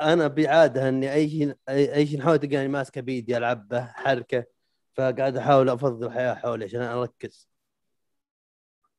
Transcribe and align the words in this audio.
أنا 0.00 0.26
بعادة 0.26 0.88
اني 0.88 1.12
اي 1.12 1.28
شيء 1.28 1.54
اي 1.68 1.94
أي 1.94 2.06
شيء 2.06 2.18
نحاول 2.18 2.38
تلقاني 2.38 2.68
ماسكه 2.68 3.00
بيدي 3.00 3.36
العب 3.36 3.68
به 3.68 3.84
حركه 3.84 4.44
فقاعد 4.94 5.36
احاول 5.36 5.68
افضل 5.68 6.06
الحياة 6.06 6.34
حولي 6.34 6.64
عشان 6.64 6.80
اركز. 6.82 7.48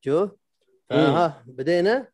شوف 0.01 0.31
فها 0.89 1.43
بدينا؟ 1.47 2.07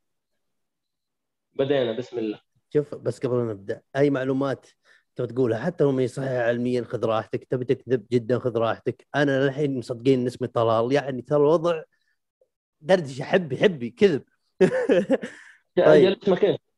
بدينا 1.54 1.92
بسم 1.98 2.20
الله. 2.20 2.42
شوف 2.74 2.96
بس 2.96 3.20
قبل 3.20 3.36
ما 3.36 3.54
نبدأ 3.54 3.82
أي 3.96 4.10
معلومات 4.10 4.68
تبغى 5.16 5.34
تقولها؟ 5.34 5.60
حتى 5.60 5.84
لو 5.84 5.92
ما 5.92 6.02
هي 6.02 6.08
صحيحة 6.08 6.42
علميا 6.42 6.84
خذ 6.84 7.06
راحتك. 7.06 7.44
تبي 7.44 7.66
تكذب 7.66 8.06
جدا 8.12 8.40
خذ 8.40 8.58
راحتك. 8.58 9.08
أنا 9.16 9.44
للحين 9.46 9.78
مصدقين 9.78 10.20
إن 10.20 10.28
اسمي 10.28 10.48
طلال. 10.48 10.92
يعني 10.92 11.22
ترى 11.22 11.38
الوضع 11.38 11.84
دردشة 12.82 13.24
حبي 13.24 13.58
حبي 13.58 13.90
كذب. 13.90 14.24
طيب. 15.86 16.18
اسمك 16.24 16.44
إيش؟ 16.44 16.71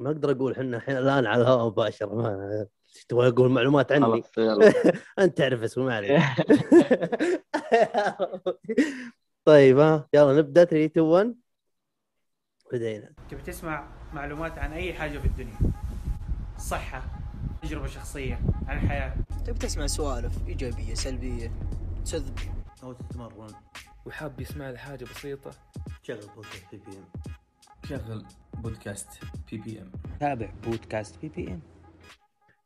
ما 0.00 0.10
أقدر 0.10 0.30
أقول 0.30 0.52
إحنا 0.52 0.76
الحين 0.76 0.96
الآن 0.96 1.26
على 1.26 1.42
الهواء 1.42 1.66
مباشر 1.66 2.14
ما 2.14 2.66
تبغى 3.08 3.28
أقول 3.28 3.50
معلومات 3.50 3.92
عني؟ 3.92 4.04
خلاص 4.04 4.38
يلا. 4.38 4.72
أنت 5.18 5.38
تعرف 5.38 5.62
اسمه 5.62 5.84
ما 5.84 5.94
عليك. 5.96 6.20
طيب 9.44 9.78
ها 9.78 10.08
يلا 10.14 10.32
نبدأ 10.32 10.64
3 10.64 10.84
2 10.84 11.06
1 11.06 11.34
بدينا. 12.72 13.12
تبي 13.30 13.42
تسمع 13.42 13.88
معلومات 14.12 14.58
عن 14.58 14.72
أي 14.72 14.94
حاجة 14.94 15.18
في 15.18 15.26
الدنيا؟ 15.26 15.58
صحة 16.58 17.02
تجربة 17.62 17.86
شخصية 17.86 18.40
عن 18.66 18.76
الحياة. 18.76 19.14
تبي 19.46 19.58
تسمع 19.58 19.86
سوالف 19.86 20.48
إيجابية 20.48 20.94
سلبية 20.94 21.52
تذب. 22.04 22.38
أو 22.82 22.92
تتمرن. 22.92 23.54
وحاب 24.06 24.40
يسمع 24.40 24.70
لي 24.70 24.78
حاجة 24.78 25.04
بسيطة. 25.04 25.50
شغل 26.02 26.20
بودكاست 26.36 26.74
بي 26.74 26.80
ام 26.96 27.04
شغل 27.90 28.24
بودكاست 28.54 29.08
بي 29.50 29.58
بي 29.58 29.82
ام 29.82 29.92
تابع 30.20 30.52
بودكاست 30.64 31.20
بي 31.20 31.28
بي 31.28 31.48
ام 31.48 31.62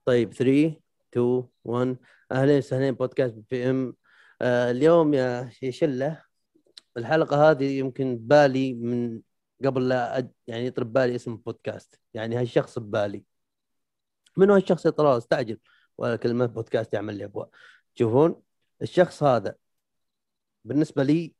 طيب 0.05 0.33
3 0.33 0.81
2 1.13 1.49
1 1.65 1.97
أهلين 2.33 2.59
وسهلين 2.59 2.95
بودكاست 2.95 3.35
بي 3.35 3.45
بي 3.51 3.71
ام 3.71 3.97
آه 4.43 4.71
اليوم 4.71 5.15
يا 5.15 5.51
يا 5.63 5.71
شلة. 5.71 6.23
الحلقة 6.97 7.51
هذه 7.51 7.79
يمكن 7.79 8.17
بالي 8.17 8.75
من 8.75 9.21
قبل 9.65 9.89
لا 9.89 10.19
أد... 10.19 10.33
يعني 10.47 10.67
يطري 10.67 10.93
ببالي 10.93 11.15
اسم 11.15 11.33
البودكاست 11.33 12.01
يعني 12.15 12.37
هالشخص 12.37 12.79
ببالي. 12.79 13.25
من 14.37 14.51
هو 14.51 14.57
الشخص 14.57 14.87
يا 14.87 14.91
طلال 14.91 15.19
استعجل. 15.19 15.59
ولا 15.99 16.17
كلمة 16.17 16.47
بودكاست 16.47 16.95
يعمل 16.95 17.17
لي 17.19 17.25
أبواب. 17.25 17.51
تشوفون 17.95 18.43
الشخص 18.83 19.23
هذا 19.23 19.57
بالنسبة 20.65 21.03
لي 21.03 21.35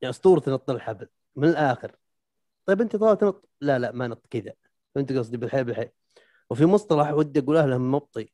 يعني 0.00 0.10
أسطورة 0.10 0.42
نط 0.48 0.70
الحبل. 0.70 1.08
من 1.36 1.48
الآخر. 1.48 1.96
طيب 2.66 2.80
أنت 2.80 2.96
طلال 2.96 3.18
تنط 3.18 3.48
لا 3.60 3.78
لا 3.78 3.92
ما 3.92 4.08
نط 4.08 4.26
كذا. 4.30 4.52
فهمت 4.94 5.12
قصدي؟ 5.12 5.36
بالحيل 5.36 5.64
بالحيل. 5.64 5.88
وفي 6.50 6.66
مصطلح 6.66 7.12
ودي 7.12 7.40
اقوله 7.40 7.66
لهم 7.66 7.92
مبطي. 7.92 8.32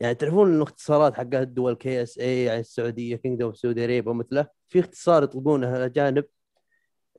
يعني 0.00 0.14
تعرفون 0.14 0.52
إنه 0.54 0.62
اختصارات 0.62 1.14
حقت 1.14 1.34
الدول 1.34 1.74
KSA 1.74 2.44
يعني 2.44 2.60
السعودية 2.60 3.16
Kingdom 3.16 3.48
of 3.48 3.58
Saudi 3.58 3.84
Arabia 3.84 4.10
ومثله 4.10 4.48
في 4.68 4.80
اختصار 4.80 5.22
يطلقونه 5.22 5.76
الاجانب 5.76 6.24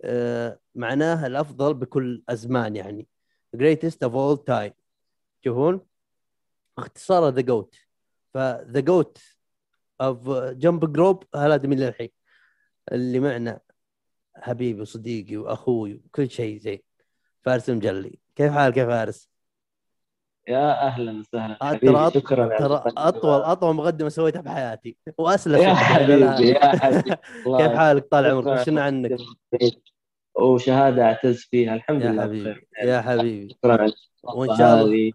آه 0.03 0.59
معناه 0.75 1.27
الأفضل 1.27 1.73
بكل 1.73 2.23
أزمان 2.29 2.75
يعني. 2.75 3.07
Greatest 3.57 4.07
of 4.07 4.11
all 4.11 4.37
time. 4.49 4.73
تشوفون 5.41 5.81
اختصاره 6.77 7.29
ذا 7.29 7.41
GOAT 7.41 7.75
فذا 8.33 8.79
GOAT 8.79 9.17
of 10.01 10.29
jump 10.29 10.93
rope 10.93 11.23
هذا 11.35 11.67
من 11.67 11.79
للحين 11.79 12.09
اللي 12.91 13.19
معنا. 13.19 13.59
حبيبي 14.35 14.81
وصديقي 14.81 15.37
وأخوي 15.37 15.93
وكل 16.05 16.29
شيء 16.29 16.57
زين. 16.57 16.79
فارس 17.41 17.69
المجلي 17.69 18.19
كيف 18.35 18.51
حالك 18.51 18.77
يا 18.77 18.85
فارس؟ 18.85 19.29
يا 20.47 20.87
أهلا 20.87 21.19
وسهلا. 21.19 21.57
حبيبي 21.61 21.87
ترى 21.87 22.11
شكرا 22.11 22.57
ترى. 22.57 22.83
أطول 22.97 23.41
أطول 23.41 23.75
مقدمة 23.75 24.09
سويتها 24.09 24.41
بحياتي 24.41 24.97
وأسلف 25.17 25.61
يا 25.61 25.73
حبيبي 25.73 26.21
يا 26.49 26.77
حبيبي. 26.77 27.15
كيف 27.57 27.71
حالك 27.71 28.07
طال 28.11 28.25
عمرك. 28.25 28.59
وشنا 28.61 28.83
عنك 28.83 29.17
وشهادة 30.35 31.03
أعتز 31.03 31.37
فيها. 31.51 31.75
الحمد 31.75 32.01
يا 32.01 32.09
لله 32.09 32.21
حبيبي 32.23 32.51
بخير. 32.51 32.67
يا 32.83 33.01
حبيبي. 33.01 33.53
شكرا 33.53 33.91
وإن 34.23 34.57
شاء 34.57 34.81
الله. 34.81 35.11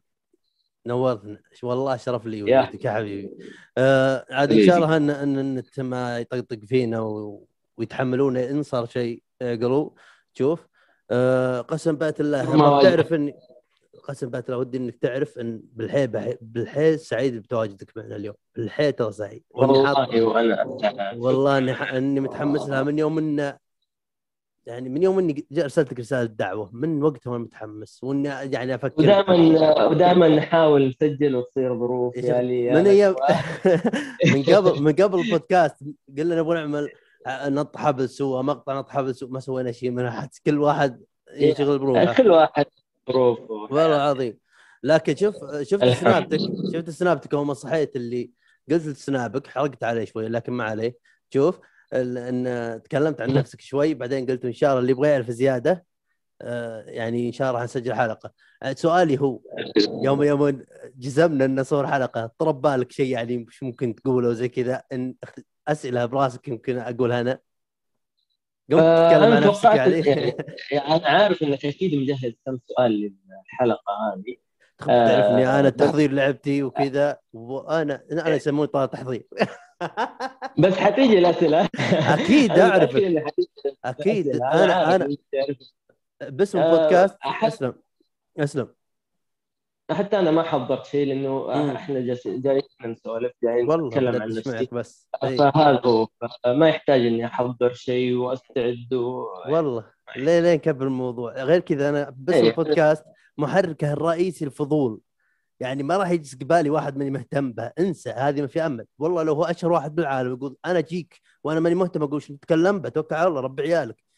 نورتنا. 0.86 1.38
والله 1.62 1.96
شرف 1.96 2.26
لي 2.26 2.38
يا 2.38 2.60
وجودك 2.60 2.84
يا 2.84 2.90
حبيبي. 2.90 3.30
آه 3.78 4.26
عاد 4.30 4.52
إن 4.52 4.66
شاء 4.66 4.76
الله 4.76 4.96
ان 4.96 5.10
ان 5.10 5.38
النت 5.38 5.80
ما 5.80 6.18
يطقطق 6.18 6.58
فينا 6.64 7.00
و... 7.00 7.46
ويتحملونا 7.80 8.50
إن 8.50 8.62
صار 8.62 8.86
شيء 8.86 9.22
يقروا 9.42 9.90
شوف 10.34 10.66
آه 11.10 11.60
قسم 11.60 11.96
بأت 11.96 12.20
الله 12.20 12.56
ما. 12.56 12.82
تعرف 12.82 13.12
اني 13.12 13.34
قسم 14.08 14.30
بأت 14.30 14.46
الله 14.48 14.58
ودي 14.58 14.78
إنك 14.78 14.96
تعرف 14.96 15.38
إن 15.38 15.62
بالحيل 15.72 16.06
بح- 16.08 16.34
بالحيل 16.40 16.98
سعيد 16.98 17.36
بتواجدك 17.42 17.96
معنا 17.96 18.16
اليوم 18.16 18.34
بالحيل 18.56 18.92
ترى 18.92 19.12
سعيد 19.12 19.42
والله 19.50 20.24
وأنا. 20.24 20.64
والله 21.16 21.58
إني. 21.58 21.72
إني 21.72 22.20
متحمس 22.20 22.68
لها 22.68 22.82
من 22.82 22.98
يوم 22.98 23.18
ان 23.18 23.56
يعني 24.66 24.88
من 24.88 25.02
يوم 25.02 25.18
إني 25.18 25.46
جا- 25.50 25.62
ارسلت 25.62 25.92
لك 25.92 26.00
رسالة 26.00 26.24
دعوة 26.24 26.70
من 26.72 27.02
وقتها 27.02 27.30
وأنا 27.30 27.44
متحمس 27.44 28.04
وإني 28.04 28.28
يعني 28.28 28.74
أفكر 28.74 29.02
ودائما 29.02 29.86
ودائما 29.86 30.28
نحاول 30.28 30.88
نسجل 30.88 31.36
وتصير 31.36 31.78
ظروف 31.78 32.16
يا 32.16 32.42
لي 32.42 32.70
من 32.70 32.86
أيام 32.86 33.14
من 34.34 34.42
قبل 34.42 34.82
من 34.82 34.92
قبل 34.92 35.20
البودكاست 35.20 35.76
قلنا 36.18 36.36
نبغى 36.36 36.54
نعمل 36.54 36.88
نط 37.28 37.76
حبل 37.76 38.08
سوا 38.08 38.42
مقطع 38.42 38.78
نط 38.78 38.88
حبل 38.88 39.14
سوا 39.14 39.28
ما 39.28 39.40
سوينا 39.40 39.72
شيء 39.72 39.90
من 39.90 40.04
احد 40.04 40.28
كل 40.46 40.58
واحد 40.58 41.02
ينشغل 41.34 41.78
بروحه. 41.78 42.14
كل 42.14 42.30
واحد 42.30 42.66
ظروف 43.08 43.50
والله 43.50 43.86
العظيم. 43.86 44.38
لكن 44.82 45.16
شوف 45.16 45.34
شفت. 45.62 45.84
سنابتك 45.84 46.38
شفت 46.72 46.90
سنابتك 46.90 47.34
ما 47.34 47.54
صحيت 47.54 47.96
اللي 47.96 48.30
قلت 48.70 48.88
سنابك 48.88 49.46
حرقت 49.46 49.84
عليه 49.84 50.04
شوي 50.04 50.28
لكن 50.28 50.52
ما 50.52 50.64
عليه. 50.64 50.96
شوف 51.34 51.58
إن 51.92 52.80
تكلمت 52.84 53.20
عن 53.20 53.34
نفسك 53.34 53.60
شوي 53.60 53.94
بعدين 53.94 54.26
قلت 54.26 54.44
إن 54.44 54.52
شاء 54.52 54.70
الله 54.70 54.80
اللي 54.80 54.92
يبغى 54.92 55.08
يعرف 55.08 55.30
زيادة 55.30 55.84
آه، 56.42 56.82
يعني 56.86 57.26
إن 57.26 57.32
شاء 57.32 57.50
الله 57.50 57.60
حنسجل 57.60 57.94
حلقة. 57.94 58.32
آه، 58.62 58.72
سؤالي 58.72 59.20
هو 59.20 59.40
يوم 60.02 60.22
يوم 60.22 60.62
جزمنا 60.96 61.44
إن 61.44 61.60
نصور 61.60 61.86
حلقة 61.86 62.30
طرب 62.38 62.60
بالك 62.60 62.92
شيء 62.92 63.12
يعني 63.12 63.38
مش 63.38 63.62
ممكن 63.62 63.94
تقوله 63.94 64.32
زي 64.32 64.48
كذا؟ 64.48 64.82
إن 64.92 65.14
أسئلة 65.70 66.06
براسك 66.06 66.48
يمكن 66.48 66.78
أقولها 66.78 67.20
أنا. 67.20 67.38
قمت 68.72 68.80
آه، 68.82 69.08
تتكلم 69.10 69.32
عن 69.32 69.42
نفسك 69.48 69.64
يعني. 69.64 70.00
يعني- 70.72 70.94
أنا 70.96 71.06
عارف 71.08 71.42
إنك 71.42 71.66
أكيد 71.66 71.94
مجهز 71.94 72.32
كم 72.46 72.58
سؤال 72.66 72.92
للحلقة 72.92 73.92
هذه. 74.14 74.36
تعرفني 74.78 75.46
آه، 75.46 75.60
أنا 75.60 75.68
التحضير 75.68 76.12
لعبتي 76.12 76.62
وكذا 76.62 77.18
وأنا 77.32 78.02
أنا 78.12 78.34
يسموني 78.34 78.66
طالب 78.66 78.90
تحضير. 78.90 79.26
بس 80.62 80.72
حتيجي 80.72 81.18
الأسئلة. 81.18 81.68
أكيد 81.92 82.52
حتيجي 82.60 83.24
أكيد. 83.84 84.28
أنا 84.36 84.94
أنا. 84.96 85.16
باسم 86.20 86.58
آه، 86.58 86.74
البودكاست 86.74 87.16
أسلم. 87.42 87.74
أسلم. 88.38 88.74
حتى 89.90 90.18
أنا 90.18 90.30
ما 90.30 90.42
حضرت 90.42 90.86
شيء 90.86 91.06
لأنه 91.06 91.46
مم. 91.46 91.70
إحنا 91.70 92.00
جالسين 92.00 92.40
جايين 92.40 92.62
نسولف 92.84 93.32
جايين 93.42 93.86
نتكلم 93.86 94.22
عن 94.22 94.28
نفسي. 94.28 94.68
بس. 94.72 95.08
فهذا 95.22 95.80
هو. 95.84 96.06
ما 96.46 96.68
يحتاج 96.68 97.00
إني 97.00 97.26
أحضر 97.26 97.72
شيء 97.72 98.14
وأستعد 98.14 98.94
و... 98.94 99.26
والله. 99.48 99.84
ليه 100.16 100.40
ليه 100.40 100.54
نكبر 100.54 100.86
الموضوع؟ 100.86 101.32
غير 101.32 101.60
كذا 101.60 101.88
أنا 101.88 102.14
باسم 102.16 102.44
إيه. 102.44 102.50
البودكاست 102.50 103.04
محركه 103.38 103.92
الرئيسي 103.92 104.44
الفضول 104.44 105.00
يعني 105.60 105.82
ما 105.82 105.96
راح 105.96 106.10
يجي 106.10 106.36
قبالي 106.44 106.70
واحد 106.70 106.96
ماني 106.96 107.10
مهتم 107.10 107.52
به. 107.52 107.72
انسى 107.78 108.10
هذه 108.10 108.40
ما 108.40 108.46
في 108.46 108.66
أمل. 108.66 108.86
والله 108.98 109.22
لو 109.22 109.34
هو 109.34 109.44
أشهر 109.44 109.72
واحد 109.72 109.94
بالعالم 109.94 110.32
يقول 110.34 110.56
أنا 110.66 110.78
أجيك 110.78 111.20
وأنا 111.44 111.60
ماني 111.60 111.74
مهتم 111.74 112.02
أقول 112.02 112.22
شو 112.22 112.32
نتكلم 112.32 112.78
به. 112.78 112.88
توكل 112.88 113.14
على 113.14 113.28
الله 113.28 113.40
رب 113.40 113.60
عيالك. 113.60 114.09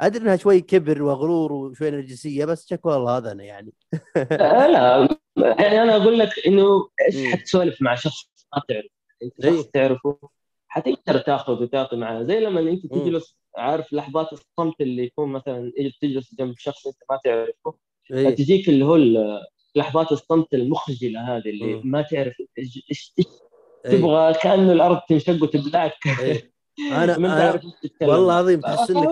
أدري 0.00 0.22
إنها 0.22 0.36
شوي 0.36 0.60
كبر 0.60 1.02
وغرور 1.02 1.52
وشوي 1.52 1.90
نرجسية 1.90 2.44
بس 2.44 2.68
شك 2.68 2.86
والله 2.86 3.16
هذا 3.16 3.32
أنا 3.32 3.44
يعني 3.44 3.72
آه، 4.16 4.66
لا 4.66 5.08
يعني 5.36 5.82
أنا 5.82 5.96
أقول 5.96 6.18
لك 6.18 6.30
إنه 6.46 6.88
إيش. 7.06 7.32
حتسولف 7.32 7.82
مع 7.82 7.94
شخص 7.94 8.24
ما 8.56 8.62
تعرف 8.68 8.90
أنت. 9.22 9.46
شخص 9.46 9.66
تعرفه 9.66 10.18
حتقدر 10.68 11.18
تاخذ 11.18 11.62
وتعطي 11.62 11.96
معاه 11.96 12.22
زي 12.22 12.40
لما 12.40 12.60
أنت. 12.60 12.86
تجلس 12.86 13.36
عارف 13.56 13.92
لحظات 13.92 14.32
الصمت 14.32 14.80
اللي 14.80 15.04
يكون 15.04 15.28
مثلا 15.28 15.72
تجلس 16.02 16.34
جنب 16.34 16.54
شخص 16.58 16.86
أنت 16.86 16.96
ما 17.10 17.18
تعرفه. 17.24 17.78
فتجيك 18.10 18.68
اللي 18.68 18.84
هو 18.84 18.96
لحظات 19.76 20.12
الصمت 20.12 20.54
المخجلة 20.54 21.36
هذه 21.36 21.50
اللي. 21.50 21.80
ما 21.84 22.02
تعرف 22.02 22.34
إيش. 22.58 23.14
تبغى 23.84 24.34
كأنه 24.34 24.72
الأرض 24.72 25.00
تنشق 25.08 25.42
وتبلعك. 25.42 25.94
أنا 26.78 27.56
تتكلم. 27.82 28.08
والله 28.08 28.34
العظيم 28.40 28.60
تحس 28.60 28.90
إنك 28.90 29.10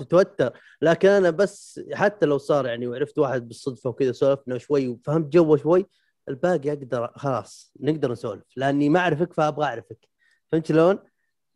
تتوتر 0.00 0.52
لكن 0.82 1.08
أنا 1.08 1.30
بس 1.30 1.80
حتى 1.92 2.26
لو 2.26 2.38
صار 2.38 2.66
يعني 2.66 2.86
وعرفت 2.86 3.18
واحد 3.18 3.48
بالصدفة 3.48 3.90
وكذا 3.90 4.12
سولفنا 4.12 4.58
شوي 4.58 4.88
وفهمت 4.88 5.32
جوه 5.32 5.56
شوي 5.56 5.86
الباقي 6.28 6.68
أقدر 6.72 7.12
خلاص 7.16 7.72
نقدر 7.80 8.12
نسولف 8.12 8.44
لأني 8.56 8.88
ما 8.88 9.00
أعرفك 9.00 9.32
فأبغى 9.32 9.64
أعرفك 9.66 10.08
فهمت 10.52 10.66
شلون؟ 10.66 10.98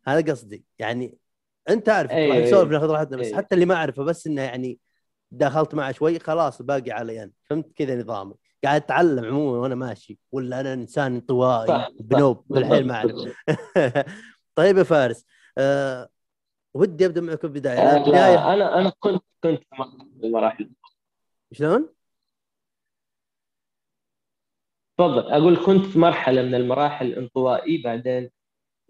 هذا 0.07 0.31
قصدي 0.31 0.65
يعني 0.79 1.17
أنت 1.69 1.89
عارف 1.89 2.11
راح 2.11 2.19
نسولف 2.37 2.53
أيوة. 2.53 2.71
ناخذ 2.71 2.89
راحتنا 2.89 3.17
بس 3.17 3.25
أيوة. 3.25 3.37
حتى 3.37 3.55
اللي 3.55 3.65
ما 3.65 3.75
أعرفه 3.75 4.03
بس 4.03 4.27
إنه 4.27 4.41
يعني 4.41 4.79
دخلت 5.31 5.75
معه 5.75 5.91
شوي 5.91 6.19
خلاص 6.19 6.61
باقي 6.61 6.91
علي 6.91 7.23
أنا 7.23 7.31
فهمت 7.43 7.71
كذا 7.75 7.95
نظامي 7.95 8.33
قاعد 8.63 8.81
أتعلم 8.81 9.25
عموما 9.25 9.57
وأنا 9.59 9.75
ماشي 9.75 10.19
ولا 10.31 10.59
أنا 10.61 10.73
إنسان 10.73 11.15
انطوائي 11.15 11.87
بنوب 11.99 12.43
بالحيل 12.49 12.87
ما. 12.87 12.93
أعرف 12.95 13.11
طيب 14.55 14.77
يا 14.77 14.83
فارس 14.83 15.25
أه 15.57 16.09
ودي 16.73 17.05
أبدأ 17.05 17.21
معك 17.21 17.43
البدايه 17.43 17.79
آه، 17.79 17.97
البداية. 17.97 18.53
أنا 18.53 18.79
أنا 18.79 18.89
كنت 18.99 19.23
كنت 19.43 19.63
في 20.19 20.25
المراحل 20.25 20.69
شلون؟ 21.51 21.89
تفضل. 24.97 25.31
أقول 25.31 25.65
كنت 25.65 25.85
في 25.85 25.99
مرحلة 25.99 26.41
من 26.41 26.55
المراحل 26.55 27.13
انطوائي 27.13 27.81
بعدين. 27.81 28.29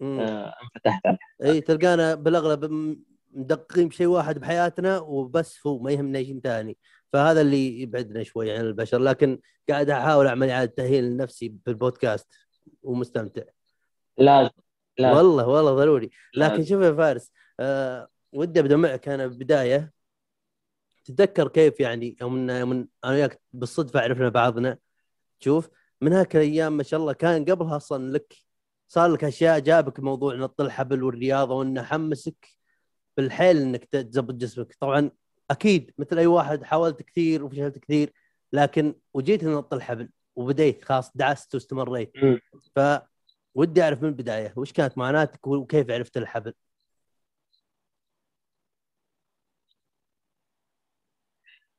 آه 0.02 0.54
انفتحت 0.64 1.06
على 1.06 1.18
إي 1.44 1.62
تلقانا 1.62 2.16
بالأغلب 2.16 2.96
مدققين 3.32 3.88
بشيء 3.88 4.08
واحد 4.08 4.40
بحياتنا 4.40 5.00
وبس 5.00 5.68
هو 5.68 5.80
ما 5.80 5.92
يهمنا 5.92 6.24
شيء 6.24 6.40
ثاني. 6.40 6.78
فهذا 7.14 7.42
اللي 7.42 7.82
يبعدنا 7.82 8.24
شوي 8.24 8.52
عن 8.52 8.62
البشر. 8.62 9.00
لكن 9.00 9.40
قاعد 9.70 9.90
أحاول 9.90 10.28
أعمل 10.28 10.50
إعادة 10.50 10.72
تأهيل 10.72 11.04
لنفسي 11.04 11.50
بالبودكاست 11.66 12.34
ومستمتع. 12.84 13.44
لازم. 14.18 14.65
لازم 14.98 15.18
والله 15.18 15.48
والله 15.48 15.76
ضروري. 15.76 16.10
لكن 16.36 16.56
لازم. 16.56 16.70
شوف 16.70 16.82
يا 16.82 16.92
فارس 16.94 17.32
آه 17.60 18.08
ودي 18.34 18.60
أبدأ 18.60 18.76
معك. 18.76 19.08
أنا 19.08 19.28
بداية 19.28 19.94
تتذكر 21.06 21.48
كيف 21.48 21.80
يعني 21.80 22.18
يوم 22.22 22.50
يوم 22.50 22.72
أنا 23.04 23.14
وياك 23.14 23.42
بالصدفة 23.54 24.00
عرفنا 24.00 24.30
بعضنا. 24.30 24.78
شوف 25.40 25.70
من 26.02 26.14
هاك 26.14 26.36
الأيام 26.36 26.78
ما 26.78 26.84
شاء 26.84 27.00
الله 27.00 27.14
كان 27.14 27.46
قبلها 27.46 27.78
أصلا 27.78 28.12
لك 28.12 28.36
صار 28.88 29.12
لك 29.12 29.24
أشياء 29.24 29.60
جابك 29.60 30.00
موضوع 30.00 30.36
نط 30.36 30.62
الحبل 30.62 31.04
والرياضه 31.04 31.56
وإنه 31.56 31.84
حمسك 31.84 32.48
بالحيل 33.18 33.58
إنك 33.58 33.86
تظبط 33.86 34.34
جسمك. 34.34 34.76
طبعا 34.80 35.12
أكيد 35.52 35.94
مثل 35.98 36.18
أي 36.18 36.28
واحد 36.28 36.64
حاولت 36.64 37.02
كثير 37.02 37.44
وفشلت 37.44 37.78
كثير 37.78 38.14
لكن 38.54 38.96
وجيت 39.14 39.44
نط 39.44 39.74
الحبل 39.74 40.10
وبديت 40.36 40.84
خلاص 40.84 41.12
دعست 41.18 41.54
واستمريت. 41.54 42.12
مم. 42.24 42.40
فودي 43.56 43.84
أعرف 43.84 44.02
من 44.04 44.10
البدايه 44.10 44.54
وش 44.58 44.72
كانت 44.74 44.98
معاناتك 44.98 45.48
وكيف 45.48 45.92
عرفت 45.92 46.18
الحبل؟ 46.18 46.54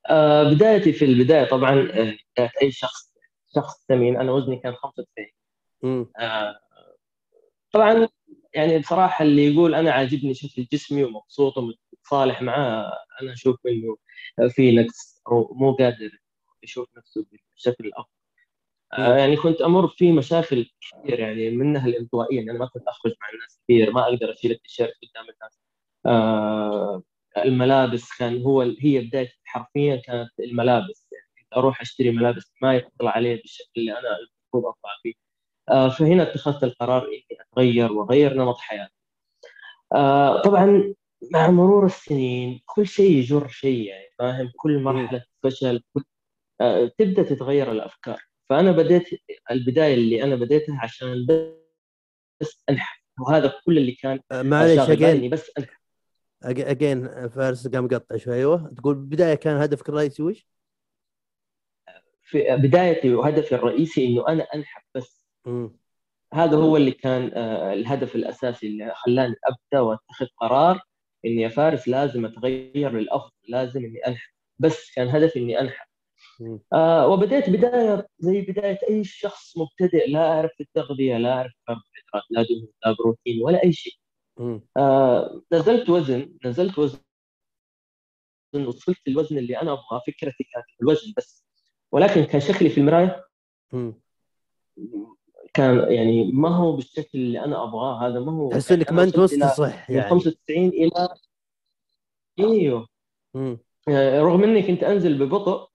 آه 0.09 0.43
بدايتي 0.53 0.93
في 0.93 1.05
البداية 1.05 1.49
طبعا 1.49 1.73
آه، 1.73 2.17
بدايه 2.35 2.51
أي 2.61 2.71
شخص 2.71 3.13
شخص 3.55 3.85
سمين 3.87 4.17
أنا 4.19 4.31
وزني 4.31 4.57
كان 4.59 4.73
95 4.75 5.27
امم 5.83 6.11
آه 6.19 6.59
طبعا 7.71 8.07
يعني 8.53 8.79
بصراحة 8.79 9.25
اللي 9.25 9.53
يقول 9.53 9.75
أنا 9.75 9.91
عاجبني 9.91 10.33
شكل 10.33 10.67
جسمي 10.73 11.03
ومبسوط 11.03 11.53
ومتصالح 11.57 12.41
معاه 12.41 12.91
أنا 13.21 13.33
أشوف 13.33 13.55
إنه 13.67 13.97
في 14.49 14.71
نقص 14.75 15.21
أو 15.27 15.53
مو 15.55 15.73
قادر 15.75 16.09
يشوف 16.63 16.87
نفسه 16.97 17.25
بالشكل 17.53 17.85
الافضل. 17.87 18.16
يعني 18.93 19.35
كنت 19.37 19.61
أمر 19.61 19.87
في 19.87 20.11
مشاكل 20.11 20.69
كثير 20.81 21.19
يعني 21.19 21.49
منها 21.49 21.87
الانطوائية 21.87 22.37
يعني 22.37 22.51
أنا 22.51 22.59
ما 22.59 22.65
كنت 22.65 22.87
أخرج 22.87 23.13
مع 23.21 23.29
الناس 23.33 23.59
كثير 23.63 23.91
ما 23.91 24.03
أقدر 24.03 24.31
أشيل 24.31 24.51
التيشيرت 24.51 24.93
قدام 25.03 25.23
الناس. 25.29 25.59
آه 26.05 27.03
الملابس 27.37 28.17
كان 28.19 28.41
هو 28.41 28.61
هي 28.61 28.99
بدايه 29.01 29.29
حرفيا 29.45 29.95
كانت 29.95 30.29
الملابس 30.39 31.07
يعني 31.11 31.25
كنت 31.39 31.53
أروح 31.57 31.81
أشتري 31.81 32.11
ملابس 32.11 32.53
ما 32.61 32.75
يطلع 32.75 33.11
عليه 33.11 33.41
بالشكل 33.41 33.71
اللي 33.77 33.91
أنا 33.91 33.99
المفروض 34.17 34.65
أطلع 34.65 34.91
فيه. 35.03 35.13
آه 35.69 35.89
فهنا 35.89 36.23
اتخذت 36.23 36.63
القرار 36.63 37.03
إني 37.07 37.25
أتغير 37.41 37.91
وأغير 37.93 38.33
نمط 38.33 38.57
حياتي. 38.57 38.93
آه 39.93 40.41
طبعا 40.41 40.93
مع 41.31 41.49
مرور 41.51 41.85
السنين 41.85 42.61
كل 42.65 42.87
شيء 42.87 43.11
يجر 43.11 43.47
شيء 43.47 43.87
يعني 43.87 44.05
فاهم؟ 44.19 44.51
كل 44.57 44.79
مرحلة 44.79 45.23
فشل 45.43 45.83
كل 45.93 46.03
آه 46.61 46.91
تبدأ 46.97 47.23
تتغير 47.23 47.71
الأفكار. 47.71 48.26
فأنا 48.49 48.71
بديت 48.71 49.09
البداية 49.51 49.93
اللي 49.93 50.23
أنا 50.23 50.35
بديتها 50.35 50.79
عشان 50.81 51.25
بس 52.41 52.63
أنحف 52.69 53.03
وهذا 53.19 53.53
كل 53.65 53.77
اللي 53.77 53.91
كان 53.91 54.19
شاغل 54.31 54.49
بالي 54.49 55.11
أجين. 55.11 55.29
بس 55.29 55.51
أنحف. 55.57 55.77
أجين 56.43 57.29
فارس 57.29 57.67
قام 57.67 57.87
قطع 57.87 58.17
شوي 58.17 58.35
أيوه. 58.35 58.73
تقول 58.77 58.95
بداية 58.95 59.35
كان 59.35 59.57
هدفك 59.57 59.89
الرئيسي 59.89 60.23
وش؟ 60.23 60.47
في 62.23 62.55
بدايتي 62.57 63.13
وهدفي 63.13 63.55
الرئيسي 63.55 64.05
إنه 64.07 64.27
أنا 64.27 64.43
أنحف 64.43 64.83
بس. 64.95 65.23
امم 65.47 65.77
هذا 66.33 66.57
هو 66.57 66.77
اللي 66.77 66.91
كان 66.91 67.31
آه، 67.33 67.73
الهدف 67.73 68.15
الأساسي 68.15 68.67
اللي 68.67 68.93
خلاني 68.95 69.35
أبدأ 69.45 69.79
وأتخذ 69.79 70.25
قرار 70.37 70.81
إني 71.25 71.41
يا 71.41 71.49
فارس 71.49 71.87
لازم 71.87 72.25
أتغير 72.25 72.91
للأفضل 72.91 73.31
لازم 73.47 73.85
إني 73.85 73.99
أنحف. 74.07 74.33
بس 74.59 74.91
كان 74.95 75.07
هدفي 75.07 75.39
إني 75.39 75.59
أنحف. 75.61 75.87
آه 76.73 77.07
وبدأت 77.07 77.49
بداية 77.49 78.07
زي 78.19 78.41
بداية 78.41 78.79
أي 78.89 79.03
شخص 79.03 79.57
مبتدئ 79.57 80.11
لا 80.11 80.31
أعرف 80.31 80.51
التغذية 80.61 81.17
لا 81.17 81.33
أعرف 81.33 81.51
كربوهيدرات 81.67 82.23
لا 82.29 82.41
دهون 82.41 82.67
لا 82.85 82.95
بروتين 82.99 83.43
ولا 83.43 83.63
أي 83.63 83.73
شيء. 83.73 83.93
آه 84.77 85.41
نزلت 85.53 85.89
وزن 85.89 86.33
نزلت 86.45 86.79
وزن. 86.79 86.99
وصلت 88.55 89.07
الوزن 89.07 89.37
اللي 89.37 89.61
أنا 89.61 89.71
أبغاه 89.71 90.01
فكرتي 90.07 90.43
كانت 90.53 90.65
في 90.77 90.81
الوزن 90.81 91.13
بس. 91.17 91.43
ولكن 91.91 92.23
كان 92.23 92.41
شكلي 92.41 92.69
في 92.69 92.77
المراية 92.79 93.23
كان 95.53 95.91
يعني 95.91 96.31
ما 96.31 96.49
هو 96.49 96.75
بالشكل 96.75 97.09
اللي 97.19 97.39
أنا 97.39 97.63
أبغاه 97.63 98.07
هذا 98.07 98.19
ما 98.19 98.31
هو 98.31 98.49
تحس 98.49 98.71
يعني 98.71 98.81
انك 98.81 98.87
أنا 98.89 98.97
ما 98.97 99.03
أنت 99.03 99.17
وصلت 99.17 99.33
إلى 99.33 99.45
مستصح 99.45 99.89
من 99.89 99.95
يعني. 99.95 100.09
95 100.09 100.69
إلى 100.69 101.09
أيوه. 102.39 102.87
امم 103.35 103.57
آه، 103.89 104.21
رغم 104.21 104.43
إني 104.43 104.61
كنت 104.63 104.83
أنزل 104.83 105.17
ببطء 105.17 105.69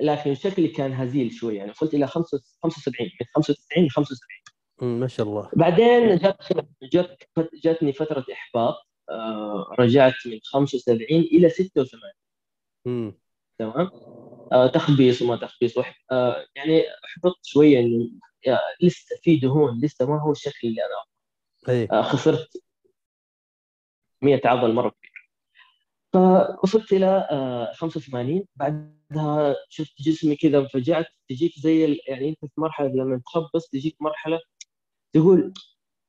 لكن 0.00 0.34
شكلي 0.34 0.68
كان 0.68 0.92
هزيل 0.92 1.32
شوي 1.32 1.56
يعني 1.56 1.70
وصلت 1.70 1.94
إلى 1.94 2.06
75 2.06 3.10
من 3.20 3.26
95 3.34 3.84
ل 3.86 3.90
75 3.90 4.40
أمم، 4.82 5.00
ما 5.00 5.06
شاء 5.08 5.26
الله. 5.26 5.50
بعدين 5.56 6.16
جت 6.16 6.36
جت 6.82 7.18
جتني 7.64 7.92
فترة 7.92 8.24
إحباط 8.32 8.74
آه، 9.10 9.74
رجعت 9.78 10.14
من 10.26 10.38
75 10.42 11.20
إلى 11.20 11.48
86 11.48 12.00
امم 12.86 13.18
تمام؟ 13.58 13.90
آه، 14.52 14.66
تخبيص 14.66 15.22
وما 15.22 15.36
تخبيص 15.36 15.78
وح... 15.78 16.04
آه، 16.12 16.46
يعني 16.56 16.82
أحبطت 17.04 17.44
شوية 17.46 17.78
انه 17.80 18.10
يا- 18.46 18.58
لسه 18.82 19.16
في 19.22 19.36
دهون 19.36 19.80
لسه 19.84 20.06
ما 20.06 20.22
هو 20.22 20.32
الشكل 20.32 20.68
اللي 20.68 20.80
أنا 20.82 21.04
اي 21.74 21.88
آه، 21.92 22.02
خسرت 22.02 22.62
100 24.22 24.40
عضل 24.44 24.72
مرة 24.74 24.88
كبير 24.90 25.13
فوصلت 26.14 26.92
إلى 26.92 27.28
آه، 27.30 27.72
85 27.72 28.44
بعدها 28.56 29.56
شفت 29.68 30.02
جسمي 30.02 30.36
كذا 30.36 30.58
انفجعت. 30.58 31.06
تجيك 31.28 31.52
زي 31.58 31.98
يعني 32.08 32.28
أنت 32.28 32.38
في 32.40 32.60
مرحلة 32.60 32.88
لما 32.88 33.20
تخبص 33.26 33.68
تجيك 33.68 33.96
مرحلة 34.00 34.40
تقول 35.12 35.52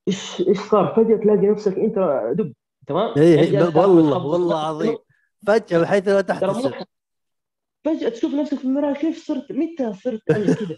إيش 0.07 0.41
إيش 0.47 0.59
صار؟ 0.59 0.93
فجأة 0.95 1.17
تلاقي 1.17 1.47
نفسك 1.47 1.77
أنت 1.77 1.95
دب. 2.37 2.53
تمام؟ 2.87 3.13
اي 3.17 3.33
يعني 3.53 3.77
والله. 3.77 4.25
والله 4.25 4.59
عظيم 4.59 4.97
فجأة 5.47 5.81
بحيث 5.81 6.07
لا 6.07 6.21
تحتسب. 6.21 6.73
فجأة 7.85 8.09
تشوف 8.09 8.33
نفسك 8.33 8.57
في 8.57 8.65
المرايه 8.65 8.93
كيف 8.93 9.27
صرت 9.27 9.51
متى 9.51 9.93
صرت 9.93 10.29
أنا 10.29 10.55
كذا؟ 10.55 10.77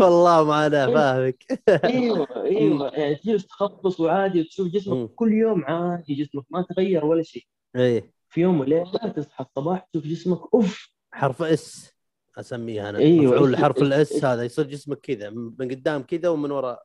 والله 0.00 0.44
ما 0.44 0.66
أنا 0.66 0.86
فاهمك. 0.86 1.44
أيوه 1.84 2.44
أيوه. 2.44 2.88
يعني 2.94 3.14
تجلس 3.14 3.46
تخبص 3.46 4.00
وعادي 4.00 4.40
وتشوف. 4.40 4.68
جسمك 4.68 5.10
كل 5.14 5.32
يوم 5.32 5.64
عادي 5.64 6.14
جسمك 6.14 6.44
ما 6.50 6.62
تغير 6.62 7.04
ولا 7.04 7.22
شيء. 7.22 7.46
إي. 7.76 8.12
في 8.28 8.40
يوم 8.40 8.60
وليلة 8.60 8.84
تصحى 9.16 9.44
الصباح 9.44 9.88
تشوف 9.92 10.06
جسمك 10.06 10.40
أوف! 10.54 10.92
حرف 11.12 11.42
S 11.42 11.96
أسميها 12.38 12.88
أنا. 12.90 12.98
أيوة، 12.98 13.32
مفعول 13.34 13.56
حرف 13.56 13.82
ال 13.82 13.96
S. 13.96 14.24
هذا 14.24 14.42
يصير 14.44 14.64
جسمك 14.66 14.98
كذا 15.00 15.30
من 15.30 15.68
قدام 15.70 16.02
كذا 16.02 16.28
ومن 16.28 16.50
وراء 16.50 16.82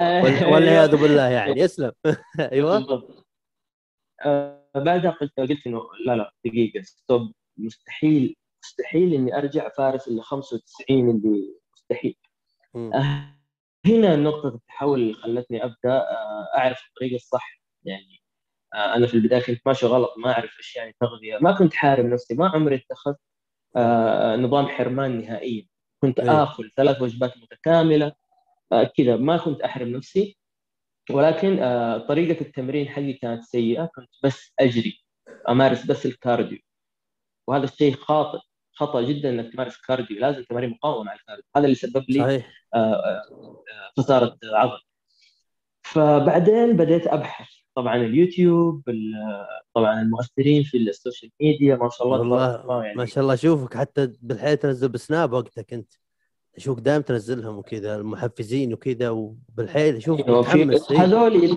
وال- 0.00 0.44
والعياذ 0.44 0.96
بالله 0.96 1.22
يعني. 1.28 1.60
يسلم. 1.60 1.92
أيوه. 2.52 2.78
بالضبط. 2.78 3.26
آه 4.24 4.60
بعدها 4.74 5.10
قلت 5.10 5.32
قلت 5.38 5.66
إنه 5.66 5.80
لا 6.06 6.16
لا 6.16 6.32
دقيقة. 6.44 6.82
stop. 6.82 7.32
مستحيل. 7.56 8.36
مستحيل 8.64 9.14
إني 9.14 9.38
أرجع 9.38 9.68
فارس 9.68 10.08
اللي 10.08 10.22
95 10.22 11.10
اللي 11.10 11.54
مستحيل. 11.74 12.16
مم. 12.74 12.92
آه 12.94 13.36
هنا 13.86 14.16
نقطة 14.16 14.48
التحول 14.48 15.00
اللي 15.00 15.14
خلتني 15.14 15.64
أبدأ 15.64 15.92
آه 15.92 16.48
أعرف 16.58 16.80
الطريقة 16.88 17.14
الصح. 17.16 17.60
يعني 17.84 18.22
آه 18.74 18.94
أنا 18.94 19.06
في 19.06 19.14
البداية 19.14 19.42
كنت 19.42 19.60
ماشي 19.66 19.86
غلط 19.86 20.14
ما 20.18 20.32
أعرف 20.32 20.58
إيش 20.58 20.76
يعني 20.76 20.96
تغذية 21.00 21.38
ما 21.38 21.52
كنت 21.52 21.74
حارم 21.74 22.06
نفسي 22.06 22.34
ما 22.34 22.48
عمري 22.48 22.76
اتخذت 22.76 23.18
نظام 24.44 24.68
حرمان 24.68 25.20
نهائيا. 25.20 25.66
كنت 26.02 26.20
أيوة. 26.20 26.42
آكل 26.42 26.72
ثلاث 26.76 27.02
وجبات 27.02 27.38
متكاملة 27.38 28.12
كذا. 28.96 29.16
ما 29.16 29.36
كنت 29.36 29.60
أحرم 29.60 29.88
نفسي 29.88 30.36
ولكن 31.10 31.56
طريقة 32.08 32.40
التمرين 32.40 32.88
حقي 32.88 33.12
كانت 33.12 33.42
سيئة. 33.42 33.90
كنت 33.96 34.10
بس 34.24 34.52
أجري 34.60 35.00
أمارس 35.48 35.86
بس 35.86 36.06
ال 36.06 36.12
cardio. 36.12 36.58
وهذا 37.48 37.64
الشيء 37.64 37.94
خاطئ. 37.94 38.38
خطأ 38.80 39.02
جدا 39.02 39.30
إنك 39.30 39.52
تمارس 39.52 39.76
cardio 39.76 40.18
لازم 40.20 40.42
تمارين 40.42 40.70
مقاومة 40.70 41.04
مع 41.04 41.14
ال 41.14 41.18
cardio. 41.18 41.44
هذا 41.56 41.64
اللي 41.64 41.74
سبب 41.74 42.04
لي 42.08 42.18
صحيح. 42.20 42.50
آه، 42.74 42.78
آه، 42.78 43.22
آه، 43.32 43.62
خسارة 43.98 44.36
عضل. 44.44 44.78
فبعدين 45.82 46.76
بديت 46.76 47.06
أبحث. 47.06 47.48
طبعا 47.74 47.96
اليوتيوب 47.96 48.88
ال- 48.88 49.12
طبعا 49.74 50.02
المؤثرين 50.02 50.62
في 50.62 50.76
ال 50.78 50.85
social 50.85 51.30
media 51.40 51.76
ما 51.76 51.88
شاء 51.92 52.06
الله 52.06 52.18
والله 52.18 52.84
يعني. 52.84 52.96
ما 52.98 53.04
شاء 53.06 53.22
الله. 53.24 53.34
اشوفك 53.34 53.76
حتى 53.76 54.12
بالحياة 54.22 54.54
تنزل 54.54 54.88
ب 54.88 54.97
Snap 54.97 55.32
وقتك 55.32 55.72
أنت. 55.72 55.92
أشوفك 56.56 56.82
دائما 56.82 57.02
تنزلهم 57.02 57.56
وكذا 57.58 57.96
المحفزين 57.96 58.72
وكذا 58.74 59.10
وبالحياة 59.10 59.96
أشوفك 59.96 60.26
أيوة، 60.28 60.40
متحمس. 60.40 60.90
إيه. 60.90 60.98
هذول 61.04 61.34
اللي 61.34 61.56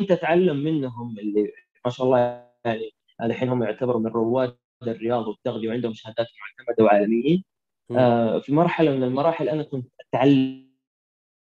أنت 0.00 0.12
تتعلم 0.12 0.56
منهم 0.56 1.18
اللي 1.18 1.52
ما 1.84 1.90
شاء 1.90 2.06
الله 2.06 2.18
يعني 2.64 2.90
الحين 3.22 3.48
هم 3.48 3.62
يعتبروا 3.62 4.00
من 4.00 4.06
رواد 4.10 4.56
الرياض 4.82 5.28
والتغذيه 5.28 5.68
وعندهم 5.68 5.92
شهادات 5.94 6.26
معتمدة 6.40 6.84
وعالميين. 6.84 7.44
مم. 7.90 7.96
آه، 7.98 8.38
في 8.38 8.52
مرحلة 8.52 8.90
من 8.96 9.02
المراحل 9.02 9.48
أنا 9.48 9.62
كنت 9.62 9.86
أتعلم 10.00 10.66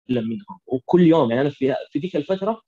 منهم. 0.09 0.59
وكل 0.67 1.01
يوم 1.01 1.29
يعني 1.29 1.41
أنا 1.41 1.49
في 1.49 1.75
في 1.89 1.99
ذيك 1.99 2.15
الفترة 2.15 2.61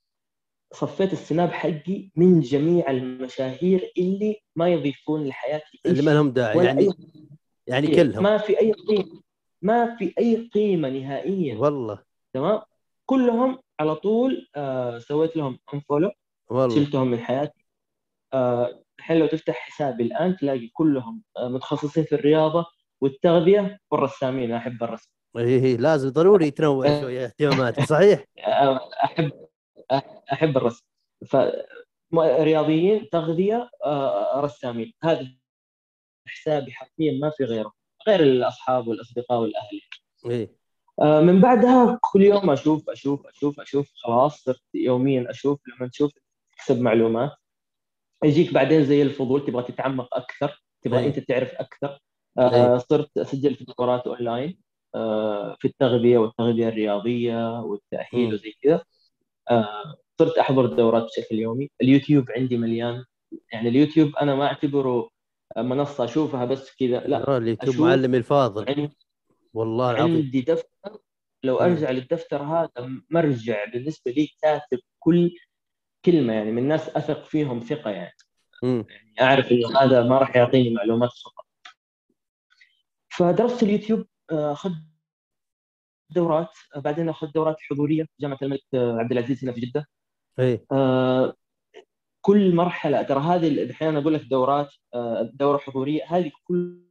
صفيت 0.73 1.13
السناب 1.13 1.49
حقي 1.51 2.09
من 2.15 2.39
جميع 2.39 2.91
المشاهير 2.91 3.91
اللي 3.97 4.41
ما 4.55 4.69
يضيفون 4.69 5.27
لحياتي 5.27 5.79
اللي 5.85 6.01
ما 6.01 6.11
لهم 6.11 6.31
داعي. 6.31 6.65
يعني 6.65 6.79
أي 6.81 6.91
يعني 7.67 7.87
شيء. 7.87 7.95
كلهم. 7.95 8.23
ما 8.23 8.37
في 8.37 8.59
أي 8.59 8.71
قيمة. 8.71 9.21
ما 9.61 9.95
في 9.95 10.13
أي 10.19 10.49
قيمة 10.53 10.89
نهائيا. 10.89 11.55
والله. 11.55 11.99
تمام؟ 12.33 12.61
كلهم 13.05 13.59
على 13.79 13.95
طول 13.95 14.47
آه 14.55 14.99
سويت 14.99 15.37
لهم 15.37 15.59
انفولو 15.73 16.11
والله. 16.49 16.75
شلتهم 16.75 17.07
من 17.07 17.19
حياتي. 17.19 17.65
آه، 18.33 18.83
الحين 18.99 19.17
لو 19.17 19.27
تفتح 19.27 19.55
حسابي 19.55 20.03
الآن 20.03 20.37
تلاقي 20.37 20.67
كلهم 20.67 21.23
آه، 21.37 21.47
متخصصين 21.47 22.03
في 22.03 22.15
الرياضة 22.15 22.65
والتغذية 23.01 23.79
والرسامين 23.91 24.51
أحب 24.51 24.83
الرسم. 24.83 25.09
إيه، 25.37 25.77
لازم 25.77 26.09
ضروري 26.09 26.47
يتنوع 26.47 26.85
شوية 27.01 27.25
اهتماماتك 27.25 27.83
صحيح؟ 27.83 28.23
آه، 28.47 28.89
أحب 29.03 29.31
أحب 30.33 30.57
الرسم. 30.57 30.85
ف 31.27 31.37
رياضيين 32.17 33.09
تغذية 33.09 33.69
آه، 33.85 34.41
رسامين. 34.41 34.93
هذا 35.03 35.27
حسابي 36.27 36.71
حرفيا 36.71 37.19
ما 37.21 37.29
في 37.29 37.43
غيره 37.43 37.73
غير 38.07 38.19
الأصحاب 38.19 38.87
والأصدقاء 38.87 39.39
والأهل. 39.39 39.81
إيه 40.25 40.65
من 41.01 41.41
بعدها 41.41 41.99
كل 42.01 42.21
يوم 42.21 42.49
أشوف 42.49 42.89
أشوف 42.89 43.27
أشوف 43.27 43.59
أشوف 43.59 43.91
خلاص 43.95 44.43
صرت 44.43 44.63
يوميا 44.73 45.29
أشوف 45.29 45.59
لما 45.67 45.89
تشوف 45.89 46.11
تكسب 46.51 46.81
معلومات. 46.81 47.31
يجيك 48.23 48.53
بعدين 48.53 48.83
زي 48.85 49.01
الفضول 49.01 49.45
تبغى 49.45 49.63
تتعمق 49.63 50.17
أكثر 50.17 50.63
تبغى 50.81 50.99
أي. 50.99 51.07
أنت 51.07 51.19
تعرف 51.19 51.53
أكثر. 51.53 51.99
آه، 52.37 52.77
صرت 52.77 53.17
أسجل 53.17 53.55
في 53.55 53.65
دورات 53.77 54.07
أونلاين 54.07 54.57
آه، 54.95 55.55
في 55.59 55.67
التغذية 55.67 56.17
والتغذية 56.17 56.67
الرياضية 56.67 57.59
والتأهيل 57.59 58.27
مم. 58.27 58.33
وزي 58.33 58.53
كذا 58.61 58.83
آه، 59.51 59.95
صرت 60.19 60.37
أحضر 60.37 60.65
دورات 60.65 61.03
بشكل 61.03 61.35
يومي 61.35 61.69
اليوتيوب 61.81 62.31
عندي 62.31 62.57
مليان 62.57 63.03
يعني 63.53 63.69
اليوتيوب 63.69 64.15
أنا 64.15 64.35
ما 64.35 64.45
أعتبره 64.45 65.09
منصة 65.57 66.03
أشوفها 66.03 66.45
بس 66.45 66.75
كذا 66.75 66.99
لا 66.99 67.37
اليوتيوب 67.37 67.75
معلمي 67.75 68.17
الفاضل 68.17 68.65
عندي 68.69 68.97
والله 69.53 69.91
العظيم 69.91 70.15
عندي 70.15 70.41
دفتر 70.41 70.99
لو. 71.43 71.57
أرجع 71.57 71.91
للدفتر 71.91 72.43
هذا 72.43 72.89
مرجع 73.09 73.65
بالنسبة 73.65 74.11
لي 74.11 74.27
كاتب 74.41 74.79
كل 74.99 75.31
كلمة 76.05 76.33
يعني 76.33 76.51
من 76.51 76.67
ناس 76.67 76.89
أثق 76.89 77.23
فيهم 77.23 77.59
ثقة 77.59 77.91
يعني. 77.91 78.15
مم. 78.63 78.85
يعني 78.89 79.15
أعرف 79.21 79.51
إنه 79.51 79.79
هذا 79.79 80.03
ما 80.03 80.17
راح 80.17 80.35
يعطيني 80.35 80.69
معلومات 80.69 81.09
خطا 81.09 81.43
فدرست 83.09 83.63
اليوتيوب 83.63 84.05
آه، 84.31 84.51
اخذت 84.51 84.75
دورات 86.09 86.49
آه، 86.75 86.79
بعدين 86.79 87.09
اخذت 87.09 87.35
دورات 87.35 87.55
حضورية 87.59 88.07
جامعة 88.19 88.37
الملك 88.41 88.61
آه، 88.73 88.97
عبد 88.97 89.11
العزيز 89.11 89.43
هنا 89.43 89.53
في 89.53 89.61
جدة. 89.61 89.87
إيه 90.39 90.65
آه، 90.71 91.35
كل 92.21 92.55
مرحلة 92.55 93.01
ترى 93.01 93.19
هذه 93.19 93.47
الحين 93.47 93.87
أنا 93.87 93.99
أقول 93.99 94.13
لك 94.13 94.21
دورات 94.21 94.73
آه، 94.93 95.29
دورة 95.33 95.57
حضورية 95.57 96.03
هذه 96.07 96.31
كل 96.43 96.85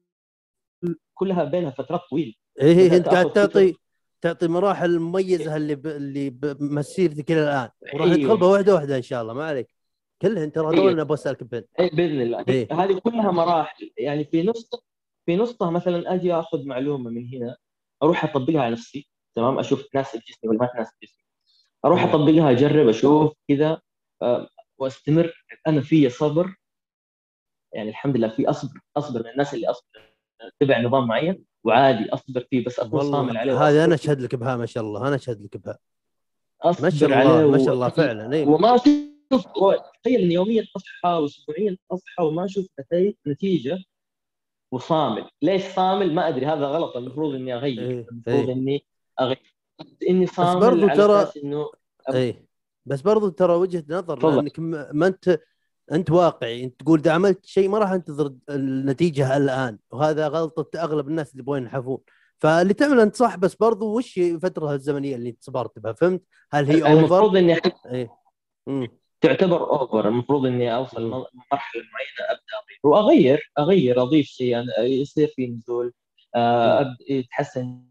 كلها 1.14 1.44
بينها 1.44 1.70
فترات 1.70 2.00
طويلة. 2.10 2.34
إيه 2.60 2.96
أنت 2.96 3.08
قاعد 3.08 3.32
تعطي 3.32 3.74
تعطي 4.24 4.48
مراحل 4.48 4.98
مميزة 4.98 5.56
اللي 5.56 5.74
ب... 5.74 5.86
اللي 5.86 6.30
بمسيرتك 6.30 7.32
إلى 7.32 7.42
الآن. 7.42 7.68
وراح 7.94 8.12
أيوه. 8.12 8.34
ندخل 8.34 8.44
واحدة 8.44 8.74
واحدة 8.74 8.96
إن 8.96 9.02
شاء 9.02 9.22
الله 9.22 9.34
ما 9.34 9.44
عليك. 9.44 9.68
كلها 10.22 10.44
انت 10.44 10.58
هذول 10.58 10.74
أيوه. 10.74 10.92
أنا 10.92 11.02
أبغى 11.02 11.14
أسألك 11.14 11.44
بين 11.44 11.64
اي 11.80 11.88
بإذن 11.88 12.20
الله. 12.20 12.44
إيه. 12.48 12.68
هذه 12.72 12.98
كلها 12.98 13.30
مراحل. 13.30 13.90
يعني 13.98 14.24
في 14.24 14.42
نص 14.42 14.70
في 15.26 15.36
نصها 15.36 15.70
مثلا 15.70 16.14
أجي 16.14 16.34
أخذ 16.34 16.66
معلومة 16.66 17.10
من 17.10 17.34
هنا 17.34 17.56
أروح 18.02 18.24
أطبقها 18.24 18.60
على 18.60 18.72
نفسي. 18.72 19.08
تمام؟ 19.34 19.58
أشوف 19.58 19.82
تناسب 19.82 20.18
جسمي 20.18 20.50
ولا 20.50 20.58
ما 20.58 20.66
تناسب 20.66 20.92
جسمي 21.02 21.24
أروح. 21.84 22.04
أطبقها 22.04 22.50
أجرب 22.50 22.88
أشوف 22.88 23.32
كذا 23.48 23.80
آه، 24.22 24.48
وأستمر. 24.78 25.32
أنا 25.66 25.80
في 25.80 26.10
صبر. 26.10 26.56
يعني 27.72 27.88
الحمد 27.88 28.16
لله 28.16 28.28
في 28.28 28.50
أصبر 28.50 28.80
أصبر 28.96 29.22
من 29.22 29.30
الناس 29.30 29.54
اللي 29.54 29.70
أصبر. 29.70 30.16
اتبع 30.40 30.80
نظام 30.80 31.06
معين. 31.06 31.44
وعادي 31.64 32.10
أصبر 32.10 32.46
فيه 32.50 32.64
بس 32.64 32.80
اكون 32.80 33.00
صامل 33.10 33.36
عليه 33.36 33.68
هذه 33.68 33.84
أنا 33.84 33.94
أشهد 33.94 34.20
لك 34.20 34.34
بها 34.34 34.56
ما 34.56 34.66
شاء 34.66 34.82
الله 34.82 35.08
أنا 35.08 35.16
أشهد 35.16 35.42
لك 35.42 35.56
بها 35.56 35.78
ما 36.80 36.90
شاء 36.90 37.08
الله 37.22 37.50
ما 37.50 37.58
شاء 37.64 37.74
الله 37.74 37.88
فعلا 37.88 38.36
إي 38.36 38.44
وما 38.44 38.74
أشوف 38.74 39.46
تخيل 40.04 40.20
اني 40.20 40.34
يوميا 40.34 40.66
أصحى 40.76 41.08
واسبوعيا 41.08 41.76
أصحى 41.92 42.24
وما 42.24 42.44
أشوف 42.44 42.66
نتيجة 43.26 43.78
وصامل، 44.72 45.28
ليش 45.42 45.62
صامل؟ 45.62 46.14
ما 46.14 46.28
أدري 46.28 46.46
هذا 46.46 46.66
غلط 46.66 46.96
المفروض 46.96 47.34
إني 47.34 47.54
أغير، 47.54 47.80
إيه، 47.82 48.06
المفروض 48.10 48.48
إيه. 48.48 48.52
إني 48.52 48.84
أغير 49.20 49.54
بس 49.80 49.86
اني 50.08 50.26
صامل 50.26 50.60
برضو 50.60 50.88
على 50.88 50.96
ترى- 51.26 51.44
إنه 51.44 51.70
إي 52.14 52.46
بس 52.86 53.00
برضو 53.00 53.28
ترى 53.28 53.54
وجهة 53.54 53.84
نظر. 53.88 54.30
لأنك 54.36 54.58
ما 54.92 55.06
أنت 55.06 55.40
أنت 55.92 56.10
واقعي 56.10 56.64
أنت 56.64 56.80
تقول 56.80 56.98
إذا 56.98 57.12
عملت 57.12 57.46
شيء 57.46 57.68
ما 57.68 57.78
راح 57.78 57.90
أنتظر 57.90 58.34
النتيجة 58.50 59.36
الآن 59.36 59.78
وهذا 59.90 60.28
غلطة 60.28 60.82
أغلب 60.82 61.08
الناس 61.08 61.32
اللي 61.32 61.42
يبغون 61.42 61.58
ينحفون. 61.62 61.98
فاللي 62.38 62.74
تعمل 62.74 63.00
أنت 63.00 63.16
صح 63.16 63.36
بس 63.36 63.54
برضو 63.54 63.96
وش 63.96 64.18
الفترة 64.18 64.72
الزمنية 64.74 65.16
اللي 65.16 65.36
صبرت 65.40 65.78
بها؟ 65.78 65.92
فهمت؟ 65.92 66.22
هل 66.52 66.64
هي 66.66 66.82
over؟ 66.82 66.92
المفروض 66.98 67.36
إني 67.36 67.60
امم 68.68 68.88
تعتبر 69.20 69.70
over 69.70 70.08
المفروض 70.08 70.46
إني 70.46 70.74
أوصل 70.74 71.02
مرحلة 71.52 71.82
معينة 71.82 72.30
أبدأ 72.30 72.42
اغير 72.62 72.80
وأغير 72.84 73.52
أغير 73.58 74.02
أضيف 74.02 74.26
شيء 74.26 74.58
أنا 74.58 74.78
يصير 74.78 75.32
في 75.36 75.46
نزول 75.46 75.92
آه، 76.36 76.96
يتحسن 77.08 77.84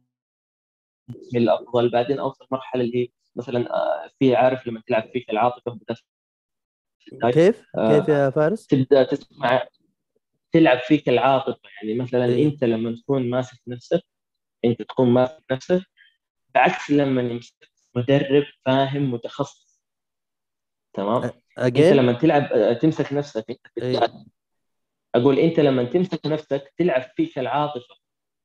من 1.10 1.42
الأفضل. 1.42 1.90
بعدين 1.90 2.20
أوصل 2.20 2.48
مرحلة 2.52 2.84
اللي 2.84 3.04
هي 3.04 3.08
مثلا 3.36 3.76
آه، 3.76 4.10
في 4.20 4.36
عارف 4.36 4.68
لما 4.68 4.82
تلعب 4.88 5.10
فيك 5.14 5.30
العاطفة 5.30 5.72
بدأت 5.72 5.98
كيف؟ 7.34 7.64
آه. 7.78 8.00
كيف 8.00 8.10
يا 8.10 8.30
فارس؟ 8.30 8.68
تبدأ 8.68 9.04
تسمع 9.04 9.68
تلعب 10.52 10.78
فيك 10.80 11.10
العاطفة 11.10 11.70
يعني 11.82 12.00
مثلا 12.00 12.26
إيه. 12.26 12.46
أنت 12.48 12.64
لما 12.64 12.96
تكون 12.96 13.30
ماسك 13.30 13.58
نفسك 13.68 14.02
أنت 14.66 14.82
تكون 14.82 15.10
ماسك 15.10 15.44
نفسك 15.52 15.82
بعكس 16.56 16.92
لما 16.92 17.22
يمسك 17.22 17.72
مدرب 17.96 18.44
فاهم 18.66 19.12
متخصص 19.12 19.84
تمام 20.94 21.24
أنت 21.24 21.34
أجين؟ 21.58 21.94
لما 21.94 22.14
تلعب 22.14 22.44
آه، 22.44 22.74
تمسك 22.74 23.14
نفسك 23.14 23.46
أنت 23.50 23.60
إيه. 23.78 24.00
أقول 25.16 25.40
أنت 25.40 25.60
لما 25.60 25.84
تمسك 25.84 26.26
نفسك 26.26 26.74
تلعب 26.78 27.02
فيك 27.16 27.40
العاطفة. 27.40 27.96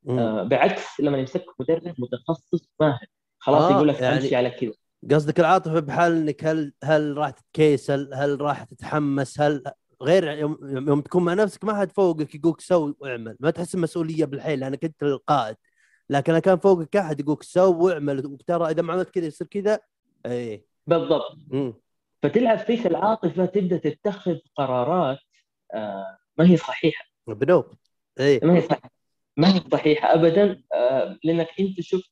آه، 0.08 0.42
بعكس 0.42 1.00
لما 1.00 1.18
يمسك 1.18 1.44
مدرب 1.60 1.94
متخصص 1.98 2.70
فاهم 2.78 2.98
خلاص 3.38 3.62
آه، 3.62 3.72
يقول 3.76 3.88
لك 3.88 4.00
يعني- 4.00 4.16
أمشي 4.16 4.36
على 4.36 4.50
كذا 4.50 4.72
قصدك 5.10 5.40
العاطفة 5.40 5.80
بحال 5.80 6.12
إنك 6.12 6.44
هل 6.44 6.72
هل 6.84 7.16
راح 7.16 7.30
تتكيسل؟ 7.30 8.14
هل 8.14 8.40
راح 8.40 8.64
تتحمس؟ 8.64 9.40
هل 9.40 9.62
غير 10.02 10.24
يوم, 10.24 10.58
يوم 10.62 11.00
تكون 11.00 11.24
مع 11.24 11.34
نفسك 11.34 11.64
ما 11.64 11.80
حد 11.80 11.92
فوقك 11.92 12.34
يقولك 12.34 12.60
سوي 12.60 12.94
واعمل، 13.00 13.36
ما 13.40 13.50
تحس 13.50 13.74
المسؤوليه 13.74 14.24
بالحيل 14.24 14.60
لأنك 14.60 14.84
أنت 14.84 15.02
القائد، 15.02 15.56
لكن 16.10 16.32
لو 16.32 16.40
كان 16.40 16.58
فوقك 16.58 16.96
أحد 16.96 17.20
يقولك 17.20 17.42
سوي 17.42 17.76
واعمل 17.76 18.26
وترى 18.26 18.70
إذا 18.70 18.82
ما 18.82 18.92
عملت 18.92 19.10
كذا 19.10 19.26
يصير 19.26 19.46
كذا 19.46 19.80
إيه. 20.26 20.64
بالضبط. 20.86 21.38
مم. 21.48 21.74
فتلعب 22.22 22.58
فيك 22.58 22.86
العاطفة 22.86 23.46
تبدأ 23.46 23.76
تتخذ 23.76 24.38
قرارات 24.56 25.18
آه، 25.74 26.18
ما 26.38 26.50
هي 26.50 26.56
صحيحة. 26.56 27.04
بنوب. 27.26 27.64
إيه. 28.20 28.40
ما 28.42 28.56
هي 28.56 28.60
صحيحة. 28.60 28.90
ما 29.36 29.54
هي 29.54 29.60
صحيحة 29.72 30.14
ابدا 30.14 30.62
آه، 30.74 31.18
لأنك 31.24 31.48
أنت 31.60 31.80
شفت 31.80 32.10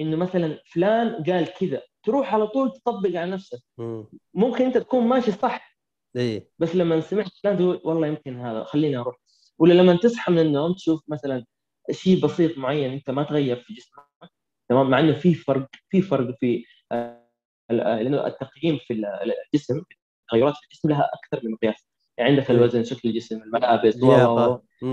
إنه 0.00 0.16
مثلا 0.16 0.60
فلان 0.72 1.24
قال 1.24 1.52
كذا. 1.52 1.82
تروح 2.06 2.34
على 2.34 2.46
طول 2.46 2.72
تطبق 2.72 3.08
على 3.08 3.30
نفسك. 3.30 3.58
مم. 3.78 4.04
ممكن 4.34 4.64
انت 4.64 4.78
تكون 4.78 5.04
ماشي 5.06 5.32
صح 5.32 5.76
إيه. 6.16 6.48
بس 6.58 6.76
لما 6.76 7.00
سمعت 7.00 7.28
فلان 7.42 7.56
تقول 7.56 7.80
والله 7.84 8.06
يمكن 8.06 8.40
هذا 8.40 8.64
خليني 8.64 8.96
أروح. 8.96 9.16
ولا 9.58 9.72
لما 9.74 9.96
تصحى 9.96 10.32
من 10.32 10.38
النوم 10.38 10.72
تشوف 10.74 11.02
مثلا 11.08 11.44
شيء 11.90 12.20
بسيط 12.24 12.58
معين 12.58 12.92
أنت 12.92 13.10
ما 13.10 13.22
تغير 13.22 13.56
في 13.56 13.74
جسمك 13.74 14.30
تمام؟ 14.68 14.90
مع 14.90 15.00
إنه 15.00 15.12
في 15.12 15.34
فرق 15.34 15.68
في 15.90 16.02
فرق 16.02 16.36
في 16.40 16.64
آه، 16.92 17.26
آه، 17.70 18.02
لأنه 18.02 18.26
التقييم 18.26 18.78
في 18.86 18.92
ال- 18.92 19.32
الجسم 19.54 19.82
التغيرات 20.22 20.54
في 20.56 20.64
الجسم 20.72 20.88
لها 20.88 21.10
أكثر 21.14 21.46
من 21.46 21.52
مقياس 21.52 21.86
يعني 22.18 22.30
عندك 22.30 22.50
الوزن 22.50 22.84
شكل 22.84 23.08
الجسم 23.08 23.42
الملابس 23.42 23.96
و-. 24.02 24.10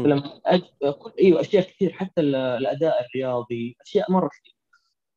فلما 0.03 0.41
أيوه 1.19 1.41
أشياء 1.41 1.63
كثير 1.63 1.93
حتى 1.93 2.21
ال- 2.21 2.35
الأداء 2.35 3.05
الرياضي 3.05 3.77
أشياء 3.81 4.11
مرة 4.11 4.27
كثير. 4.29 4.55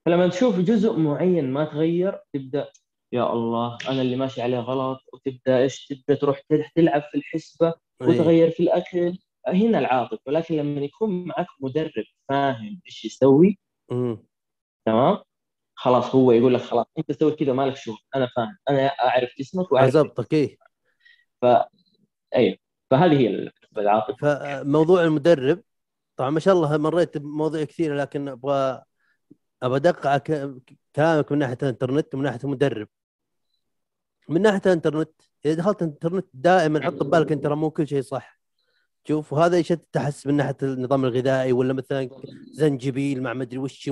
فلما 0.07 0.29
تشوف 0.29 0.59
جزء 0.59 0.93
معين 0.97 1.51
ما 1.51 1.65
تغير 1.65 2.21
تبدأ 2.33 2.69
يا 3.13 3.33
الله 3.33 3.79
أنا 3.89 4.03
اللي 4.03 4.17
ماشي 4.17 4.43
عليه 4.43 4.59
غلط 4.59 5.01
وتبدأ 5.13 5.59
إيش؟ 5.59 5.87
تبدأ 5.87 6.15
تروح 6.21 6.41
تل- 6.41 6.65
تلعب 6.75 7.03
في 7.03 7.19
الحسبة 7.19 7.67
إيه. 8.03 8.09
وتغير 8.09 8.51
في 8.51 8.63
الأكل. 8.63 9.19
هنا 9.49 9.79
العاطفه 9.79 10.19
ولكن 10.27 10.57
لما 10.57 10.81
يكون 10.81 11.25
معك 11.27 11.47
مدرب 11.61 12.05
فاهم 12.29 12.81
إيش 12.87 13.05
يسوي. 13.05 13.59
تمام؟ 14.87 15.19
خلاص 15.75 16.15
هو 16.15 16.33
يقول 16.33 16.55
لك 16.55 16.61
خلاص 16.61 16.87
أنت 16.99 17.13
سوي 17.13 17.33
كذا 17.33 17.53
مالك 17.53 17.77
شغل 17.77 17.99
أنا 18.17 18.29
فاهم 18.37 18.57
أنا 18.71 18.87
أعرف 18.87 19.31
جسمك 19.39 19.73
وأعرف 19.73 19.91
ظبطك 19.93 20.33
إيه 20.35 20.57
أيوه 22.37 22.57
فهذه 22.91 23.19
هي 23.21 23.29
بالنسبة 23.29 23.83
للعاطفه 23.83 24.17
فموضوع 24.63 25.05
المدرب 25.05 25.63
طبعا 26.17 26.31
ما 26.31 26.41
شاء 26.41 26.55
الله 26.55 26.77
مريت 26.77 27.19
بمواضيع 27.19 27.65
كثيرة 27.65 27.97
لكن 27.97 28.29
أبغى 28.29 28.83
أبغى 29.63 29.77
ادقق 29.77 30.07
على 30.07 30.21
كلامك 30.97 31.33
من 31.33 31.39
ناحية 31.39 31.59
الإنترنت 31.63 32.15
ومن 32.15 32.25
ناحية 32.25 32.41
المدرب. 32.45 32.89
من 34.29 34.43
ناحية 34.43 34.63
الإنترنت 34.67 35.11
إذا 35.45 35.55
دخلت 35.55 35.83
الإنترنت 35.83 36.27
دائما 36.35 36.85
حط 36.85 37.03
ببالك 37.03 37.33
أنت 37.33 37.45
ترى 37.45 37.57
مو 37.57 37.71
كل 37.71 37.89
شيء 37.89 38.03
صح. 38.03 38.41
شوف 39.09 39.33
وهذا 39.33 39.59
يشتت 39.59 39.89
تحس 39.93 40.27
من 40.27 40.35
ناحية 40.35 40.57
النظام 40.63 41.05
الغذائي 41.05 41.53
ولا 41.53 41.73
مثلا 41.73 42.09
زنجبيل 42.53 43.23
مع 43.23 43.35
مدري 43.35 43.59
وش 43.59 43.91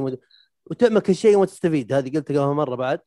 وتعمل 0.67 1.01
كل 1.01 1.15
شيء 1.15 1.37
وما 1.37 1.47
تستفيد. 1.47 1.93
هذه 1.93 2.11
قلتها 2.17 2.45
قبل 2.47 2.55
مرة 2.55 2.75
بعد. 2.75 3.01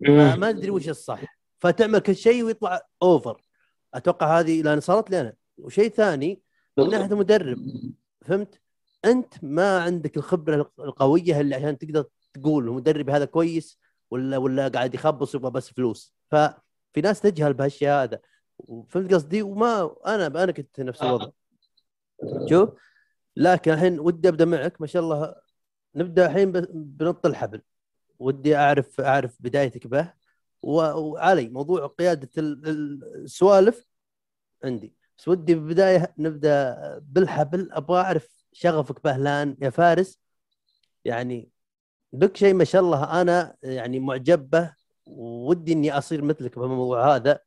ما 0.00 0.36
ما 0.36 0.48
أدري 0.48 0.70
وش 0.70 0.88
الصح. 0.88 1.38
فتعمل 1.58 1.98
كل 1.98 2.16
شيء 2.16 2.44
ويطلع 2.44 2.80
اوفر 3.02 3.40
أتوقع 3.94 4.40
هذه 4.40 4.62
لأن 4.62 4.80
صارت 4.80 5.10
لي 5.10 5.20
أنا 5.20 5.34
وشيء 5.58 5.88
ثاني 5.90 6.42
من 6.78 6.90
ناحية 6.90 7.12
المدرب 7.12 7.58
فهمت؟ 8.22 8.60
أنت 9.04 9.34
ما 9.44 9.78
عندك 9.78 10.16
الخبرة 10.16 10.72
القوية 10.78 11.40
اللي 11.40 11.54
عشان 11.54 11.78
تقدر 11.78 12.04
تقول 12.34 12.68
المدرب 12.68 13.10
هذا 13.10 13.24
كويس 13.24 13.78
ولا 14.10 14.36
ولا 14.36 14.68
قاعد 14.68 14.94
يخبص 14.94 15.34
يبغى 15.34 15.50
بس 15.50 15.70
فلوس. 15.72 16.14
ففي 16.30 17.00
ناس 17.02 17.20
تجهل 17.20 17.54
بهالشيء 17.54 17.88
هذا. 17.88 18.20
فهمت 18.88 19.14
قصدي؟ 19.14 19.42
وما 19.42 19.96
أنا 20.06 20.26
أنا 20.26 20.52
كنت 20.52 20.80
نفس 20.80 21.02
الوضع. 21.02 21.30
شوف 22.50 22.70
لكن 23.36 23.72
الحين 23.72 24.00
ودي 24.00 24.28
أبدأ 24.28 24.44
معك. 24.44 24.80
ما 24.80 24.86
شاء 24.86 25.02
الله. 25.02 25.34
نبدأ 25.94 26.26
الحين 26.26 26.52
بنط 26.72 27.26
الحبل. 27.26 27.62
ودي 28.18 28.56
اعرف 28.56 29.00
أعرف 29.00 29.36
بدايتك 29.40 29.86
به. 29.86 30.12
وعلي 30.62 31.48
موضوع 31.48 31.86
قيادة 31.86 32.30
ال- 32.38 32.68
ال- 32.68 33.22
السوالف 33.24 33.86
عندي. 34.64 34.94
بس 35.18 35.28
ودي 35.28 35.54
بالبداية 35.54 36.14
نبدأ 36.18 36.76
بالحبل. 36.98 37.68
أبغى 37.72 38.00
أعرف 38.00 38.41
شغفك 38.52 39.04
به 39.04 39.16
الان 39.16 39.56
يا 39.62 39.70
فارس. 39.70 40.18
يعني 41.04 41.48
بك 42.12 42.36
شيء 42.36 42.54
ما 42.54 42.64
شاء 42.64 42.82
الله 42.82 43.20
أنا 43.20 43.56
يعني 43.62 44.00
معجب 44.00 44.50
به 44.50 44.74
ودي 45.06 45.72
إني 45.72 45.98
أصير 45.98 46.24
مثلك 46.24 46.58
بالموضوع 46.58 47.16
هذا 47.16 47.38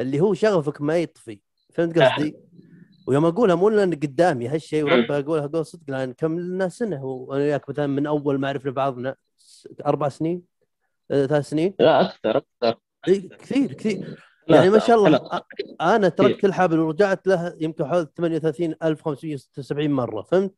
اللي 0.00 0.20
هو 0.20 0.34
شغفك 0.34 0.80
ما 0.80 0.98
يطفي. 0.98 1.40
فهمت 1.74 1.98
قصدي؟ 1.98 2.36
ويوم 3.06 3.24
أقولها 3.24 3.54
مو 3.54 3.68
لأن 3.68 3.94
قدامي 3.94 4.48
هالشيء 4.48 4.84
وربع 4.84 5.18
أقولها 5.18 5.44
أقول 5.44 5.66
صدق 5.66 5.82
لأن 5.88 6.12
كملنا 6.12 6.68
سنة 6.68 7.04
وأنا 7.04 7.42
وياك 7.42 7.70
مثلا 7.70 7.86
من 7.86 8.06
أول 8.06 8.38
ما 8.38 8.48
عرفنا 8.48 8.70
بعضنا. 8.70 9.16
أربع 9.86 10.08
سنين؟ 10.08 10.42
آه، 11.10 11.26
ثلاث 11.26 11.48
سنين؟ 11.48 11.74
لا 11.78 12.00
أكثر 12.00 12.36
أكثر. 12.36 12.80
إي، 13.08 13.20
كثير 13.20 13.72
كثير. 13.72 14.31
يعني 14.48 14.70
ما 14.70 14.78
شاء 14.78 14.96
الله 14.96 15.08
لا. 15.10 15.38
أ- 15.38 15.64
أنا 15.80 16.08
تركت 16.08 16.44
الحبل 16.44 16.78
ورجعت 16.78 17.26
له 17.26 17.56
يمكن 17.60 17.86
حول 17.86 18.06
38576 18.16 19.90
مرة 19.90 20.22
فهمت؟ 20.22 20.54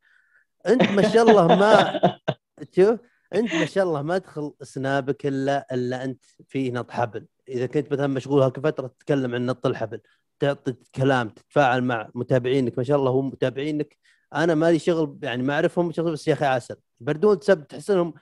أنت 0.66 0.82
ما 0.92 1.02
شاء 1.02 1.22
الله 1.22 1.48
ما 1.48 2.00
شوف 2.76 3.00
أنت 3.34 3.54
ما 3.54 3.66
شاء 3.66 3.84
الله 3.84 4.02
ما 4.02 4.18
تدخل 4.18 4.52
سنابك 4.62 5.26
إلا 5.26 5.66
إلا 5.74 6.04
أنت 6.04 6.24
في 6.48 6.70
نط 6.70 6.90
حبل 6.90 7.26
إذا 7.48 7.66
كنت 7.66 7.92
مثلا 7.92 8.06
مشغول 8.06 8.42
هاك 8.42 8.60
فترة 8.60 8.86
تتكلم 8.86 9.34
عن 9.34 9.46
نط 9.46 9.66
الحبل 9.66 10.00
تعطي 10.40 10.74
كلام 10.94 11.28
تتفاعل 11.28 11.84
مع 11.84 12.08
متابعينك 12.14 12.78
ما 12.78 12.84
شاء 12.84 12.96
الله 12.96 13.10
هم 13.10 13.26
متابعينك 13.26 13.96
أنا 14.34 14.54
مالي 14.54 14.78
شغل 14.78 15.18
يعني 15.22 15.42
ما 15.42 15.54
أعرفهم 15.54 15.92
شغل 15.92 16.12
بس 16.12 16.28
يا 16.28 16.32
أخي 16.32 16.44
عسل 16.44 16.76
يبردون 17.00 17.38
تسب 17.38 17.66
تحس 17.66 17.90
إنهم 17.90 18.14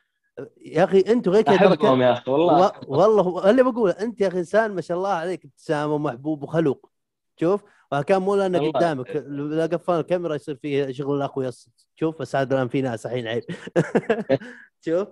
يا 0.61 0.85
أخي 0.85 1.01
أنتم 1.01 1.31
غير 1.31 1.43
كذا 1.43 1.57
احبهم 1.57 2.03
يا 2.03 2.13
أخي 2.13 2.31
والله. 2.31 2.67
و... 2.67 2.73
والله 2.87 3.51
اللي 3.51 3.63
بقول 3.63 3.91
أنت 3.91 4.21
يا 4.21 4.29
أخي 4.29 4.39
إنسان 4.39 4.75
ما 4.75 4.81
شاء 4.81 4.97
الله 4.97 5.09
عليك 5.09 5.45
ابتسام 5.45 5.91
ومحبوب 5.91 6.43
وخلوق. 6.43 6.91
شوف 7.41 7.63
وكان 7.93 8.23
مو 8.23 8.35
لأنه 8.37 8.59
الله 8.59 8.71
قدامك 8.73 9.17
لا 9.27 9.67
قفل 9.67 9.93
الكاميرا 9.93 10.35
يصير 10.35 10.55
فيه 10.57 10.93
شغل 10.93 11.17
الاخويا 11.17 11.51
شوف 11.95 12.21
بس 12.21 12.37
هذا 12.37 12.55
الآن 12.55 12.69
في 12.69 12.83
ناس 12.83 13.07
الحين 13.07 13.27
عيب. 13.27 13.43
شوف. 14.87 15.09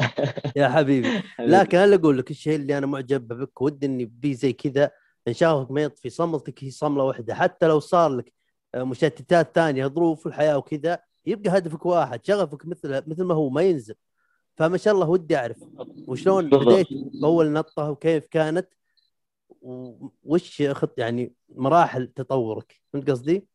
يا 0.56 0.68
حبيبي. 0.68 1.22
لكن 1.38 1.78
أنا 1.78 1.94
أقول 1.94 2.18
لك 2.18 2.30
الشيء 2.30 2.56
اللي 2.56 2.78
أنا 2.78 2.86
معجب 2.86 3.28
بك 3.28 3.60
ودي 3.62 3.86
إني 3.86 4.04
بي 4.04 4.34
زي 4.34 4.52
كذا 4.52 4.90
إن 5.28 5.34
شغفك 5.34 5.70
ما 5.70 5.82
يطفي 5.82 6.10
صملتك 6.10 6.64
هي 6.64 6.70
صملة 6.70 7.04
واحدة. 7.04 7.34
حتى 7.34 7.66
لو 7.66 7.80
صار 7.80 8.10
لك 8.10 8.32
آه، 8.74 8.82
مشتتات 8.82 9.54
ثانية 9.54 9.86
ظروف 9.86 10.26
الحياة 10.26 10.56
وكذا 10.58 10.98
يبقى 11.26 11.58
هدفك 11.58 11.86
واحد 11.86 12.26
شغفك 12.26 12.66
مثل 12.66 13.02
مثل 13.06 13.22
ما 13.24 13.34
هو 13.34 13.48
ما 13.50 13.62
ينزل. 13.62 13.94
فما 14.56 14.76
شاء 14.76 14.94
الله 14.94 15.08
ودي 15.08 15.36
أعرف 15.36 15.56
وشلون. 16.08 16.50
بديت 16.50 16.86
باول 17.22 17.52
نطة 17.52 17.90
وكيف 17.90 18.26
كانت 18.26 18.68
وش 20.24 20.62
خط 20.62 20.98
يعني 20.98 21.34
مراحل 21.48 22.06
تطورك؟ 22.06 22.80
فهمت 22.92 23.10
قصدي؟ 23.10 23.46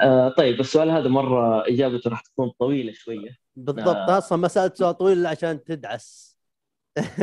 آه 0.00 0.28
طيب 0.28 0.60
السؤال 0.60 0.90
هذا 0.90 1.08
مرة 1.08 1.68
إجابته 1.68 2.10
راح 2.10 2.20
تكون 2.20 2.50
طويلة 2.50 2.92
شوية. 2.92 3.36
بالضبط. 3.56 3.96
آه. 3.96 4.18
أصلا 4.18 4.38
ما 4.38 4.48
سألت 4.48 4.76
سؤال 4.76 4.96
طويل 4.96 5.18
إلا 5.18 5.28
عشان 5.28 5.64
تدعس. 5.64 6.38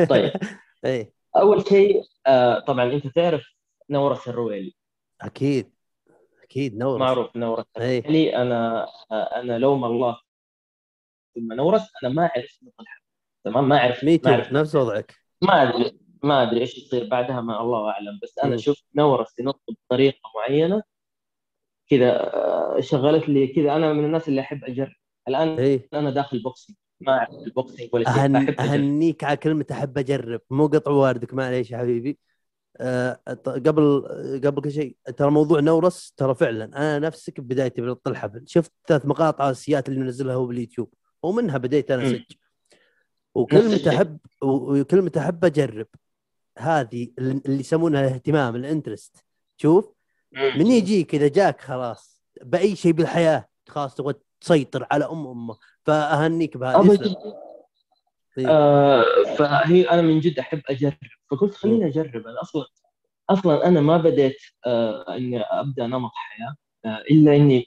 طيب. 0.08 0.32
إيه. 0.84 1.12
أول 1.36 1.68
شيء 1.68 2.02
آه 2.26 2.58
طبعا 2.58 2.92
أنت 2.92 3.06
تعرف 3.06 3.42
نورس 3.90 4.28
الرويلي. 4.28 4.74
أكيد. 5.20 5.70
أكيد 6.42 6.78
نور 6.78 6.98
معروف 6.98 7.36
نورس 7.36 7.64
إيه. 7.78 7.98
الرويلي. 7.98 8.36
أنا 8.36 8.86
آه 9.12 9.40
أنا 9.40 9.58
لوم 9.58 9.84
الله 9.84 10.20
ثم 11.34 11.52
نورس 11.52 11.82
أنا 12.04 12.12
ما 12.12 12.22
أعرف 12.22 12.58
الحبل 12.62 13.04
تمام؟ 13.44 13.68
ما 13.68 13.76
أعرف 13.76 14.04
ما 14.04 14.16
تو 14.16 14.30
أعرف. 14.30 14.52
نفس 14.52 14.74
وضعك. 14.74 15.14
ما 15.42 15.62
أدري 15.62 15.98
ما 16.22 16.42
أدري 16.42 16.60
إيش 16.60 16.78
يصير 16.78 17.08
بعدها 17.08 17.40
ما 17.40 17.60
الله 17.60 17.90
أعلم. 17.90 18.18
بس 18.22 18.38
أنا. 18.44 18.56
شفت 18.56 18.84
نورس 18.94 19.38
ينط 19.38 19.62
بطريقة 19.68 20.18
معينة 20.36 20.82
كذا 21.90 22.10
آه، 22.34 22.80
شغلت 22.80 23.28
لي 23.28 23.46
كذا. 23.46 23.76
أنا 23.76 23.92
من 23.92 24.04
الناس 24.04 24.28
اللي 24.28 24.40
أحب 24.40 24.64
أجرب. 24.64 24.92
الآن 25.28 25.48
إيه 25.48 25.88
أنا 25.94 26.10
داخل 26.10 26.42
boxing 26.42 26.78
ما 27.00 27.18
أعرف 27.18 27.34
ال 27.46 27.52
boxing 27.52 27.90
ولا 27.92 28.12
شيء 28.12 28.24
أهن... 28.24 28.36
أجرب. 28.36 28.60
أهنيك 28.60 29.24
على 29.24 29.36
كلمة 29.36 29.66
أحب 29.70 29.98
أجرب. 29.98 30.40
مو 30.50 30.66
قطع 30.66 30.90
واردك 30.90 31.34
معليش 31.34 31.70
يا 31.70 31.78
حبيبي. 31.78 32.18
أه 32.80 33.20
قبل 33.46 34.02
قبل 34.44 34.62
كل 34.62 34.70
شيء 34.70 34.96
ترى 35.16 35.30
موضوع 35.30 35.60
نورس 35.60 36.12
ترى 36.16 36.34
فعلا 36.34 36.64
أنا 36.64 36.98
نفسك 36.98 37.40
بدايتي 37.40 37.96
الحبل 38.06 38.44
شفت 38.46 38.72
ثلاث 38.86 39.06
مقاطع 39.06 39.50
اسيات 39.50 39.88
اللي 39.88 40.00
منزلها 40.00 40.34
هو 40.34 40.46
باليوتيوب. 40.46 40.94
ومنها 41.22 41.58
بديت 41.58 41.90
أنا 41.90 42.02
مم. 42.02 42.08
سج 42.08 42.36
وكلمه. 43.34 43.80
احب 43.88 44.18
وكلمه 44.42 45.12
احب 45.18 45.44
أجرب 45.44 45.86
هذه 46.58 47.08
اللي 47.18 47.60
يسمونها 47.60 48.00
الاهتمام 48.00 48.56
ال 48.56 48.64
interest 48.64 49.24
شوف 49.56 49.92
من 50.32 50.66
يجيك 50.66 51.14
اذا 51.14 51.28
جاك 51.28 51.60
خلاص 51.60 52.22
بأي 52.42 52.76
شيء 52.76 52.92
بالحياة 52.92 53.48
خلاص 53.68 53.94
تبغى 53.94 54.14
تسيطر 54.40 54.86
على 54.90 55.04
أم 55.04 55.26
أمه 55.26 55.56
فأهنيك 55.84 56.56
بهذا. 56.56 56.76
إيه. 58.38 58.48
آه 58.48 59.04
فهي 59.38 59.90
أنا 59.90 60.02
من 60.02 60.20
جد 60.20 60.38
أحب 60.38 60.62
أجرب 60.70 60.96
فقلت 61.30 61.54
خليني 61.54 61.86
أجرب 61.86 62.26
أنا 62.26 62.42
أصلا 62.42 62.66
أصلا 63.30 63.66
أنا 63.66 63.80
ما 63.80 63.96
بديت 63.96 64.36
آه 64.66 65.16
إني 65.16 65.40
أبدأ 65.40 65.86
نمط 65.86 66.10
حياة 66.14 66.54
آه 66.84 67.00
إلا 67.10 67.36
إني. 67.36 67.66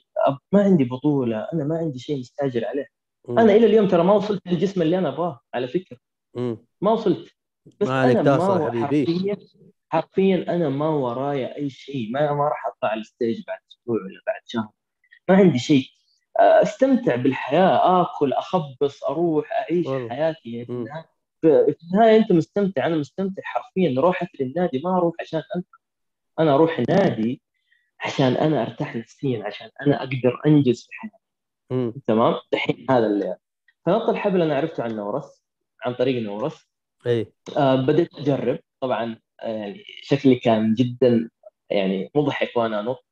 ما 0.52 0.62
عندي 0.62 0.84
بطولة 0.84 1.48
أنا 1.52 1.64
ما 1.64 1.78
عندي 1.78 1.98
شيء 1.98 2.18
مستاجر 2.18 2.64
عليه. 2.64 2.86
أنا 3.28 3.52
إلى 3.52 3.66
اليوم 3.66 3.88
ترى 3.88 4.04
ما 4.04 4.12
وصلت 4.12 4.42
للجسم 4.46 4.82
اللي 4.82 4.98
أنا 4.98 5.08
أبغاه 5.08 5.40
على 5.54 5.68
فكرة. 5.68 5.98
مم. 6.34 6.66
ما 6.80 6.92
وصلت. 6.92 7.28
بس 7.80 7.88
ما 7.88 8.00
عليك 8.00 8.16
ما 8.16 8.86
حبيبي. 8.86 9.12
حرفيا 9.12 9.36
حرفيا 9.88 10.54
أنا 10.56 10.68
ما 10.68 10.88
ورايا 10.88 11.56
أي 11.56 11.70
شيء. 11.70 12.10
ما 12.12 12.32
ما 12.32 12.44
راح 12.44 12.66
أطلع 12.66 12.90
على 12.90 13.00
الستيج 13.00 13.42
بعد 13.46 13.58
أسبوع 13.70 13.96
ولا 13.96 14.20
بعد 14.26 14.40
شهر. 14.46 14.68
ما 15.28 15.36
عندي 15.36 15.58
شيء. 15.58 15.86
آه، 16.40 16.62
أستمتع 16.62 17.16
بالحياة. 17.16 18.02
آكل 18.02 18.32
أخبص 18.32 19.04
أروح 19.04 19.52
أعيش 19.52 19.86
والله. 19.86 20.08
حياتي. 20.08 20.52
يعني 20.52 20.66
في. 20.66 20.72
النهاية 20.72 21.06
في 21.42 21.76
النهاية 21.92 22.16
أنت 22.16 22.32
مستمتع. 22.32 22.86
أنا 22.86 22.96
مستمتع 22.96 23.42
حرفيا. 23.44 24.00
روحك 24.00 24.28
للنادي 24.40 24.80
ما 24.84 24.96
أروح 24.96 25.14
عشان 25.20 25.42
أنت. 25.56 25.66
أنا 26.38 26.54
أروح 26.54 26.78
النادي 26.78 27.42
عشان 28.00 28.32
أنا 28.32 28.62
أرتاح 28.62 28.96
نفسيا 28.96 29.44
عشان 29.44 29.70
أنا 29.86 29.98
أقدر 30.02 30.40
أنجز 30.46 30.82
في 30.82 30.88
حياتي. 30.92 31.23
مم. 31.70 31.94
تمام؟ 32.06 32.34
الحين 32.54 32.86
هذا 32.90 33.06
اللي 33.06 33.36
فنط 33.86 34.08
الحبل 34.08 34.42
أنا 34.42 34.56
عرفته 34.56 34.82
عن 34.82 34.96
نورس 34.96 35.42
عن 35.84 35.94
طريق 35.94 36.22
نورس. 36.22 36.68
إيه 37.06 37.32
آه 37.56 37.74
بديت 37.74 38.14
أجرب. 38.14 38.58
طبعا 38.80 39.16
آه، 39.42 39.48
يعني 39.48 39.84
شكلي 40.02 40.34
كان 40.34 40.74
جدا 40.74 41.28
يعني 41.70 42.10
مضحك 42.14 42.56
وأنا 42.56 42.80
أنط. 42.80 43.04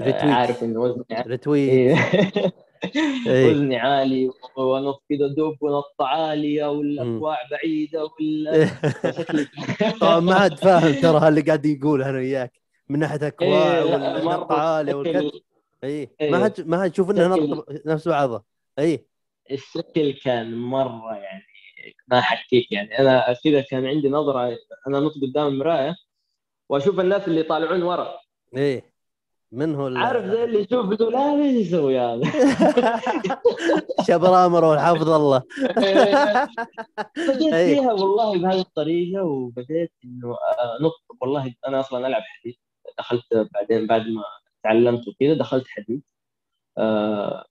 آه، 0.00 0.04
ريتويت 0.04 0.24
عارف 0.24 0.64
انه 0.64 0.80
وزني. 0.80 1.04
إيه. 1.46 1.96
وزني 3.26 3.76
عالي 3.76 4.30
ونط 4.56 5.02
كذا 5.08 5.26
دب 5.28 5.56
ونط 5.60 5.94
عالية 6.00 6.70
والاكواع 6.70 7.38
بعيدة 7.50 8.08
ولا 8.20 8.66
شكلي 9.10 9.46
طبعا 10.00 10.20
ما 10.20 10.34
حد 10.34 10.54
فاهم 10.54 11.00
ترى 11.02 11.28
اللي 11.28 11.40
قاعد 11.40 11.66
يقول 11.66 12.02
أنا 12.02 12.18
وياك 12.18 12.52
من 12.88 12.98
ناحية 12.98 13.26
أكواع 13.26 13.78
إيه، 13.78 13.84
لا، 13.84 13.96
ولا 13.96 14.24
مرة 14.24 14.36
نط 14.44 14.52
عالي 14.52 14.94
والكل 14.94 15.28
شكل- 15.28 15.40
إي. 15.84 16.10
ما 16.22 16.44
حد 16.44 16.60
ما 16.60 16.82
حد 16.82 16.92
يشوف 16.92 17.10
نط 17.10 17.66
نفس 17.86 18.08
بعضها 18.08 18.44
إي. 18.78 19.06
الشكل 19.50 20.12
كان 20.12 20.54
مرة 20.56 21.14
يعني 21.16 21.44
ما 22.08 22.20
حكيك 22.20 22.72
يعني. 22.72 22.98
أنا 22.98 23.36
كذا 23.44 23.60
كان 23.60 23.86
عندي 23.86 24.08
نظرة 24.08 24.58
أنا 24.88 25.00
نط 25.00 25.12
قدام 25.22 25.46
المرايه 25.46 25.96
وأشوف 26.68 27.00
الناس 27.00 27.28
اللي 27.28 27.40
يطالعون 27.40 27.82
ورا. 27.82 28.18
إي. 28.56 28.82
من 29.52 29.74
هو 29.74 29.88
ال- 29.88 29.96
عارف 29.96 30.24
زي 30.24 30.44
اللي 30.44 30.58
يشوف 30.60 30.92
يقول 30.92 31.12
لا 31.12 31.34
إيش 31.42 31.66
يسوي 31.66 31.98
هذا. 31.98 32.22
شبرامر 34.08 34.64
والحافظ 34.64 35.08
الله. 35.10 35.42
بديت. 37.16 37.54
فيها 37.70 37.92
والله 37.92 38.38
بهذه 38.38 38.60
الطريقة 38.60 39.22
وبديت 39.22 39.92
إنه 40.04 40.30
آه، 40.32 40.78
نط 40.82 40.92
والله 41.20 41.54
أنا 41.66 41.80
أصلا 41.80 42.06
ألعب 42.06 42.22
حديد. 42.22 42.56
دخلت 42.98 43.24
بعدين 43.54 43.86
بعد 43.86 44.06
ما 44.08 44.22
تعلمت 44.62 45.08
وكذا 45.08 45.34
دخلت 45.34 45.68
حديد. 45.68 46.02
آه، 46.78 47.46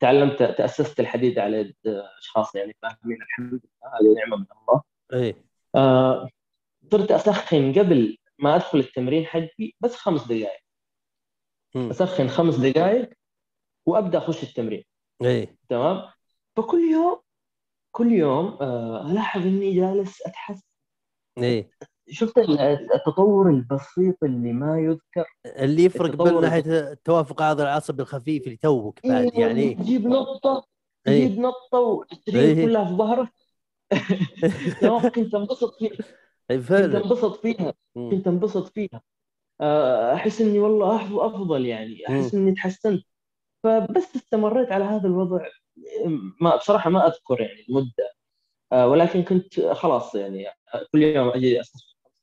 تعلمت 0.00 0.42
تأسست 0.42 1.00
الحديد 1.00 1.38
على 1.38 1.56
يد 1.56 1.74
اشخاص 2.18 2.54
يعني 2.54 2.76
فاهمين 2.82 3.22
الحمد 3.22 3.52
لله 3.52 3.60
هذه 4.00 4.14
نعمة 4.18 4.36
من 4.36 4.46
الله. 4.62 4.82
اي 5.12 5.44
آه، 5.74 6.28
صرت 6.92 7.10
أسخن 7.10 7.72
قبل 7.72 8.18
ما 8.38 8.56
أدخل 8.56 8.78
التمرين 8.78 9.26
حقي 9.26 9.72
بس 9.80 9.94
خمس 9.94 10.26
دقائق. 10.26 10.64
أسخن 11.76 12.28
خمس 12.28 12.56
دقائق 12.56 13.10
وأبدأ 13.86 14.18
أخش 14.18 14.42
التمرين. 14.42 14.84
اي 15.22 15.58
تمام؟ 15.68 16.10
فكل 16.56 16.80
يوم 16.92 17.20
كل 17.90 18.12
يوم 18.12 18.58
آه، 18.60 19.10
ألاحظ 19.10 19.46
إني 19.46 19.74
جالس 19.74 20.26
أتحسن. 20.26 20.66
اي 21.38 21.70
شفت 22.08 22.38
التطور 22.38 23.50
البسيط 23.50 24.24
اللي 24.24 24.52
ما 24.52 24.80
يذكر؟ 24.80 25.24
اللي 25.46 25.84
يفرق 25.84 26.24
بين 26.24 26.40
ناحية 26.40 26.94
توافق 27.04 27.42
عضل 27.42 27.62
العصب 27.64 28.00
الخفيف 28.00 28.44
اللي 28.44 28.56
توك 28.56 29.06
بعد 29.06 29.24
إيه، 29.24 29.40
يعني 29.40 29.74
تجيب 29.74 30.06
نقطة 30.06 30.66
إيه. 31.08 31.26
تجيب 31.26 31.38
نقطة 31.38 31.78
والتشريط 31.78 32.58
إيه. 32.58 32.64
كلها 32.64 32.84
في 32.84 32.94
ظهرك. 32.94 33.28
كنت 35.14 35.34
انبسط 35.34 35.74
فيها. 35.78 36.04
اي 36.50 36.58
كنت 36.58 36.66
فعلا. 36.66 37.04
انبسط 37.04 37.40
فيها. 37.40 37.74
كنت 37.94 38.26
انبسط 38.26 38.68
فيها. 38.68 39.02
أحس 40.14 40.40
إني 40.40 40.58
والله 40.58 41.26
أفضل 41.26 41.66
يعني. 41.66 42.08
أحس 42.08 42.34
إني 42.34 42.52
تحسنت. 42.52 43.04
فبس 43.62 44.16
استمريت 44.16 44.72
على 44.72 44.84
هذا 44.84 45.06
الوضع. 45.06 45.46
ما 46.40 46.56
بصراحة 46.56 46.90
ما 46.90 47.06
أذكر 47.06 47.40
يعني 47.40 47.64
المدة. 47.68 48.14
آه، 48.72 48.88
ولكن 48.88 49.22
كنت 49.22 49.60
خلاص 49.60 50.14
يعني 50.14 50.46
كل 50.92 51.02
يوم 51.02 51.28
أجي 51.28 51.60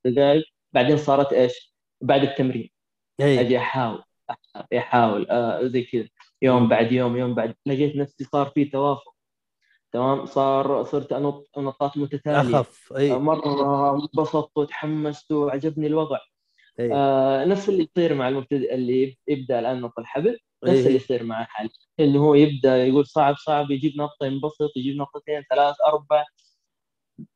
دقائق 0.06 0.44
بعدين 0.74 0.98
صارت 0.98 1.34
إيش؟ 1.34 1.76
بعد 2.02 2.24
التمرين. 2.24 2.70
اي 3.22 3.40
أجي 3.40 3.58
أحاول 3.58 4.04
أحاول 4.78 5.30
آه 5.30 5.68
زي 5.68 5.84
كذا. 5.84 6.08
يوم 6.42 6.70
بعد 6.70 6.92
يوم 6.92 7.18
يوم 7.18 7.36
بعد 7.36 7.56
لقيت 7.66 7.96
نفسي 7.96 8.24
صار 8.24 8.50
في 8.50 8.66
توافق. 8.66 9.16
تمام؟ 9.92 10.26
صار 10.26 10.84
صرت 10.84 11.14
أنط 11.14 11.50
نطات 11.58 11.98
متتالية. 11.98 12.60
أخف 12.60 12.94
اي 12.98 13.12
آه، 13.12 13.18
مرة 13.18 13.96
انبسطت 13.96 14.58
وتحمست 14.58 15.32
وعجبني 15.32 15.88
الوضع. 15.88 16.20
اي 16.80 16.94
آه 16.94 17.46
نفس 17.46 17.70
اللي 17.70 17.84
يصير 17.96 18.14
مع 18.14 18.28
المبتدئ 18.28 18.76
اللي 18.76 19.18
يبدأ 19.28 19.60
الآن 19.60 19.82
نط 19.82 20.00
الحبل. 20.00 20.40
نفس 20.64 20.74
إيه. 20.74 20.86
اللي 20.86 20.96
يصير 20.96 21.24
معه 21.24 21.46
حاليا 21.46 21.72
انه 22.00 22.20
هو 22.20 22.36
يبدأ 22.36 22.86
يقول 22.86 23.06
صعب 23.06 23.36
صعب 23.36 23.72
يجيب 23.72 23.98
نقطة 23.98 24.26
ينبسط 24.26 24.72
يجيب 24.76 24.98
نقطتين 24.98 25.44
ثلاث 25.50 25.76
أربع. 25.88 26.26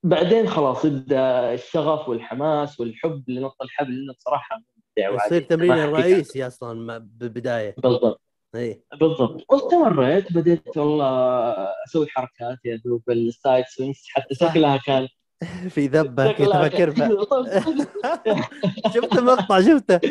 بعدين 0.03 0.47
خلاص 0.47 0.85
يبدأ 0.85 1.53
الشغف 1.53 2.09
والحماس 2.09 2.79
والحب 2.79 3.29
لنط 3.29 3.55
الحبل 3.61 3.91
لأنه 3.99 4.13
بصراحه 4.13 4.61
يصير. 4.97 5.41
تمرين. 5.41 5.71
الرئيسي 5.71 6.47
أصلا 6.47 6.97
بالبداية 6.97 7.75
بالضبط 7.77 8.21
إي 8.55 8.83
بالضبط 8.99 9.45
واستمريت 9.49 10.33
بديت 10.33 10.77
والله 10.77 11.05
أسوي 11.87 12.07
حركات 12.07 12.57
يا 12.65 12.81
دوب 12.85 13.03
ال 13.09 13.21
side 13.21 13.65
swings 13.65 14.03
حتى. 14.09 14.35
شكلها 14.35 14.77
كان 14.77 15.07
في 15.73 15.87
ذبة 15.87 16.31
كنت 16.31 16.47
أفكر 16.47 16.95
شفت؟ 18.95 19.17
المقطع 19.17 19.61
شفته. 19.61 19.95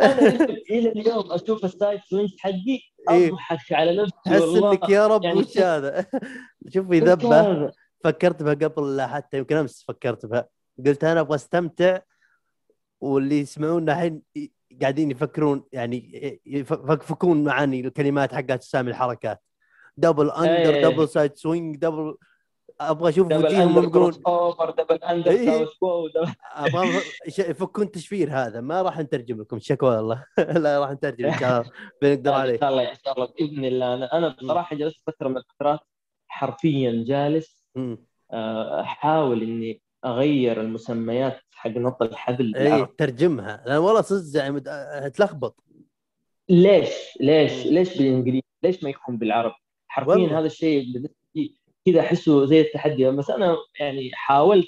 أنا 0.00 0.44
إلى 0.70 0.88
اليوم 0.92 1.32
أشوف 1.32 1.64
ال 1.64 1.71
side 1.71 2.00
swings 2.10 2.36
حقي 2.38 2.80
إيه. 3.10 3.32
أضحك 3.32 3.72
على 3.72 4.02
نفسي 4.02 4.14
تحس 4.24 4.40
والله. 4.40 4.72
انك 4.72 4.88
يا 4.88 5.06
رب 5.06 5.24
يعني 5.24 5.38
وش 5.38 5.58
هذا؟ 5.58 6.06
شوف 6.68 6.88
في 6.88 6.98
ذبة؟ 7.00 7.72
فكرت 8.04 8.42
بها 8.42 8.54
قبل 8.54 9.02
حتى 9.02 9.38
يمكن 9.38 9.56
أمس 9.56 9.84
فكرت 9.88 10.26
بها. 10.26 10.48
قلت 10.86 11.04
أنا 11.04 11.20
أبغى 11.20 11.34
أستمتع 11.34 11.98
واللي 13.00 13.40
يسمعونا 13.40 13.92
الحين 13.92 14.22
قاعدين 14.80 15.10
يفكرون 15.10 15.64
يعني 15.72 16.40
يفكفكون 16.46 17.44
معاني 17.44 17.80
الكلمات 17.80 18.34
حقت 18.34 18.62
سامي 18.62 18.90
الحركات. 18.90 19.42
double 19.96 20.30
under. 20.30 20.90
double 20.90 21.08
side 21.08 21.36
swing 21.36 21.76
double 21.76 22.16
أبغى 22.80 23.08
أشوف 23.08 23.26
وجيههم 23.26 23.82
يقولون 23.84 24.12
double 24.78 25.04
under 25.04 25.30
إيه. 25.30 25.66
أبغى 26.54 26.88
يفكون 27.38 27.90
تشفير 27.90 28.30
هذا 28.32 28.60
ما 28.60 28.82
راح 28.82 28.98
نترجم 29.00 29.40
لكم 29.40 29.58
شكوى 29.58 29.96
والله. 29.96 30.24
لا 30.64 30.80
راح 30.80 30.90
نترجم 30.90 31.26
إن 31.26 31.38
شاء 31.38 31.60
الله 31.60 31.70
بنقدر 32.02 32.30
إن 32.34 32.40
عليه. 32.40 32.58
شاء 32.60 32.70
الله 32.70 32.90
إن 32.90 32.96
شاء 33.04 33.14
الله 33.14 33.28
بإذن 33.38 33.64
الله. 33.64 33.94
أنا 33.94 34.18
أنا 34.18 34.28
بصراحة 34.28 34.76
جلست 34.76 35.02
فترة 35.06 35.28
من 35.28 35.36
الفترات 35.36 35.80
حرفيا 36.28 37.04
جالس. 37.06 37.66
آه، 38.32 38.80
أحاول 38.80 39.42
إني 39.42 39.80
أغير 40.04 40.60
المسميات 40.60 41.40
حق 41.52 41.70
نط 41.70 42.02
الحبل 42.02 42.56
اي 42.56 42.86
ترجمها. 42.98 43.62
لأن 43.66 43.76
والله 43.76 44.00
صدق 44.00 44.40
يعني 44.40 44.60
تلخبط 45.10 45.64
ليش؟ 46.48 46.88
ليش. 47.20 47.66
ليش 47.66 47.98
بالإنجليزي؟ 47.98 48.42
ليش 48.62 48.84
ما 48.84 48.90
يكون 48.90 49.16
بالعربي؟ 49.18 49.54
حرفيا 49.88 50.12
والله. 50.12 50.38
هذا 50.38 50.46
الشيء 50.46 50.92
بالنسبة 50.92 51.14
لي 51.34 51.54
كذا 51.86 52.00
أحسه 52.00 52.46
زي 52.46 52.60
التحدي. 52.60 53.10
بس 53.10 53.30
أنا 53.30 53.56
يعني 53.80 54.10
حاولت 54.14 54.66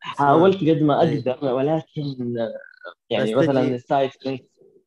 حاولت 0.00 0.56
قد 0.56 0.82
ما 0.82 1.02
إيه. 1.02 1.18
أقدر 1.30 1.54
ولكن 1.54 2.34
يعني 3.10 3.34
مثلا 3.34 3.62
تجي- 3.64 3.74
السايد 3.74 4.10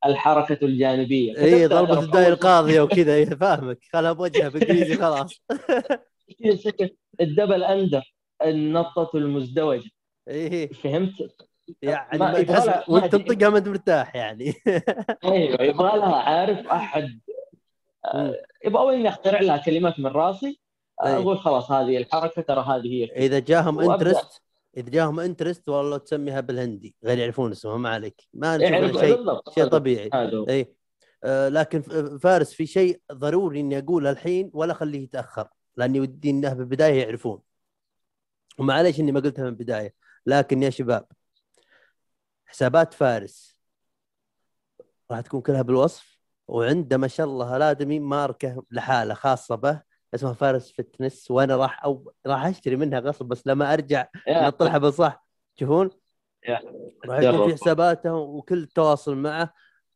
الحركة 0.06 0.64
الجانبية. 0.64 1.38
اي 1.38 1.66
ضربة 1.66 2.00
الداية 2.00 2.28
القاضية 2.28 2.80
وكذا 2.84 3.14
إيه، 3.14 3.24
فاهمك. 3.26 3.78
خلها 3.92 4.12
بوجهها 4.12 4.48
بالانجليزي 4.48 4.94
خلاص. 4.96 5.40
شكل 6.64 6.90
الدبل 7.20 7.64
أندر 7.64 8.02
النطة 8.44 9.10
المزدوجة. 9.14 9.90
إيه. 10.28 10.68
فهمت؟ 10.72 11.12
يعني 11.82 12.18
ما- 12.18 12.84
وأنت. 12.88 13.12
تنطقها 13.16 13.48
ما 13.50 13.58
أنت 13.58 13.68
مرتاح 13.68 14.16
يعني. 14.16 14.54
أيوه 15.24 15.62
يبغى 15.62 15.98
لها 15.98 16.16
عارف 16.16 16.66
أحد. 16.66 17.20
يبغى 18.64 18.96
اني 18.96 19.08
اخترع 19.08 19.40
لها 19.40 19.56
كلمات 19.56 20.00
من 20.00 20.06
راسي. 20.06 20.60
أقول 21.00 21.38
خلاص 21.38 21.70
هذه 21.70 21.96
الحركة 21.96 22.42
ترى 22.42 22.60
هذه 22.60 22.86
هي 22.86 23.04
إذا 23.04 23.38
جاهم. 23.38 23.90
interest 23.90 24.42
إذا 24.76 24.90
جاهم 24.90 25.20
interest 25.20 25.68
والله 25.68 25.96
تسميها 25.96 26.40
بالهندي 26.40 26.96
غير 27.04 27.18
يعرفون 27.18 27.50
اسمها 27.50 27.76
ما 27.76 27.88
عليك. 27.88 28.28
ما 28.32 28.56
نشوف 28.56 29.00
شيء 29.00 29.40
شيء 29.54 29.66
طبيعي. 29.66 30.10
اي 30.48 30.74
آه 31.24 31.48
لكن 31.48 31.82
فارس 32.18 32.52
في 32.52 32.66
شيء 32.66 33.00
ضروري 33.12 33.60
إني 33.60 33.78
أقوله 33.78 34.10
الحين 34.10 34.50
ولا 34.54 34.72
أخليه 34.72 35.02
يتأخر 35.02 35.48
لاني 35.76 36.00
ودي 36.00 36.30
إنه 36.30 36.52
بالبداية 36.52 37.02
يعرفون. 37.02 37.40
ومعليش 38.58 39.00
إني 39.00 39.12
ما 39.12 39.20
قلتها 39.20 39.42
من 39.42 39.48
البداية 39.48 39.94
لكن 40.26 40.62
يا 40.62 40.70
شباب 40.70 41.06
حسابات 42.46 42.94
فارس. 42.94 43.56
راح 45.10 45.20
تكون 45.20 45.40
كلها 45.40 45.62
بالوصف 45.62 46.18
وعنده 46.48 46.96
ما 46.96 47.08
شاء 47.08 47.26
الله 47.26 47.56
الآدمي 47.56 48.00
ماركة 48.00 48.64
لحالة 48.70 49.14
خاصة 49.14 49.54
به. 49.54 49.91
اسمها 50.14 50.32
فارس 50.32 50.72
فتنس 50.72 51.30
وأنا 51.30 51.56
راح 51.56 51.84
أو 51.84 52.12
راح 52.26 52.46
أشتري 52.46 52.76
منها 52.76 53.00
غصب 53.00 53.26
بس 53.26 53.46
لما 53.46 53.72
أرجع 53.72 54.06
يا. 54.26 54.46
نطلعها 54.46 54.78
بالصح 54.78 55.26
تشوفون 55.56 55.90
يا. 56.48 56.60
راح 57.06 57.20
يكون. 57.20 57.48
في 57.48 57.54
حساباته 57.54 58.14
وكل 58.14 58.62
التواصل 58.62 59.16
معه 59.16 59.52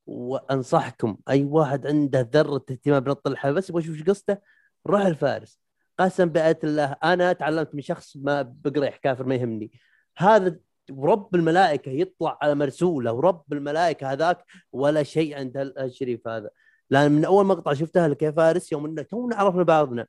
وأنصحكم 0.06 1.16
أي 1.30 1.44
واحد 1.44 1.86
عنده 1.86 2.30
ذرة 2.32 2.64
اهتمام 2.70 3.00
بنط 3.00 3.26
الحبل 3.26 3.54
بس 3.54 3.70
يبغى 3.70 3.82
يشوف 3.82 3.96
إيش 3.96 4.04
قصته 4.04 4.38
روح 4.86 5.00
الفارس. 5.00 5.60
قسم 5.98 6.28
بآية 6.28 6.58
الله 6.64 6.96
أنا 7.04 7.32
تعلمت 7.32 7.74
من 7.74 7.82
شخص 7.82 8.16
ما 8.16 8.42
بقريح 8.42 8.96
كافر 8.96 9.24
ما 9.24 9.34
يهمني. 9.34 9.72
هذا 10.16 10.56
ورب 10.90 11.34
الملائكة 11.34 11.90
يطلع 11.90 12.38
على 12.42 12.54
مرسوله 12.54 13.12
ورب 13.12 13.52
الملائكة 13.52 14.12
هذاك 14.12 14.44
ولا 14.72 15.02
شيء 15.02 15.38
عند 15.38 15.56
الشريف 15.56 16.28
هذا. 16.28 16.50
لأن 16.90 17.12
من 17.12 17.24
أول 17.24 17.46
مقطع 17.46 17.72
شفتها 17.72 18.08
لك 18.08 18.22
يا 18.22 18.30
فارس 18.30 18.72
يوم 18.72 18.86
إنه 18.86 19.02
تونا 19.02 19.36
عرفنا 19.36 19.62
بعضنا. 19.62 20.06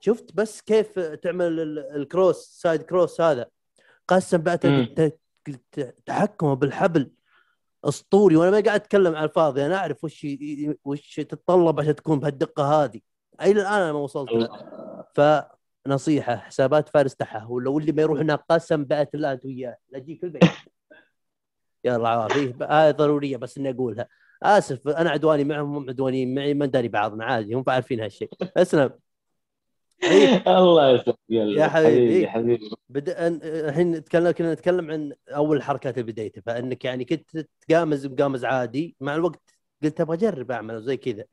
شفت 0.00 0.34
بس 0.34 0.60
كيف 0.60 0.98
تعمل 0.98 1.60
ال- 1.60 1.96
الكروس 1.96 2.60
سايد 2.62 2.82
كروس 2.82 3.20
هذا. 3.20 3.46
قسم 4.08 4.38
ت- 5.72 5.94
تحكمه 6.06 6.54
بالحبل 6.54 7.10
أسطوري 7.84 8.36
وأنا 8.36 8.50
ما 8.50 8.60
قاعد 8.60 8.80
أتكلم 8.80 9.16
على 9.16 9.24
الفاضي. 9.24 9.66
أنا 9.66 9.76
أعرف 9.76 10.04
وش 10.04 10.26
وش 10.84 11.14
تتطلب 11.20 11.80
عشان 11.80 11.94
تكون 11.94 12.20
بهالدقة 12.20 12.84
هذه. 12.84 13.00
إلى 13.42 13.60
الآن 13.60 13.72
أنا 13.82 13.92
ما 13.92 13.98
وصلت. 13.98 14.30
لها 14.32 15.48
فنصيحة 15.86 16.36
حسابات 16.36 16.88
فارس 16.88 17.16
تحة. 17.16 17.50
ولو 17.50 17.78
اللي 17.78 17.92
ما 17.92 18.02
يروح 18.02 18.20
هناك 18.20 18.44
قسم 18.48 18.84
بات 18.84 19.14
الله 19.14 19.32
أنت 19.32 19.44
وياه. 19.44 19.76
لا 19.88 19.98
تجيك 19.98 20.24
البيت. 20.24 20.42
يلا 21.84 22.08
عوافي 22.08 22.54
هاي 22.62 22.92
ضرورية 22.92 23.36
بس 23.36 23.58
إني 23.58 23.70
أقولها. 23.70 24.08
آسف 24.44 24.88
أنا 24.88 25.10
عدواني 25.10 25.44
معهم 25.44 25.76
هم 25.76 25.88
عدوانيين 25.88 26.34
معي 26.34 26.54
ما 26.54 26.66
نداري 26.66 26.88
بعضنا 26.88 27.24
عادي 27.24 27.54
هم 27.54 27.64
عارفين 27.68 28.00
هالشيء 28.00 28.28
اسلم. 28.56 28.90
الله 30.46 30.90
يسلمك 30.90 31.18
يا 31.30 31.66
حبيبي. 31.66 32.28
حبيبي 32.28 32.70
بدا 32.88 33.28
الحين 33.68 33.90
نتكلم 33.92 34.30
كنا 34.30 34.52
نتكلم 34.52 34.90
عن 34.90 35.12
أول 35.28 35.62
حركات 35.62 35.98
بدايته 35.98 36.42
فإنك 36.46 36.84
يعني 36.84 37.04
كنت 37.04 37.46
تقامز 37.68 38.06
مقامز 38.06 38.44
عادي 38.44 38.96
مع 39.00 39.14
الوقت 39.14 39.54
قلت 39.82 40.00
أبغى 40.00 40.16
أجرب 40.16 40.50
أعمل 40.50 40.82
زي 40.82 40.96
كذا 40.96 41.24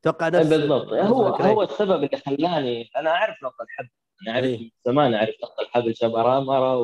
أتوقع 0.00 0.28
نفس 0.28 0.46
بالضبط 0.48 0.92
هو. 0.92 1.26
هو 1.26 1.62
السبب 1.62 2.04
اللي 2.04 2.16
خلاني 2.26 2.90
أنا 2.96 3.10
أعرف 3.10 3.36
نط 3.44 3.54
الحبل 3.60 3.88
أنا 4.22 4.34
أعرف. 4.34 4.60
من 4.60 4.70
زمان 4.86 5.14
أعرف 5.14 5.34
نط 5.44 5.60
الحبل 5.60 5.96
شبرامره 5.96 6.76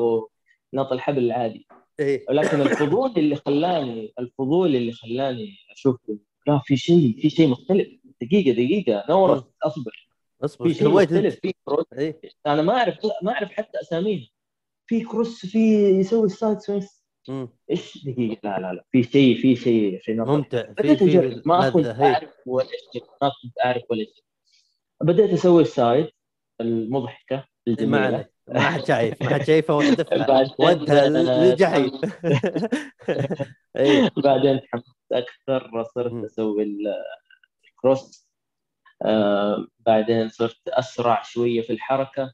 ونط 0.73 0.91
الحبل 0.91 1.23
العادي 1.23 1.67
إيه. 1.99 2.25
ولكن 2.29 2.61
الفضول 2.61 3.13
اللي 3.17 3.35
خلاني 3.35 4.13
الفضول 4.19 4.75
اللي 4.75 4.91
خلاني 4.91 5.55
أشوف 5.71 5.97
لا 6.47 6.61
في 6.65 6.77
شيء 6.77 7.17
في 7.21 7.29
شيء 7.29 7.47
مختلف. 7.47 7.87
دقيقة 8.21 8.51
دقيقة. 8.51 9.05
نورس 9.09 9.43
أصبر. 9.63 10.09
أصبر. 10.43 10.67
في 10.67 10.73
شيء 10.73 10.87
مختلف 10.87 11.39
في 11.39 11.53
cross 11.65 11.85
إيه. 11.97 12.21
أنا 12.47 12.61
ما 12.61 12.73
أعرف 12.73 12.97
ما 13.23 13.31
أعرف 13.31 13.51
حتى 13.51 13.81
أساميها. 13.81 14.27
في 14.85 15.01
cross 15.01 15.45
في 15.45 15.59
يسوي 15.99 16.25
ال 16.25 16.32
side 16.32 16.59
swing. 16.59 17.03
إيش؟ 17.71 18.05
دقيقة. 18.05 18.39
لا 18.43 18.59
لا 18.59 18.73
لا. 18.73 18.85
في 18.91 19.03
شيء 19.03 19.37
في 19.41 19.55
شيء. 19.55 19.99
في 20.01 20.13
نط 20.13 20.27
ممتع. 20.27 20.73
في 20.73 20.95
في 20.95 21.41
ما 21.45 21.69
كنت 21.69 21.85
إيه. 21.85 22.13
أعرف 22.13 22.29
ولا 22.45 22.67
شيء. 22.93 23.03
ما 23.21 23.31
كنت 23.43 23.53
أعرف 23.65 23.83
ولا 23.89 24.03
شيء. 24.03 24.23
بديت 25.01 25.33
أسوي 25.33 25.61
السايد 25.61 26.07
المضحكة 26.61 27.35
ما 27.35 27.45
الجميلة. 27.67 28.25
ما 28.47 28.59
حد 28.59 28.85
شايف 28.85 29.21
ما 29.23 29.29
حد 29.33 29.43
شايفه 29.43 29.73
وانت 29.77 30.05
وانت 30.59 30.91
للجحيم 30.91 31.91
إيه. 33.77 34.09
بعدين 34.23 34.61
تحمست 34.61 34.95
أكثر 35.11 35.83
صرت. 35.95 36.25
أسوي 36.25 36.63
ال- 36.63 37.03
الكروس. 37.67 38.27
آه 39.01 39.67
بعدين 39.79 40.29
صرت 40.29 40.67
أسرع 40.67 41.21
شوية 41.23 41.61
في 41.61 41.73
الحركة. 41.73 42.33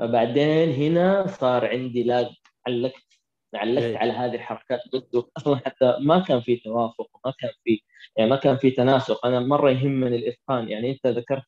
آه 0.00 0.06
بعدين 0.06 0.68
هنا 0.72 1.26
صار 1.26 1.66
عندي 1.66 2.02
لاج 2.02 2.26
علقت 2.66 3.02
علقت 3.54 3.82
إيه. 3.84 3.98
على 3.98 4.12
هذه 4.12 4.34
الحركات 4.34 4.80
بس 4.94 5.02
أصلا 5.36 5.56
حتى 5.56 5.96
ما 6.00 6.18
كان 6.20 6.40
في 6.40 6.56
توافق 6.56 7.08
وما 7.24 7.34
كان 7.38 7.50
في 7.64 7.80
يعني 8.16 8.30
ما 8.30 8.36
كان 8.36 8.56
في 8.56 8.70
تناسق. 8.70 9.26
أنا 9.26 9.40
مرة 9.40 9.70
يهمني 9.70 10.16
الإتقان. 10.16 10.68
يعني 10.68 10.90
أنت 10.90 11.06
ذكرت 11.06 11.42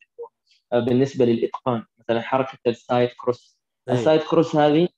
آه، 0.73 0.79
بالنسبة 0.81 1.25
للإتقان 1.25 1.85
مثلا 1.99 2.21
حركة 2.21 2.59
السايد 2.67 3.09
كروس 3.21 3.54
إيه. 3.54 3.54
ال 3.91 3.97
side 3.97 4.21
cross 4.21 4.57
هذه 4.57 4.89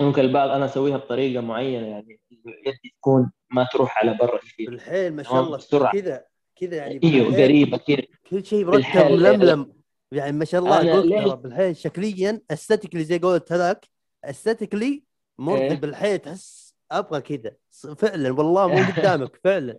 ممكن 0.00 0.22
البعض 0.22 0.50
أنا 0.50 0.64
أسويها 0.64 0.96
بطريقة 0.96 1.40
معينة 1.40 1.86
يعني 1.86 2.20
يدي 2.66 2.94
تكون 3.00 3.30
ما 3.50 3.68
تروح 3.72 3.98
على 3.98 4.14
برا 4.20 4.38
كثير. 4.38 4.70
بالحيل 4.70 5.12
ما 5.14 5.22
شاء 5.22 5.40
الله. 5.40 5.56
بسرعة. 5.56 5.92
كذا 5.92 6.24
كذا 6.56 6.76
يعني 6.76 7.00
أيوه 7.04 7.36
قريبة 7.42 7.76
كذا. 7.76 8.02
كل 8.30 8.44
شيء 8.44 8.64
مرتب. 8.64 9.10
ململم 9.10 9.72
يعني 10.12 10.36
ما 10.36 10.44
شاء 10.44 10.60
الله 10.60 11.34
بالحيل 11.34 11.76
شكليا 11.76 12.40
aesthetically 12.50 13.04
زي 13.04 13.18
قولت 13.18 13.52
هذاك 13.52 13.86
aesthetically 14.24 15.02
مرضي 15.38 15.62
إيه. 15.62 15.74
بالحيل 15.74 16.18
تحس 16.18 16.74
أبغى 16.92 17.20
كذا. 17.20 17.52
فعلا 17.96 18.30
والله 18.32 18.68
مو 18.68 18.74
قدامك 18.92 19.40
فعلا. 19.44 19.78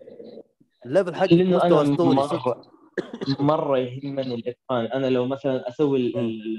ال 0.86 0.91
level 0.91 1.16
حقك 1.16 1.34
لأنه 1.34 1.64
أنا 1.64 1.82
أسطوري. 1.82 2.16
مرة 2.16 2.62
مرة 3.40 3.78
يهمني 3.78 4.36
الاتقان 4.36 4.86
أنا 4.86 5.08
لو 5.08 5.26
مثلا 5.26 5.70
أسوي 5.70 5.98
ال- 5.98 6.58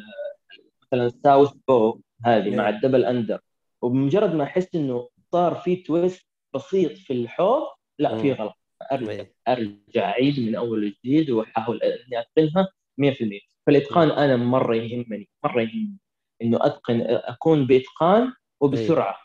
مثلا 0.92 1.06
ال 1.06 1.50
southpaw 1.68 2.00
هذه 2.24 2.56
مع 2.56 2.68
إيه. 2.68 2.74
ال 2.76 2.80
double 2.80 3.04
under. 3.04 3.40
وبمجرد 3.82 4.34
ما 4.34 4.44
أحس 4.44 4.74
إنه 4.74 5.08
صار 5.32 5.54
في 5.54 5.76
twist 5.76 6.26
بسيط 6.54 6.92
في 6.92 7.12
الحوض 7.12 7.62
لا 7.98 8.16
في 8.18 8.28
مم. 8.30 8.34
غلط. 8.34 8.54
أرجع 8.92 9.10
إيه. 9.10 9.34
أرجع 9.48 10.10
أعيد 10.10 10.40
من 10.40 10.54
أول 10.54 10.84
وجديد 10.84 11.30
وأحاول 11.30 11.80
إني 11.82 12.20
أتقنها 12.20 12.68
100% 12.98 13.40
فالإتقان 13.66 14.10
أنا 14.10 14.36
مرة 14.36 14.74
يهمني 14.76 15.28
مرة 15.44 15.60
يهمني. 15.60 15.96
إنه 16.42 16.58
أتقن 16.66 17.00
أكون 17.08 17.66
بإتقان 17.66 18.32
وبسرعة. 18.60 19.16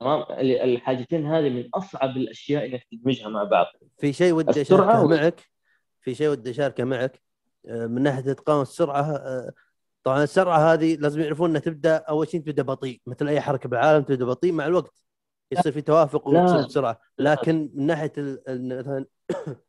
تمام؟ 0.00 0.20
ال- 0.22 0.60
الحاجتين 0.60 1.26
هذه 1.26 1.48
من 1.48 1.68
أصعب 1.74 2.16
الأشياء 2.16 2.66
إنك 2.66 2.84
تدمجها 2.92 3.28
مع 3.28 3.44
بعض. 3.44 3.66
في 3.98 4.12
شيء 4.12 4.32
ودي 4.32 4.60
أشاركه 4.60 5.06
معك 5.08 5.40
في 6.00 6.14
شيء 6.14 6.28
ودي 6.28 6.50
أشاركه 6.50 6.84
معك 6.84 7.22
آه، 7.68 7.86
من 7.86 8.02
ناحية 8.02 8.30
إتقان 8.30 8.62
السرعة 8.62 9.02
آه، 9.02 9.52
طبعا 10.04 10.22
السرعة 10.22 10.72
هذه 10.72 10.96
لازم 10.96 11.20
يعرفون 11.20 11.50
إنها 11.50 11.60
تبدأ 11.60 11.96
أول 11.96 12.28
شيء 12.28 12.40
تبدأ 12.40 12.62
بطيء 12.62 13.00
مثل 13.06 13.28
أي 13.28 13.40
حركة 13.40 13.68
بالعالم 13.68 14.04
تبدأ 14.04 14.24
بطيء 14.24 14.52
مع 14.52 14.66
الوقت 14.66 15.02
يصير 15.52 15.72
في 15.72 15.80
توافق 15.80 16.28
لا. 16.28 16.42
وتصير 16.42 16.66
بسرعة 16.66 17.00
لكن 17.18 17.70
من 17.74 17.86
ناحية 17.86 18.12
مثلا 18.48 19.06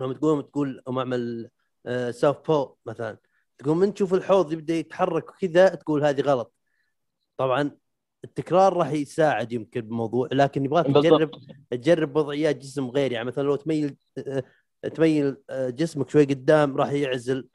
لما 0.00 0.14
تقوم 0.14 0.40
تقول 0.40 0.82
أم 0.88 0.98
اعمل 0.98 1.50
آه، 1.86 2.10
ساوث 2.10 2.36
بو 2.46 2.74
مثلا 2.86 3.18
تقوم 3.58 3.78
من 3.78 3.94
تشوف 3.94 4.14
الحوض 4.14 4.52
يبدأ 4.52 4.74
يتحرك 4.74 5.30
كذا 5.40 5.68
تقول 5.68 6.04
هذه 6.04 6.20
غلط 6.20 6.54
طبعا 7.36 7.70
التكرار 8.24 8.72
راح 8.72 8.92
يساعد 8.92 9.52
يمكن 9.52 9.80
بالموضوع 9.80 10.28
لكن 10.32 10.64
يبغاك. 10.64 10.86
تجرب 10.86 11.30
تجرب 11.70 12.16
وضعيات 12.16 12.56
جسم 12.56 12.88
غير 12.88 13.12
يعني 13.12 13.24
مثلا 13.24 13.42
لو 13.42 13.56
تميل 13.56 13.96
آه، 14.18 14.42
تميل 14.94 15.36
آه، 15.50 15.70
جسمك 15.70 16.10
شوي 16.10 16.24
قدام 16.24 16.76
راح 16.76 16.92
يعزل 16.92 17.48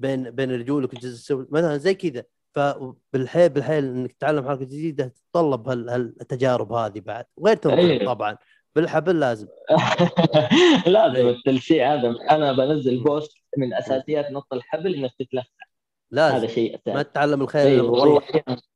بين 0.00 0.30
بين 0.30 0.50
رجولك 0.60 0.92
والجزء 0.92 1.12
السفلي 1.12 1.46
مثلا 1.50 1.76
زي 1.76 1.94
كذا. 1.94 2.24
فبالحيل 2.54 3.48
بالحيل 3.48 3.84
إنك 3.84 4.12
تتعلم 4.12 4.48
حركة 4.48 4.64
جديدة 4.64 5.04
تتطلب 5.32 5.68
هال- 5.68 5.90
هالتجارب 5.90 6.72
هذه 6.72 7.00
بعد. 7.00 7.24
وغير 7.36 7.56
تنضرب 7.56 7.78
أيه. 7.78 8.06
طبعا. 8.06 8.36
بالحبل 8.76 9.20
لازم. 9.20 9.46
لازم 10.86 11.26
إيه. 11.26 11.30
التلسيع 11.30 11.94
هذا. 11.94 12.14
أنا 12.30 12.52
بنزل 12.52 13.04
post 13.04 13.36
من 13.58 13.74
أساسيات 13.74 14.30
نط 14.30 14.52
الحبل 14.52 14.94
إنك 14.94 15.10
تتلسع 15.18 15.42
هذا 15.42 15.70
لازم 16.10 16.46
شيء 16.48 16.74
أساسي. 16.74 16.90
ما 16.96 17.02
تتعلم 17.02 17.42
الخيل 17.42 17.66
اي 17.66 17.74
الا 17.80 17.82
والله 17.82 18.22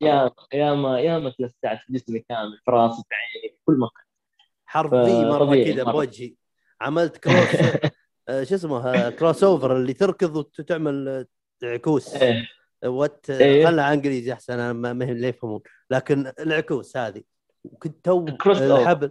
يا 0.00 0.30
يا 0.52 0.74
ما 0.74 1.00
يا 1.00 1.18
ما 1.18 1.30
تلسعت 1.30 1.78
جسمي 1.90 2.18
كامل. 2.20 2.58
في 2.64 2.70
راسي 2.70 3.02
في 3.08 3.14
عيني 3.14 3.54
في 3.56 3.62
كل 3.64 3.72
مكان. 3.74 4.04
حرف 4.66 4.94
في 4.94 5.24
مره 5.24 5.64
كذا. 5.64 5.82
بوجهي. 5.84 6.34
عملت 6.80 7.16
cross 7.16 7.36
شو 8.28 8.54
اسمه 8.54 8.94
آه، 8.94 9.10
cross 9.10 9.44
over 9.44 9.76
اللي 9.76 9.92
تركض 9.92 10.36
وتعمل 10.36 11.08
آه، 11.08 11.26
عكوس 11.62 12.14
إيه. 12.14 12.48
what 12.84 13.30
إيه. 13.30 13.66
خلها 13.66 13.92
إنجليزي 13.92 14.32
أحسن 14.32 14.52
أنا 14.52 14.72
ما 14.72 14.92
هم 14.92 15.02
يفهمون 15.02 15.60
لكن 15.90 16.32
العكوس 16.38 16.96
هذه 16.96 17.22
وكنت 17.64 18.04
تو. 18.04 18.26
الحبل 18.46 19.10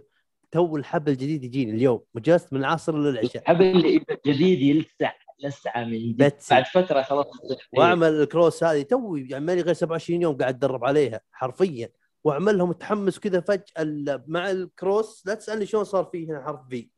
تو 0.50 0.76
الحبل 0.76 1.12
الجديد 1.12 1.44
يجيني 1.44 1.72
اليوم 1.72 2.04
وجلست 2.14 2.52
من 2.52 2.60
العصر 2.60 2.98
للعشاء 2.98 3.42
الحبل 3.42 3.64
اللي 3.64 3.88
إذا 3.88 4.18
جديد 4.26 4.60
يلسع 4.60 5.12
لسعه 5.40 5.84
من. 5.84 6.14
بعد 6.16 6.64
فترة 6.72 7.02
خلاص. 7.02 7.26
وأعمل 7.78 8.08
ال 8.08 8.17
cross 8.17 8.64
هذه 8.64 8.82
توي 8.82 9.28
يعني 9.30 9.44
مالي 9.44 9.60
غير 9.60 9.74
27 9.74 10.22
يوم 10.22 10.36
قاعد 10.36 10.54
أتدرب 10.54 10.84
عليها 10.84 11.20
حرفيا 11.32 11.88
واعملها 12.24 12.66
متحمس 12.66 13.18
كذا 13.18 13.40
فجأة 13.40 14.24
مع 14.26 14.50
ال 14.50 14.62
cross 14.62 15.22
لا 15.26 15.34
تسألني 15.34 15.66
شلون 15.66 15.84
صار 15.84 16.04
فيه 16.04 16.30
هنا 16.30 16.44
حرف 16.44 16.68
في 16.68 16.88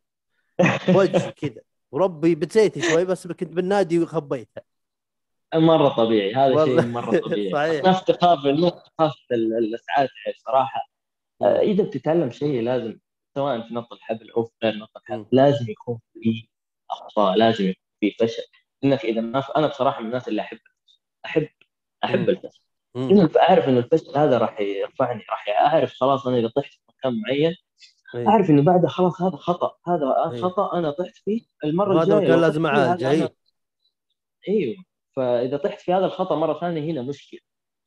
وجهي 0.95 1.33
كذا 1.33 1.61
وربي 1.93 2.35
بتسيتي 2.35 2.83
شوي 2.83 3.05
بس 3.05 3.27
كنت 3.27 3.53
بالنادي 3.53 3.99
وخبيتها 3.99 4.63
مرة 5.55 5.89
طبيعي 5.89 6.35
هذا. 6.35 6.65
شيء 6.65 6.83
مرة 6.87 7.19
طبيعي 7.29 7.51
صحيح. 7.53 7.85
الناس 7.85 8.05
تخاف 8.05 8.47
الناس 8.47 8.73
تخاف 8.73 9.15
ال- 9.33 9.59
الاسعاف 9.59 10.11
صراحة 10.47 10.81
آه، 11.43 11.59
إذا 11.61 11.85
بتتعلم 11.85 12.31
شيء 12.31 12.63
لازم 12.63 12.99
سواء 13.35 13.69
في 13.69 13.75
نط 13.75 13.93
الحبل 13.93 14.31
أو 14.31 14.45
في 14.45 14.53
غير 14.65 14.75
نط 14.75 14.91
الحبل. 14.97 15.27
لازم 15.33 15.71
يكون 15.71 15.99
في 16.13 16.49
أخطاء 16.91 17.37
لازم 17.37 17.65
يكون 17.65 17.83
في 18.01 18.11
فشل 18.21 18.43
إنك 18.85 19.05
إذا 19.05 19.21
ما 19.21 19.41
ف... 19.41 19.51
أنا 19.51 19.67
بصراحة 19.67 20.01
من 20.01 20.07
الناس 20.07 20.29
اللي 20.29 20.41
أحب 20.43 20.59
احب 21.27 21.49
أحب. 22.05 22.29
الفشل. 22.29 22.61
لأنه 22.95 23.31
أعرف 23.39 23.69
انه 23.69 23.79
الفشل 23.79 24.17
هذا 24.19 24.39
راح 24.39 24.61
يرفعني 24.61 25.25
راح 25.31 25.49
أعرف 25.49 25.93
خلاص 25.95 26.27
أنا 26.27 26.39
إذا 26.39 26.49
طحت 26.49 26.73
في 26.73 26.81
مكان 26.89 27.21
معين 27.21 27.57
إيه. 28.17 28.29
أعرف 28.29 28.51
إنه 28.51 28.63
بعدها 28.63 28.89
خلاص 28.89 29.23
هذا 29.23 29.37
خطأ 29.37 29.77
هذا 29.87 30.31
إيه. 30.33 30.41
خطأ 30.43 30.79
أنا 30.79 30.91
طحت 30.91 31.17
فيه 31.17 31.41
المرة 31.65 32.03
الجاية 32.03 32.27
كان 32.29 32.41
لازم 32.41 32.67
اعالجه 32.67 33.11
اي 33.11 33.27
أنا- 33.27 33.31
إيوه 34.49 34.77
فإذا 35.17 35.57
طحت 35.57 35.81
في 35.81 35.93
هذا 35.93 36.07
الخطأ 36.07 36.37
مرة 36.37 36.61
ثانية 36.61 36.93
هنا 36.93 37.03
مشكلة 37.03 37.41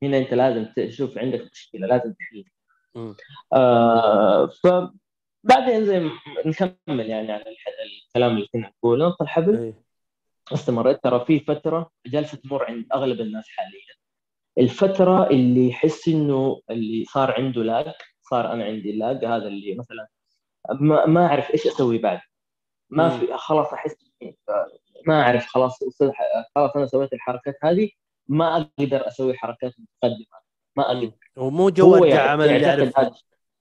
هنا 0.04 0.18
أنت 0.18 0.34
لازم 0.34 0.66
تشوف 0.76 1.18
عندك 1.18 1.50
مشكلة 1.52 1.88
لازم 1.88 2.14
تحل 2.14 2.44
مم. 2.96 3.16
آه 3.54 4.48
فبعدين 4.48 5.86
زي 5.86 6.00
ما 6.00 6.12
نكمل 6.46 7.10
يعني 7.10 7.32
على 7.32 7.42
الح- 7.42 7.68
الكلام 8.08 8.36
اللي 8.36 8.48
كنا 8.54 8.68
نقوله 8.70 9.08
نط 9.08 9.22
الحبل 9.22 9.58
إيه. 9.58 9.74
استمريت 10.54 11.04
ترى 11.04 11.26
في 11.26 11.40
فترة 11.40 11.92
جالسه 12.06 12.38
تمر 12.38 12.64
عند 12.66 12.86
أغلب 12.94 13.22
الناس 13.22 13.46
حاليا 13.48 14.00
الفترة 14.58 15.30
اللي 15.30 15.68
يحس 15.70 16.08
إنه 16.08 16.62
اللي 16.70 17.06
صار 17.06 17.32
عنده 17.32 17.64
لاج 17.64 17.86
صار 18.22 18.54
أنا 18.54 18.64
عندي 18.66 18.92
lag 18.92 19.26
هذا 19.26 19.48
اللي 19.48 19.76
مثلا 19.76 20.08
ما, 20.80 21.06
ما 21.06 21.26
أعرف 21.26 21.52
إيش 21.52 21.68
أسوي 21.68 21.98
بعد. 21.98 22.20
ما. 22.90 23.10
في 23.10 23.38
خلاص 23.38 23.74
أحس 23.74 23.96
ما 25.08 25.22
أعرف 25.22 25.46
خلاص 25.48 25.80
خلاص 26.56 26.76
أنا 26.76 26.86
سويت 26.86 27.14
الحركات 27.14 27.56
هذه 27.64 27.90
ما 28.28 28.56
أقدر 28.56 29.08
أسوي 29.08 29.34
حركات 29.34 29.74
متقدمة. 29.80 30.40
ما 30.76 30.88
أقدر. 30.88 31.12
ومو 31.38 31.70
جو 31.70 31.96
ارجع 31.96 32.32
عمل 32.32 32.50
اللي 32.50 32.66
هذا. 32.66 33.12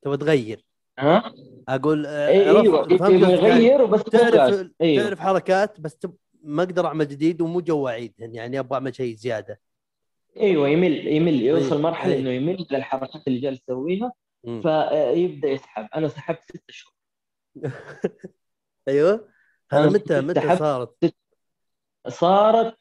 تبغى 0.02 0.16
تغير. 0.16 0.64
ها؟ 0.98 1.32
أقول 1.68 2.06
آه، 2.06 2.28
إيه، 2.28 2.60
أيوه 2.60 2.86
يعني 2.90 3.14
يغير 3.14 3.82
وبس. 3.82 4.02
تعرف 4.02 4.70
أيوه. 4.80 5.04
تعرف 5.04 5.20
حركات 5.20 5.80
بس 5.80 5.96
تب... 5.96 6.14
ما 6.42 6.62
أقدر 6.62 6.86
أعمل 6.86 7.08
جديد 7.08 7.40
ومو 7.40 7.60
جو 7.60 7.88
اعيدهن 7.88 8.34
يعني 8.34 8.58
أبغى 8.58 8.74
أعمل 8.74 8.94
شيء 8.94 9.14
زيادة. 9.14 9.60
أيوه 10.36 10.68
يمل 10.68 11.06
يمل 11.06 11.42
يوصل 11.42 11.76
إيه، 11.76 11.82
مرحلة 11.82 12.12
إيه. 12.12 12.20
إنه 12.20 12.30
يمل 12.30 12.66
للحركات 12.70 13.26
اللي 13.26 13.40
جالس 13.40 13.62
يسويها. 13.62 14.12
فيبدا 14.42 15.48
يسحب. 15.48 15.88
أنا 15.96 16.08
سحبت 16.08 16.42
ست 16.42 16.70
شهور. 16.70 16.97
أيوه. 18.88 19.28
هذا 19.72 19.88
متى 19.90 20.20
متى 20.20 20.56
صارت؟ 20.56 21.14
صارت 22.08 22.76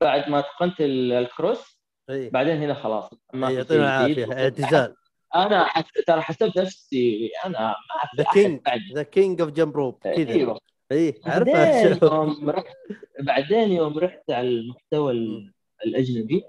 بعد 0.00 0.28
ما 0.30 0.38
اتقنت 0.38 0.80
ال- 0.80 1.12
ال 1.12 1.22
cross. 1.22 1.80
إي. 2.10 2.30
بعدين 2.30 2.56
هنا 2.56 2.74
خلاص 2.74 3.10
ما 3.34 3.50
يعطينا. 3.50 4.04
العافية 4.06 4.32
اعتزال. 4.32 4.96
أنا 5.34 5.64
حس... 5.64 5.84
ترى 6.06 6.20
حسبت 6.20 6.58
نفسي 6.58 7.30
أنا 7.44 7.58
ما 7.60 8.22
the 8.22 8.30
king. 8.32 8.60
the 8.94 9.02
king 9.02 9.40
of 9.40 9.50
jump 9.50 9.76
rope 9.76 9.98
كذا. 9.98 10.32
أيوه. 10.32 10.60
إي 10.92 11.10
بعدين 11.26 11.56
عارفها 11.56 12.08
يوم 12.12 12.50
رحت 12.50 12.76
بعدين 13.20 13.72
يوم 13.72 13.98
رحت 13.98 14.30
على 14.30 14.48
المحتوى 14.48 15.12
ال- 15.12 15.52
الأجنبي. 15.86 16.44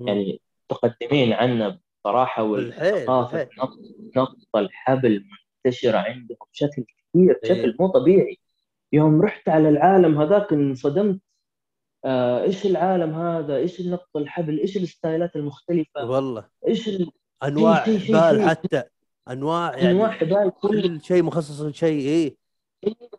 يعني 0.00 0.40
متقدمين 0.70 1.32
عنا 1.32 1.80
بصراحة 2.04 2.42
والثقافة 2.42 3.48
نط 4.16 4.36
الحبل 4.56 5.24
منتشرة 5.66 5.98
عندهم 5.98 6.38
بشكل 6.52 6.84
كبير 7.14 7.40
إيه. 7.44 7.52
بشكل 7.52 7.76
مو 7.80 7.88
طبيعي. 7.88 8.38
يوم 8.92 9.22
رحت 9.22 9.48
على 9.48 9.68
العالم 9.68 10.20
هذاك 10.20 10.52
انصدمت. 10.52 11.20
آه 12.04 12.42
إيش 12.42 12.66
العالم 12.66 13.14
هذا؟ 13.14 13.56
إيش 13.56 13.80
نط 13.80 14.08
الحبل؟ 14.16 14.58
إيش 14.60 14.76
الستايلات 14.76 15.36
المختلفة؟ 15.36 16.04
والله. 16.10 16.44
إيش 16.68 16.88
ال- 16.88 17.10
أنواع 17.44 17.74
حبال. 17.74 18.42
حتى. 18.42 18.82
أنواع 19.30 19.76
يعني 19.76 19.90
أنواع 19.90 20.10
حبال 20.10 20.50
كل 20.60 20.82
كل 20.82 21.00
شيء 21.02 21.22
مخصص 21.22 21.60
لشيء 21.60 22.08
اي 22.08 22.36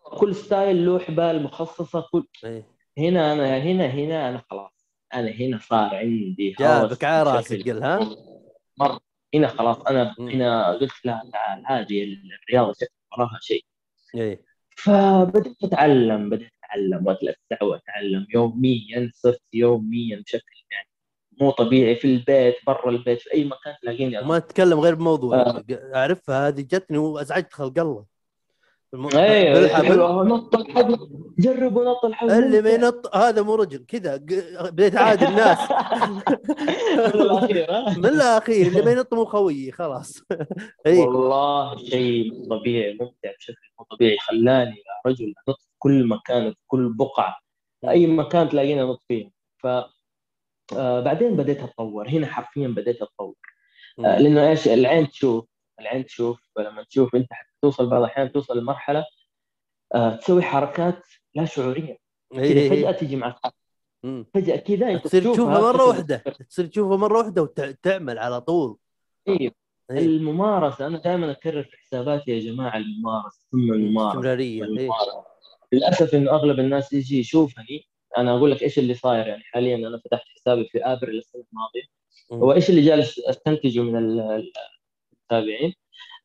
كل 0.03 0.35
style 0.35 0.85
له 0.85 0.99
حبال 0.99 1.43
مخصصة 1.43 2.05
كل 2.11 2.27
اي 2.45 2.63
هنا 2.97 3.33
أنا 3.33 3.57
هنا 3.57 3.85
هنا 3.85 4.29
أنا 4.29 4.43
خلاص. 4.49 4.71
أنا 5.13 5.31
هنا 5.31 5.59
صار 5.59 5.95
عندي 5.95 6.55
جابك 6.59 7.03
على 7.03 7.31
راسك 7.31 7.69
قل 7.69 7.83
ها؟ 7.83 7.99
مره 8.79 8.99
هنا 9.35 9.47
خلاص. 9.47 9.81
أنا. 9.81 10.15
هنا 10.19 10.71
قلت 10.71 11.05
لا 11.05 11.29
تعال 11.33 11.63
هذه 11.67 12.03
الرياضة 12.03 12.73
شكل 12.73 12.87
وراها 13.17 13.39
شيء. 13.41 13.65
اي 14.15 14.43
فبدأت 14.77 15.55
أتعلم 15.63 16.29
بدأت 16.29 16.51
أتعلم 16.63 17.07
وأتلسع 17.07 17.63
وأتعلم 17.63 18.27
يوميا 18.33 19.11
صرت 19.13 19.41
يوميا 19.53 20.23
بشكل 20.25 20.55
يعني 20.71 20.87
مو 21.41 21.51
طبيعي 21.51 21.95
في 21.95 22.05
البيت 22.05 22.55
برا 22.67 22.89
البيت 22.89 23.21
في 23.21 23.33
أي 23.33 23.45
مكان 23.45 23.75
تلاقيني 23.81 24.19
وما 24.19 24.39
تتكلم 24.39 24.79
غير 24.79 24.95
بموضوع. 24.95 25.37
آه. 25.37 25.63
اعرفها 25.71 26.47
هذه 26.47 26.61
جتني 26.61 26.97
وأزعجت 26.97 27.53
خلق 27.53 27.79
الله. 27.79 28.05
أيوه 28.93 30.23
نط 30.23 30.55
الحبل. 30.55 30.97
جربوا 31.39 31.85
نط 31.85 32.05
الحبل. 32.05 32.31
اللي 32.31 32.61
ما 32.61 32.71
ممتع. 32.71 32.85
ينط 32.87 33.15
هذا 33.15 33.41
مو 33.41 33.55
رجل 33.55 33.85
كذا 33.85 34.17
بديت 34.61 34.95
أعادي 34.95 35.27
الناس. 35.27 35.57
من 37.97 38.05
الأخير 38.05 38.67
اللي 38.67 38.81
ما 38.81 38.91
ينط 38.91 39.13
مو 39.13 39.25
خويي 39.25 39.71
خلاص. 39.71 40.23
اي 40.87 40.99
والله 40.99 41.77
شيء 41.77 42.33
مو 42.33 42.45
طبيعي 42.57 42.93
ممتع 42.93 43.31
بشكل 43.37 43.67
مو 43.79 43.85
طبيعي 43.85 44.17
خلاني 44.17 44.75
يا 44.77 45.09
رجل 45.09 45.33
أنط 45.47 45.59
في 45.61 45.67
كل 45.79 46.07
مكان 46.07 46.51
في 46.51 46.57
كل 46.67 46.93
بقعة. 46.93 47.35
أي 47.89 48.07
مكان 48.07 48.49
تلاقيني 48.49 48.83
أنط 48.83 49.01
فيه. 49.07 49.29
ف 49.57 49.67
آه 50.77 50.99
بعدين 50.99 51.35
بديت 51.35 51.63
أتطور. 51.63 52.09
هنا 52.09 52.27
حرفيا 52.27 52.67
بديت 52.67 53.01
أتطور. 53.01 53.35
آه 53.99 54.17
لأنه 54.19 54.49
إيش 54.49 54.67
العين 54.67 55.09
تشوف. 55.09 55.45
العين 55.79 56.05
تشوف 56.05 56.39
لما 56.59 56.83
تشوف 56.83 57.15
أنت 57.15 57.27
حتى 57.33 57.49
توصل 57.61 57.89
بعض 57.89 57.99
الأحيان 57.99 58.31
توصل 58.31 58.57
لمرحلة 58.57 59.05
آه 59.95 60.15
تسوي 60.15 60.41
حركات 60.41 61.07
لا 61.35 61.45
شعورية 61.45 61.97
كذا 62.33 62.43
إي. 62.43 62.69
فجأة 62.69 62.91
تجي 62.91 63.15
معك. 63.15 63.39
فجأة 64.33 64.55
كذا 64.55 64.91
أنت 64.91 65.03
تصير 65.03 65.21
تشوفها 65.21 65.61
مرة 65.61 65.87
واحدة. 65.87 66.17
تصير 66.49 66.65
تشوفها 66.65 66.97
مرة 66.97 67.17
واحدة 67.17 67.41
وتعمل 67.41 68.19
على 68.19 68.41
طول 68.41 68.77
أيوه. 69.27 69.51
الممارسة 69.91 70.87
أنا 70.87 70.97
دائما 70.97 71.31
أكرر 71.31 71.63
في 71.63 71.77
حساباتي 71.77 72.31
يا 72.31 72.39
جماعة 72.39 72.77
الممارسة 72.77 73.45
ثم 73.51 73.73
الممارسة 73.73 74.09
استمرارية. 74.09 74.63
للأسف 75.73 76.15
إنه 76.15 76.31
أغلب 76.31 76.59
الناس 76.59 76.93
يجي 76.93 77.19
يشوفني 77.19 77.87
أنا 78.17 78.37
أقول 78.37 78.51
لك 78.51 78.63
إيش 78.63 78.79
اللي 78.79 78.93
صاير 78.93 79.27
يعني 79.27 79.43
حاليا 79.43 79.75
أنا 79.75 79.97
فتحت 80.05 80.25
حسابي 80.35 80.65
في 80.65 80.85
ابريل 80.85 81.17
السنة 81.17 81.43
الماضية 81.53 81.83
مم. 82.31 82.39
هو 82.39 82.53
إيش 82.53 82.69
اللي 82.69 82.81
جالس 82.81 83.19
أستنتجه 83.19 83.79
من 83.79 84.19
المتابعين 85.31 85.73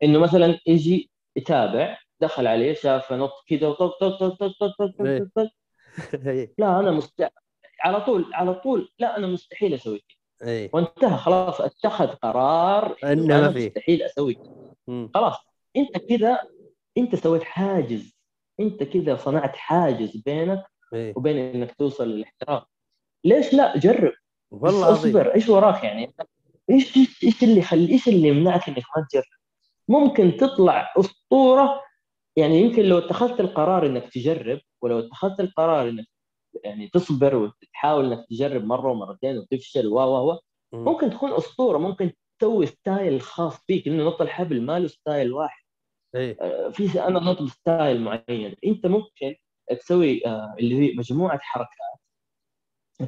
إنه 0.03 0.19
مثلا 0.19 0.59
يجي 0.67 1.11
يتابع 1.37 1.99
دخل 2.21 2.47
عليه 2.47 2.75
شاف 2.75 3.13
نط 3.13 3.33
كذا 3.49 3.69
وطق 3.69 3.99
طق 3.99 4.19
طق 4.19 4.37
طق 4.37 4.53
طق 4.61 4.77
طق 4.99 5.07
إيه. 5.07 5.29
طق 5.37 5.49
طق 6.13 6.29
إي. 6.29 6.55
لا 6.59 6.81
أنا 6.81 6.91
مست... 6.91 7.29
على 7.85 8.01
طول 8.01 8.35
على 8.35 8.55
طول 8.55 8.89
لا 8.99 9.17
أنا 9.17 9.27
مستحيل 9.27 9.75
أسوي 9.75 9.99
كذا 9.99 10.51
اي 10.51 10.71
وانتهى 10.73 11.17
خلاص 11.19 11.61
اتخذ 11.61 12.07
قرار 12.07 12.97
إنه 13.05 13.41
ما 13.41 13.53
في. 13.53 13.67
مستحيل 13.67 14.03
أسوي 14.03 14.35
كذا. 14.35 15.09
خلاص 15.15 15.37
أنت 15.77 15.99
كذا 15.99 16.43
أنت 16.99 17.17
سويت 17.17 17.43
حاجز 17.43 18.19
أنت 18.61 18.83
كذا 18.83 19.17
صنعت 19.17 19.57
حاجز 19.57 20.17
بينك 20.17 20.65
إي. 20.95 21.13
وبين 21.17 21.37
إنك 21.37 21.75
توصل 21.75 22.09
للاحتراف 22.09 22.63
ليش 23.25 23.55
لا 23.55 23.79
جرب 23.79 24.13
والله 24.51 24.93
اصبر 24.93 25.35
إيش 25.35 25.49
وراك 25.49 25.85
يعني 25.85 26.15
إيش 26.71 26.97
إيش 26.97 27.25
إيش 27.25 27.43
اللي 27.45 27.59
يخلي 27.59 27.93
إيش 27.93 28.09
اللي 28.09 28.29
يمنعك 28.29 28.69
إنك 28.69 28.83
ما 28.97 29.07
تجرب؟ 29.11 29.25
ممكن 29.89 30.37
تطلع 30.37 30.93
أسطورة. 30.99 31.81
يعني 32.37 32.61
يمكن 32.61 32.83
لو 32.83 32.99
اتخذت 32.99 33.41
القرار 33.41 33.87
إنك 33.87 34.13
تجرب 34.13 34.61
ولو 34.83 34.99
اتخذت 34.99 35.41
القرار 35.41 35.89
إنك 35.89 36.05
يعني 36.65 36.89
تصبر 36.89 37.37
وتحاول 37.37 38.13
إنك 38.13 38.27
تجرب 38.31 38.65
مرة 38.65 38.91
ومرتين 38.91 39.39
وتفشل 39.39 39.87
و 39.87 39.99
و 39.99 40.31
و 40.33 40.39
مم. 40.73 40.85
ممكن 40.85 41.11
تكون 41.11 41.33
أسطورة. 41.33 41.79
ممكن 41.79 42.13
تسوي 42.39 42.67
style 42.67 43.21
خاص 43.21 43.65
فيك 43.67 43.89
لأنه 43.89 44.05
نط 44.05 44.23
الحبل 44.23 44.63
ما 44.63 44.79
له 44.79 44.89
style 44.89 45.33
واحد. 45.33 45.63
اي 46.17 46.37
آه، 46.41 46.69
في 46.69 47.03
أنا 47.03 47.21
نط 47.21 47.43
ب 47.43 47.52
style 47.52 48.01
معين. 48.01 48.55
أنت 48.67 48.87
ممكن 48.87 49.35
تسوي 49.81 50.27
آه، 50.27 50.55
اللي 50.59 50.75
هي 50.75 50.97
مجموعة 50.97 51.39
حركات. 51.43 51.98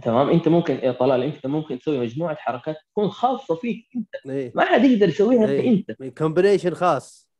تمام؟ 0.03 0.29
انت 0.31 0.48
ممكن 0.48 0.74
يا 0.74 0.92
طلال 0.92 1.22
انت 1.22 1.46
ممكن 1.46 1.79
تسوي 1.79 1.98
مجموعة 1.98 2.35
حركات 2.37 2.76
تكون 2.92 3.11
خاصة 3.11 3.55
فيك 3.55 3.88
انت. 3.96 4.14
اي 4.31 4.53
ما 4.55 4.64
حد 4.64 4.85
يقدر 4.85 5.09
يسويها 5.09 5.44
الا 5.44 5.53
إيه. 5.53 5.68
انت. 5.68 6.18
combination 6.18 6.74
خاص. 6.74 7.31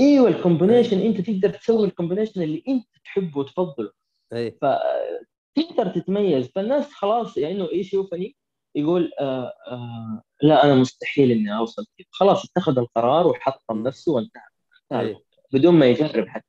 أيوه 0.00 0.28
ال 0.28 0.34
combination 0.34 1.00
انت 1.00 1.20
تقدر 1.20 1.50
تسوي 1.50 1.86
ال 1.86 1.91
combination 1.91 2.42
اللي 2.42 2.62
انت 2.68 2.86
تحبه 3.04 3.38
وتفضله. 3.38 3.90
اي 4.32 4.50
فتقدر 4.50 5.90
تتميز. 5.94 6.46
فالناس 6.46 6.92
خلاص 6.92 7.36
يعني 7.36 7.54
إنه 7.54 7.68
يشوفني 7.72 8.36
يقول 8.74 9.10
آه 9.20 9.52
آه 9.70 10.22
لا 10.42 10.64
أنا 10.64 10.74
مستحيل 10.74 11.30
إني 11.30 11.56
أوصل 11.58 11.86
كذا. 11.98 12.06
خلاص 12.10 12.44
اتخذ 12.44 12.78
القرار 12.78 13.26
وحطم. 13.26 13.82
نفسه 13.82 14.12
وانتهى. 14.12 15.16
بدون 15.52 15.74
ما 15.74 15.86
يجرب 15.86 16.28
حتى. 16.28 16.46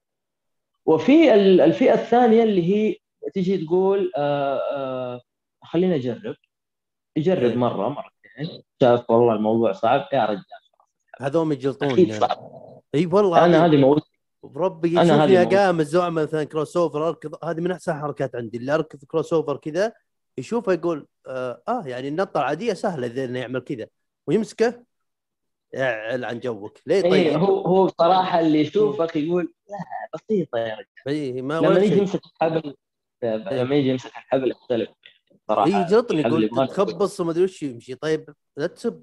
وفي 0.85 1.33
ال- 1.33 1.61
الفئة 1.61 1.93
الثانية 1.93 2.43
اللي 2.43 2.63
هي 2.75 2.95
تيجي 3.33 3.65
تقول 3.65 4.11
آه 4.17 4.59
آه 4.73 5.21
خلينا 5.63 5.95
اجرب 5.95 6.35
يجرب 7.15 7.49
إيه. 7.49 7.55
مرة 7.55 7.89
مرتين 7.89 8.63
شاف 8.81 9.09
والله 9.09 9.33
الموضوع 9.33 9.71
صعب 9.71 10.07
يا 10.13 10.25
رجال 10.25 10.43
هذول 11.21 11.51
يجلطوني 11.51 11.93
أكيد 11.93 12.07
يعني. 12.07 12.19
صعب 12.19 12.51
إي 12.95 13.05
والله 13.05 13.45
أنا. 13.45 13.65
هذه 13.65 13.77
موت 13.77 14.03
بربي 14.43 14.97
هذه 14.97 15.17
موت. 15.17 15.53
اقامز 15.53 15.95
واعمل 15.95 16.23
مثلا 16.23 16.43
cross 16.43 16.77
over 16.77 17.07
أركض 17.07 17.45
هذه 17.45 17.61
من 17.61 17.71
أحسن 17.71 17.91
الحركات 17.91 18.35
عندي 18.35 18.57
اللي 18.57 18.75
أركض 18.75 19.03
cross 19.05 19.33
over 19.33 19.57
كذا 19.57 19.93
يشوفه 20.37 20.73
يقول 20.73 21.07
آه, 21.27 21.61
آه 21.67 21.83
يعني 21.85 22.07
النطة 22.07 22.37
العادية 22.37 22.73
سهلة 22.73 23.07
إذا 23.07 23.25
إنه 23.25 23.39
يعمل 23.39 23.59
كذا 23.59 23.87
ويمسكه 24.27 24.83
يعل 25.73 26.25
عن 26.25 26.39
جوك 26.39 26.79
ليه 26.85 26.95
إيه 26.95 27.11
طيب؟ 27.11 27.39
هو 27.39 27.61
هو 27.61 27.85
بصراحه 27.85 28.39
اللي 28.39 28.61
يشوفك 28.61 29.15
يقول 29.15 29.53
لا 29.69 29.77
بسيطة 30.13 30.57
يا 30.57 30.73
رجال 30.73 30.87
اي 31.07 31.41
ما 31.41 31.59
لما 31.59 31.79
يجي 31.79 31.97
يمسك 31.97 32.21
الحبل 32.25 32.75
لما 33.25 33.75
يجي 33.75 33.89
يمسك 33.89 34.07
الحبل 34.09 34.51
يختلف 34.51 34.89
صراحة 35.47 35.65
اي 35.67 35.85
جلطني 35.85 36.19
الحبل 36.19 36.43
يقول 36.43 36.67
تخبص 36.67 37.19
وما 37.19 37.31
أدري 37.31 37.43
وش 37.43 37.63
يمشي. 37.63 37.95
طيب 37.95 38.33
لا 38.57 38.67
تسب 38.67 38.93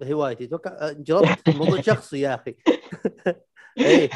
بهوايتي. 0.00 0.44
أتوقع 0.44 0.92
جربت 0.92 1.48
موضوع 1.56 1.80
شخصي 1.80 2.20
يا 2.20 2.34
أخي. 2.34 2.56
اي 3.86 4.10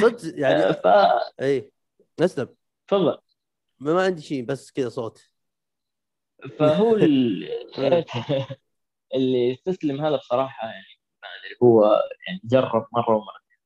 صدق 0.00 0.40
يعني 0.40 0.74
ف 0.74 0.86
اي 1.40 1.70
اسلم 2.20 2.48
تفضل. 2.88 3.18
ما 3.80 4.02
عندي 4.02 4.22
شيء 4.22 4.44
بس 4.44 4.70
كذا 4.72 4.88
صوت. 4.88 5.22
فهو 6.58 6.96
ال- 6.96 7.48
اللي 9.14 9.48
يستسلم 9.50 10.04
هذا 10.04 10.16
بصراحة 10.16 10.68
يعني 10.68 10.84
ما 11.22 11.28
أدري 11.28 11.56
هو 11.62 11.84
يعني 12.26 12.40
جرب 12.44 12.86
مرة 12.92 13.16
ومرتين 13.16 13.56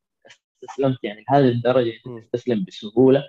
استسلمت 0.64 0.98
يعني 1.04 1.24
لهذه 1.30 1.48
الدرجة 1.48 1.92
تستسلم 2.32 2.64
بسهولة. 2.64 3.24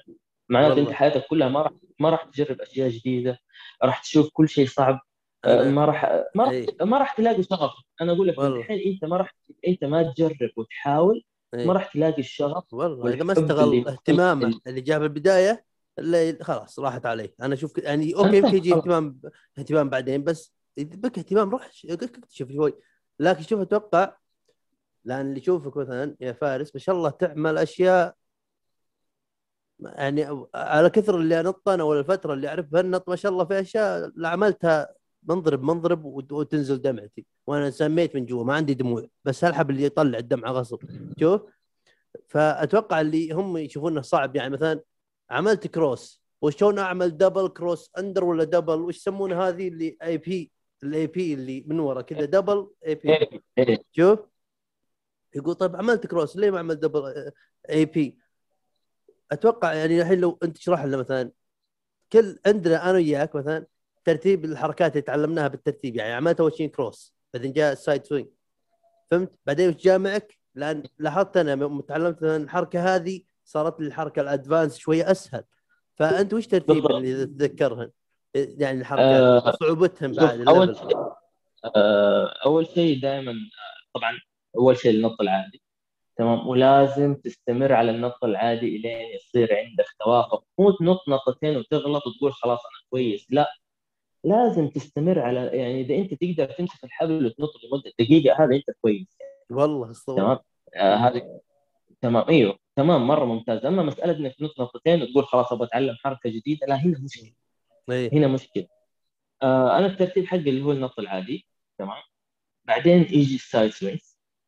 معناته. 0.52 0.82
أنت 0.82 0.92
حياتك 0.92 1.26
كلها 1.30 1.50
ما 1.50 1.62
راح 1.62 1.72
ما 2.00 2.10
راح 2.10 2.24
تجرب 2.24 2.62
أشياء 2.62 2.90
جديدة 2.90 3.40
راح 3.84 4.02
تشوف 4.02 4.30
كل 4.34 4.50
شيء 4.50 4.68
صعب 4.68 5.00
آه، 5.46 5.70
ما 5.70 5.86
راح 5.86 6.04
ما 6.36 6.44
راح 6.44 6.52
إيه. 6.52 6.66
ما 6.82 6.98
راح 6.98 7.14
تلاقي 7.14 7.44
شغف 7.44 7.72
أنا 8.02 8.12
أقول 8.12 8.28
لك. 8.28 8.40
الحين 8.40 8.94
أنت 8.94 9.06
ما 9.06 9.18
راح 9.18 9.36
أنت 9.68 9.84
ما 9.84 10.04
تجرب 10.04 10.50
وتحاول 10.58 11.24
إيه. 11.54 11.66
ما 11.68 11.74
راح 11.74 11.94
تلاقي 11.94 12.20
الشغف 12.20 12.74
والله 12.74 13.14
إذا 13.14 13.24
ما 13.24 13.34
استغل 13.34 13.64
اللي- 13.64 13.90
اهتمامه 13.92 14.46
اللي- 14.48 14.60
اللي 14.68 14.82
جاه 14.82 14.98
بالبداية 14.98 15.66
اللي 16.00 16.38
خلاص 16.42 16.80
راحت 16.80 17.06
عليه 17.06 17.34
أنا 17.42 17.54
أشوف 17.54 17.78
يعني 17.78 18.16
أوكي 18.16 18.38
يمكن 18.38 18.56
يجي 18.58 18.74
اهتمام 18.74 19.22
اهتمام 19.60 19.90
بعدين 19.90 20.24
بس 20.24 20.54
إذا 20.78 20.96
بك 20.96 21.18
اهتمام 21.18 21.50
روح 21.50 21.70
اكتشف 21.90 22.52
شوي 22.52 22.74
لكن 23.20 23.44
شوف 23.44 23.62
أتوقع 23.62 24.14
لأن 25.06 25.28
اللي 25.30 25.40
يشوفك 25.40 25.78
مثلا 25.78 26.16
يا 26.20 26.32
فارس 26.34 26.76
ما 26.76 26.80
شاء 26.80 26.96
الله 26.96 27.10
تعمل 27.10 27.58
أشياء 27.58 28.16
يعني 29.82 30.46
على 30.56 30.90
كثر 30.90 31.16
اللي 31.16 31.40
انط 31.40 31.70
أنا 31.70 31.84
ولا 31.84 32.00
الفترة 32.00 32.34
اللي 32.34 32.48
أعرف 32.48 32.66
بنط 32.66 33.10
ما 33.10 33.16
شاء 33.16 33.32
الله 33.32 33.46
في 33.46 33.60
أشياء 33.60 34.12
عملتها 34.24 34.94
منضرب 35.24 35.64
منضرب 35.64 36.06
وت- 36.06 36.32
وتنزل 36.32 36.82
دمعتي. 36.82 37.26
وأنا 37.48 37.70
سميت 37.70 38.16
من 38.16 38.26
جوا 38.26 38.44
ما 38.44 38.54
عندي 38.54 38.74
دموع 38.74 39.08
بس 39.26 39.44
الحب 39.44 39.70
اللي 39.70 39.84
يطلع 39.84 40.18
الدمعه 40.20 40.52
غصب. 40.52 40.80
شوف؟ 41.20 41.42
فأتوقع 42.28 43.02
اللي 43.02 43.32
هم 43.32 43.58
يشوفونه 43.58 44.02
صعب. 44.02 44.36
يعني 44.36 44.50
مثلا 44.54 44.82
عملت 45.30 45.68
cross. 45.68 46.22
وشلون 46.42 46.80
أعمل 46.80 47.18
double 47.18 47.48
cross 47.48 47.92
under 47.98 48.24
ولا 48.24 48.44
double 48.44 48.80
وش 48.82 48.98
يسمونه 48.98 49.42
هذه 49.48 49.68
اللي 49.68 49.98
EB 50.04 50.52
ال 50.84 51.08
EB 51.08 51.34
اللي 51.34 51.64
من 51.68 51.80
ورا 51.80 52.02
كذا 52.02 52.26
double 52.26 52.68
EB. 52.86 53.30
شوف؟ 53.92 54.20
يقول 55.36 55.56
طيب 55.56 55.76
عملت 55.76 56.08
cross 56.08 56.38
ليه 56.38 56.52
ما 56.52 56.60
عملت 56.60 56.78
double 56.80 57.32
EB 57.70 58.18
أتوقع 59.32 59.74
يعني 59.74 60.02
الحين 60.02 60.20
لو 60.20 60.40
أنت 60.44 60.58
تشرح 60.58 60.86
لنا 60.86 60.98
مثلا 60.98 61.32
كل 62.14 62.40
عندنا 62.46 62.90
أنا 62.90 62.98
وياك 62.98 63.36
مثلا 63.36 63.66
ترتيب 64.06 64.46
الحركات 64.46 64.92
اللي 64.92 65.02
تعلمناها 65.02 65.48
بالترتيب 65.48 65.96
يعني 65.96 66.14
عملت 66.14 66.40
أول 66.40 66.54
شيء 66.54 66.70
cross 66.70 67.16
بعدين 67.34 67.54
جاء 67.54 67.72
ال 67.74 67.80
side 67.80 68.06
swing 68.06 68.28
فهمت؟ 69.12 69.32
بعدين 69.46 69.70
وش 69.70 69.76
جاء 69.76 70.00
معك؟ 70.00 70.38
لأن 70.56 70.84
لاحظت 71.00 71.38
أنا 71.38 71.52
يوم 71.52 71.82
تعلمت 71.82 72.24
الحركة 72.24 72.96
هذه 72.96 73.22
صارت 73.46 73.80
لي 73.80 73.88
الحركة 73.88 74.22
الأدفانس 74.22 74.78
شوية 74.78 75.12
أسهل. 75.12 75.44
فأنت 75.96 76.34
وش 76.34 76.48
ترتيب. 76.48 76.86
اللي 76.86 77.26
تتذكرهن 77.26 77.92
يعني 78.36 78.80
الحركات 78.80 79.22
آه، 79.22 79.52
صعوبتهم 79.52 80.12
بعد 80.12 80.48
أول 80.48 80.76
شيء 80.76 80.98
آه، 81.76 82.34
أول 82.46 82.68
شيء 82.68 83.02
دائما 83.02 83.34
طبعا 83.94 84.20
أول 84.58 84.78
شيء 84.78 84.92
النط 84.92 85.22
العادي. 85.22 85.62
تمام. 86.22 86.48
ولازم 86.48 87.16
تستمر 87.16 87.74
على 87.74 87.92
النط 87.92 88.24
العادي 88.24 88.76
إلين 88.76 89.16
يصير 89.16 89.56
عندك 89.58 89.86
توافق. 90.00 90.44
مو 90.60 90.72
تنط 90.72 91.00
نطتين 91.10 91.58
وتغلط 91.58 92.08
وتقول 92.08 92.34
خلاص 92.34 92.60
أنا 92.60 92.90
كويس. 92.90 93.28
لا. 93.30 93.48
لازم 94.24 94.68
تستمر 94.68 95.20
على 95.20 95.40
يعني 95.40 95.82
إذا 95.82 95.96
أنت 95.96 96.14
تقدر 96.14 96.46
تمسك 96.52 96.84
الحبل 96.84 97.26
وتنط 97.26 97.50
لمدة 97.64 97.92
دقيقة 98.00 98.44
هذا 98.44 98.56
أنت 98.56 98.66
كويس. 98.82 99.18
والله 99.52 99.90
الصوت 99.90 100.18
تمام. 100.18 100.38
آه 100.76 100.96
هذه 100.96 101.40
تمام. 102.02 102.30
إيوه. 102.30 102.60
تمام. 102.76 103.08
مرة 103.08 103.26
ممتاز. 103.26 103.66
أما 103.66 103.84
مسألة 103.84 104.18
إنك 104.18 104.36
تنط 104.36 104.60
نطتين 104.60 105.02
وتقول 105.02 105.26
خلاص 105.26 105.52
أبغى 105.52 105.68
أتعلم 105.68 105.96
حركة 105.96 106.30
جديدة 106.30 106.68
لا 106.68 106.76
هنا 106.76 107.00
مشكلة. 107.00 107.34
إيه. 107.90 108.14
هنا 108.14 108.28
مشكلة. 108.28 108.68
آه 109.44 109.78
أنا 109.78 109.86
الترتيب 109.86 110.26
حقي 110.26 110.50
اللي 110.50 110.62
هو 110.62 110.72
النط 110.72 111.00
العادي. 111.00 111.48
تمام. 111.78 112.04
بعدين 112.66 113.02
يجي 113.02 113.36
ال 113.36 113.49
side 113.49 114.00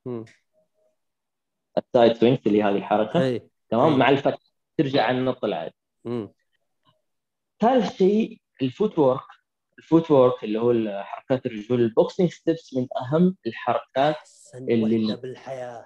مم. 0.06 0.26
ال 1.78 1.85
side 1.85 2.14
swings 2.18 2.42
اللي 2.48 2.64
هذه 2.64 2.76
الحركة. 2.78 3.22
إيه. 3.22 3.48
تمام؟ 3.70 3.92
أي. 3.94 3.98
مع 3.98 4.10
الفتح 4.10 4.38
ترجع 4.78 5.04
على 5.04 5.18
النط 5.18 5.46
العادي 5.46 5.76
مم. 6.06 6.34
ثالث 7.62 7.98
شيء 7.98 8.42
ال 8.62 9.00
footwork 9.00 9.22
ال 9.78 10.12
footwork 10.12 10.44
اللي 10.44 10.60
هو 10.60 11.04
حركات 11.04 11.46
الرجول. 11.46 11.82
ال 11.82 11.89
boxing 11.89 12.32
steps 12.32 12.74
من 12.74 12.88
أهم 13.02 13.36
الحركات 13.48 14.16
أحسن 14.16 14.58
اللي- 14.70 15.06
وحده 15.06 15.22
بالحياة. 15.22 15.86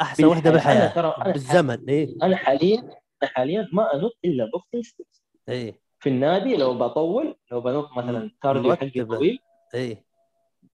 أحسن 0.00 0.24
وحدة. 0.24 0.50
بالحياة. 0.50 0.76
أنا 0.76 0.92
ترى- 1.12 1.20
أنا 1.22 1.32
بالزمن. 1.32 1.88
إيه. 1.88 2.16
أنا 2.22 2.36
حاليا 2.36 2.78
أنا 3.22 3.30
حاليا 3.30 3.68
ما 3.72 3.94
أنط 3.94 4.18
إلا 4.24 4.44
boxing 4.52 4.84
steps. 4.84 5.22
إيه. 5.48 5.80
في 6.00 6.08
النادي 6.08 6.56
لو 6.56 6.78
بطول 6.78 7.36
لو 7.52 7.60
بنط 7.60 7.90
مثلا 7.96 8.30
cardio 8.42 8.76
حقي. 8.76 9.04
طويل 9.04 9.38
إيه. 9.74 10.04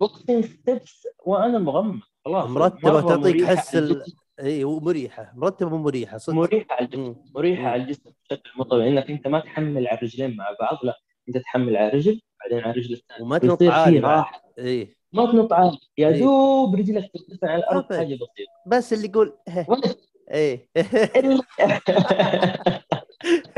boxing 0.01 0.45
steps 0.45 1.09
وأنا 1.19 1.59
مغمض. 1.59 2.01
خلاص 2.25 2.47
مرتبة 2.51 3.17
مريحة 3.17 3.57
حس 3.57 3.75
ال... 3.77 4.05
إيه 4.41 4.65
ومريحة 4.65 5.33
مرتبة 5.37 5.75
ومريحه 5.75 6.19
صدق. 6.19 6.35
مريحة 6.37 6.67
على 6.71 6.85
الجسم. 6.87 7.15
مريحة. 7.35 7.63
على 7.69 7.83
الجسم 7.83 8.11
بشكل 8.25 8.51
مو 8.57 8.65
طبيعي 8.65 8.89
إنك 8.89 9.11
أنت 9.11 9.27
ما 9.27 9.41
تحمل 9.41 9.87
على 9.87 9.99
الرجلين 9.99 10.37
مع 10.37 10.57
بعض 10.61 10.79
لا 10.83 10.99
أنت 11.29 11.39
تحمل 11.39 11.77
على 11.77 11.89
رجل 11.89 12.21
بعدين 12.41 12.59
على 12.65 12.71
الرجل 12.71 12.95
الثانية 12.95 13.23
وما 13.23 13.39
تنط 13.39 13.63
عالي 13.63 14.25
إيه 14.59 14.97
ما 15.13 15.33
تنط 15.33 15.53
عالي 15.53 15.79
يا 15.99 16.09
إيه. 16.09 16.21
دوب 16.21 16.75
رجلك 16.75 17.11
ترتفع 17.15 17.49
على 17.49 17.59
الأرض. 17.63 17.93
حاجة 17.93 18.15
بسيطة. 18.15 18.53
بس 18.67 18.93
اللي 18.93 19.07
يقول 19.09 19.37
إيه. 20.31 20.69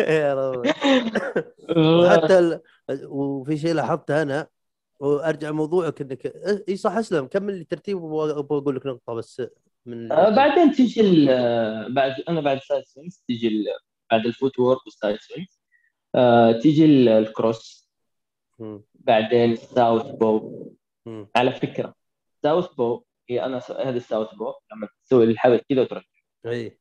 يا 0.09 0.35
رب 0.35 0.67
وحتى 1.79 2.39
ال... 2.39 2.61
وفي 3.07 3.57
شيء 3.57 3.75
لاحظته 3.75 4.23
أنا 4.23 4.47
وأرجع 5.03 5.51
موضوعك 5.51 6.01
إنك 6.01 6.27
إي 6.69 6.77
صح 6.77 6.93
أسلم 6.97 7.27
كمل 7.27 7.59
لي 7.59 7.65
ترتيب 7.65 8.03
وأبغى 8.03 8.59
أقول 8.59 8.77
لك 8.77 8.87
نقطة 8.87 9.15
بس 9.15 9.43
من 9.87 10.13
آه، 10.13 10.37
بعدين 10.37 10.73
آه، 11.31 11.89
بعد 11.89 12.15
أنا 12.29 12.41
بعد 12.41 12.59
side 12.59 12.85
swings 12.85 13.25
تيجي 13.29 13.49
ال- 13.49 13.65
بعد 14.11 14.27
ال 14.27 14.59
footwork 14.59 14.85
وال 14.87 14.97
side 14.97 15.17
swings 15.21 15.61
آه، 16.15 16.53
تيجي 16.53 16.85
ال- 16.85 17.09
ال 17.09 17.20
cross. 17.20 17.89
بعدين 18.95 19.53
ال 19.53 20.07
southpaw 20.07 20.67
مم. 21.07 21.29
على 21.37 21.53
فكرة 21.53 21.95
southpaw 22.43 23.05
هي 23.31 23.45
أنا 23.45 23.63
هذا 23.79 23.97
ال 23.97 24.35
southpaw 24.35 24.53
لما 24.73 24.89
تسوي 25.07 25.25
الحبل 25.25 25.61
كذا 25.69 25.81
وتركب 25.83 26.07
إيه 26.47 26.79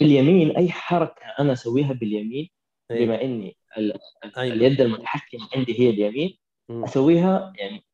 باليمين 0.00 0.56
أي 0.56 0.68
حركة 0.70 1.22
أنا 1.40 1.52
أسويها 1.52 1.92
باليمين 1.92 2.48
بما 2.90 3.22
إني 3.22 3.56
ال- 3.78 3.98
أيمن. 4.38 4.52
اليد 4.56 4.80
المتحكم 4.80 5.38
عندي 5.56 5.80
هي 5.80 5.90
اليمين. 5.90 6.38
أسويها 6.70 7.52
يعني 7.56 7.84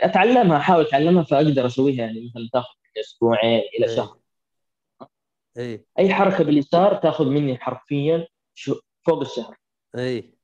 أتعلمها 0.00 0.56
أحاول 0.56 0.84
أتعلمها 0.84 1.22
فأقدر 1.22 1.66
أسويها 1.66 2.06
يعني 2.06 2.26
مثلا 2.28 2.48
تاخذ 2.52 2.74
أسبوعين 3.00 3.62
إلى 3.78 3.88
إيه. 3.88 3.96
شهر. 3.96 4.16
إيه. 5.56 5.84
أي 5.98 6.14
حركة 6.14 6.44
باليسار 6.44 6.94
تاخذ 6.94 7.26
مني 7.26 7.58
حرفيا 7.58 8.26
شو 8.54 8.80
فوق 9.06 9.20
الشهر. 9.20 9.56
إيه. 9.98 10.34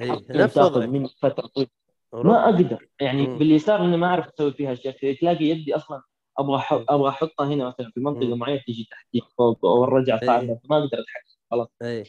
حرفياً 0.00 0.36
نفس 0.36 0.54
تاخذ 0.54 0.86
مني 0.86 1.08
فترة 1.08 1.46
طويلة. 1.46 1.70
ما 2.12 2.44
أقدر. 2.44 2.88
يعني 3.00 3.26
مم. 3.26 3.38
باليسار 3.38 3.84
اني 3.84 3.96
ما 3.96 4.06
أعرف 4.06 4.28
أسوي 4.28 4.52
فيها 4.52 4.72
اشياء 4.72 4.94
كثير 4.94 5.14
تلاقي 5.14 5.44
يدي 5.44 5.76
أصلا 5.76 6.02
أبغى 6.38 6.56
أحط 6.56 6.84
أبغى 6.88 7.08
أحطها 7.08 7.46
هنا 7.46 7.66
مثلا 7.68 7.90
في 7.94 8.00
منطقة. 8.00 8.36
معينة 8.36 8.60
تيجي 8.66 8.88
تحتي 8.90 9.20
فوق 9.38 9.64
أو 9.64 9.84
ارجع 9.84 10.18
إيه. 10.22 10.26
صعبه 10.26 10.60
ما 10.64 10.76
أقدر 10.78 10.98
أتحكم. 10.98 11.66
إيه. 11.82 12.00
آه 12.02 12.04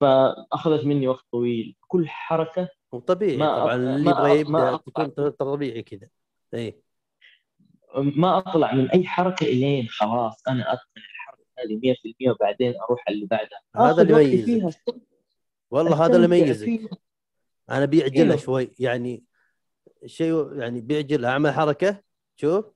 فأخذت 0.00 0.84
مني 0.84 1.08
وقت 1.08 1.24
طويل. 1.32 1.76
كل 1.88 2.08
حركة 2.08 2.68
وطبيعي 2.92 3.36
ما 3.36 3.58
طبعا 3.58 3.74
اللي 3.74 4.10
يبغى 4.10 4.40
يبدأ 4.40 4.76
تكون 4.76 5.30
طبيعي 5.30 5.82
كذا 5.82 6.08
إيه. 6.54 6.80
ما 7.96 8.38
أطلع 8.38 8.74
من 8.74 8.90
أي 8.90 9.04
حركة 9.04 9.44
إلين 9.44 9.88
خلاص 9.88 10.42
أنا 10.48 10.72
اتقن 10.72 10.84
الحركة 10.96 11.44
هذه 11.58 11.94
100% 12.28 12.30
وبعدين 12.30 12.74
أروح 12.80 13.08
اللي 13.08 13.26
بعدها. 13.26 13.60
هذا 13.76 14.02
اللي 14.02 14.32
يميزك. 14.42 14.80
والله 15.70 16.06
هذا 16.06 16.16
اللي 16.16 16.38
يميزك. 16.38 16.90
أنا 17.70 17.84
بيعجلها 17.84 18.24
إيوه. 18.24 18.36
شوي. 18.36 18.72
يعني 18.78 19.24
شيء 20.06 20.52
يعني 20.54 20.80
بيعجلها 20.80 21.30
أعمل 21.30 21.50
حركة 21.50 22.02
شوف. 22.36 22.75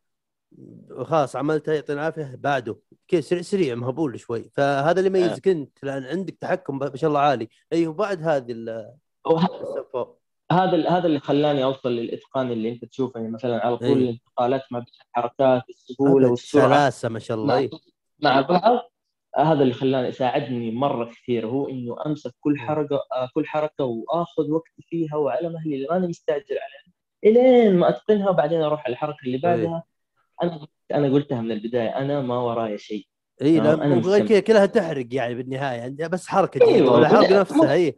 وخلاص 0.91 1.37
عملتها 1.37 1.75
يعطينا 1.75 2.01
العافية 2.01 2.37
بعده. 2.39 2.77
كذا 3.09 3.21
سريع 3.21 3.43
سريع 3.43 3.75
مهبول 3.75 4.21
شوي. 4.21 4.51
فهذا 4.55 5.01
اللي 5.01 5.07
يميزك 5.07 5.49
أنت 5.49 5.79
لأن 5.83 6.05
عندك 6.05 6.37
تحكم 6.41 6.79
ما 6.79 6.97
شاء 6.97 7.09
الله 7.09 7.21
عالي. 7.21 7.49
أي 7.73 7.87
وبعد 7.87 8.23
هذه 8.23 8.53
هذا 10.53 10.89
هذا 10.89 11.07
اللي 11.07 11.21
خلاني 11.21 11.65
أوصل 11.65 11.93
للإتقان 11.93 12.53
اللي 12.53 12.69
أنت 12.69 12.85
تشوفه. 12.85 13.21
يعني 13.21 13.33
مثلا 13.33 13.67
على 13.67 13.77
طول 13.77 13.89
إيه. 13.89 13.95
الانتقالات 13.95 14.63
ما 14.71 14.79
بين 14.79 14.89
الحركات 15.09 15.63
السهوله 15.69 16.31
والسرعه 16.31 16.69
سلاسه 16.69 17.09
ما 17.09 17.19
شاء 17.19 17.37
الله 17.37 17.55
مع, 17.55 17.59
اي 17.59 17.71
مع 18.23 18.41
بعض 18.41 18.91
هذا 19.37 19.63
اللي 19.63 19.75
خلاني 19.75 20.13
ساعدني 20.13 20.71
مرة 20.71 21.05
كثير 21.05 21.47
هو 21.47 21.69
إنه 21.69 21.97
أمسك 22.07 22.35
كل 22.41 22.59
حركة 22.59 22.97
آه، 22.97 23.29
كل 23.35 23.47
حركة 23.47 23.85
وآخذ 23.85 24.51
وقتي 24.51 24.83
فيها 24.83 25.17
وعلى 25.17 25.49
مهلي 25.49 25.75
اللي 25.75 25.87
ماني 25.91 26.07
مستعجل 26.07 26.45
عليها. 26.59 26.95
إلين 27.25 27.77
ما 27.77 27.89
أتقنها 27.89 28.31
وبعدين 28.31 28.63
أروح 28.63 28.85
على 28.85 28.93
الحركة 28.93 29.25
اللي 29.27 29.39
بعدها. 29.39 29.83
أنا 30.43 30.67
أنا 30.95 31.13
قلتها 31.13 31.41
من 31.41 31.53
البداية 31.53 31.89
أنا 31.99 32.21
ما 32.21 32.39
ورايا 32.39 32.77
شيء. 32.77 33.07
إي 33.43 33.61
لا 33.61 33.75
وغير. 33.75 34.27
كذا 34.27 34.41
كلها 34.41 34.67
تحرق 34.67 35.07
يعني 35.13 35.35
بالنهاية 35.35 35.79
يعني 35.79 36.09
بس 36.09 36.27
حركة 36.27 36.67
أيوة، 36.69 36.93
ولا 36.93 37.07
الحركه 37.07 37.29
كلها- 37.29 37.41
نفسها 37.41 37.73
إي. 37.75 37.95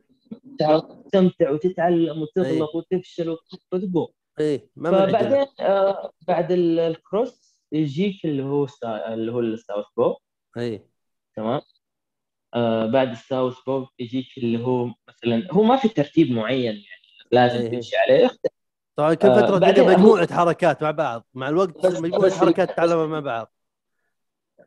تستمتع 0.59 1.51
وتتعلم 1.51 2.23
وتغلط 2.23 2.71
وتفشل 2.75 3.29
وتقوم. 3.73 4.09
إي. 4.41 4.69
فبعدين 4.85 5.47
آه 5.61 6.13
بعد 6.29 6.53
ال- 6.53 6.79
ال 6.81 6.94
cross 6.94 7.59
يجيك 7.73 8.25
اللي 8.25 8.43
هو 8.43 8.67
سا... 8.67 9.15
اللي 9.15 9.33
هو 9.33 9.41
ال 9.41 9.85
southpaw 9.97 10.15
إي. 10.59 10.83
تمام؟ 11.37 11.61
آه 12.55 12.87
بعد 12.87 13.11
ال 13.11 13.55
southpaw 13.67 13.87
يجيك 13.99 14.27
اللي 14.39 14.65
هو 14.67 14.91
مثلا 15.09 15.49
هو 15.51 15.63
ما 15.63 15.77
في 15.77 15.89
ترتيب 15.89 16.31
معين 16.31 16.65
يعني 16.75 16.83
لازم. 17.33 17.71
تمشي 17.71 17.97
عليه. 17.97 18.31
طبعا 18.97 19.15
كل 19.15 19.29
آه، 19.29 19.47
فترة 19.47 19.59
بعدين 19.59 19.85
هو- 19.85 19.91
مجموعه 19.91 20.35
حركات 20.35 20.83
مع 20.83 20.91
بعض 20.91 21.27
مع 21.35 21.49
الوقت 21.49 21.87
بس- 21.87 22.01
مجموعة 22.01 22.23
بس- 22.23 22.39
حركات 22.39 22.71
تتعلمها 22.71 23.07
مع 23.07 23.21
بعض 23.21 23.53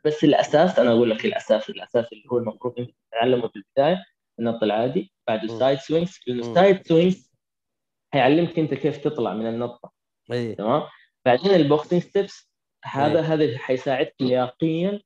بس 0.06 0.24
الأساس 0.24 0.80
أنا 0.80 0.92
أقول 0.92 1.10
لك 1.10 1.26
الاساس 1.26 1.70
الأساس 1.70 2.06
اللي 2.14 2.24
هو 2.32 2.38
المفروض 2.38 2.80
انت 2.80 2.90
تتعلمه 3.12 3.48
في 3.48 3.56
البداية 3.56 4.04
النط 4.40 4.64
العادي 4.64 5.12
بعده 5.28 5.54
مم. 5.54 5.60
side 5.60 5.80
swings 5.80 6.20
لأنه. 6.28 6.40
ال 6.50 6.57
side 6.57 6.88
swings 6.88 7.32
هيعلمك 8.14 8.60
أنت 8.60 8.74
كيف 8.74 8.98
تطلع 8.98 9.34
من 9.34 9.48
النطه 9.48 9.92
إي 10.32 10.56
تمام 10.56 10.84
بعدين 11.26 11.52
ال 11.52 11.59
boxing 11.59 12.02
steps 12.02 12.52
هذا 12.86 13.20
إيه. 13.20 13.34
هذا 13.34 13.58
حيساعدك 13.58 14.16
لياقيا 14.20 15.02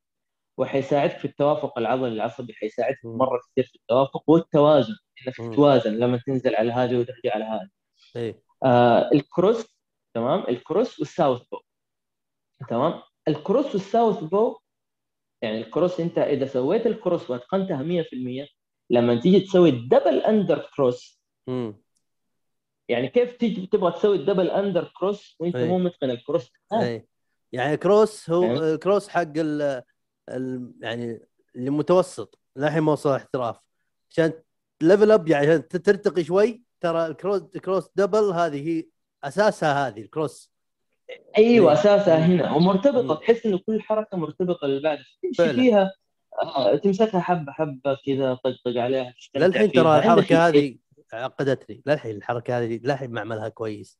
وحيساعدك 0.57 1.17
في 1.17 1.25
التوافق 1.25 1.77
العضلي 1.77 2.07
العصبي 2.13 2.53
حيساعدك. 2.53 2.97
مرة 3.03 3.39
كثير 3.51 3.63
في 3.63 3.75
التوافق 3.75 4.23
والتوازن 4.29 4.93
انك. 5.27 5.35
تتوازن 5.35 5.93
لما 5.93 6.17
تنزل 6.27 6.55
على 6.55 6.71
هذه 6.71 6.97
وترجع 6.97 7.33
على 7.35 7.43
هذه 7.43 7.69
إي 8.15 8.35
آه 8.63 9.09
ال 9.13 9.22
cross 9.22 9.65
تمام؟ 10.13 10.43
ال 10.49 10.56
cross 10.56 10.87
وال 10.87 10.99
southpaw. 10.99 11.59
تمام؟ 12.69 13.01
ال 13.27 13.32
cross 13.32 13.56
وال 13.56 13.65
southpaw 13.65 14.57
يعني 15.41 15.61
ال 15.61 15.68
cross 15.68 15.99
انت 15.99 16.17
إذا 16.17 16.45
سويت 16.45 16.87
ال 16.87 16.94
cross 16.94 17.29
واتقنتها 17.29 18.03
100% 18.43 18.47
لما 18.89 19.19
تيجي 19.19 19.39
تسوي 19.39 19.69
ال 19.69 19.76
double 19.76 20.19
under 20.19 20.69
cross 20.75 21.21
يعني 22.89 23.07
كيف 23.07 23.37
تيجي 23.37 23.67
تبغى 23.67 23.91
تسوي 23.91 24.15
ال 24.15 24.20
double 24.20 24.49
under 24.49 24.91
cross 24.97 25.35
وانت 25.39 25.55
أي. 25.55 25.67
مو 25.67 25.77
متقن 25.77 26.09
ال 26.09 26.15
cross؟ 26.15 26.51
آه. 26.71 26.83
أي. 26.83 27.07
يعني 27.51 27.77
cross 27.77 28.29
هو 28.29 28.41
فهمت؟ 28.41 28.61
ال 28.61 28.69
cross 28.69 29.07
حق 29.09 29.33
ال 29.37 29.83
يعني 30.81 31.19
اللي 31.55 31.69
متوسط 31.69 32.39
للحين 32.55 32.83
ما 32.83 32.91
وصل 32.91 33.15
احتراف 33.15 33.59
عشان 34.11 34.33
level 34.81 35.11
up 35.11 35.27
يعني 35.27 35.47
عشان 35.47 35.67
ترتقي 35.67 36.23
شوي 36.23 36.63
ترى 36.81 37.05
ال 37.05 37.11
cross 37.11 37.41
ال 37.55 37.61
cross 37.61 37.89
double 37.95 38.23
هذه 38.23 38.67
هي 38.69 38.85
أساسها 39.23 39.87
هذه 39.87 40.01
ال 40.01 40.10
cross 40.10 40.51
أيوه 41.37 41.71
إيه. 41.71 41.79
أساسها. 41.79 42.25
هنا 42.25 42.51
ومرتبطة 42.51 43.13
مم. 43.13 43.13
تحس 43.13 43.45
إنه 43.45 43.57
كل 43.57 43.81
حركة 43.81 44.17
مرتبطة 44.17 44.65
اللي 44.65 44.81
بعدها 44.81 45.05
تمشي. 45.23 45.53
فيها 45.53 45.91
آه، 46.43 46.75
تمسكها 46.75 47.19
حبة 47.19 47.51
حبة 47.51 47.97
كذا 48.05 48.33
طقطق 48.33 48.81
عليها 48.81 49.13
للحين. 49.35 49.71
ترى 49.71 49.97
الحركة 49.97 50.47
هذه 50.47 50.77
عقدتني 51.13 51.81
للحين 51.85 52.15
الحركة 52.15 52.59
هذه 52.59 52.79
للحين 52.83 53.11
ما 53.11 53.19
اعملها 53.19 53.49
كويس 53.49 53.99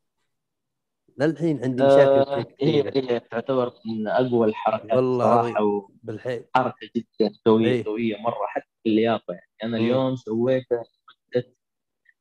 للحين 1.18 1.64
عندي 1.64 1.84
آه، 1.84 1.88
مشاكل 2.22 2.54
هي 2.62 2.84
هي 2.96 3.20
تعتبر 3.20 3.74
من 3.86 4.08
أقوى 4.08 4.48
الحركات 4.48 4.94
والله 4.94 5.42
صراحة 5.42 5.88
بالحين 6.04 6.44
وحركه 6.56 6.90
جدا 6.96 7.32
قوية 7.46 7.68
إيه. 7.72 7.86
قوية 7.86 8.18
مرة 8.18 8.46
حتى 8.48 8.68
في 8.84 8.90
اللياقة 8.90 9.34
يعني 9.34 9.44
أنا. 9.64 9.78
اليوم 9.78 10.16
سويتها 10.16 10.84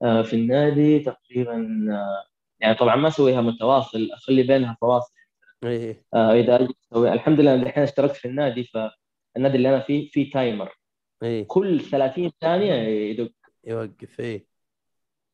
في 0.01 0.33
النادي 0.33 0.99
تقريبا 0.99 1.87
آه، 1.91 2.25
يعني 2.61 2.75
طبعا 2.75 2.97
ما 2.97 3.09
أسويها 3.09 3.41
متواصل 3.41 4.09
أخلي 4.13 4.43
بينها 4.43 4.77
فواصل. 4.81 5.15
إيه. 5.65 6.05
آه، 6.15 6.33
إذا 6.33 6.57
أجي 6.57 6.75
أسوي 6.93 7.13
الحمد 7.13 7.41
لله 7.41 7.55
الحين 7.55 7.83
اشتركت 7.83 8.17
في 8.17 8.29
النادي 8.29 8.65
فالنادي 8.65 9.57
اللي 9.57 9.69
أنا 9.69 9.81
فيه 9.81 10.11
في 10.11 10.25
تايمر 10.25 10.75
إيه. 11.23 11.45
كل 11.49 11.81
30 11.81 12.33
ثانية 12.41 12.75
يدق. 12.75 13.33
يوقف 13.65 14.21
إيه. 14.21 14.47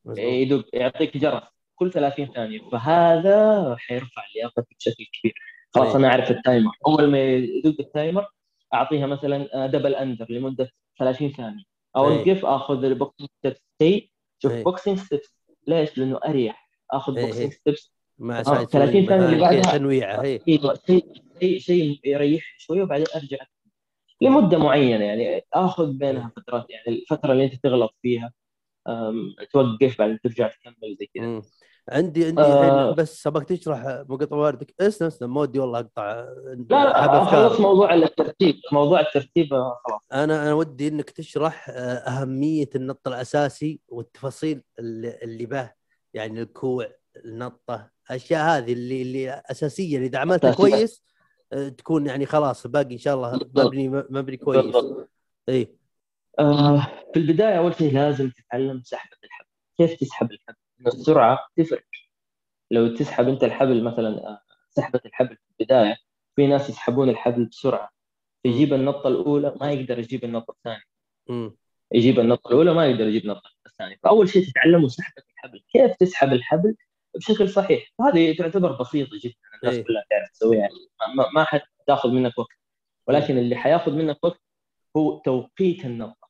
مظبوط. 0.04 0.24
يدق 0.24 0.66
يعطيك 0.72 1.16
جرس. 1.16 1.42
كل 1.74 1.90
30 1.90 2.26
ثانية. 2.26 2.70
فهذا 2.72 3.76
حيرفع 3.78 4.22
لياقتي 4.34 4.74
بشكل 4.78 5.04
كبير. 5.12 5.34
خلاص 5.74 5.88
إيه. 5.88 5.96
أنا 5.96 6.08
أعرف 6.08 6.30
ال 6.30 6.38
timer 6.38 6.72
أول 6.86 7.10
ما 7.10 7.18
يدق 7.34 7.80
ال 7.80 7.88
timer 7.88 8.26
أعطيها 8.74 9.06
مثلا 9.06 9.66
double 9.66 9.95
under 9.95 10.26
لمدة 10.30 10.70
30 10.98 11.30
ثانية. 11.30 11.64
أوقف 11.96 12.44
أخذ 12.44 12.84
ال 12.84 12.91
boxing 12.91 13.28
steps 13.38 13.61
شيء 13.82 14.13
شوف 14.45 14.53
إيه. 14.53 14.64
boxing 14.64 14.99
steps 14.99 15.34
ليش؟ 15.66 15.99
لأنه 15.99 16.20
أريح 16.26 16.70
آخذ 16.90 17.16
إيه. 17.18 17.26
boxing 17.26 17.53
steps 17.53 17.95
مع 18.18 18.40
آه، 18.40 18.42
side 18.42 18.68
30 18.68 18.92
swing 18.92 19.09
ثانية 19.09 19.24
اللي 19.26 19.36
كذا 19.36 19.45
بعدها. 19.51 19.78
تنويعه 19.78 20.22
إيه 20.22 20.40
أيوه 20.49 20.74
شيء 20.86 21.07
شيء 21.40 21.59
شيء 21.59 22.01
يريح 22.05 22.55
شوية 22.59 22.82
وبعدين 22.82 23.07
أرجع 23.16 23.38
لمدة 24.20 24.59
معينة 24.59 25.05
يعني 25.05 25.42
آخذ 25.55 25.92
بينها 25.92 26.32
فترات 26.36 26.66
يعني 26.70 26.84
الفترة 26.88 27.32
اللي 27.32 27.45
أنت 27.45 27.55
تغلط 27.55 27.95
فيها 28.03 28.32
توقف 29.53 29.99
بعدين 29.99 30.20
ترجع 30.20 30.49
تكمل 30.49 30.97
زي 31.01 31.07
كذا. 31.14 31.42
عندي 31.89 32.26
عندي 32.26 32.41
آه. 32.43 32.95
بس 32.95 33.26
ابغاك 33.26 33.49
تشرح 33.49 34.05
مقطع 34.09 34.37
واردك 34.37 34.74
اسلم 34.80 35.07
اسلم 35.07 35.35
ما 35.35 35.41
ودي 35.41 35.59
والله 35.59 35.78
أقطع 35.78 36.12
لا 36.70 36.85
لا 36.85 37.22
أفكار 37.22 37.61
موضوع 37.61 37.95
الترتيب 37.95 38.55
موضوع 38.72 39.01
الترتيب 39.01 39.49
خلاص 39.51 40.01
أنا 40.12 40.43
أنا 40.43 40.53
ودي 40.55 40.89
إنك 40.89 41.11
تشرح 41.11 41.68
آه، 41.68 41.72
أهمية 41.95 42.70
النط 42.76 43.09
الأساسي 43.09 43.80
والتفاصيل 43.89 44.62
اللي, 44.78 45.18
اللي 45.22 45.47
به 45.47 45.72
يعني 46.14 46.43
الكوع 46.43 46.87
النطة 47.24 47.91
الاشياء 48.11 48.43
هذه 48.59 48.72
اللي 48.72 49.03
اللي 49.03 49.43
أساسية 49.51 49.97
اللي 49.97 50.07
إذا 50.07 50.18
عملتها. 50.18 50.55
كويس 50.55 51.05
آه، 51.53 51.68
تكون 51.68 52.07
يعني 52.07 52.26
خلاص 52.26 52.66
باقي 52.66 52.93
إن 52.93 52.99
شاء 52.99 53.14
الله. 53.14 53.41
مبني 53.57 53.89
مبني 53.89 54.37
كويس. 54.37 54.76
اي 55.49 55.76
آه 56.39 56.87
في 57.14 57.18
البداية 57.20 57.59
أول 57.59 57.74
شيء 57.74 57.95
لازم 57.95 58.30
تتعلم 58.30 58.82
سحبه 58.85 59.16
الحبل 59.24 59.49
كيف 59.78 60.01
تسحب 60.01 60.32
الحبل 60.32 60.57
السرعه 60.87 61.39
تفرق. 61.57 61.85
لو 62.70 62.97
تسحب 62.97 63.29
أنت 63.29 63.45
الحبل 63.45 63.85
مثلا 63.85 64.29
آه، 64.29 64.41
سحبه 64.70 65.01
الحبل 65.07 65.37
في 65.37 65.43
البداية 65.61 65.97
في 66.37 66.47
ناس 66.47 66.70
يسحبون 66.70 67.09
الحبل 67.09 67.45
بسرعة. 67.45 67.91
يجيب 68.45 68.75
النطة 68.75 69.09
الأولى 69.09 69.55
ما 69.61 69.72
يقدر 69.72 69.99
يجيب 69.99 70.25
النطة 70.25 70.51
الثانية. 70.53 70.83
يجيب 71.93 72.20
النطة 72.20 72.49
الأولى 72.49 72.75
ما 72.75 72.87
يقدر 72.87 73.07
يجيب 73.07 73.22
النطة 73.22 73.51
الثانية. 73.66 73.97
فأول 74.03 74.29
شيء 74.29 74.45
تتعلموا 74.45 74.89
سحبه 74.89 75.22
الحبل. 75.33 75.62
كيف 75.72 75.97
تسحب 75.97 76.33
الحبل؟ 76.33 76.77
بشكل 77.16 77.49
صحيح. 77.49 77.93
هذه 78.01 78.37
تعتبر 78.37 78.72
بسيطة 78.72 79.11
جدا 79.22 79.35
الناس 79.62 79.75
إيه. 79.77 79.85
كلها 79.85 80.05
تعرف 80.11 80.31
تسويها. 80.31 80.61
يعني 80.61 80.75
ما- 81.16 81.31
ما, 81.35 81.45
حتاخذ 81.45 82.11
منك 82.11 82.39
وقت. 82.39 82.59
ولكن 83.07 83.39
اللي 83.39 83.57
حياخذ 83.57 83.93
منك 83.93 84.25
وقت 84.25 84.41
هو 84.97 85.18
توقيت 85.18 85.85
النطة. 85.85 86.29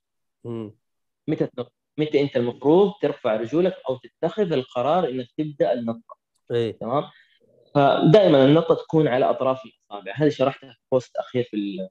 متى 1.29 1.47
تنط؟ 1.47 1.73
متى 1.99 2.21
أنت 2.21 2.37
المفروض 2.37 2.93
ترفع 3.03 3.37
رجولك 3.37 3.77
أو 3.89 3.97
تتخذ 3.97 4.53
القرار 4.53 5.09
إنك 5.09 5.27
تبدأ 5.39 5.73
النطة. 5.73 6.17
اي 6.53 6.73
تمام؟ 6.73 7.05
فدائما 7.75 8.45
النطة 8.45 8.75
تكون 8.75 9.09
على 9.09 9.31
أطراف 9.31 9.61
الأصابع. 9.65 10.13
هذه 10.17 10.29
شرحتها 10.29 10.73
في 10.73 10.79
بوست 10.93 11.17
أخير 11.17 11.45
في 11.45 11.57
ال- 11.57 11.89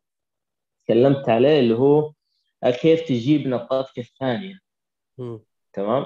تكلمت 0.86 1.30
عليه 1.30 1.60
اللي 1.60 1.76
هو 1.76 2.12
كيف 2.82 3.02
تجيب 3.02 3.48
نطاتك 3.48 4.00
الثانية. 4.00 4.60
تمام؟ 5.74 6.06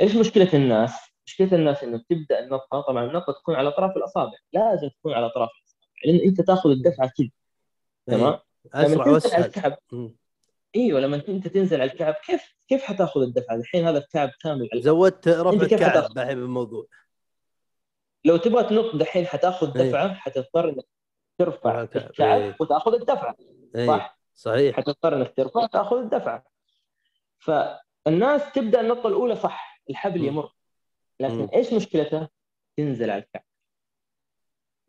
إيش 0.00 0.16
مشكلة 0.16 0.50
الناس؟ 0.54 0.92
مشكلة 1.26 1.52
الناس 1.52 1.84
إنه 1.84 2.02
تبدأ 2.10 2.38
النطة 2.38 2.80
طبعا 2.80 3.04
النطة 3.04 3.32
تكون 3.32 3.54
على 3.54 3.68
أطراف 3.68 3.96
الأصابع. 3.96 4.38
لازم 4.52 4.88
تكون 4.88 5.12
على 5.12 5.26
أطراف 5.26 5.48
الأصابع 5.50 5.86
لأن 6.04 6.28
أنت 6.28 6.40
تأخذ 6.40 6.70
الدفعة 6.70 7.12
كذا. 7.16 7.28
تمام؟ 8.06 8.32
إيه. 8.32 8.40
اسرع 8.74 9.06
وأسهل. 9.12 9.76
إيوه 10.76 11.00
لما 11.00 11.22
أنت 11.28 11.48
تنزل 11.48 11.80
على 11.80 11.90
الكعب 11.92 12.14
كيف 12.14 12.54
كيف 12.68 12.82
حتأخذ 12.82 13.22
الدفعة؟ 13.22 13.54
الحين 13.54 13.86
هذا 13.86 13.98
الكعب 13.98 14.30
كامل 14.40 14.68
على 14.72 14.82
زودت 14.82 15.28
رفع 15.28 15.62
الكعب؟ 15.62 16.14
دحين 16.14 16.34
بالموضوع 16.34 16.86
لو 18.24 18.36
تبغى 18.36 18.64
تنط 18.64 18.96
دحين 18.96 19.26
حتأخذ 19.26 19.78
إيه. 19.78 19.88
دفعة 19.88 20.14
حتضطر 20.14 20.68
إنك 20.68 20.84
ترفع 21.38 21.82
رفع 21.82 21.98
الكعب. 22.06 22.40
إيه. 22.40 22.56
وتأخذ 22.60 22.94
الدفعة 22.94 23.36
اي 23.76 23.86
صح 23.86 24.18
صحيح 24.34 24.76
حتضطر 24.76 25.16
إنك 25.16 25.34
ترفع 25.36 25.62
وتاخذ 25.62 25.96
الدفعة 25.96 26.44
فالناس 27.38 28.52
تبدأ 28.54 28.80
النطه 28.80 29.06
الأولى 29.06 29.36
صح 29.36 29.82
الحبل. 29.90 30.24
يمر 30.24 30.52
لكن 31.20 31.34
مم. 31.34 31.48
إيش 31.54 31.72
مشكلته؟ 31.72 32.28
تنزل 32.76 33.10
على 33.10 33.22
الكعب 33.22 33.44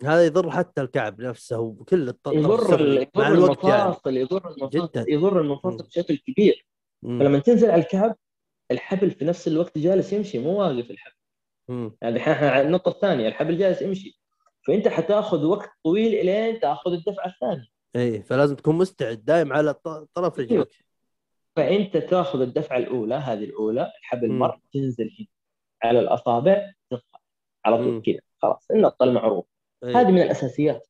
هذا 0.03 0.25
يضر 0.25 0.51
حتى 0.51 0.81
الكعب 0.81 1.21
نفسه 1.21 1.59
وكل 1.59 2.09
الط- 2.09 2.27
الطرف 2.27 2.69
يضر 2.69 3.07
مع 3.15 3.29
يضر 3.29 3.29
يعني 3.29 3.33
المفاصل 3.33 4.17
يضر 4.17 4.49
المفاصل. 4.51 5.05
يضر 5.07 5.41
المفاصل. 5.41 5.83
بشكل 5.87 6.17
كبير 6.17 6.65
مم. 7.03 7.19
فلما 7.19 7.39
تنزل 7.39 7.71
على 7.71 7.81
الكعب 7.81 8.15
الحبل 8.71 9.11
في 9.11 9.25
نفس 9.25 9.47
الوقت 9.47 9.77
جالس 9.77 10.13
يمشي 10.13 10.39
مو 10.39 10.59
واقف 10.59 10.91
الحبل. 10.91 11.13
يعني 12.01 12.17
إحنا 12.19 12.49
على 12.49 12.61
النقطة 12.67 12.89
الثانية 12.89 13.27
الحبل 13.27 13.57
جالس 13.57 13.81
يمشي 13.81 14.19
فأنت 14.67 14.87
حتاخذ 14.87 15.45
وقت 15.45 15.69
طويل 15.83 16.13
إلين 16.13 16.59
تأخذ 16.59 16.91
الدفعة 16.93 17.25
الثانية 17.27 17.67
اي 17.95 18.23
فلازم 18.23 18.55
تكون 18.55 18.75
مستعد 18.75 19.25
دائم 19.25 19.53
على 19.53 19.73
طرف. 20.13 20.39
رجلك 20.39 20.69
فأنت 21.55 21.97
تأخذ 21.97 22.41
الدفعة 22.41 22.77
الأولى 22.77 23.15
هذه 23.15 23.43
الأولى 23.43 23.91
الحبل. 23.99 24.31
مر 24.31 24.59
تنزل 24.73 25.15
هنا 25.19 25.27
على 25.83 25.99
الأصابع 25.99 26.71
تطلع 26.89 27.19
على. 27.65 27.77
طول 27.77 28.01
كذا 28.05 28.19
خلاص 28.37 28.71
النقطه 28.71 29.03
المعروفه 29.03 29.47
إي. 29.83 29.93
هذه 29.93 30.11
من 30.11 30.21
الأساسيات 30.21 30.87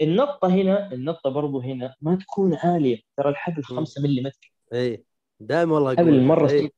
النقطة 0.00 0.48
هنا 0.48 0.92
النقطة 0.92 1.30
برضو 1.30 1.60
هنا 1.60 1.94
ما 2.00 2.16
تكون 2.16 2.54
عالية 2.54 3.00
ترى 3.16 3.28
الحبل 3.28 3.62
مم. 3.70 3.76
5 3.76 4.02
ملم 4.02 4.30
اي 4.74 5.04
دائما 5.40 5.74
والله 5.74 5.96
حبل 5.96 6.08
أقول 6.08 6.22
مرة 6.22 6.44
إي. 6.50 6.58
سيء 6.58 6.72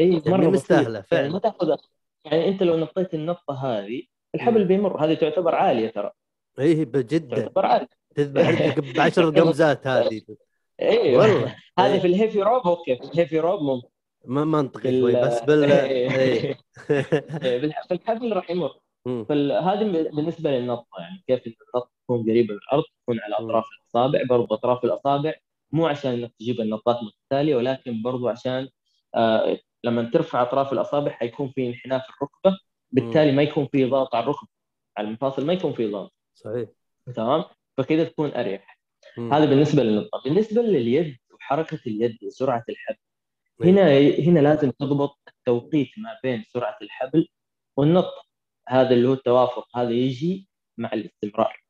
اي 0.00 0.08
يعني 0.10 0.22
مرة 0.26 0.38
بسيط. 0.50 0.52
مستاهلة 0.54 1.00
فعلا. 1.00 1.20
يعني 1.22 1.32
ما 1.32 1.38
تأخذ 1.38 1.76
يعني 2.24 2.48
أنت 2.48 2.62
لو 2.62 2.76
نطيت 2.76 3.14
النطه 3.14 3.54
هذه 3.54 4.02
الحبل. 4.34 4.64
بيمر 4.64 5.04
هذه 5.04 5.14
تعتبر 5.14 5.54
عالية 5.54 5.88
ترى 5.88 6.10
اي 6.58 6.84
جدا 6.84 7.36
تعتبر 7.40 7.66
عالية 7.66 7.88
تذبح 8.14 8.74
بعشر 8.96 9.30
قمزات 9.40 9.86
هذه 9.86 10.22
أيوه 10.80 11.22
والله 11.22 11.56
هذه 11.78 11.92
إيه. 11.94 12.00
في 12.00 12.06
ال 12.06 12.12
heavy 12.12 12.42
rope 12.42 12.66
okay 12.66 12.96
في 12.96 13.04
ال 13.04 13.10
heavy 13.10 13.38
rope 13.40 13.62
ممكن 13.62 13.88
ما 14.24 14.44
منطقي 14.44 15.00
شوي 15.00 15.22
بس 15.22 15.40
بال 15.42 15.64
إيه. 15.72 16.10
إيه. 16.18 16.56
بالح- 17.60 17.86
في 17.88 17.94
الحبل 17.94 18.32
راح 18.32 18.50
يمر. 18.50 18.70
فهذه 19.04 20.10
بالنسبة 20.10 20.50
للنطة 20.50 20.98
يعني 20.98 21.24
كيف 21.26 21.46
إن 21.46 21.52
النطة 21.74 21.90
تكون 22.04 22.22
قريبة 22.22 22.54
من 22.54 22.60
الأرض 22.60 22.84
تكون 23.02 23.20
على. 23.20 23.34
أطراف 23.34 23.64
الأصابع 23.80 24.22
برضو 24.28 24.54
أطراف 24.54 24.84
الأصابع 24.84 25.34
مو 25.72 25.86
عشان 25.86 26.12
إنك 26.12 26.32
تجيب 26.38 26.60
النطات 26.60 26.96
متتالية 27.02 27.56
ولكن 27.56 28.02
برضو 28.02 28.28
عشان 28.28 28.68
آه 29.14 29.58
لما 29.84 30.10
ترفع 30.10 30.42
أطراف 30.42 30.72
الأصابع 30.72 31.10
حيكون 31.10 31.52
في 31.54 31.66
انحناء 31.66 31.98
في 31.98 32.08
الركبة 32.08 32.58
بالتالي 32.92 33.32
ما 33.32 33.42
يكون 33.42 33.68
في 33.72 33.84
ضغط 33.84 34.14
على 34.14 34.24
الركبة 34.24 34.48
على 34.96 35.08
المفاصل 35.08 35.46
ما 35.46 35.52
يكون 35.52 35.72
في 35.72 35.86
ضغط. 35.86 36.12
صحيح. 36.34 36.68
تمام؟ 37.14 37.44
فكذا 37.76 38.04
تكون 38.04 38.30
أريح. 38.30 38.80
مم. 39.16 39.32
هذا 39.32 39.44
بالنسبة 39.44 39.82
للنطة. 39.82 40.22
بالنسبة 40.24 40.62
لليد 40.62 41.16
وحركة 41.34 41.80
اليد 41.86 42.18
وسرعة 42.24 42.64
الحبل 42.68 42.98
إيه. 43.62 43.70
هنا 43.70 43.98
هنا 44.28 44.40
لازم 44.40 44.70
تضبط 44.70 45.18
التوقيت 45.28 45.90
ما 45.96 46.18
بين 46.22 46.44
سرعة 46.48 46.78
الحبل 46.82 47.28
والنطة. 47.76 48.29
هذا 48.70 48.90
اللي 48.90 49.08
هو 49.08 49.12
التوافق 49.12 49.76
هذا 49.78 49.90
يجي 49.90 50.48
مع 50.78 50.92
الاستمرار. 50.92 51.62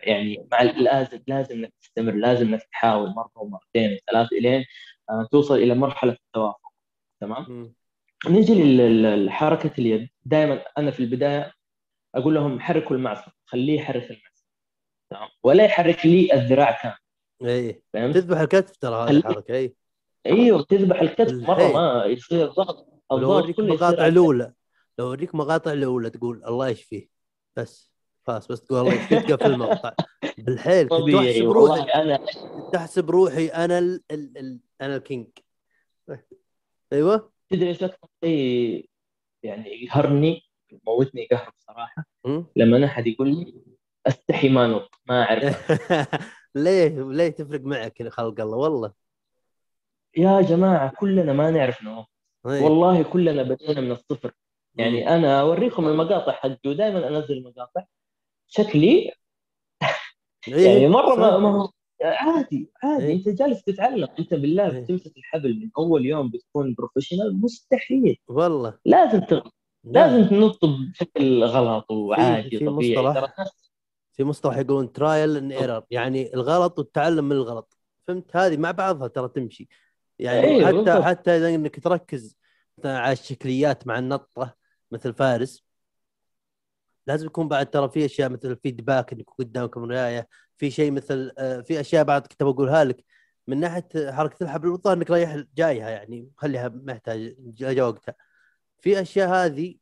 يعني 0.00 0.48
مع 0.52 0.62
لازم 0.62 1.20
لازم 1.26 1.54
إنك 1.56 1.72
تستمر 1.80 2.12
لازم 2.12 2.48
إنك 2.48 2.62
تحاول 2.62 3.08
مرة 3.10 3.32
ومرتين 3.36 3.92
وثلاث 3.96 4.32
إلين 4.32 4.64
آه، 5.10 5.28
توصل 5.32 5.54
إلى 5.54 5.74
مرحلة 5.74 6.12
التوافق. 6.12 6.72
تمام؟ 7.20 7.74
لل- 8.26 9.26
لحركة 9.26 9.70
اليد. 9.78 10.08
دائما 10.24 10.64
أنا 10.78 10.90
في 10.90 11.00
البداية 11.00 11.52
أقول 12.14 12.34
لهم 12.34 12.60
حركوا 12.60 12.96
المعصم 12.96 13.30
خليه 13.46 13.76
يحرك 13.80 14.02
المعصم. 14.02 14.44
تمام؟ 15.10 15.28
ولا 15.42 15.64
يحرك 15.64 16.06
لي 16.06 16.32
الذراع 16.34 16.78
كامل. 16.82 16.94
فهمت؟ 17.92 18.14
تذبح 18.14 18.38
الكتف 18.38 18.76
ترى 18.76 18.94
هذه 19.04 19.10
الحركة 19.10 19.54
اي 19.54 19.74
أيوه 20.26 20.62
تذبح 20.62 21.00
الكتف 21.00 21.48
مرة 21.48 21.56
الحيل. 21.56 21.74
ما 21.74 22.04
يصير 22.04 22.46
ضغط. 22.46 22.86
الضغط 23.12 23.50
كله 23.50 23.74
يصير 23.74 23.74
مقاطع 23.74 24.06
الأولى. 24.06 24.52
لو 25.00 25.06
اوريك 25.06 25.34
مقاطع 25.34 25.72
الأولى 25.72 26.10
تقول 26.10 26.44
الله 26.44 26.68
يشفيه. 26.68 27.08
بس 27.56 27.92
خلاص 28.26 28.48
بس 28.48 28.62
تقول 28.62 28.80
الله 28.80 28.94
يشفيه 28.94 29.18
تقفل 29.18 29.52
المقطع. 29.52 29.92
بالحيل 30.44 30.88
كنت 30.88 31.00
طبيعي 31.00 31.30
احسب 31.30 31.46
والله 31.46 31.76
روحي 31.76 31.90
أنا 31.90 32.16
كنت 32.16 32.74
احسب 32.74 33.10
روحي 33.10 33.46
أنا 33.46 33.78
ال... 33.78 34.02
ال... 34.10 34.38
ال... 34.38 34.60
أنا 34.80 34.96
الكينج. 34.96 35.26
أيوه. 36.92 37.32
تدري 37.48 37.68
إيش 37.68 37.82
أكثر 37.84 38.08
شيء 38.24 38.90
يعني 39.42 39.84
يقهرني؟ 39.84 40.42
موتني 40.86 41.26
قهر 41.26 41.52
بصراحه. 41.58 42.06
لما 42.56 42.84
أحد 42.84 43.06
يقول 43.06 43.28
لي 43.28 43.54
أستحي 44.06 44.48
ما 44.48 44.66
نط 44.66 44.90
ما 45.06 45.22
اعرف 45.22 45.72
ليه؟ 46.54 46.88
ليه 46.88 47.28
تفرق 47.28 47.60
معك 47.60 48.00
يا 48.00 48.10
خلق 48.10 48.40
الله؟ 48.40 48.56
والله. 48.56 48.92
يا 50.16 50.40
جماعة 50.40 50.92
كلنا 50.98 51.32
ما 51.32 51.50
نعرف 51.50 51.82
نط 51.82 52.10
إيه. 52.46 52.62
والله 52.62 53.02
كلنا 53.02 53.42
بدينا 53.42 53.80
من 53.80 53.92
الصفر. 53.92 54.32
يعني 54.80 55.16
أنا 55.16 55.40
أوريكم 55.40 55.88
المقاطع 55.88 56.32
حقي 56.32 56.58
ودائما 56.66 57.08
أنزل 57.08 57.42
مقاطع 57.42 57.84
شكلي 58.48 59.12
إيه، 60.48 60.66
يعني 60.68 60.88
مرة 60.88 61.14
ما. 61.14 61.38
ما 61.38 61.48
هو 61.48 61.70
عادي 62.02 62.70
عادي 62.82 63.06
إيه. 63.06 63.14
أنت 63.14 63.28
جالس 63.28 63.62
تتعلم 63.62 64.08
أنت 64.18 64.34
بالله 64.34 64.70
إيه. 64.70 64.80
بتمسك 64.80 65.16
الحبل 65.18 65.60
من 65.60 65.70
أول 65.78 66.06
يوم 66.06 66.30
بتكون 66.30 66.74
professional 66.74 67.40
مستحيل 67.40 68.18
والله 68.28 68.78
لازم 68.84 69.20
تغلط 69.20 69.54
لا. 69.84 69.92
لازم 69.92 70.28
تنط 70.28 70.64
بشكل 70.64 71.44
غلط 71.44 71.90
وعادي 71.90 72.58
في 72.58 72.66
طبيعي 72.66 73.06
مصطلح. 73.06 73.34
في 74.12 74.24
مصطلح 74.24 74.56
يقولون 74.56 74.92
trial 74.92 75.36
and 75.36 75.52
error 75.52 75.82
يعني 75.90 76.34
الغلط 76.34 76.78
والتعلم 76.78 77.24
من 77.24 77.32
الغلط 77.36 77.76
فهمت 78.06 78.36
هذه 78.36 78.56
مع 78.56 78.70
بعضها 78.70 79.08
ترى 79.08 79.28
تمشي 79.28 79.68
يعني 80.18 80.46
أيوة، 80.46 80.66
حتى 80.66 80.76
بالضبط. 80.76 81.02
حتى 81.02 81.36
إذا 81.36 81.54
إنك 81.54 81.80
تركز 81.84 82.36
على 82.84 83.12
الشكليات 83.12 83.86
مع 83.86 83.98
النطة 83.98 84.54
مثل 84.90 85.14
فارس. 85.14 85.64
لازم 87.06 87.26
يكون 87.26 87.48
بعد 87.48 87.70
ترى 87.70 87.88
في 87.90 88.04
أشياء 88.04 88.30
مثل 88.30 88.50
الفيدباك 88.50 89.12
إنك 89.12 89.30
قدامك 89.38 89.76
مرايه 89.76 90.28
في 90.56 90.70
شيء 90.70 90.90
مثل 90.90 91.32
آه، 91.38 91.60
في 91.60 91.80
أشياء 91.80 92.04
بعد 92.04 92.26
كنت 92.26 92.42
بقولها 92.42 92.84
لك. 92.84 93.04
من 93.46 93.60
ناحية 93.60 94.12
حركة 94.12 94.44
الحبل 94.44 94.68
والظاهر 94.68 94.96
إنك 94.96 95.10
رايح 95.10 95.36
جايها 95.56 95.90
يعني 95.90 96.30
خليها 96.36 96.68
محتاج 96.68 97.34
جا 97.38 97.84
وقتها. 97.84 98.14
في 98.80 99.00
أشياء 99.00 99.28
هذه 99.28 99.74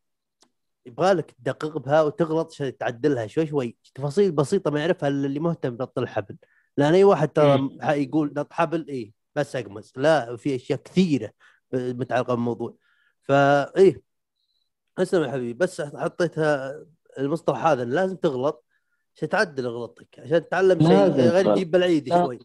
يبغى 0.87 1.13
لك 1.13 1.31
تدقق 1.31 1.79
بها 1.79 2.03
وتغلط 2.03 2.53
عشان 2.53 2.79
تعدلها 2.79 3.27
شوي 3.27 3.47
شوي. 3.47 3.77
تفاصيل 3.95 4.33
بسيطة 4.33 4.71
ما 4.71 4.81
يعرفها 4.81 5.09
اللي 5.09 5.41
مهتم 5.41 5.77
بنط 5.77 5.99
الحبل. 5.99 6.37
لأن 6.77 6.95
أي 6.95 7.05
واحد 7.05 7.29
ترى 7.29 7.79
يقول 7.83 8.33
نط 8.37 8.53
حبل 8.53 8.89
إيه 8.89 9.13
بس 9.35 9.57
اقمز 9.57 9.93
لا 9.97 10.37
في 10.37 10.57
أشياء 10.57 10.79
كثيرة 10.83 11.31
متعلقة 11.73 12.35
بالموضوع. 12.35 12.77
فا 13.23 13.77
إيه 13.77 14.08
اسلم 14.99 15.25
يا 15.25 15.31
حبيبي 15.31 15.53
بس 15.53 15.81
حطيتها 15.81 16.85
المصطلح 17.19 17.67
هذا 17.67 17.85
لازم 17.85 18.17
تغلط 18.17 18.65
عشان 19.17 19.29
تعدل 19.29 19.67
غلطك 19.67 20.19
عشان 20.19 20.49
تتعلم 20.49 20.81
شيء 20.81 21.09
غير. 21.09 21.55
تجيب 21.55 21.71
بالعيد. 21.71 22.09
شوي. 22.09 22.39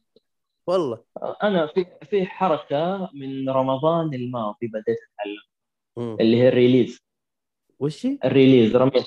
والله. 0.67 1.03
أنا 1.43 1.67
في 1.67 1.85
في 2.09 2.25
حركة 2.25 3.09
من 3.13 3.49
رمضان 3.49 4.13
الماضي 4.13 4.67
بديت 4.67 4.97
أتعلم. 5.13 6.17
اللي 6.19 6.37
هي 6.37 6.47
ال 6.47 6.53
release. 6.53 6.99
وش 7.79 8.05
هي؟ 8.05 8.19
ال 8.25 8.31
release 8.32 8.75
رمية. 8.75 9.05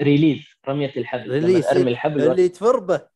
release 0.00 0.44
رمية 0.68 0.92
الحبل. 0.96 1.30
release. 1.30 1.66
أرمي 1.66 1.90
الحبل 1.90 2.30
اللي 2.30 2.48
تفربه. 2.48 3.08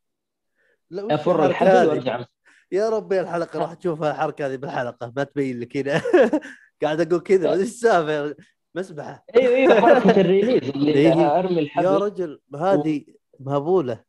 لا 0.90 1.04
وش 1.04 1.12
أفر 1.12 1.46
الحبل؟ 1.46 1.88
وأرجع. 1.88 2.24
يا 2.72 2.88
ربي 2.88 3.20
الحلقة 3.20 3.58
راح 3.58 3.74
تشوفها 3.74 4.10
الحركة 4.10 4.46
هذه 4.46 4.56
بالحلقة 4.56 5.12
ما 5.16 5.24
تبين 5.24 5.60
لك. 5.60 5.76
هنا 5.76 6.02
قاعد 6.82 7.00
أقول 7.00 7.20
كذا 7.20 7.52
إيش 7.52 7.60
السالفة؟ 7.60 8.36
مسبحة. 8.74 9.24
أيوه 9.36 9.54
أيوه 9.56 9.80
حركة 9.80 10.20
الريليز 10.20 10.68
اللي 10.70 10.92
إيه. 10.94 11.38
أرمي 11.38 11.54
يا 11.56 11.60
الحبل 11.60 11.86
رجل 12.02 12.40
هذه 12.56 13.04
مهبولة. 13.40 14.04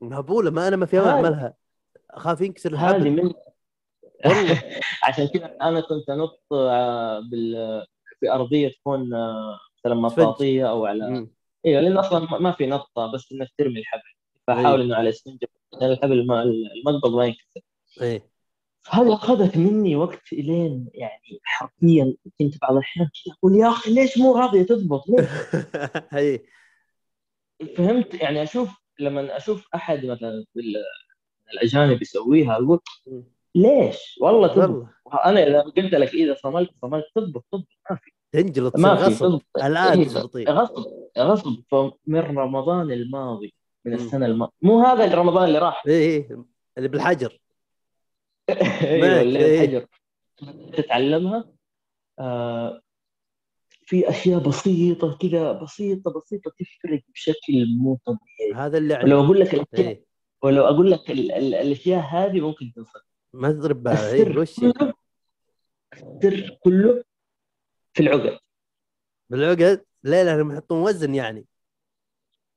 مهبولة 0.00 0.50
ما 0.50 0.68
أنا 0.68 0.76
ما 0.76 0.86
في 0.86 0.98
هذه- 0.98 1.08
أعملها. 1.10 1.54
أخاف 2.10 2.40
ينكسر 2.40 2.76
هذه 2.76 2.90
الحبل 2.96 3.10
من 3.10 3.18
والله. 4.26 4.62
عشان 5.04 5.26
كذا 5.28 5.56
أنا 5.62 5.80
كنت 5.80 6.10
أنط 6.10 6.40
آه، 6.52 7.20
بال 7.30 7.84
في 8.20 8.30
أرضية 8.32 8.68
تكون 8.68 9.14
آه، 9.14 9.58
مثلا. 9.84 9.94
مطاطية 9.94 10.70
أو 10.70 10.86
على. 10.86 11.26
أيوه 11.66 11.80
لأن 11.80 11.96
أصلا 11.98 12.38
ما- 12.38 12.52
في 12.52 12.66
نطة 12.66 13.12
بس 13.14 13.32
إنك 13.32 13.48
ترمي 13.58 13.80
الحبل. 13.80 14.02
فحاول 14.46 14.66
أيوه. 14.66 14.80
إنه 14.82 14.96
على 14.96 15.08
اسفنج 15.08 15.44
عشان 15.74 15.90
الحبل 15.92 16.26
ما 16.26 16.42
المقبض 16.42 17.14
ما 17.14 17.24
ينكسر. 17.26 17.60
إيه. 18.02 18.31
هذه 18.90 19.14
أخذت 19.14 19.56
مني 19.56 19.96
وقت 19.96 20.32
إلين 20.32 20.88
يعني 20.94 21.40
حرفيا 21.42 22.14
كنت 22.38 22.54
بعض 22.62 22.72
الأحيان 22.72 23.06
كذا 23.06 23.34
أقول 23.34 23.56
يا 23.56 23.68
أخي 23.68 23.94
ليش 23.94 24.18
مو 24.18 24.36
راضية 24.36 24.62
تضبط؟ 24.62 25.04
فهمت؟ 27.76 28.14
يعني 28.14 28.42
أشوف 28.42 28.82
لما 28.98 29.36
أشوف 29.36 29.68
أحد 29.74 30.06
مثلا 30.06 30.44
الأجانب 31.54 32.02
يسويها 32.02 32.52
أقول 32.52 32.80
ليش؟ 33.54 34.18
والله 34.20 34.48
تضبط. 34.48 34.86
أنا 35.24 35.46
إذا 35.46 35.60
قلت 35.60 35.94
لك 35.94 36.14
إذا 36.14 36.34
صملت 36.34 36.70
صملت 36.82 37.04
تضبط 37.14 37.44
تضبط 37.52 37.66
ما 37.90 37.96
في. 37.96 38.10
تنجلط 38.32 38.76
ما 38.76 38.96
في 38.96 39.02
غصب. 39.02 39.40
الآن 39.56 40.00
إيه، 40.36 40.48
غصب 40.48 40.84
غصب. 41.18 41.62
فمن 41.70 42.20
رمضان 42.20 42.92
الماضي 42.92 43.54
من. 43.84 43.94
السنة 43.94 44.26
الماضيه 44.26 44.52
مو 44.62 44.80
هذا 44.82 45.14
رمضان 45.14 45.44
اللي 45.44 45.58
راح. 45.58 45.82
إيه 45.86 46.28
إيه 46.30 46.44
اللي 46.78 46.88
بالحجر. 46.88 47.41
أيوه 48.82 49.20
اللي 49.20 49.38
إيه. 49.44 49.60
الحجر 49.64 49.86
تتعلمها. 50.76 51.52
آه 52.18 52.82
في 53.86 54.08
أشياء 54.08 54.40
بسيطة 54.40 55.18
كذا 55.18 55.52
بسيطة 55.52 56.20
بسيطة 56.20 56.50
تفرق 56.58 57.02
بشكل 57.14 57.66
مو 57.78 57.98
طبيعي. 58.06 58.52
هذا 58.54 58.78
اللي 58.78 58.94
ولو 58.94 59.02
يعني 59.16 59.24
أقول 59.26 59.40
لك 59.40 59.54
الاشياء 59.54 59.88
إيه. 59.90 60.04
ولو 60.42 60.64
أقول 60.64 60.90
لك 60.90 61.10
ال- 61.10 61.32
ال- 61.32 61.54
الأشياء 61.54 62.00
هذه 62.00 62.40
ممكن 62.40 62.72
تنصد 62.76 63.00
ما 63.32 63.52
تضرب 63.52 63.88
إيه 63.88 63.94
السر؟ 63.94 64.32
كله 64.32 64.92
السر 65.92 66.58
كله 66.60 67.04
في 67.94 68.02
العقد. 68.02 68.38
بالعقد؟ 69.30 69.84
ليه 70.04 70.22
لانهم 70.22 70.52
يحطون 70.52 70.82
وزن 70.82 71.14
يعني. 71.14 71.46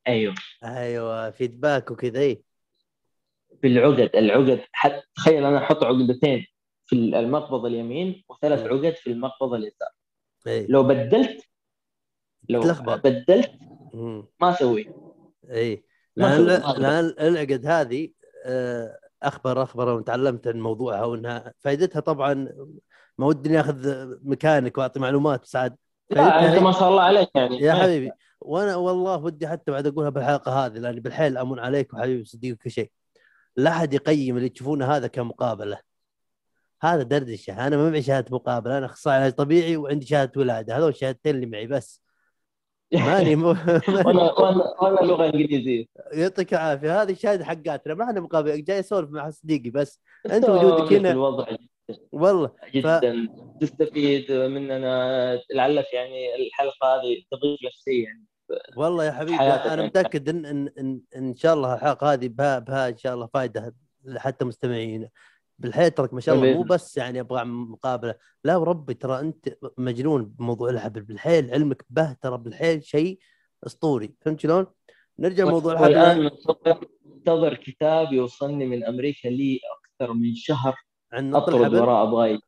أيوه. 0.07 0.35
أيوه 0.63 1.29
فيدباك 1.31 1.91
وكذا 1.91 2.19
إيه. 2.19 2.41
في 3.61 3.67
العقد 3.67 4.09
العقد 4.15 4.61
حتى 4.71 5.01
تخيل 5.15 5.45
أنا 5.45 5.57
أحط 5.57 5.83
عقدتين 5.83 6.45
في 6.85 6.95
المقبض 6.95 7.65
اليمين 7.65 8.23
وثلاث. 8.29 8.59
عقد 8.59 8.93
في 8.93 9.11
المقبض 9.11 9.53
اليسار. 9.53 9.89
إيه. 10.47 10.67
لو 10.69 10.83
بدلت 10.83 11.41
لو 12.49 12.61
تلخبط. 12.61 13.07
بدلت. 13.07 13.51
ما 14.41 14.49
أسوي. 14.49 14.89
ما 15.43 15.73
لأن. 16.15 16.45
لأن 16.77 17.13
العقد 17.19 17.65
هذه 17.65 18.09
آه، 18.45 18.97
أخبر 19.23 19.63
أخبر 19.63 19.89
وتعلمت 19.89 20.47
عن 20.47 20.59
موضوعها 20.59 21.05
وإنها 21.05 21.53
فائدتها 21.59 21.99
طبعا 21.99 22.33
ما 23.17 23.25
ودي 23.25 23.59
آخذ 23.59 24.07
مكانك 24.23 24.77
وأعطي 24.77 24.99
معلومات 24.99 25.41
بس 25.41 25.55
عاد 25.55 25.75
لا 26.09 26.53
أنت 26.53 26.63
ما 26.63 26.71
شاء 26.71 26.89
الله 26.89 27.01
عليك 27.01 27.29
يعني. 27.35 27.57
يا 27.59 27.73
حبيبي. 27.73 28.11
وأنا 28.41 28.75
والله 28.75 29.17
ودي 29.17 29.47
حتى 29.47 29.71
بعد 29.71 29.87
أقولها 29.87 30.09
بالحلقة 30.09 30.65
هذه 30.65 30.77
لأني 30.77 30.99
بالحيل 30.99 31.37
أمون 31.37 31.59
عليك 31.59 31.93
وحبيبي 31.93 32.25
صديقك 32.25 32.57
كل 32.63 32.71
شيء. 32.71 32.91
لا 33.57 33.69
أحد 33.69 33.93
يقيم 33.93 34.37
اللي 34.37 34.49
تشوفونه 34.49 34.85
هذا 34.85 35.07
كمقابلة. 35.07 35.79
هذا 36.81 37.03
دردشه 37.03 37.67
أنا 37.67 37.77
ما 37.77 37.89
معي 37.89 38.01
شهادة 38.01 38.35
مقابلة. 38.35 38.77
أنا 38.77 38.85
أخصائي 38.85 39.17
علاج 39.17 39.31
طبيعي 39.33 39.77
وعندي 39.77 40.05
شهادة 40.05 40.41
ولادة. 40.41 40.77
هذول 40.77 40.89
الشهادتين 40.89 41.35
اللي 41.35 41.45
معي 41.45 41.67
بس. 41.67 42.01
ماني 42.93 43.35
مو... 43.35 43.47
وأنا 44.05 44.31
وأنا 44.81 44.99
لغة 45.07 45.25
إنجليزية. 45.25 45.85
يعطيك 46.13 46.53
العافية. 46.53 47.01
هذه 47.01 47.11
الشهادة 47.11 47.45
حقاتنا. 47.45 47.93
ما 47.93 48.03
إحنا 48.03 48.19
مقابل 48.19 48.63
جاي 48.63 48.79
أسولف 48.79 49.09
مع 49.09 49.29
صديقي 49.29 49.69
بس. 49.69 50.01
أنت 50.31 50.49
وجودك 50.49 50.93
هنا. 50.93 51.11
الوضع 51.11 51.45
والله. 52.11 52.51
جدا. 52.73 53.27
تستفيد 53.61 54.31
مننا 54.31 55.41
لعلك 55.53 55.93
يعني 55.93 56.35
الحلقة 56.35 56.95
هذه 56.95 57.23
تضيف 57.31 57.59
نفسيه 57.65 58.03
يعني 58.03 58.25
والله 58.77 59.05
يا 59.05 59.11
حبيبي 59.11 59.35
أنا. 59.43 59.85
متأكد 59.85 60.29
ان 60.29 60.45
ان 60.45 60.69
ان, 60.79 61.01
إن 61.15 61.35
شاء 61.35 61.53
الله 61.53 61.73
الحلقة 61.73 62.13
هذه 62.13 62.27
بها 62.27 62.59
بها 62.59 62.89
إن 62.89 62.97
شاء 62.97 63.13
الله 63.13 63.29
فائده 63.33 63.75
حتى 64.17 64.45
مستمعين. 64.45 65.09
بالحياة 65.59 65.89
ترك 65.89 66.13
ما 66.13 66.21
شاء 66.21 66.35
الله 66.35 66.53
مو. 66.53 66.63
بس 66.63 66.97
يعني 66.97 67.19
أبغى 67.19 67.43
مقابلة. 67.43 68.15
لا 68.43 68.55
وربي 68.55 68.93
ترى 68.93 69.19
أنت 69.19 69.57
مجنون 69.77 70.25
بموضوع 70.25 70.69
الحبل. 70.69 71.01
بالحيل 71.01 71.51
علمك 71.51 71.85
به 71.89 72.13
ترى 72.13 72.37
بالحيل 72.37 72.83
شيء 72.83 73.19
أسطوري. 73.65 74.15
فهمت 74.21 74.39
شلون؟ 74.39 74.67
نرجع 75.19 75.45
موضوع 75.45 75.81
والآن 75.81 76.17
الحبل. 76.17 76.23
منتظر 76.23 76.87
منتظر 77.05 77.53
كتاب 77.53 78.13
يوصلني 78.13 78.65
من 78.65 78.85
أمريكا 78.85 79.27
لي 79.27 79.59
أكثر 79.77 80.13
من 80.13 80.35
شهر. 80.35 80.75
عن 81.13 81.29
نط 81.31 81.49
الحبل؟ 81.49 81.79
وراء 81.79 82.03
أبغى 82.07 82.39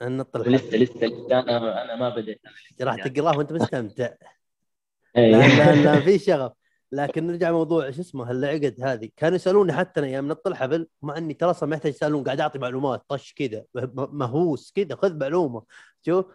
عن 0.00 0.16
نط 0.16 0.36
الحبل. 0.36 0.54
لسه 0.54 0.76
لسه 0.76 1.06
أنا 1.40 1.84
أنا 1.84 1.96
ما 1.96 2.08
بديت. 2.08 2.40
راح 2.80 3.08
تقراه 3.08 3.38
وأنت 3.38 3.52
مستمتع. 3.52 4.14
إيه. 5.18 5.30
لا 5.30 5.74
لا 5.74 5.82
لا 5.82 6.00
في 6.06 6.18
شغف 6.18 6.52
لكن 6.92 7.26
نرجع 7.26 7.52
موضوع 7.52 7.90
شو 7.90 8.00
اسمه 8.00 8.30
العقد 8.30 8.76
هذه 8.82 9.08
كانوا 9.16 9.36
يسألوني 9.36 9.72
حتى 9.72 10.00
أنا 10.00 10.08
أيام 10.08 10.28
نط 10.28 10.46
الحبل 10.46 10.88
مع 11.02 11.18
إني 11.18 11.34
ترى 11.34 11.54
ما 11.62 11.76
يحتاج 11.76 11.92
يسألون 11.92 12.24
قاعد 12.24 12.40
أعطي 12.40 12.58
معلومات 12.58 13.02
طش 13.08 13.34
كذا 13.34 13.64
مهووس 13.94 14.72
كذا 14.72 14.96
خذ 14.96 15.18
معلومة 15.18 15.62
شوف 16.06 16.26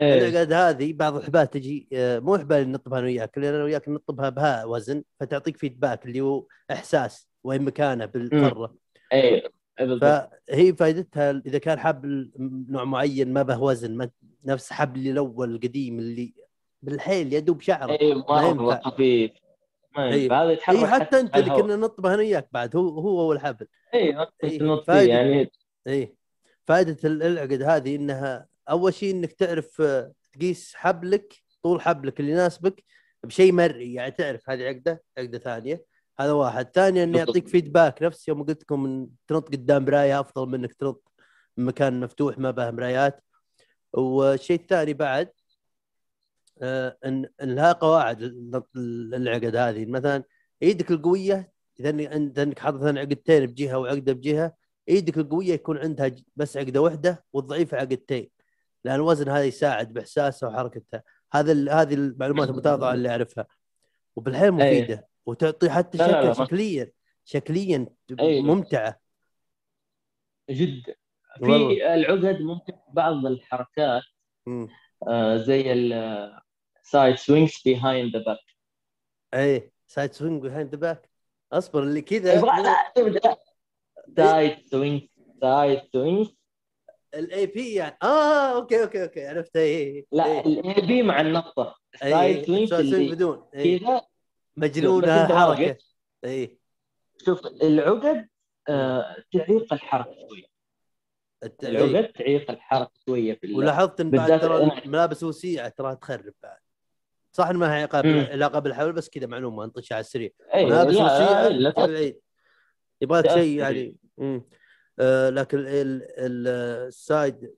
إيه. 0.00 0.28
العقد 0.28 0.52
هذه 0.52 0.92
بعض 0.92 1.16
الحبال 1.16 1.50
تجي 1.50 1.88
آه، 1.92 2.18
مو 2.18 2.38
حبال 2.38 2.72
نطبها 2.72 2.98
أنا 2.98 3.06
وياك 3.06 3.36
اللي 3.36 3.50
أنا 3.50 3.64
وياك 3.64 3.88
نطبها 3.88 4.28
بها 4.28 4.64
وزن 4.64 5.02
فتعطيك 5.20 5.56
فيدباك 5.56 6.06
اللي 6.06 6.20
هو 6.20 6.46
إحساس 6.70 7.28
وين 7.44 7.62
مكانه 7.62 8.04
بالقاره 8.04 8.74
إيه 9.12 9.52
بالضبط. 9.80 10.30
فهي 10.48 10.72
فائدتها 10.72 11.30
إذا 11.46 11.58
كان 11.58 11.78
حبل 11.78 12.30
نوع 12.68 12.84
معين 12.84 13.32
ما 13.32 13.42
به 13.42 13.62
وزن 13.62 13.96
ما 13.96 14.10
نفس 14.44 14.72
حبل 14.72 15.08
الأول 15.08 15.54
القديم 15.54 15.98
اللي 15.98 16.34
بالحيل 16.82 17.32
يدوب 17.32 17.60
شعره 17.60 17.92
إيه 17.92 18.14
ما 18.14 18.52
مره. 18.52 18.80
خفيف 18.84 19.30
إيه. 19.98 20.42
هذا 20.42 20.50
يتحرك 20.52 20.76
اي 20.78 20.86
حتى 20.86 21.20
أنت 21.20 21.36
اللي. 21.36 21.50
كنا 21.62 21.76
نطبه 21.76 22.08
أنا 22.14 22.18
وياك 22.18 22.48
بعد 22.52 22.76
هو 22.76 22.88
هو 23.00 23.28
والحبل 23.28 23.66
إيه 23.94 24.28
إيه. 24.44 24.58
تنط 24.58 24.90
فيه. 24.90 24.92
يعني 25.00 25.50
اي 25.88 26.14
فائده 26.66 26.96
ال- 27.08 27.22
العقد 27.22 27.62
هذه 27.62 27.96
إنها 27.96 28.46
أول 28.70 28.94
شيء 28.94 29.14
إنك 29.14 29.32
تعرف 29.32 29.80
آه، 29.80 30.12
تقيس 30.32 30.74
حبلك 30.74 31.34
طول 31.62 31.80
حبلك 31.80 32.20
اللي 32.20 32.32
يناسبك 32.32 32.84
بشيء 33.24 33.52
مرئي 33.52 33.94
يعني 33.94 34.10
تعرف 34.10 34.50
هذه 34.50 34.62
عقدة 34.64 35.02
عقدة 35.18 35.38
ثانية 35.38 35.84
هذا 36.20 36.32
واحد 36.32 36.68
ثانيا 36.74 37.04
إنه. 37.04 37.18
يعطيك 37.18 37.48
فيدباك 37.48 38.02
نفس 38.02 38.28
يوم 38.28 38.42
قلت 38.42 38.62
لكم 38.62 39.08
تنط 39.28 39.48
قدام 39.48 39.84
مراية 39.84 40.20
أفضل 40.20 40.48
من 40.48 40.54
إنك 40.54 40.74
تنط 40.74 41.12
مكان 41.56 42.00
مفتوح 42.00 42.38
ما 42.38 42.50
به 42.50 42.70
مرايات 42.70 43.24
والشيء 43.92 44.60
الثاني 44.60 44.94
بعد 44.94 45.28
ان 46.62 47.26
إن 47.42 47.54
لها 47.54 47.72
قواعد 47.72 48.22
العقد 49.14 49.56
هذه 49.56 49.86
مثلا 49.86 50.24
إيدك 50.62 50.90
القوية 50.90 51.52
إذا 51.80 51.90
إذا 51.90 52.42
إنك 52.42 52.58
حاطط 52.58 52.76
مثلا 52.76 53.00
عقدتين 53.00 53.46
بجهة 53.46 53.78
وعقده 53.78 54.12
بجهة 54.12 54.54
إيدك 54.88 55.18
القوية 55.18 55.52
يكون 55.52 55.78
عندها 55.78 56.10
بس 56.36 56.56
عقدة 56.56 56.80
واحدة 56.80 57.24
والضعيفه 57.32 57.76
عقدتين 57.76 58.30
لأن 58.84 58.94
الوزن 58.94 59.28
هذا 59.28 59.44
يساعد 59.44 59.92
باحساسها 59.92 60.48
وحركتها 60.48 61.02
هذا 61.32 61.52
هذه 61.72 61.94
المعلومات 61.94 62.48
المتواضعة 62.48 62.94
اللي 62.94 63.08
أعرفها 63.08 63.46
وبالحيل 64.16 64.44
أي. 64.44 64.50
مفيدة 64.82 65.08
وتعطي 65.26 65.70
حتى 65.70 65.98
لا، 65.98 66.04
لا، 66.06 66.08
شكل 66.12 66.20
لا، 66.22 66.28
ما- 66.28 66.46
شكليا 66.46 66.90
شكليا 67.24 67.86
أي. 68.20 68.42
ممتعة 68.42 69.00
جدا. 70.50 70.94
في 71.38 71.94
العقد 71.94 72.40
ممكن 72.40 72.72
بعض 72.92 73.26
الحركات. 73.26 74.02
آه، 75.08 75.36
زي 75.36 75.72
ال 76.90 76.95
side 76.95 77.16
swings 77.16 77.62
behind 77.64 78.16
the 78.16 78.22
back 78.22 78.38
اي 79.34 79.72
side 79.86 80.12
swing 80.12 80.42
behind 80.42 80.70
the 80.70 80.80
back 80.80 81.10
أصبر 81.52 81.82
اللي 81.82 82.02
كذا 82.02 82.40
side 84.16 84.66
swing 84.66 85.02
side 85.40 85.82
swing 85.92 86.28
ال 87.14 87.46
EB 87.46 87.74
يعني. 87.74 87.96
آه 88.02 88.56
أوكي 88.56 88.82
أوكي 88.82 89.02
أوكي 89.02 89.26
عرفت. 89.26 89.56
اي 89.56 90.06
لا 90.12 90.24
إي. 90.24 90.40
ال 90.40 90.86
EB 90.86 91.02
مع 91.02 91.20
swing 92.46 92.68
side 92.68 92.70
swing 92.70 92.94
اللي 92.94 93.14
بدون. 93.14 93.48
اي 93.54 93.78
كذا. 93.78 94.00
مجنونة 94.56 95.46
واقف. 95.48 95.76
اي 96.24 96.58
شوف 97.24 97.46
العقد 97.46 98.28
آه، 98.68 99.16
تعيق 99.32 99.72
الحركة 99.72 100.14
شوية 100.28 100.44
إي. 101.42 101.68
العقد 101.68 102.12
تعيق 102.12 102.50
الحركة 102.50 102.92
شوية 103.06 103.34
في 103.34 103.54
ولاحظت 103.54 104.00
إن 104.00 104.10
بعد 104.10 104.40
ترى 104.40 104.82
الملابس 104.84 105.22
وسيعة 105.22 105.68
ترى 105.68 105.96
تخرب 105.96 106.34
بعد. 106.42 106.58
صح 107.32 107.50
ما 107.50 107.64
لها 107.64 108.28
علاقه 108.32 108.58
بالحبل 108.58 108.92
بس 108.92 109.08
كذا 109.08 109.26
معلومة 109.26 109.64
انطشها 109.64 109.94
على 109.94 110.00
السريع 110.00 110.30
أي، 110.54 110.66
ملابس 110.66 110.94
لا، 110.94 111.48
لا، 111.48 111.70
في 111.72 111.84
العيد 111.84 112.20
يبغى 113.02 113.20
لك. 113.20 113.30
شيء 113.30 113.58
يعني. 113.58 113.96
آه 115.00 115.30
لكن 115.30 115.58
ال- 115.58 115.66
ال- 116.02 116.48
ال 116.88 117.00
side 117.00 117.50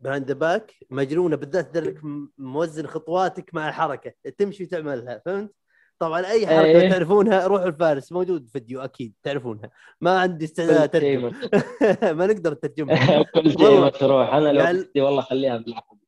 behind 0.00 0.28
the 0.28 0.34
back 0.34 0.74
مجنونة 0.90 1.36
بالذات 1.36 1.78
م- 1.78 2.28
موزن 2.38 2.86
خطواتك 2.86 3.54
مع 3.54 3.68
الحركة 3.68 4.12
تمشي 4.38 4.64
وتعملها 4.64 5.22
فهمت؟ 5.26 5.54
طبعا 5.98 6.26
أي 6.26 6.46
حركة 6.46 6.64
إيه. 6.64 6.90
تعرفونها 6.90 7.46
روحوا 7.46 7.66
الفارس 7.68 8.12
موجود 8.12 8.48
فيديو 8.48 8.80
أكيد 8.80 9.14
تعرفونها 9.22 9.70
ما 10.00 10.18
عندي 10.20 10.44
استعداد 10.44 10.76
اترجم 10.82 11.32
ما 12.18 12.26
نقدر 12.26 12.52
نترجمها 12.52 13.22
كل 13.34 13.50
شيء. 13.52 13.80
مشروع 13.94 14.38
أنا 14.38 14.52
لو 14.52 14.60
يعني- 14.64 14.84
والله 14.96 15.22
خليها 15.22 15.56
بالعربي 15.56 16.00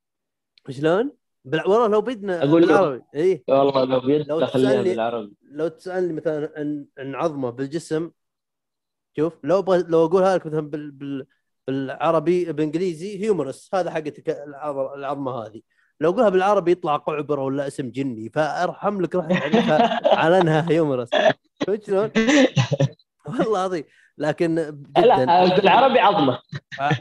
شلون؟ 0.70 1.12
بال... 1.44 1.60
والله 1.68 1.86
لو 1.86 2.00
بدنا 2.00 2.44
أقول 2.44 2.62
له- 2.62 2.66
بالعربي 2.68 3.02
إي. 3.14 3.44
والله 3.48 3.84
لو 3.84 4.46
خليها 4.46 4.82
تسألني- 4.82 4.88
بالعربي. 4.88 5.32
لو 5.52 5.68
تسألني 5.68 6.12
مثلا 6.12 6.52
عن 6.56 6.86
عن 6.98 7.14
عظمه 7.14 7.50
بالجسم 7.50 8.10
شوف 9.16 9.32
لو 9.44 9.58
أبغى 9.58 9.84
لو 9.88 10.04
اقولها 10.04 10.34
لك 10.34 10.46
مثلا 10.46 10.60
بال... 10.70 10.90
بال... 10.90 11.26
بالعربي 11.66 12.52
بالإنجليزي 12.52 13.22
هيومرس 13.24 13.70
هذا 13.74 13.90
حقتك 13.90 14.30
العظ- 14.30 14.92
العظمة 14.96 15.32
هذه. 15.46 15.60
لو 16.00 16.10
أقولها 16.10 16.28
بالعربي 16.28 16.70
يطلع 16.70 16.96
قعبرة 16.96 17.42
ولا 17.42 17.66
اسم 17.66 17.90
جني 17.90 18.28
فأرحم 18.30 19.00
لك 19.00 19.14
روح 19.14 19.26
على 20.06 20.40
انها 20.40 20.70
هيومرس 20.70 21.08
فهمت 21.66 21.86
شلون؟ 21.86 22.10
والله 23.26 23.50
العظيم. 23.50 23.84
لكن 24.18 24.54
جدا. 24.96 25.06
لا 25.24 25.56
بالعربي 25.56 25.98
عظمة. 26.00 26.38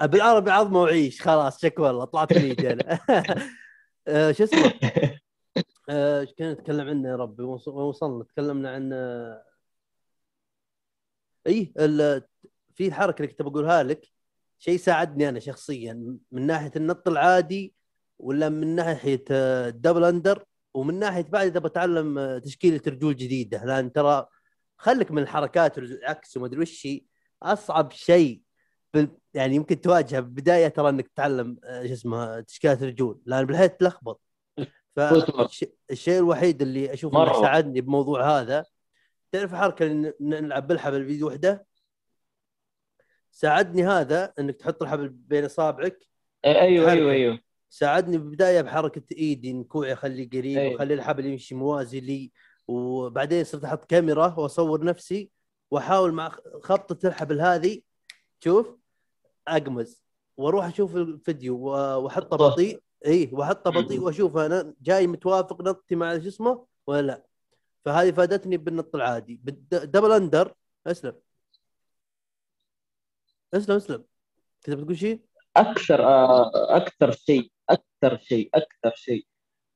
آه، 0.02 0.06
بالعربي 0.06 0.52
عظمة 0.52 0.82
وعيش 0.82 1.22
خلاص 1.22 1.62
شك 1.62 1.80
والله 1.80 2.06
طلعت 2.06 2.32
ايدي 2.32 2.74
أنا 2.74 3.00
آه، 4.10 4.32
شو 4.32 4.44
اسمه؟ 4.44 4.74
آه، 5.90 6.22
إيش 6.22 6.34
كنا 6.34 6.54
نتكلم 6.54 6.88
عنه 6.88 7.10
يا 7.10 7.16
ربي 7.16 7.44
وصلنا 7.44 8.24
تكلمنا 8.24 8.72
عن 8.72 8.94
آه، 8.94 9.44
اي 11.48 11.74
في 12.76 12.88
الحركه 12.88 13.18
اللي 13.18 13.28
كنت 13.28 13.42
بقولها 13.42 13.84
لك 13.84 14.08
شيء 14.60 14.78
ساعدني 14.78 15.30
أنا 15.30 15.40
شخصيا 15.40 16.18
من 16.32 16.48
ناحية 16.48 16.72
النط 16.76 17.08
العادي 17.08 17.76
ولا 18.20 18.50
من 18.50 18.76
ناحية 18.76 19.24
آه، 19.32 19.70
الدبل 19.70 20.04
اندر 20.04 20.44
ومن 20.74 21.00
ناحية 21.00 21.24
بعد 21.24 21.48
إذا 21.48 21.60
بتعلم 21.60 22.18
آه، 22.18 22.38
تشكيلة 22.40 22.82
رجول 22.88 23.16
جديدة. 23.16 23.66
لأن 23.66 23.92
ترى 23.92 24.28
خليك 24.78 25.12
من 25.12 25.22
الحركات 25.22 25.78
والعكس 25.78 26.38
وما 26.38 26.46
أدري 26.46 26.62
وش 26.62 26.88
أصعب 27.44 27.92
شيء. 27.92 28.42
يعني 29.34 29.56
يمكن 29.56 29.82
تواجهه 29.82 30.20
بالبداية 30.20 30.68
ترى 30.68 30.90
إنك 30.90 31.08
تتعلم 31.08 31.58
آه، 31.64 31.88
شو 31.88 31.94
اسمه 31.94 32.40
تشكيلات 32.40 32.84
الرجول 32.84 33.22
لأن 33.26 33.46
بالحياة 33.46 33.68
تلخبط. 33.68 34.22
فالشيء 34.96 36.18
الوحيد 36.20 36.62
اللي 36.62 36.94
أشوف 36.94 37.14
مرة. 37.14 37.32
انه 37.32 37.42
ساعدني 37.42 37.82
بموضوع 37.82 38.40
هذا 38.40 38.66
تعرف 39.32 39.54
الحركه 39.54 39.86
اللي 39.86 40.14
نلعب 40.22 40.68
بالحبل 40.68 41.04
بيد 41.04 41.24
وحدة 41.24 41.66
ساعدني 43.32 43.84
هذا 43.88 44.34
إنك 44.40 44.56
تحط 44.56 44.84
الحبل 44.84 45.10
بين 45.10 45.46
إصابعك 45.46 46.08
أيوه 46.46 46.90
حركة. 46.90 47.00
أيوه 47.00 47.12
أيوه 47.12 47.40
ساعدني 47.70 48.18
بالبداية 48.18 48.62
بحركة 48.62 49.02
إيدي 49.18 49.52
ان 49.52 49.64
كوعي 49.64 49.94
أخليه 49.94 50.30
قريب 50.30 50.58
أي. 50.58 50.74
وأخلي 50.74 50.94
الحبل 50.94 51.26
يمشي 51.26 51.56
موازي 51.56 52.00
لي 52.00 52.32
وبعدين 52.68 53.44
صرت 53.44 53.64
أحط 53.64 53.86
كاميرا 53.86 54.36
وأصور 54.38 54.84
نفسي 54.84 55.32
وأحاول 55.72 56.12
مع 56.14 56.36
خبطة 56.64 57.08
الحبل 57.08 57.42
هذه 57.42 57.82
شوف 58.44 58.79
أقمز 59.48 60.04
وأروح 60.38 60.66
أشوف 60.66 60.96
الفيديو 60.96 61.58
واحطه. 61.60 62.38
بطيء 62.38 62.82
إي 63.06 63.30
واحطه 63.34 63.72
بطيء 63.72 64.00
وأشوف 64.02 64.38
أنا 64.38 64.74
جاي 64.82 65.08
متوافق 65.08 65.62
نطي 65.62 65.96
مع 65.96 66.20
شو 66.20 66.28
اسمه 66.28 66.66
ولا 66.88 67.02
لا 67.08 67.26
فهذه 67.86 68.12
فادتني 68.12 68.58
بالنط 68.58 68.96
العادي 68.96 69.42
بال 69.44 69.61
double 69.61 70.12
under 70.12 70.54
أسلم 70.88 71.16
أسلم 73.54 73.76
أسلم 73.76 74.04
كنت 74.66 74.76
بتقول 74.76 74.98
شيء؟ 74.98 75.22
أكثر 75.58 76.04
آه، 76.04 76.78
أكثر 76.78 77.12
شيء 77.12 77.52
أكثر 77.70 78.18
شيء 78.18 78.50
أكثر 78.54 78.96
شيء 78.96 79.26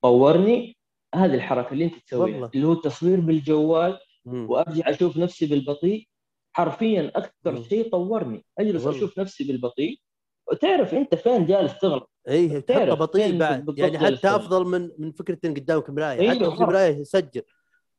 طورني 0.02 0.78
هذه 1.16 1.34
الحركة 1.36 1.74
اللي 1.74 1.86
أنت 1.86 1.94
تسويها. 2.08 2.52
اللي 2.56 2.68
هو 2.68 2.74
التصوير 2.74 3.20
بالجوال. 3.20 4.00
وأرجع 4.26 4.90
أشوف 4.90 5.18
نفسي 5.18 5.46
بالبطيء 5.46 6.08
حرفيا 6.54 7.12
أكثر. 7.16 7.64
شيء 7.64 7.92
طورني. 7.92 8.46
أجلس 8.60 8.86
والله. 8.86 8.98
أشوف 8.98 9.20
نفسي 9.20 9.44
بالبطيء. 9.44 10.00
وتعرف 10.48 10.94
أنت 10.94 11.16
فين 11.16 11.46
جالس 11.46 11.80
تغلط؟ 11.80 12.12
اي 12.30 12.62
تعرف 12.62 13.00
بطيء 13.00 13.38
بعد. 13.38 13.78
يعني 13.78 14.00
حتى. 14.00 14.28
أفضل 14.28 14.66
من 14.66 14.90
من 14.98 15.12
فكرة 15.12 15.40
إن 15.46 15.54
قدامك 15.54 15.90
مراية. 15.90 16.20
أيوة، 16.20 16.34
حتى 16.34 16.58
في. 16.58 16.64
مراية 16.64 17.04
سجل 17.04 17.42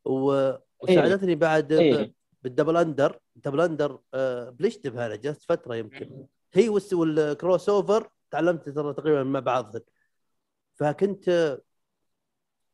و... 0.04 0.52
وساعدتني 0.80 1.34
بعد 1.34 1.72
أيوة. 1.72 2.10
بال 2.42 2.51
double 2.51 2.76
under. 2.76 3.18
ال 3.36 3.40
double 3.40 3.60
under 3.60 3.98
آه، 4.14 4.50
بلشتب 4.50 4.98
أنا 4.98 5.16
جلست 5.16 5.42
فترة 5.42 5.74
يمكن. 5.74 6.26
هي 6.54 6.68
وال 6.92 7.68
crossover 7.68 8.08
تعلمت 8.30 8.68
ترى 8.68 8.94
تقريبا 8.94 9.22
مع 9.22 9.40
بعضهن 9.40 9.80
فكنت 10.74 11.58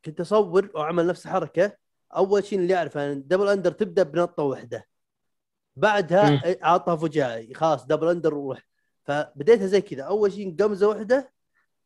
كنت 0.05 0.19
أصور 0.21 0.69
وأعمل 0.75 1.07
نفس 1.07 1.25
الحركه 1.25 1.77
أول 2.15 2.43
شيء 2.43 2.59
اللي 2.59 2.75
أعرفه 2.75 3.05
أن 3.05 3.11
ال 3.11 3.16
double 3.16 3.47
under 3.47 3.71
تبدأ 3.71 4.03
بنطة 4.03 4.43
واحدة. 4.43 4.90
بعدها 5.75 6.63
اعطها 6.63 6.95
فجائي 6.95 7.53
خلاص 7.53 7.85
double 7.85 8.07
under 8.07 8.33
وروح 8.33 8.67
فبديتها 9.03 9.67
زي 9.67 9.81
كذا. 9.81 10.03
أول 10.03 10.31
شيء 10.31 10.55
قمزة 10.59 10.87
واحدة 10.87 11.33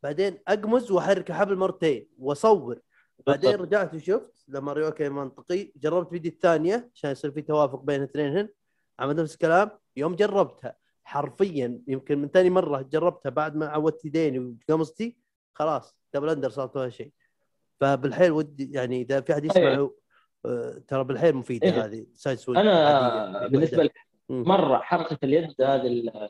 بعدين 0.02 0.38
أقمز 0.48 0.90
واحرك 0.90 1.30
الحبل 1.30 1.56
مرتين 1.56 2.08
وأصور. 2.18 2.78
بعدين. 3.26 3.54
رجعت 3.54 3.94
وشفت 3.94 4.44
لما 4.48 4.72
رأي 4.72 4.86
أوكي 4.86 5.08
منطقي. 5.08 5.72
جربت 5.76 6.10
فيديو 6.10 6.32
الثانية 6.32 6.90
عشان 6.94 7.10
يصير 7.10 7.30
في 7.30 7.42
توافق 7.42 7.80
بين 7.80 8.02
الاثنين 8.02 8.48
عملت 8.98 9.20
نفس 9.20 9.34
الكلام. 9.34 9.70
يوم 9.96 10.14
جربتها 10.14 10.76
حرفيا 11.04 11.80
يمكن 11.88 12.18
من 12.18 12.28
ثاني 12.28 12.50
مرة 12.50 12.82
جربتها 12.82 13.30
بعد 13.30 13.56
ما 13.56 13.66
عودت 13.66 14.04
يديني 14.04 14.56
وقمصتي 14.68 15.16
خلاص 15.54 15.96
double 16.14 16.28
under 16.28 16.50
صارت 16.50 16.76
ولا 16.76 16.88
شيء. 16.88 17.12
فبالحيل 17.80 18.32
ودي 18.32 18.72
يعني 18.72 19.02
إذا 19.02 19.20
في 19.20 19.32
أحد 19.32 19.44
يسمع. 19.44 19.74
آه، 19.74 19.90
ترى 20.88 21.04
بالحيل 21.04 21.34
مفيدة 21.36 21.66
أيوة. 21.66 21.84
هذه 21.84 22.06
side 22.14 22.38
swing 22.38 22.58
أنا 22.58 22.88
عادية، 22.88 23.46
بالنسبة 23.48 23.76
وحدة. 23.78 23.92
لي. 24.30 24.36
مرة 24.44 24.78
حركه 24.78 25.18
اليد 25.24 25.54
هذه 25.60 25.86
ال- 25.86 26.28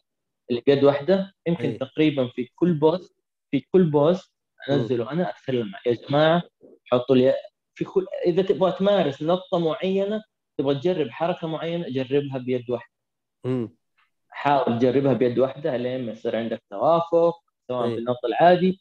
اللي 0.50 0.62
بيد 0.66 0.84
واحدة 0.84 1.32
يمكن 1.46 1.64
أي. 1.68 1.78
تقريبا 1.78 2.28
في 2.28 2.48
كل 2.54 2.74
post 2.74 3.16
في 3.50 3.60
كل 3.60 3.90
post 3.90 4.32
أنزله 4.70 5.12
أنا 5.12 5.30
اتكلم 5.30 5.72
يا 5.86 5.92
جماعة 6.08 6.42
حطوا 6.84 7.16
لي 7.16 7.34
في 7.74 7.84
كل 7.84 8.06
إذا 8.26 8.42
تبغى 8.42 8.72
تمارس 8.72 9.22
نقطة 9.22 9.58
معينة 9.58 10.22
تبغى 10.58 10.74
تجرب 10.74 11.10
حركة 11.10 11.46
معينة 11.48 11.88
جربها 11.88 12.38
بيد 12.38 12.70
واحدة 12.70 12.92
مم. 13.44 13.76
حاول 14.28 14.78
تجربها 14.78 15.12
بيد 15.12 15.38
واحدة 15.38 15.76
لين 15.76 16.06
ما 16.06 16.12
يصير 16.12 16.36
عندك 16.36 16.62
توافق 16.70 17.34
سواء. 17.68 17.88
في 17.88 17.94
النط 17.98 18.24
العادي 18.24 18.80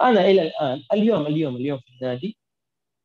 أنا 0.00 0.20
إلى 0.30 0.42
الآن 0.42 0.82
اليوم 0.92 1.26
اليوم 1.26 1.56
اليوم 1.56 1.78
في 1.78 1.92
النادي 2.02 2.38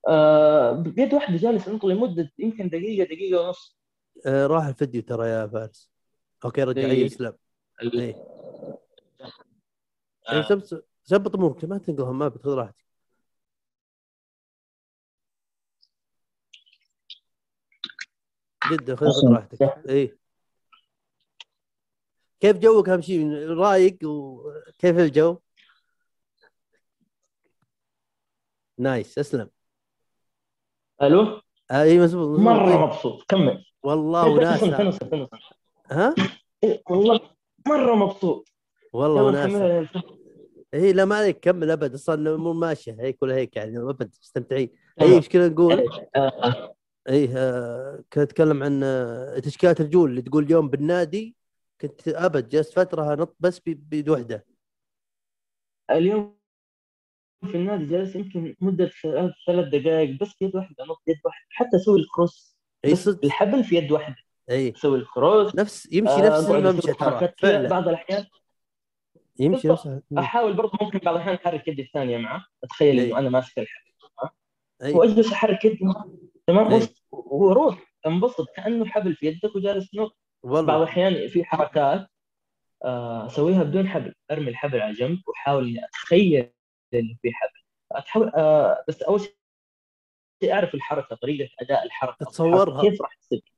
آه 0.07 0.71
بيد 0.71 1.13
واحدة 1.13 1.37
جالس 1.37 1.67
انط 1.67 1.85
لمدة 1.85 2.31
يمكن 2.39 2.69
دقيقة 2.69 3.05
دقيقة 3.05 3.41
ونص. 3.41 3.77
آه، 4.25 4.47
راح 4.47 4.65
الفيديو 4.65 5.01
ترى 5.01 5.27
يا 5.29 5.47
فارس. 5.47 5.89
أوكي 6.45 6.63
رجع 6.63 6.81
إيه. 6.81 6.91
اي 6.91 7.05
أسلم. 7.05 7.33
ال- 7.81 7.99
اي 7.99 8.15
آه. 10.29 10.37
اي 10.37 10.43
زبط 10.49 10.85
زبط 11.05 11.35
امورك 11.35 11.65
ما 11.65 11.77
تنقلهم 11.77 12.19
ما 12.19 12.27
بتاخذ 12.27 12.49
راحتك. 12.53 12.85
جدا 18.71 18.95
خذ. 18.95 19.33
راحتك. 19.33 19.61
اي 19.89 20.17
كيف 22.39 22.57
جوك 22.57 22.89
أهم 22.89 23.01
شيء 23.01 23.33
رايق 23.47 23.97
وكيف 24.03 24.97
الجو؟ 24.97 25.37
nice 28.77 29.19
أسلم. 29.19 29.49
ألو؟ 31.01 31.41
آه، 31.71 31.83
اي 31.83 31.99
مزبوط. 31.99 32.39
مرة 32.39 32.69
إيه. 32.69 32.85
مبسوط. 32.85 33.23
كمل. 33.27 33.65
والله 33.83 34.57
تنصت 34.57 34.63
وناسة. 35.13 35.29
ها؟ 35.91 36.15
إيه، 36.63 36.81
والله 36.89 37.19
مرة 37.67 37.95
مبسوط. 37.95 38.49
والله 38.93 39.23
وناسة. 39.23 39.89
اي 40.73 40.93
لا 40.93 41.05
ما 41.05 41.15
عليك 41.15 41.39
كمل 41.39 41.71
أبد. 41.71 41.93
أصلا 41.93 42.15
الأمور 42.15 42.53
ماشيه 42.53 42.97
هيك 42.99 43.23
ولا 43.23 43.35
هيك 43.35 43.55
يعني 43.55 43.77
أبد 43.77 44.11
مستمتعين. 44.21 44.69
اي 45.01 45.15
إيش 45.15 45.29
كنا 45.29 45.47
نقول؟ 45.47 45.85
إيه 47.09 47.29
آه، 47.37 47.95
كنت 48.13 48.17
اتكلم 48.17 48.63
عن 48.63 48.81
آه، 48.83 49.39
تشكيلات 49.39 49.81
الرجول 49.81 50.09
اللي 50.09 50.21
تقول 50.21 50.43
اليوم 50.43 50.69
بالنادي 50.69 51.35
كنت 51.81 52.07
أبد 52.07 52.49
جلست 52.49 52.73
فترة 52.73 53.15
نط 53.15 53.35
بس 53.39 53.59
بيد 53.59 54.09
وحده 54.09 54.45
اليوم 55.91 56.40
في 57.45 57.55
النادي 57.57 57.85
جالس 57.85 58.15
يمكن 58.15 58.55
مدة 58.61 58.91
ثلاث 59.47 59.67
دقائق 59.67 60.19
بس 60.21 60.41
يد 60.41 60.55
واحدة 60.55 60.83
نط 60.85 61.01
يد 61.07 61.17
واحدة 61.25 61.45
حتى 61.49 61.77
أسوي 61.77 61.99
الكروس. 61.99 62.57
أي 62.85 62.91
بس 62.91 63.05
صدق. 63.05 63.21
بالحبل 63.21 63.63
في 63.63 63.75
يد 63.75 63.91
واحدة. 63.91 64.15
أي. 64.49 64.73
أسوي 64.75 64.97
الكروس. 64.97 65.55
نفس 65.55 65.93
يمشي 65.93 66.13
آه، 66.13 66.27
نفس 66.27 66.49
الممشى 66.49 66.93
ترى. 66.93 67.67
بعض 67.67 67.87
الأحيان. 67.87 68.25
يمشي. 69.39 69.67
نفس 69.67 69.89
أحاول 70.17 70.53
برضه 70.53 70.71
ممكن 70.81 70.99
بعض 70.99 71.15
الأحيان 71.15 71.35
أحرك 71.35 71.67
يدي 71.67 71.81
الثانية 71.81 72.17
معه. 72.17 72.45
أتخيل. 72.63 72.99
إنه 72.99 73.17
أنا 73.19 73.29
ماسك 73.29 73.59
الحبل 73.59 73.91
أي. 74.83 74.93
وأجلس 74.93 75.31
أحرك 75.33 75.65
يدي. 75.65 75.79
تمام؟ 76.47 76.81
وأروح 77.11 77.93
انبسط. 78.07 78.45
كأنه 78.55 78.85
حبل 78.85 79.15
في 79.15 79.25
يدك 79.27 79.55
وجالس 79.55 79.95
بعض 79.95 80.09
والله. 80.43 80.77
الأحيان 80.77 81.27
في 81.27 81.43
حركات 81.43 82.07
آه، 82.85 83.25
أسويها 83.25 83.63
بدون 83.63 83.87
حبل. 83.87 84.13
أرمي 84.31 84.49
الحبل 84.49 84.81
على 84.81 84.93
جنب 84.93 85.19
وأحاول 85.27 85.77
أتخيل 85.79 86.51
انه 86.99 87.15
في 87.21 87.31
حبل 87.33 87.61
اتحاول 87.91 88.29
آه، 88.29 88.85
بس 88.87 89.01
أول 89.01 89.19
شيء 89.19 90.53
أعرف 90.53 90.75
الحركة 90.75 91.15
طريقة 91.15 91.49
أداء 91.59 91.85
الحركة. 91.85 92.25
تتصورها. 92.25 92.81
كيف 92.81 93.01
راح 93.01 93.15
تصير. 93.15 93.53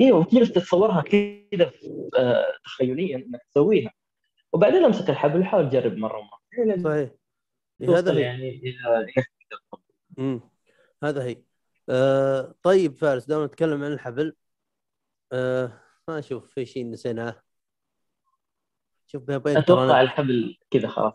إيوه 0.00 0.18
وتجلس 0.18 0.52
تتصورها؟ 0.52 1.02
كذا 1.02 1.72
آه، 2.18 2.46
تخيليا 2.64 3.16
إنك 3.16 3.42
تسويها. 3.50 3.92
وبعدين 4.52 4.84
أمسك 4.84 5.10
الحبل 5.10 5.40
وحاول 5.40 5.70
تجرب 5.70 5.96
مرة 5.96 6.18
ومرة. 6.18 6.76
صحيح. 6.76 7.10
هذا 7.82 8.12
هي. 8.12 8.20
يعني 8.20 8.48
إلى 8.48 9.00
إنك 9.00 9.14
تقدر 9.14 9.62
تطبق. 9.70 9.82
مم. 10.18 10.40
هذا 11.02 11.24
هي. 11.24 11.42
آه 11.88 12.54
طيب 12.62 12.96
فارس 12.96 13.24
دام 13.24 13.44
نتكلم 13.44 13.84
عن 13.84 13.92
الحبل 13.92 14.36
آه 15.32 15.72
ما 16.08 16.18
أشوف 16.18 16.50
في 16.54 16.66
شيء 16.66 16.90
نسيناه. 16.90 17.42
شوف 19.06 19.22
بين 19.22 19.56
أتوقع 19.56 19.84
أنا 19.84 20.00
الحبل 20.00 20.58
كذا 20.70 20.88
خلاص. 20.88 21.14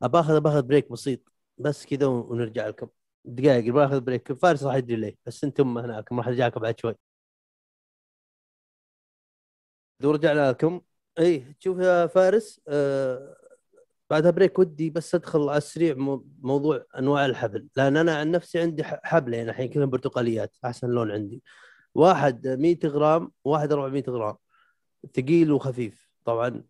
باخذ 0.00 0.40
باخذ 0.40 0.62
break 0.62 0.92
بسيط. 0.92 1.20
بس 1.58 1.86
كذا 1.86 2.06
ونرجع 2.06 2.66
لكم. 2.68 2.88
دقائق 3.24 3.72
باخذ 3.74 4.00
break 4.00 4.32
فارس 4.32 4.62
راح 4.64 4.74
يدري 4.74 4.96
ليه. 4.96 5.16
بس 5.26 5.44
أنتم 5.44 5.78
هناك 5.78 6.12
راح 6.12 6.28
ارجع 6.28 6.46
لكم 6.46 6.60
بعد 6.60 6.80
شوي. 6.80 6.94
لو 10.00 10.10
رجعنا 10.10 10.50
لكم. 10.50 10.80
اي 11.18 11.54
شوف 11.58 11.78
يا 11.78 12.06
فارس 12.06 12.60
آه 12.68 13.36
بعدها 14.10 14.30
بريك 14.30 14.58
ودي 14.58 14.90
بس 14.90 15.14
أدخل 15.14 15.48
على 15.48 15.58
السريع 15.58 15.94
مو- 15.94 16.26
موضوع 16.40 16.84
أنواع 16.98 17.26
الحبل. 17.26 17.68
لأن 17.76 17.96
أنا 17.96 18.16
عن 18.18 18.30
نفسي 18.30 18.60
عندي 18.60 18.84
حبلين 18.84 19.48
الحين 19.48 19.68
كلهم 19.68 19.90
برتقاليات 19.90 20.56
أحسن 20.64 20.88
لون 20.90 21.10
عندي. 21.10 21.42
واحد 21.94 22.46
100 22.48 22.78
غرام 22.84 23.32
واحد 23.44 23.72
400 23.72 24.04
غرام. 24.08 24.36
ثقيل 25.16 25.52
وخفيف. 25.52 26.10
طبعا 26.24 26.64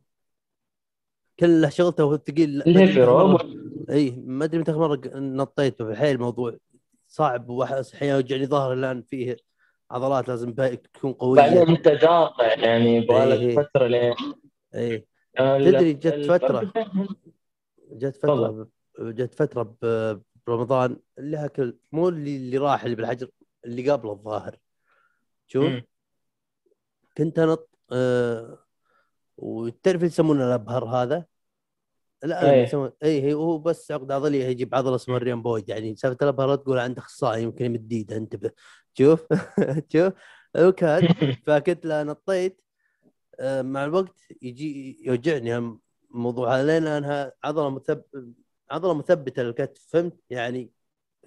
كل 1.40 1.72
شغلته 1.72 2.02
هو 2.02 2.14
الثقيل 2.14 2.62
في 2.62 3.04
إي 3.90 4.10
ما 4.26 4.44
أدري 4.44 4.60
متى 4.60 4.72
مرة 4.72 4.96
ق- 4.96 5.16
نطيت 5.16 5.82
بالحيل 5.82 6.14
الموضوع 6.16 6.56
صعب 7.08 7.46
وأح- 7.48 7.94
أحيانا 7.94 8.14
يوجعني 8.16 8.46
ظهري 8.46 8.74
الآن 8.74 9.02
فيه 9.02 9.36
عضلات 9.90 10.28
لازم 10.28 10.52
تكون 10.52 11.12
قويه 11.12 11.40
بعدين 11.42 11.68
أنت 11.68 11.88
قاطع 11.88 12.46
يعني 12.54 12.96
يبغى 12.96 13.32
إيه. 13.32 13.56
فترة 13.56 13.86
لين 13.86 14.14
إي 14.74 15.06
آه، 15.38 15.58
تدري 15.58 15.92
جت 15.92 16.26
فترة. 16.30 16.72
جت 17.92 18.16
فترة 18.16 18.68
جت 19.00 19.34
فترة 19.34 19.76
برمضان 20.46 20.96
اللي 21.18 21.36
هاكل 21.36 21.78
مو 21.92 22.08
اللي 22.08 22.36
اللي 22.36 22.58
راح 22.58 22.84
اللي 22.84 22.96
بالحجر 22.96 23.28
اللي 23.64 23.90
قبله 23.90 24.12
الظاهر 24.12 24.56
شوف. 25.46 25.72
كنت 27.16 27.38
أنط 27.38 27.68
آه 27.92 28.58
وتعرف 29.38 30.02
يسمونه 30.02 30.46
الأبهر 30.46 30.84
هذا؟ 30.84 31.24
لا 32.22 32.50
أي. 32.50 32.50
أي. 32.50 32.62
يسمون 32.62 32.90
اي 33.02 33.22
هي 33.22 33.34
هو 33.34 33.58
بس 33.58 33.92
عقد 33.92 34.12
عضلية 34.12 34.44
يجيب 34.44 34.74
عضلة 34.74 34.94
اسمها 34.94 35.16
ال 35.16 35.22
rhomboid 35.22 35.68
يعني 35.68 35.96
سالفة 35.96 36.18
الأبهر 36.22 36.56
تقول 36.56 36.78
عند 36.78 36.98
اخصائي 36.98 37.42
يمكن 37.42 37.64
يمد 37.64 37.92
ايده 37.92 38.16
انتبه. 38.16 38.50
شوف. 38.94 39.26
شوف. 39.92 40.12
وكان 40.58 41.08
فكنت 41.46 41.86
لا 41.86 42.04
نطيت. 42.04 42.62
آه، 43.40 43.62
مع 43.62 43.84
الوقت 43.84 44.18
يجي 44.42 44.98
يوجعني 45.06 45.78
الموضوع. 46.14 46.56
هذا 46.56 46.66
لين 46.66 46.86
انها 46.86 47.32
عضلة 47.44 47.70
مثب 47.70 48.02
عضلة 48.70 48.94
مثبتة 48.94 49.42
للكتف 49.42 49.86
فهمت؟ 49.88 50.16
يعني 50.30 50.70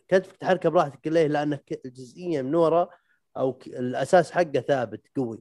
كتفك 0.07 0.37
تحركه 0.37 0.69
براحتك 0.69 1.07
ليه؟ 1.07 1.27
لانك 1.27 1.81
الجزئيه 1.85 2.41
من 2.41 2.55
ورا 2.55 2.89
أو 3.37 3.59
الأساس 3.67 4.31
حقه 4.31 4.59
ثابت 4.59 5.01
قوي. 5.15 5.39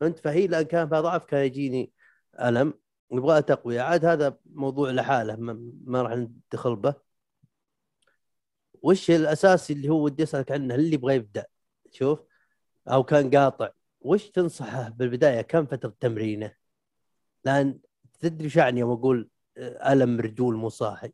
فهمت؟ 0.00 0.18
فهي 0.18 0.46
لأن 0.46 0.62
كان 0.62 0.88
فيها 0.88 1.00
ضعف 1.00 1.24
كان 1.24 1.44
يجيني 1.44 1.92
ألم. 2.40 2.74
ويبغى 3.10 3.42
تقوية. 3.42 3.80
عاد 3.80 4.04
هذا 4.04 4.38
موضوع 4.46 4.90
لحاله. 4.90 5.36
ما, 5.36 6.02
راح 6.02 6.12
ندخل 6.12 6.76
به. 6.76 6.94
وش 8.82 9.10
الاساسي 9.10 9.72
اللي 9.72 9.88
هو 9.88 10.04
ودي 10.04 10.22
أسألك 10.22 10.52
عنه؟ 10.52 10.74
اللي 10.74 10.94
يبغى 10.94 11.14
يبدأ. 11.14 11.46
شوف. 11.92 12.20
أو 12.88 13.02
كان 13.04 13.30
قاطع. 13.30 13.70
وش 14.00 14.30
تنصحه 14.30 14.88
بالبداية؟ 14.88 15.40
كم 15.42 15.66
فترة 15.66 15.94
تمرينه؟ 16.00 16.54
لأن 17.44 17.80
تدري 18.20 18.46
وش 18.46 18.56
يعني 18.56 18.80
يوم 18.80 18.90
أقول 18.98 19.30
آه، 19.58 19.92
ألم 19.92 20.20
رجول 20.20 20.56
مو 20.56 20.68
صاحي؟ 20.68 21.12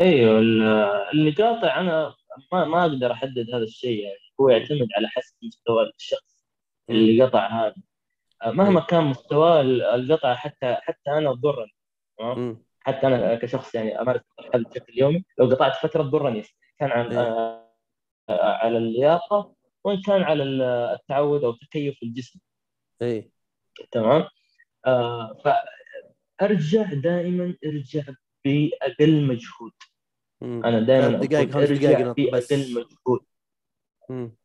أيوه. 0.00 0.38
ال- 0.38 0.62
اللي 1.12 1.30
قاطع 1.30 1.80
أنا 1.80 2.14
ما 2.52 2.64
ما 2.64 2.82
أقدر 2.82 3.12
أحدد 3.12 3.46
هذا 3.54 3.64
الشيء. 3.64 4.02
يعني 4.04 4.18
هو 4.40 4.48
يعتمد 4.48 4.88
على 4.96 5.08
حسب 5.08 5.36
مستوى 5.42 5.92
الشخص 5.96 6.44
اللي 6.90 7.22
قطع 7.24 7.46
هذا. 7.46 7.74
مهما 8.46 8.80
كان 8.80 9.04
مستوى 9.04 9.60
ال- 9.60 9.82
القطع 9.82 10.34
حتى 10.34 10.74
حتى 10.80 11.10
أنا 11.10 11.34
تضرني 11.34 11.72
تمام. 12.18 12.62
حتى 12.80 13.06
أنا 13.06 13.34
كشخص 13.34 13.74
يعني 13.74 14.00
أمارس 14.00 14.20
الحل 14.40 14.64
بشكل 14.64 14.98
يومي 14.98 15.24
لو 15.38 15.46
قطعت 15.46 15.76
فترة 15.76 16.02
تضرني 16.02 16.42
كان 16.78 16.90
عن 16.90 17.12
إيه. 17.12 17.18
آه، 17.20 17.68
على 18.30 18.78
اللياقة 18.78 19.54
وإن 19.84 20.00
كان 20.06 20.22
على 20.22 20.42
ال- 20.42 20.62
التعود 20.62 21.44
أو 21.44 21.52
تكيف 21.52 22.02
الجسم 22.02 22.40
اي 23.02 23.30
تمام 23.90 24.24
آه 24.86 25.36
فارجع 26.40 26.82
دائما 26.92 27.56
أرجع 27.64 28.02
بأقل 28.44 29.22
مجهود 29.26 29.72
مم. 30.40 30.64
أنا 30.64 30.80
دائما 30.80 31.08
دقائق 31.18 31.50
خمس 31.50 31.68
دقائق 31.70 32.30
بس 32.34 32.52
بأقل 32.52 32.74
مجهود 32.74 33.20
مم. 34.10 34.36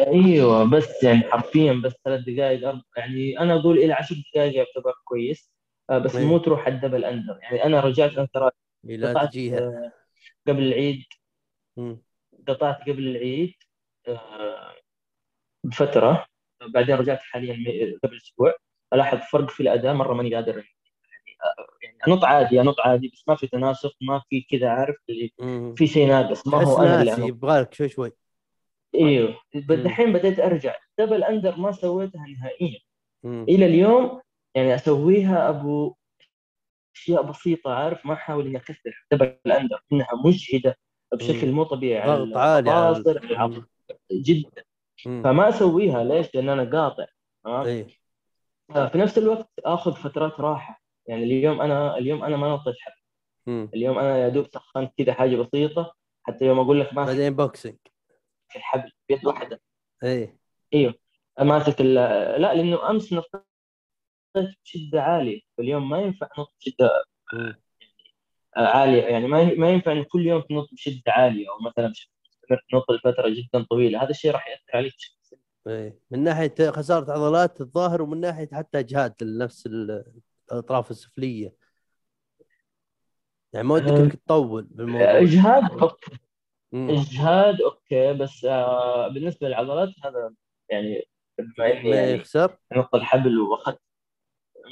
أيوه 0.00 0.70
بس 0.70 1.02
يعني 1.02 1.22
حرفيا 1.22 1.72
بس 1.84 1.92
ثلاث 2.04 2.20
دقائق 2.20 2.68
أربع 2.68 2.82
يعني 2.96 3.40
أنا 3.40 3.54
أقول 3.54 3.78
إلى 3.78 3.92
عشر 3.92 4.14
دقائق 4.34 4.56
يعتبر 4.56 4.92
كويس. 5.04 5.52
آه، 5.90 5.98
بس 5.98 6.16
إيه. 6.16 6.26
مو 6.26 6.38
تروح 6.38 6.66
ال 6.66 6.71
double 6.71 7.04
under. 7.04 7.38
يعني 7.42 7.64
أنا 7.64 7.80
رجعت 7.80 8.30
ترى 8.34 8.50
لا 8.84 9.10
قطعت 9.10 9.28
تجيها 9.30 9.58
آه، 9.58 9.92
قبل 10.48 10.62
العيد. 10.62 11.04
مم. 11.76 12.02
قطعت 12.48 12.82
قبل 12.82 13.08
العيد 13.08 13.54
آه، 14.08 14.74
بفترة. 15.64 16.26
بعدين 16.74 16.94
رجعت 16.94 17.18
حاليا 17.22 17.54
قبل 18.04 18.16
أسبوع. 18.16 18.54
ألاحظ 18.92 19.18
فرق 19.18 19.50
في 19.50 19.62
الأداء 19.62 19.94
مرة 19.94 20.14
ماني 20.14 20.34
قادر 20.34 20.54
يعني 20.56 20.68
يعني 21.82 21.98
أنط 22.08 22.24
عادي 22.24 22.60
أنط 22.60 22.80
عادي 22.80 23.08
بس 23.08 23.24
ما 23.28 23.34
في 23.34 23.46
تناسق 23.46 23.92
ما 24.00 24.22
في 24.30 24.40
كذا 24.50 24.68
عارف. 24.68 24.96
في 25.76 25.86
شيء 25.86 26.08
ناقص. 26.08 26.46
ما 26.46 26.64
هو 26.64 26.82
أنا 26.82 27.02
اللي 27.02 27.28
يبغالك 27.28 27.74
شوي 27.74 27.88
شوي. 27.88 28.12
أيوه 28.94 29.36
دحين 29.54 30.12
بديت 30.12 30.40
أرجع. 30.40 30.76
double 30.98 31.24
under 31.24 31.56
ما 31.56 31.72
سويتها 31.72 32.26
نهائيا. 32.26 32.78
مم. 33.22 33.46
إلى 33.48 33.66
اليوم 33.66 34.20
يعني 34.54 34.74
أسويها 34.74 35.48
أبو 35.48 35.94
أشياء 36.96 37.22
بسيطة 37.22 37.74
عارف؟ 37.74 38.06
ما 38.06 38.14
أحاول 38.14 38.46
إني 38.46 38.56
أكثر 38.56 39.06
double 39.12 39.52
under 39.52 39.82
إنها 39.92 40.08
مجهدة 40.24 40.78
بشكل 41.14 41.52
مو 41.52 41.62
طبيعي 41.62 42.08
ضغط 42.08 42.36
عالي 42.36 42.70
على 42.70 43.62
جدا. 44.12 44.64
مم. 45.06 45.22
فما 45.24 45.48
أسويها. 45.48 46.04
ليش؟ 46.04 46.34
لأن 46.34 46.48
أنا 46.48 46.80
قاطع. 46.80 47.06
تمام؟ 47.44 47.66
اي 47.66 47.86
في 48.68 48.98
نفس 48.98 49.18
الوقت 49.18 49.50
آخذ 49.64 49.92
فترات 49.92 50.40
راحة. 50.40 50.82
يعني 51.06 51.22
اليوم 51.24 51.60
أنا 51.60 51.98
اليوم 51.98 52.24
أنا 52.24 52.36
ما 52.36 52.54
نطيت 52.54 52.74
مم. 53.46 53.70
اليوم 53.74 53.98
أنا 53.98 54.18
يا 54.18 54.28
دوب 54.28 54.46
سخنت 54.46 54.92
كذا 54.98 55.12
حاجة 55.12 55.36
بسيطة. 55.36 55.94
حتى 56.22 56.44
يوم 56.44 56.58
أقول 56.58 56.80
لك 56.80 56.94
ماسك 56.94 57.08
بعدين 57.08 57.36
boxing 57.36 57.76
الحبل 58.56 58.92
بيد 59.08 59.26
واحدة. 59.26 59.60
اي 60.04 60.38
إيوه. 60.74 60.94
ماسك 61.40 61.80
ال- 61.80 61.94
لا 62.42 62.54
لأنه 62.54 62.90
أمس 62.90 63.12
نطيت 63.12 63.44
بشدة 64.64 65.02
عالية. 65.02 65.40
فاليوم 65.58 65.88
ما 65.90 65.98
ينفع 66.00 66.28
نط 66.38 66.54
بشدة. 66.60 66.90
عالية. 68.56 69.02
يعني 69.02 69.26
ما 69.26 69.44
ما 69.54 69.70
ينفع 69.70 69.92
ان 69.92 70.02
كل 70.02 70.26
يوم 70.26 70.40
تنط 70.40 70.68
بشدة 70.72 71.02
عالية 71.12 71.46
أو 71.48 71.58
مثلا 71.68 71.88
مستمر 71.88 72.60
تنط 72.70 72.90
لفترة 72.90 73.28
جدا 73.28 73.66
طويلة. 73.70 74.02
هذا 74.02 74.10
الشيء 74.10 74.30
راح 74.30 74.48
يأثر 74.48 74.76
عليك 74.76 74.94
بشكل 74.96 75.16
سلبي. 75.22 75.42
اي 75.66 75.98
من 76.10 76.24
ناحية 76.24 76.70
خسارة 76.70 77.12
عضلات 77.12 77.60
الظاهر 77.60 78.02
ومن 78.02 78.20
ناحية 78.20 78.48
حتى 78.52 78.78
اجهاد 78.78 79.14
لنفس 79.22 79.66
ال- 79.66 80.04
الأطراف 80.52 80.90
السفلية. 80.90 81.54
يعني 83.52 83.68
ما 83.68 83.74
ودك 83.74 83.92
أه، 83.92 83.96
إنك 83.96 84.14
تطول 84.14 84.62
بالموضوع. 84.70 85.18
اجهاد. 85.18 85.90
إجهاد 86.74 87.60
okay 87.60 88.12
بس 88.12 88.44
آه 88.44 89.08
بالنسبة 89.08 89.48
للعضلات 89.48 89.88
هذا 90.04 90.34
يعني 90.70 91.08
بما 91.38 91.72
اني 91.72 91.90
ما 91.90 91.96
يعني. 91.96 92.12
يخسر؟ 92.12 92.56
نط 92.76 92.94
الحبل 92.94 93.38
واخذت 93.38 93.80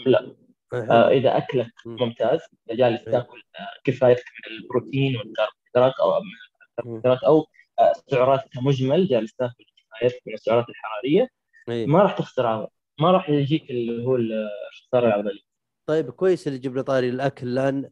لا. 0.07 0.37
آه 0.75 1.09
إذا 1.09 1.37
أكلك 1.37 1.73
مم. 1.87 1.97
ممتاز 2.01 2.41
إذا 2.71 2.77
جالس 2.77 3.01
إيه. 3.01 3.13
تأكل 3.13 3.43
آه، 3.59 3.81
كفايتك 3.85 4.25
من 4.25 4.57
البروتين 4.57 5.17
والكربوهيدرات 5.17 6.01
أو 6.01 6.21
من. 6.21 6.31
الكربوهيدرات 6.79 7.23
أو 7.25 7.47
آه، 7.79 7.91
السعرات 7.91 8.41
كمجمل 8.53 9.09
جالس 9.09 9.35
تأكل 9.35 9.65
كفايتك 9.95 10.23
من 10.27 10.35
السعرات 10.35 10.69
الحرارية 10.69 11.29
اي 11.69 11.87
ما 11.87 12.03
راح 12.03 12.19
تخسر 12.19 12.47
عضل. 12.47 12.67
ما 13.01 13.11
راح 13.11 13.31
يجيك 13.31 13.71
اللي 13.71 14.05
هو 14.05 14.17
الخسارة 14.17 15.07
العضلية. 15.07 15.41
طيب 15.87 16.11
كويس 16.11 16.49
اللي 16.49 16.59
جبنا 16.59 16.83
طاري 16.83 17.09
الأكل 17.09 17.55
لأن 17.55 17.91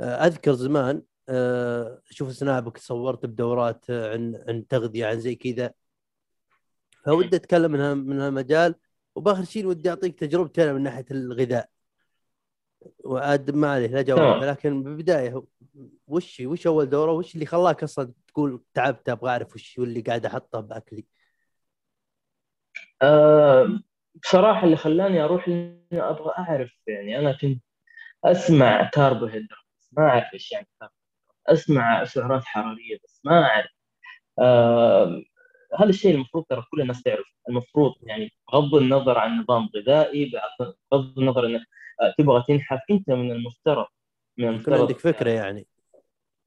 آه، 0.00 0.26
أذكر 0.26 0.52
زمان 0.52 0.96
آه، 0.96 1.02
أشوف 2.10 2.32
سنابك 2.32 2.78
صورت 2.78 3.26
بدورات 3.26 3.84
آه، 3.90 4.12
عن 4.12 4.44
عن 4.48 4.66
تغذية 4.66 5.06
عن 5.06 5.20
زي 5.20 5.34
كذا. 5.34 5.72
فودي 7.04 7.36
أتكلم 7.36 7.72
من 7.72 7.96
من 7.96 8.20
هالمجال. 8.20 8.74
وبآخر 9.14 9.44
شيء 9.44 9.66
ودي 9.66 9.90
أعطيك 9.90 10.18
تجربتي 10.18 10.64
أنا 10.64 10.72
من 10.72 10.82
ناحية 10.82 11.06
الغذاء. 11.10 11.68
وعاد 13.04 13.50
ما 13.50 13.72
عليه 13.72 13.86
لا 13.86 14.02
جواب. 14.02 14.18
تمام. 14.18 14.44
لكن 14.44 14.82
بالبداية 14.82 15.42
وش 16.06 16.40
وش 16.40 16.66
أول 16.66 16.90
دورة؟ 16.90 17.12
وش 17.12 17.34
اللي 17.34 17.46
خلاك 17.46 17.82
أصلا 17.82 18.12
تقول 18.28 18.62
تعبت 18.74 19.08
أبغى 19.08 19.30
أعرف 19.30 19.54
وش 19.54 19.78
اللي 19.78 20.00
قاعد 20.00 20.26
أحطه 20.26 20.60
بأكلي؟ 20.60 21.06
آه، 23.02 23.80
بصراحة 24.22 24.64
اللي 24.64 24.76
خلاني 24.76 25.20
أروح 25.24 25.48
إني 25.48 25.86
أبغى 25.92 26.32
أعرف 26.38 26.70
يعني 26.86 27.18
أنا 27.18 27.38
كنت 27.40 27.62
أسمع 28.24 28.90
كربوهيدرات 28.94 29.64
بس 29.80 29.88
ما 29.92 30.08
أعرف 30.08 30.24
إيش 30.34 30.52
يعني 30.52 30.68
كربوهيدرات 30.80 30.95
أسمع 31.48 32.04
سعرات 32.04 32.44
حرارية 32.44 32.98
بس 33.04 33.20
ما 33.24 33.44
أعرف. 33.44 33.70
آه 34.38 35.22
هذا 35.78 35.88
الشيء 35.88 36.14
المفروض 36.14 36.44
ترى 36.44 36.64
كل 36.70 36.80
الناس 36.80 37.02
تعرف 37.02 37.26
المفروض 37.48 37.94
يعني 38.02 38.32
بغض 38.52 38.74
النظر 38.74 39.18
عن 39.18 39.40
نظام 39.40 39.68
غذائي 39.76 40.32
بغض 40.90 41.18
النظر 41.18 41.46
انك 41.46 41.60
آه، 42.00 42.14
تبغى 42.18 42.44
تنحف 42.48 42.80
أنت 42.90 43.10
من 43.10 43.32
المفترض 43.32 43.86
من 44.36 44.44
يكون 44.44 44.54
المفترض 44.54 44.80
عندك 44.80 44.98
فكرة 44.98 45.30
يعني. 45.30 45.66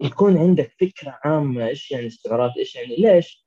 يكون 0.01 0.37
عندك 0.37 0.71
فكرة 0.81 1.19
عامة 1.23 1.67
إيش 1.67 1.91
يعني 1.91 2.05
السعرات 2.05 2.57
إيش 2.57 2.75
يعني 2.75 2.95
ليش؟ 2.95 3.45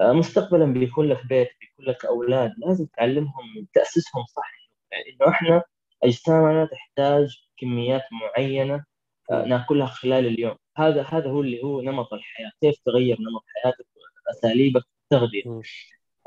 آه، 0.00 0.12
مستقبلا 0.12 0.64
بيكون 0.64 1.08
لك 1.08 1.26
بيت 1.26 1.48
بيكون 1.60 1.84
لك 1.84 2.04
أولاد 2.04 2.52
لازم 2.58 2.86
تعلمهم 2.86 3.66
تأسسهم 3.74 4.24
صح. 4.24 4.52
يعني 4.92 5.04
إنه 5.10 5.30
إحنا 5.30 5.62
أجسامنا 6.02 6.66
تحتاج 6.66 7.36
كميات 7.56 8.02
معينة 8.12 8.84
ناكلها 9.30 9.86
خلال 9.86 10.26
اليوم. 10.26 10.56
هذا 10.76 11.02
هذا 11.02 11.30
هو 11.30 11.40
اللي 11.40 11.62
هو 11.62 11.80
نمط 11.80 12.12
الحياة. 12.12 12.50
كيف 12.60 12.76
تغير 12.84 13.16
نمط 13.20 13.44
حياتك 13.46 13.86
اساليبك 14.30 14.82
في 14.82 14.88
التغذية. 15.02 15.62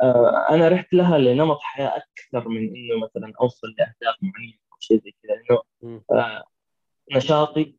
آه، 0.01 0.47
أنا 0.49 0.67
رحت 0.67 0.93
لها 0.93 1.17
لنمط 1.17 1.59
حياة 1.61 1.97
أكثر 1.97 2.49
من 2.49 2.57
إنه 2.57 2.99
مثلا 3.03 3.33
أوصل 3.41 3.67
لأهداف 3.77 4.15
معينة 4.21 4.57
أو 4.73 4.77
شيء 4.79 4.97
زي 4.97 5.13
كذا. 5.23 5.35
لأنه. 5.35 6.01
آه، 6.11 6.43
نشاطي 7.11 7.75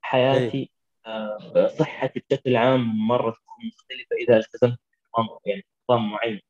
حياتي 0.00 0.70
آه، 1.06 1.66
صحتي 1.78 2.22
بشكل 2.30 2.56
عام 2.56 3.06
مرة 3.08 3.30
تكون 3.30 3.66
مختلفة 3.66 4.16
إذا 4.16 4.36
التزمت 4.36 4.78
بنظام 5.16 5.38
يعني 5.46 5.66
نظام 5.90 6.10
معين. 6.10 6.40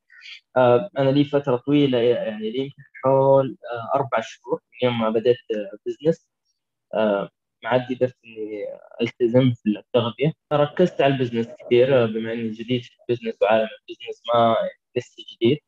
آه، 0.57 0.91
أنا 0.99 1.11
لي 1.11 1.25
فترة 1.25 1.57
طويلة 1.57 1.99
يعني 1.99 2.51
لي 2.51 2.73
حول 3.05 3.57
آه، 3.73 3.97
أربع 3.99 4.21
شهور 4.21 4.61
من 4.73 4.89
يوم 4.89 5.01
ما 5.01 5.11
بديت 5.11 5.37
آه، 5.57 5.79
business 5.87 6.27
عاد 7.67 7.95
قدرت 7.95 8.17
إني 8.25 8.65
التزم 9.03 9.53
في 9.53 9.69
التغذيه 9.69 10.33
ركزت 10.53 11.01
على 11.01 11.15
ال 11.15 11.19
business 11.19 11.49
كثير 11.61 12.03
آه، 12.03 12.07
بما 12.07 12.33
إني 12.33 12.51
جديد 12.51 12.83
في 12.83 12.91
ال 13.11 13.14
business 13.14 13.43
وعالم 13.43 13.69
ال 13.89 13.93
business 13.93 14.23
ما 14.35 14.57
لسه 14.97 15.25
جديد. 15.35 15.59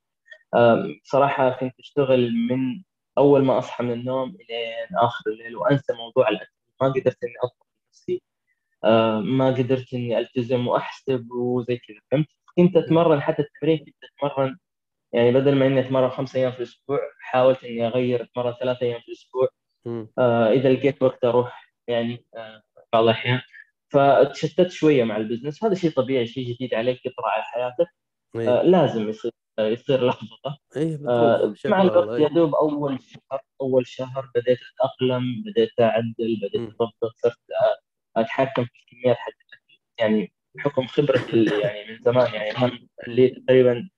صراحة 1.05 1.51
كنت 1.51 1.75
أشتغل 1.81 2.33
من 2.33 2.83
أول 3.19 3.45
ما 3.45 3.59
أصحى 3.59 3.85
من 3.85 3.93
النوم 3.93 4.29
الين 4.29 4.97
آخر 4.97 5.31
الليل 5.31 5.57
وأنسى 5.57 5.93
موضوع 5.93 6.29
الأكل. 6.29 6.53
ما 6.81 6.89
قدرت 6.89 7.25
إني 7.25 7.35
اضبط 7.45 7.67
نفسي 7.91 8.23
ما 9.39 9.49
قدرت 9.59 9.95
إني 9.95 10.19
ألتزم 10.19 10.69
وأحسب 10.69 11.31
وزي 11.31 11.77
كذا 11.77 11.97
فهمت؟ 12.11 12.27
كنت 12.57 12.77
أتمرن 12.77 13.21
حتى 13.23 13.43
التمرين 13.43 13.79
كنت 13.79 13.97
أتمرن 14.05 14.59
يعني 15.13 15.33
بدل 15.33 15.55
ما 15.55 15.67
إني 15.67 15.81
أتمرن 15.81 16.11
خمس 16.11 16.37
أيام 16.37 16.53
في 16.53 16.59
الأسبوع 16.59 17.01
حاولت 17.21 17.65
إني 17.65 17.87
أغير 17.87 18.23
أتمرن 18.23 18.55
ثلاث 18.61 18.83
أيام 18.83 19.01
في 19.01 19.09
الأسبوع. 19.09 19.49
آه، 20.19 20.51
إذا 20.53 20.73
لقيت 20.73 21.03
وقت 21.03 21.25
أروح 21.25 21.68
يعني 21.89 22.25
آه، 22.37 22.63
بعض 22.93 23.05
الأحيان. 23.05 23.41
فتشتت 23.89 24.71
شوية 24.71 25.05
مع 25.05 25.17
ال 25.17 25.21
business. 25.21 25.65
هذا 25.65 25.75
شيء 25.75 25.91
طبيعي 25.91 26.27
شيء 26.27 26.55
جديد 26.55 26.75
عليك 26.75 27.07
يطرى 27.07 27.27
على 27.27 27.43
حياتك. 27.43 27.87
إي. 28.37 28.49
آه، 28.49 28.63
لازم 28.63 29.09
يصير 29.09 29.33
آه، 29.59 29.69
يصير 29.69 30.07
لخبطة. 30.07 30.59
بتروح 30.77 31.67
مع 31.67 31.83
الوقت 31.83 32.21
يا 32.21 32.29
إيه. 32.29 32.35
دوب 32.35 32.55
أول 32.55 32.99
شهر 33.03 33.41
أول 33.61 33.87
شهر 33.87 34.31
بديت 34.35 34.59
أتأقلم 34.75 35.43
بديت 35.47 35.81
أعدل 35.81 36.41
بديت. 36.43 36.75
أضبط 36.81 37.15
صرت 37.17 37.39
أتحكم 38.17 38.65
في 38.65 38.71
الكميات 38.81 39.17
حق 39.17 39.33
الاكل 39.49 39.81
يعني 39.99 40.33
بحكم 40.55 40.87
خبرتي 40.87 41.33
اللي 41.33 41.61
يعني 41.61 41.93
من 41.93 41.99
زمان 42.05 42.35
يعني 42.35 42.59
أنا 42.59 42.79
لي 43.07 43.29
تقريبا 43.29 43.89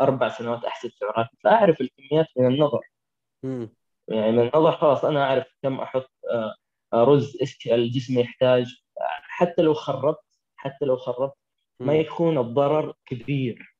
أربع 0.00 0.28
سنوات 0.28 0.64
أحسب 0.64 0.90
سعرات. 0.90 1.28
فأعرف 1.44 1.80
الكميات 1.80 2.26
من 2.36 2.46
النظر. 2.46 2.80
مم. 3.42 3.74
يعني 4.08 4.32
من 4.32 4.40
النظر 4.40 4.72
خلاص 4.72 5.04
أنا 5.04 5.24
أعرف 5.24 5.46
كم 5.62 5.80
أحط 5.80 6.10
رز 6.94 7.36
إيش 7.40 7.66
الجسم 7.72 8.18
يحتاج 8.18 8.66
حتى 9.22 9.62
لو 9.62 9.74
خربت 9.74 10.18
حتى 10.56 10.84
لو 10.84 10.96
خربت 10.96 11.34
ما. 11.80 11.94
يكون 11.94 12.38
الضرر 12.38 12.94
كبير 13.06 13.76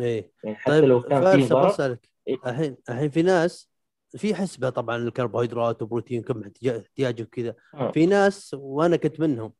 إيه 0.00 0.32
يعني 0.44 0.56
حتى 0.56 0.70
طيب 0.70 0.84
لو 0.84 1.02
كان 1.02 1.40
في 1.40 1.48
ضرر 1.48 1.68
أسألك 1.70 2.08
إيه. 2.28 2.36
الحين 2.46 2.76
الحين 2.90 3.10
في 3.10 3.22
ناس 3.22 3.70
في 4.16 4.34
حسبة 4.34 4.68
طبعا 4.70 4.96
الكربوهيدرات 4.96 5.82
وبروتين 5.82 6.22
كم 6.22 6.42
احتياج- 6.42 6.80
احتياجه 6.80 7.22
وكذا 7.22 7.54
آه. 7.74 7.90
في 7.90 8.06
ناس 8.06 8.54
وأنا 8.58 8.96
كنت 8.96 9.20
منهم 9.20 9.52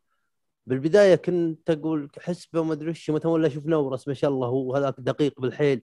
بالبداية 0.67 1.15
كنت 1.15 1.71
أقول 1.71 2.11
حسبة 2.21 2.61
وما 2.61 2.73
أدري 2.73 2.93
متى 3.09 3.29
ولا 3.29 3.47
أشوف 3.47 3.67
نورس 3.67 4.09
ما 4.09 4.15
شاء 4.15 4.31
الله 4.31 4.49
هو 4.49 4.75
هذاك 4.77 4.95
دقيق 4.99 5.41
بالحيل 5.41 5.83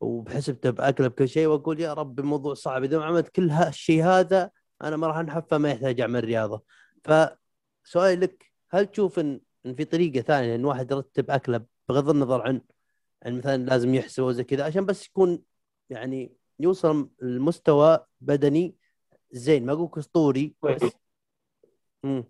وبحسبته 0.00 0.70
بأكله 0.70 1.08
بكل 1.08 1.28
شيء 1.28 1.46
وأقول 1.46 1.80
يا 1.80 1.92
رب 1.94 2.18
الموضوع 2.20 2.54
صعب 2.54 2.84
إذا 2.84 2.98
ما 2.98 3.04
عملت 3.04 3.28
كل 3.28 3.50
هالشيء 3.50 4.04
هذا 4.04 4.50
أنا 4.82 4.96
ما 4.96 5.06
راح 5.06 5.16
أنحف 5.16 5.54
ما 5.54 5.70
يحتاج 5.70 6.00
أعمل 6.00 6.24
رياضة. 6.24 6.62
فسؤالي 7.04 8.16
لك 8.16 8.52
هل 8.70 8.86
تشوف 8.86 9.18
إن 9.18 9.40
إن 9.66 9.74
في 9.74 9.84
طريقة 9.84 10.20
ثانية 10.20 10.54
إن 10.54 10.64
واحد 10.64 10.90
يرتب 10.90 11.30
أكله 11.30 11.64
بغض 11.88 12.08
النظر 12.10 12.42
عن 12.42 12.60
عن 13.26 13.38
مثلا 13.38 13.56
لازم 13.56 13.94
يحسب 13.94 14.22
وزي 14.22 14.44
كذا 14.44 14.64
عشان 14.64 14.86
بس 14.86 15.06
يكون 15.06 15.42
يعني 15.90 16.36
يوصل 16.60 17.10
لمستوى 17.22 18.06
بدني 18.20 18.76
زين 19.30 19.66
ما 19.66 19.72
أقول 19.72 19.90
أسطوري 19.98 20.54
بس 20.62 20.82
مم. 22.04 22.24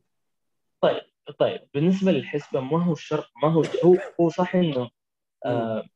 طيب 1.38 1.68
بالنسبة 1.74 2.12
للحسبة 2.12 2.60
ما 2.60 2.84
هو 2.84 2.94
شرط 2.94 3.26
ما 3.42 3.52
هو 3.52 3.62
هو 3.84 3.96
هو 4.20 4.28
صح 4.28 4.54
إنه 4.54 4.90
آه 5.44 5.88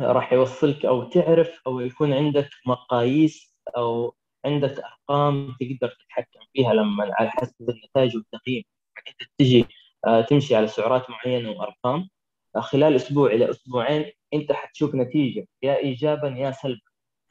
راح 0.00 0.32
يوصلك 0.32 0.86
أو 0.86 1.10
تعرف 1.10 1.60
أو 1.66 1.80
يكون 1.80 2.12
عندك 2.12 2.50
مقاييس 2.66 3.54
أو 3.76 4.14
عندك 4.44 4.78
أرقام 4.78 5.56
تقدر 5.60 5.96
تتحكم 6.00 6.40
فيها 6.52 6.74
لما 6.74 7.10
على 7.12 7.30
حسب 7.30 7.70
النتائج 7.70 8.16
والتقييم. 8.16 8.64
انت 9.08 9.30
تجي 9.38 9.66
آه 10.06 10.20
تمشي 10.20 10.56
على 10.56 10.68
سعرات 10.68 11.10
معينة 11.10 11.50
وأرقام 11.50 12.08
آه 12.56 12.60
خلال 12.60 12.94
أسبوع 12.94 13.30
إلى 13.30 13.50
أسبوعين 13.50 14.12
أنت 14.34 14.52
حتشوف 14.52 14.94
نتيجة 14.94 15.46
يا 15.62 15.76
ايجابا 15.76 16.28
يا 16.28 16.50
سلبا. 16.50 16.80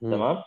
تمام؟ 0.01 0.43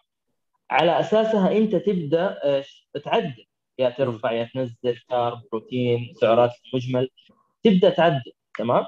على 0.71 1.01
أساسها 1.01 1.57
أنت 1.57 1.77
تبدأ 1.77 2.39
آه، 2.45 2.65
تعدل. 3.05 3.47
يا 3.79 3.91
ترفع 3.91 4.33
يا 4.33 4.45
تنزل 4.55 4.99
كارب 5.09 5.43
بروتين 5.53 6.13
سعرات 6.21 6.51
مجمل 6.75 7.11
تبدأ 7.65 7.91
تعدل. 7.91 8.33
تمام؟ 8.59 8.87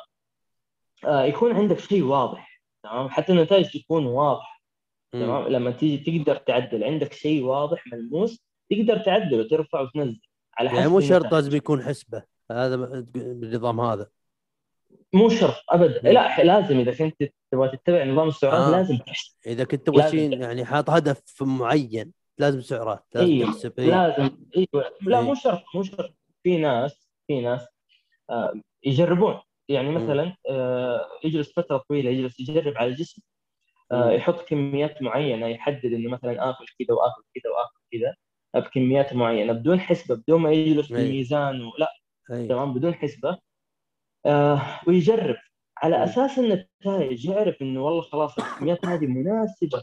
آه 1.05 1.25
يكون 1.25 1.57
عندك 1.57 1.79
شيء 1.79 2.03
واضح. 2.03 2.61
تمام؟ 2.83 3.09
حتى 3.09 3.33
النتائج 3.33 3.83
تكون 3.83 4.07
واضحة. 4.07 4.54
تمام 5.21 5.49
لما 5.49 5.71
تيجي 5.71 6.19
تقدر 6.19 6.37
تعدل 6.37 6.85
عندك 6.85 7.13
شيء 7.13 7.43
واضح 7.45 7.87
ملموس 7.87 8.45
تقدر 8.71 8.99
تعدل 8.99 9.41
وترفع 9.41 9.81
وتنزل 9.81 10.21
على 10.59 10.69
حسب 10.69 10.79
يعني 10.79 10.91
مو 10.91 11.01
شرط. 11.01 11.33
لازم 11.33 11.57
يكون 11.57 11.83
حسبة 11.83 12.23
هذا 12.51 12.77
بالنظام 13.01 13.81
هذا 13.81 14.09
مو 15.13 15.29
شرط 15.29 15.65
ابدا. 15.71 16.13
لا 16.13 16.45
لازم 16.45 16.79
إذا 16.79 16.95
كنت 16.95 17.33
تبغى 17.53 17.77
تتبع 17.77 18.05
نظام 18.05 18.29
السعرات 18.29 18.69
آه. 18.69 18.71
لازم 18.71 18.97
تحسب 18.97 19.35
إذا 19.47 19.65
كنت 19.65 19.87
تبغى 19.87 20.31
يعني 20.31 20.65
حاط 20.65 20.91
هدف 20.91 21.43
معين 21.43 22.13
لازم 22.39 22.61
سعرات 22.61 23.05
لازم 23.15 23.27
أيوه 23.27 23.53
تحسب 23.53 23.73
إيه. 23.79 23.87
لازم 23.87 24.37
أيوه 24.57 24.91
لا 25.03 25.19
إيه. 25.19 25.25
مو 25.25 25.35
شرط 25.35 25.63
مو 25.75 25.83
شرط 25.83 26.15
في 26.43 26.57
ناس 26.57 27.09
في 27.27 27.41
ناس 27.41 27.67
آه 28.31 28.61
يجربون 28.85 29.41
يعني. 29.69 29.91
مثلا 29.91 30.37
آه 30.51 31.07
يجلس 31.25 31.53
فترة 31.53 31.77
طويلة 31.89 32.11
يجلس 32.11 32.41
يجرب 32.41 32.75
على 32.77 32.91
الجسم. 32.91 33.23
يحط 33.93 34.49
كميات 34.49 35.03
معينة 35.03 35.47
يحدد 35.47 35.93
إنه 35.93 36.11
مثلا 36.11 36.51
آكل 36.51 36.67
كذا 36.79 36.97
وآكل 36.97 37.23
كذا 37.35 37.51
وآكل 37.53 37.81
كذا 37.93 38.15
بكميات 38.55 39.15
معينة 39.15 39.53
بدون 39.53 39.81
حسبة 39.81 40.15
بدون 40.15 40.41
ما 40.41 40.53
يجلس 40.53 40.93
إيه. 40.93 40.99
بالميزان 40.99 41.63
ولا. 41.63 41.89
تمام 42.29 42.75
بدون 42.75 42.95
حسبة 42.95 43.39
آه 44.27 44.81
ويجرب 44.87 45.37
على. 45.79 46.05
أساس 46.05 46.39
النتائج 46.39 47.25
يعرف 47.25 47.63
إنه 47.63 47.85
والله 47.85 48.01
خلاص 48.01 48.39
الكميات 48.39 48.87
هذه 48.87 49.07
مناسبة. 49.07 49.83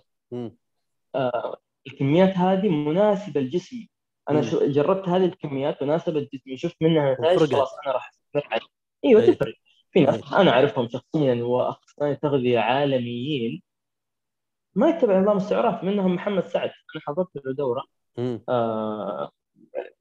آه 1.15 1.57
الكميات 1.87 2.37
هذه 2.37 2.69
مناسبة 2.69 3.41
لجسمي 3.41 3.89
أنا. 4.29 4.41
شو 4.41 4.67
جربت 4.67 5.09
هذه 5.09 5.25
الكميات 5.25 5.81
وناسبت 5.81 6.29
جسمي 6.33 6.57
شفت 6.57 6.75
منها 6.81 7.13
نتائج. 7.13 7.39
خلاص 7.39 7.73
أنا 7.85 7.93
راح 7.93 8.11
أيوه. 9.05 9.25
تفرق 9.25 9.55
في 9.91 9.99
ناس. 9.99 10.33
أنا 10.33 10.51
أعرفهم 10.51 10.87
شخصيا 10.89 11.43
واخصائيين 11.43 12.19
تغذية 12.19 12.59
عالميين 12.59 13.61
ما 14.75 14.89
يتبع 14.89 15.19
نظام 15.19 15.37
السعرات 15.37 15.83
منهم 15.83 16.15
محمد 16.15 16.47
سعد. 16.47 16.69
أنا 16.69 17.01
حضرت 17.07 17.27
له 17.35 17.53
دورة. 17.53 17.83
آه 18.49 19.31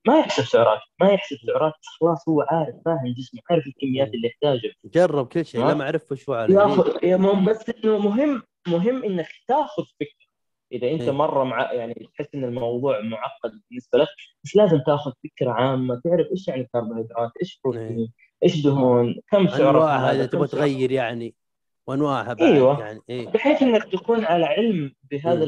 ما 0.06 0.18
يحسب 0.18 0.42
سعرات 0.42 0.80
ما 1.00 1.08
يحسب 1.08 1.36
سعرات 1.46 1.72
خلاص 2.00 2.28
هو 2.28 2.40
عارف 2.40 2.74
فاهم 2.84 3.14
جسمه 3.18 3.40
عارف 3.50 3.66
الكميات. 3.66 4.14
اللي 4.14 4.28
يحتاجها. 4.28 4.72
جرب 4.84 5.28
كل 5.28 5.44
شيء 5.44 5.60
تمام. 5.60 5.72
لا 5.72 5.78
ما 5.78 5.84
اعرف 5.84 6.12
وش 6.12 6.28
هو 6.28 6.46
ياخذ 6.50 7.44
بس 7.44 7.70
إنه 7.84 7.98
مهم 7.98 8.42
مهم 8.68 9.04
إنك 9.04 9.28
تاخذ 9.48 9.82
فكرة. 10.00 10.30
إذا 10.72 10.90
أنت 10.90 11.02
إيه. 11.02 11.10
مرة 11.10 11.44
مع 11.44 11.72
يعني 11.72 12.10
تحس 12.14 12.34
إن 12.34 12.44
الموضوع 12.44 13.00
معقد 13.00 13.60
بالنسبة 13.70 13.98
لك 13.98 14.08
بس 14.44 14.56
لازم 14.56 14.78
تاخذ 14.86 15.12
فكرة 15.24 15.50
عامة 15.50 16.00
تعرف 16.04 16.26
إيش 16.30 16.48
يعني 16.48 16.68
كربوهيدرات 16.72 17.30
إيش 17.40 17.60
بروتين 17.64 18.12
إيش 18.44 18.62
دهون 18.64 19.20
كم 19.30 19.48
سعر 19.48 19.70
انواعها 19.70 20.12
اذا 20.12 20.20
هذا 20.20 20.26
تبغى 20.26 20.48
تغير 20.48 20.90
يعني. 20.90 21.34
وانواعها 21.90 22.32
بعد 22.34 22.42
أيوة. 22.42 22.80
يعني 22.80 23.00
إيه. 23.10 23.28
بحيث 23.28 23.62
إنك 23.62 23.84
تكون 23.92 24.24
على 24.24 24.46
علم 24.46 24.94
بهذا 25.10 25.44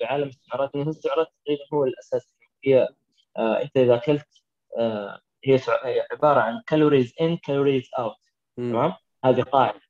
بعالم 0.00 0.28
السعرات 0.28 0.74
انه 0.74 0.88
السعرات 0.88 1.26
تقريبا 1.44 1.62
هو 1.74 1.84
الأساس. 1.84 2.34
هي 2.64 2.88
آه 3.36 3.62
أنت 3.62 3.76
إذا 3.76 3.94
أكلت 3.94 4.26
آه 4.78 5.20
هي 5.44 5.60
عبارة 6.12 6.40
عن 6.40 6.62
calories 6.66 7.14
in 7.20 7.36
calories 7.36 7.88
out. 7.98 8.16
تمام؟ 8.56 8.92
هذه 9.24 9.42
قاعدة 9.42 9.80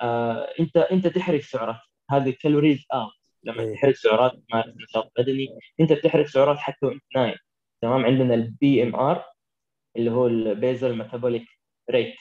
آه 0.00 0.48
أنت 0.60 0.76
أنت 0.76 1.06
تحرق 1.06 1.40
سعرات. 1.40 1.80
هذه 2.10 2.34
calories 2.40 2.84
out 2.94 3.12
لما 3.44 3.62
إيه. 3.62 3.74
تحرق 3.74 3.94
سعرات 3.94 4.32
تمارس 4.48 4.74
نشاط 4.76 5.12
بدني 5.18 5.46
أنت 5.80 5.92
بتحرق 5.92 6.26
سعرات 6.26 6.58
حتى 6.58 6.86
وأنت 6.86 7.02
نايم. 7.16 7.36
تمام؟ 7.82 8.04
عندنا 8.04 8.34
ال 8.34 8.82
BMR 8.82 9.24
اللي 9.96 10.10
هو 10.10 10.26
ال 10.26 10.38
basal 10.38 10.98
metabolic 10.98 11.46
rate 11.90 12.14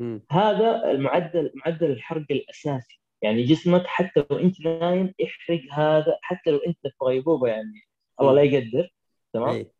مم. 0.00 0.22
هذا 0.30 0.90
المعدل 0.90 1.52
معدل 1.54 1.90
الحرق 1.90 2.26
الأساسي. 2.30 3.00
يعني 3.22 3.42
جسمك 3.42 3.86
حتى 3.86 4.24
لو 4.30 4.38
أنت 4.38 4.60
نايم 4.60 5.14
يحرق 5.18 5.60
هذا 5.72 6.18
حتى 6.22 6.50
لو 6.50 6.58
أنت 6.58 6.78
في 6.82 7.04
غيبوبه 7.04 7.48
يعني. 7.48 7.88
الله 8.20 8.32
لا 8.32 8.42
يقدر. 8.42 8.94
تمام؟ 9.32 9.48
إيه. 9.48 9.70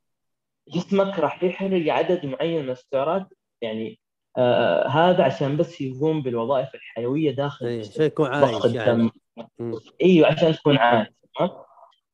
جسمك 0.69 1.19
راح 1.19 1.43
يحرق 1.43 1.93
عدد 1.93 2.27
معين 2.27 2.63
من 2.63 2.71
السعرات. 2.71 3.27
يعني 3.63 3.99
آه 4.39 4.89
هذا 4.89 5.25
عشان 5.25 5.57
بس 5.57 5.81
يقوم 5.81 6.23
بالوظائف 6.23 6.75
الحيوية 6.75 7.31
داخل 7.31 7.67
الجسم. 7.67 7.93
شيء 7.93 8.03
يكون 8.03 8.27
عايش 8.27 8.65
يعني. 8.65 9.11
إيوه 10.03 10.29
عشان 10.29 10.53
تكون 10.53 10.77
عايش. 10.77 11.09
تمام؟ 11.39 11.51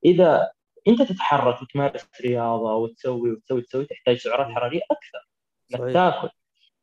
إذا 0.05 0.51
أنت 0.89 1.03
تتحرك 1.03 1.63
وتمارس 1.63 2.09
رياضة 2.21 2.75
وتسوي 2.75 3.31
وتسوي 3.31 3.63
تسوي 3.63 3.85
تحتاج 3.85 4.17
سعرات 4.17 4.47
حرارية 4.47 4.81
أكثر. 4.91 5.29
انك 5.75 5.93
تاكل. 5.93 6.29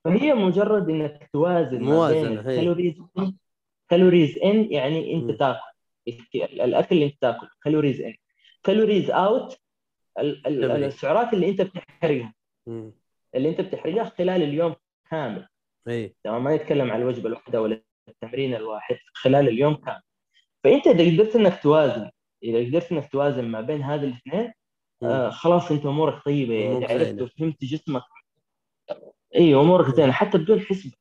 فهي 0.03 0.33
مجرد 0.33 0.89
إنك 0.89 1.29
توازن 1.33 1.71
ما 1.71 1.77
بين 1.79 1.93
موازنة، 1.93 2.41
هي. 2.41 2.55
ال 2.55 2.60
calories 2.60 3.01
calories 3.89 4.37
in 4.37 4.71
يعني 4.71 5.13
أنت 5.13 5.31
مم. 5.31 5.37
تاكل 5.37 5.59
الأكل 6.43 6.95
اللي 6.95 7.05
أنت 7.05 7.21
تاكله 7.21 7.49
calories 7.63 8.01
in 8.01 8.15
calories 8.63 9.11
out. 9.11 9.57
السعرات 10.17 11.33
اللي 11.33 11.49
أنت 11.49 11.61
بتحرقها. 11.61 12.33
اللي 13.35 13.49
أنت 13.49 13.61
بتحرقها 13.61 14.03
خلال 14.03 14.43
اليوم 14.43 14.75
كامل 15.11 15.47
تمام 16.23 16.43
ما 16.43 16.55
نتكلم 16.55 16.91
عن 16.91 17.01
الوجبة 17.01 17.27
الواحدة 17.27 17.61
ولا 17.61 17.81
التمرين 18.07 18.55
الواحد 18.55 18.97
خلال 19.13 19.47
اليوم 19.47 19.75
كامل 19.75 20.01
فأنت 20.63 20.87
إذا 20.87 21.13
قدرت 21.13 21.35
إنك 21.35 21.63
توازن 21.63 22.09
إذا 22.43 22.65
قدرت 22.65 22.91
إنك 22.91 23.11
توازن 23.11 23.45
ما 23.45 23.61
بين 23.61 23.81
هذه 23.81 24.03
الاثنين. 24.03 24.53
آه 25.03 25.29
خلاص 25.29 25.71
أنت 25.71 25.85
أمورك 25.85 26.23
طيبة 26.25 26.53
يعني 26.53 26.85
عرفت. 26.85 27.21
وفهمت 27.21 27.63
جسمك 27.63 28.03
أيوه 29.35 29.61
امورك. 29.61 29.95
زينة. 29.95 30.11
حتى 30.11 30.37
بدون 30.37 30.59
حسبة. 30.59 30.91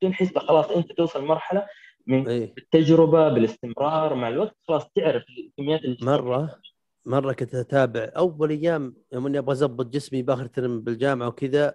بدون 0.00 0.14
حسبة 0.14 0.40
خلاص 0.40 0.70
أنت 0.70 0.92
توصل 0.92 1.24
مرحله 1.24 1.66
من 2.06 2.28
إيه. 2.28 2.54
بالتجربه 2.54 3.28
بالاستمرار 3.28 4.14
مع 4.14 4.28
الوقت 4.28 4.56
خلاص 4.68 4.88
تعرف 4.96 5.24
الكميات 5.38 5.80
اللي 5.80 5.96
مرة 6.02 6.60
مرة 7.04 7.32
كنت 7.32 7.54
أتابع. 7.54 8.10
أول 8.16 8.50
أيام 8.50 8.96
يوم 9.12 9.26
إني 9.26 9.38
أبغى 9.38 9.52
اضبط 9.52 9.86
جسمي 9.86 10.22
بآخر 10.22 10.46
ترم 10.46 10.80
بالجامعة 10.80 11.28
وكذا 11.28 11.74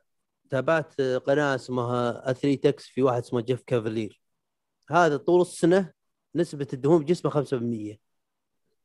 تابعت 0.50 1.02
قناة 1.02 1.56
اسمها 1.56 2.32
Athlean-X 2.32 2.86
في 2.88 3.04
واحد 3.04 3.22
اسمه 3.22 3.42
جيف 3.42 3.62
كافالير 3.68 4.22
هذا 4.90 5.18
طول 5.18 5.42
السنة 5.42 5.92
نسبة 6.36 6.68
الدهون 6.74 7.04
بجسمه 7.04 7.32
5% 7.32 7.98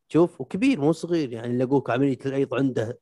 شوف 0.08 0.40
وكبير 0.40 0.80
مو 0.80 0.92
صغير 0.92 1.32
يعني 1.32 1.62
اقولك 1.62 1.90
عملية 1.90 2.18
الأيض 2.26 2.54
عنده 2.54 2.98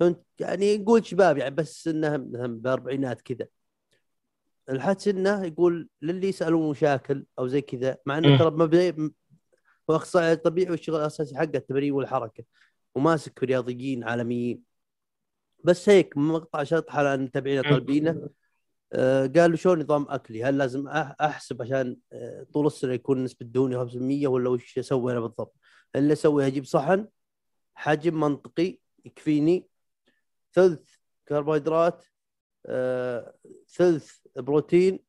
فهمت 0.00 0.22
يعني 0.40 0.78
نقول 0.78 1.06
شباب 1.06 1.38
يعني 1.38 1.54
بس 1.54 1.88
إنه 1.88 2.16
مثلا 2.16 2.60
بأربعينات 2.60 3.20
كذا 3.20 3.46
الحين 4.70 5.08
إنه 5.08 5.44
يقول 5.44 5.88
للي 6.02 6.28
يسألون 6.28 6.70
مشاكل 6.70 7.26
أو 7.38 7.46
زي 7.46 7.60
كذا 7.60 7.96
مع 8.06 8.18
إنه. 8.18 8.38
ترى 8.38 8.50
مبدئي 8.50 9.12
هو 9.90 9.96
أخصائي 9.96 10.36
طبيعي 10.36 10.70
والشغل 10.70 11.00
الأساسي 11.00 11.36
حقه 11.36 11.56
التمرين 11.56 11.92
والحركة 11.92 12.44
وماسك 12.94 13.38
في 13.38 13.46
رياضيين 13.46 14.04
عالميين 14.04 14.62
بس 15.64 15.88
هيك 15.88 16.16
مقطع 16.16 16.62
شطحه 16.64 16.98
على 16.98 17.16
متابعينا 17.16 17.62
مم. 17.62 17.68
طالبينه 17.70 18.28
آه، 18.92 19.26
قالوا 19.26 19.56
شو 19.56 19.74
نظام 19.74 20.06
أكلي 20.08 20.44
هل 20.44 20.58
لازم 20.58 20.88
أحسب 20.88 21.62
عشان 21.62 21.96
آه، 22.12 22.46
طول 22.52 22.66
السنة 22.66 22.92
يكون 22.92 23.24
نسبة 23.24 23.46
دهوني 23.46 23.76
5% 23.76 24.26
ولا 24.28 24.48
وش 24.50 24.78
أسوي 24.78 25.12
أنا 25.12 25.20
بالضبط؟ 25.20 25.56
اللي 25.96 26.12
أسوي 26.12 26.46
أجيب 26.46 26.64
صحن 26.64 27.06
حجم 27.74 28.20
منطقي 28.20 28.78
يكفيني 29.04 29.66
ثلث 30.56 30.80
كربوهيدرات 31.28 32.04
آه، 32.66 33.34
ثلث 33.68 34.16
بروتين 34.36 35.00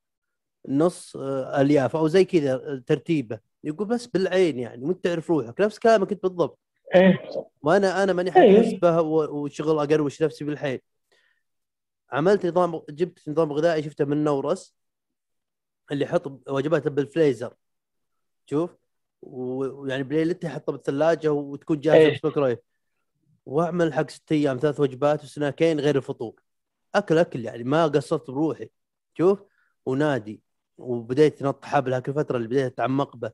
نص 0.67 1.15
آه، 1.15 1.61
ألياف 1.61 1.95
أو 1.95 2.07
زي 2.07 2.25
كذا 2.25 2.53
آه، 2.53 2.83
ترتيبه. 2.87 3.39
يقول 3.63 3.87
بس 3.87 4.07
بالعين 4.07 4.59
يعني 4.59 4.85
وانت 4.85 5.03
تعرف 5.03 5.29
روحك. 5.31 5.61
نفس 5.61 5.79
كلامك 5.79 6.11
أنت 6.11 6.23
بالضبط. 6.23 6.59
إيه. 6.95 7.29
وأنا 7.61 8.03
أنا 8.03 8.13
ماني 8.13 8.31
حق. 8.31 8.41
حسبه 8.41 9.01
و- 9.01 9.43
وشغل 9.43 9.79
أقروش 9.79 10.23
نفسي 10.23 10.43
بالحيل 10.45 10.81
عملت 12.11 12.45
نظام 12.45 12.81
جبت 12.89 13.29
نظام 13.29 13.53
غذائي 13.53 13.83
شفته 13.83 14.05
من 14.05 14.23
نورس 14.23 14.75
اللي 15.91 16.03
يحط 16.05 16.27
وجباته 16.49 16.89
بالفريزر 16.89 17.53
شوف؟ 18.45 18.69
ويعني 19.21 20.03
بليلتها 20.03 20.47
يحطها 20.49 20.71
بالثلاجة 20.73 21.31
وتكون 21.31 21.79
جاهزة 21.79 21.97
إيه. 21.99 22.13
في 22.17 22.23
الميكرويف 22.23 22.59
واعمل 23.47 23.93
حق 23.93 24.09
ست 24.09 24.31
أيام 24.31 24.57
ثلاث 24.57 24.79
وجبات 24.79 25.23
وسناكين 25.23 25.79
غير 25.79 25.95
الفطور. 25.95 26.41
أكل 26.95 27.17
أكل 27.17 27.45
يعني 27.45 27.63
ما 27.63 27.87
قصرت 27.87 28.31
بروحي. 28.31 28.69
شوف 29.17 29.43
ونادي. 29.85 30.41
وبديت 30.77 31.43
نط 31.43 31.65
حبل 31.65 31.93
هاك 31.93 32.09
الفترة 32.09 32.37
اللي 32.37 32.47
بديت 32.47 32.73
أتعمق 32.73 33.15
به. 33.15 33.31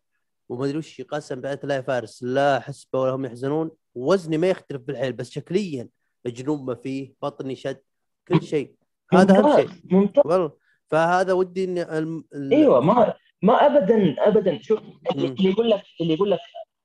وما 0.49 0.65
أدري 0.65 0.77
وش 0.77 1.01
قسم 1.01 1.41
بالله 1.41 1.59
لا 1.63 1.75
يا 1.75 1.81
فارس 1.81 2.23
لا 2.23 2.59
حسبه 2.59 3.01
ولا 3.01 3.11
هم 3.11 3.25
يحزنون. 3.25 3.71
وزني 3.95 4.37
ما 4.37 4.49
يختلف 4.49 4.81
بالحيل 4.81 5.13
بس 5.13 5.29
شكليا 5.29 5.89
الجنوب 6.25 6.67
ما 6.67 6.75
فيه 6.75 7.13
بطني 7.21 7.55
شد 7.55 7.81
كل 8.27 8.41
شيء. 8.41 8.75
هذا 9.13 9.39
أهم 9.39 9.55
شيء. 9.55 9.69
ممتاز. 9.83 10.23
والله. 10.25 10.51
فهذا 10.89 11.33
ودي 11.33 11.63
ان 11.63 11.77
ألم... 11.77 12.25
أيوه 12.33 12.79
ما 12.79 13.13
ما 13.41 13.53
ابدا 13.53 14.15
ابدا. 14.19 14.61
شوف. 14.61 14.79
اللي 15.15 15.49
يقول 15.49 15.69
لك 15.69 15.83
اللي 16.01 16.13
يقول 16.13 16.31
لك 16.31 16.39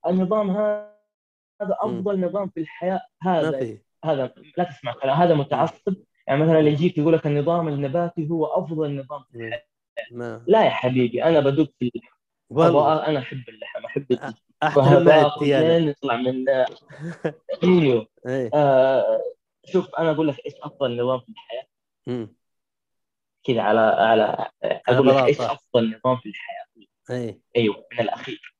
النظام 0.07 0.51
هذا 0.51 0.98
هذا 1.63 1.77
أفضل 1.81 2.21
نظام 2.21 2.49
في 2.49 2.61
الحياة 2.61 3.01
هذا 3.23 3.79
هذا 4.05 4.35
لا 4.57 4.65
تسمع 4.65 4.93
كلام 4.93 5.17
هذا 5.17 5.35
متعصب. 5.35 5.95
يعني 6.27 6.43
مثلا 6.43 6.59
اللي 6.59 6.73
يجيك 6.73 6.99
يقول 6.99 7.13
لك 7.13 7.27
النظام 7.27 7.69
النباتي 7.69 8.31
هو 8.31 8.47
أفضل 8.47 8.97
نظام 8.97 9.25
في 9.33 9.37
الحياة. 9.39 9.65
ما 10.13 10.45
لا 10.47 10.65
يا 10.65 10.71
حبيبي 10.71 11.25
أنا 11.25 11.41
بدوق 11.41 11.69
في 11.79 11.91
اللحم. 11.95 12.17
والله. 12.51 13.07
أنا 13.07 13.19
أحب 13.19 13.49
اللحم 13.49 13.85
أحب 13.85 14.07
لين 15.43 15.89
نطلع 15.89 16.17
من 16.17 16.45
إيوه. 17.65 18.07
إيه. 18.27 18.51
آه 18.55 19.21
شوف 19.65 19.95
أنا 19.95 20.11
أقول 20.11 20.29
لك 20.29 20.47
إيش 20.47 20.55
أفضل 20.63 21.03
نظام 21.03 21.21
في 21.21 21.29
الحياة. 21.29 21.67
كذا 23.45 23.63
على 23.63 23.81
على 23.81 24.51
أقول 24.63 25.09
لك 25.09 25.25
إيش. 25.25 25.41
أفضل 25.41 25.97
نظام 25.97 26.17
في 26.17 26.29
الحياة؟ 26.29 26.67
إيه. 27.11 27.41
إيوه 27.57 27.87
من 27.93 28.01
الأخير. 28.01 28.55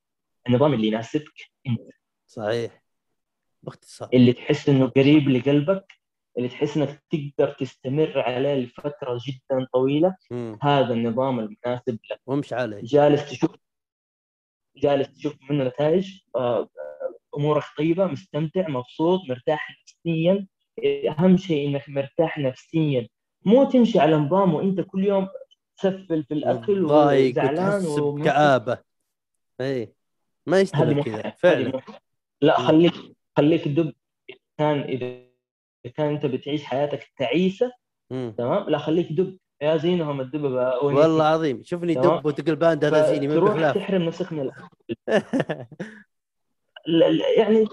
النظام 0.47 0.73
اللي 0.73 0.87
يناسبك 0.87 1.51
أنت. 1.67 1.81
صحيح. 2.27 2.78
باختصار. 3.63 4.09
اللي 4.13 4.33
تحس 4.33 4.69
إنه 4.69 4.87
قريب 4.87 5.29
لقلبك 5.29 5.93
اللي 6.37 6.49
تحس 6.49 6.77
إنك 6.77 7.03
تقدر 7.09 7.53
تستمر 7.53 8.19
عليه 8.19 8.55
لفترة 8.55 9.19
جدا 9.27 9.67
طويلة 9.73 10.15
مم. 10.31 10.59
هذا 10.61 10.93
النظام 10.93 11.39
المناسب 11.39 11.99
لك. 12.11 12.21
وامشي 12.25 12.55
عليه. 12.55 12.81
جالس 12.83 13.29
تشوف 13.29 13.55
جالس 14.75 15.13
تشوف 15.13 15.33
منه 15.49 15.63
نتائج 15.63 16.19
آه، 16.35 16.69
أمورك 17.37 17.63
طيبة 17.77 18.05
مستمتع 18.05 18.67
مبسوط 18.67 19.21
مرتاح 19.29 19.69
نفسيا. 19.81 20.47
أهم 21.09 21.37
شيء 21.37 21.69
إنك 21.69 21.89
مرتاح 21.89 22.37
نفسيا. 22.37 23.07
مو 23.45 23.63
تمشي 23.63 23.99
على 23.99 24.15
نظام 24.15 24.53
وأنت 24.53 24.81
كل 24.81 25.03
يوم 25.05 25.27
تسفل 25.77 26.23
في 26.23 26.33
الأكل 26.33 26.85
ضايق 26.87 27.31
وزعلان. 27.31 27.81
بكآبة. 28.15 28.77
إيه. 29.61 29.93
ما 30.45 30.59
يستمر 30.59 31.03
كذا 31.03 31.29
فعلا. 31.29 31.81
لا. 32.41 32.59
خليك 32.59 32.93
خليك 33.39 33.67
دب 33.67 33.93
كان 34.57 34.79
إذا 34.79 35.19
كان 35.95 36.07
أنت 36.07 36.25
بتعيش 36.25 36.63
حياتك 36.63 37.11
تعيسة. 37.17 37.71
تمام 38.09 38.69
لا 38.69 38.77
خليك 38.77 39.11
دب 39.11 39.37
يا 39.61 39.77
زينهم 39.77 40.21
الدببه 40.21 40.83
والله 40.83 41.23
عظيم 41.23 41.63
شوفني. 41.63 41.93
دب 41.93 42.25
وتقول 42.25 42.55
باند 42.55 42.85
هذا 42.85 43.11
زيني 43.11 43.27
ما 43.27 43.35
تروح 43.35 43.51
بخلاف 43.51 43.75
تحرم 43.75 44.01
نفسك 44.01 44.33
من 44.33 44.47
يعني 47.37 47.65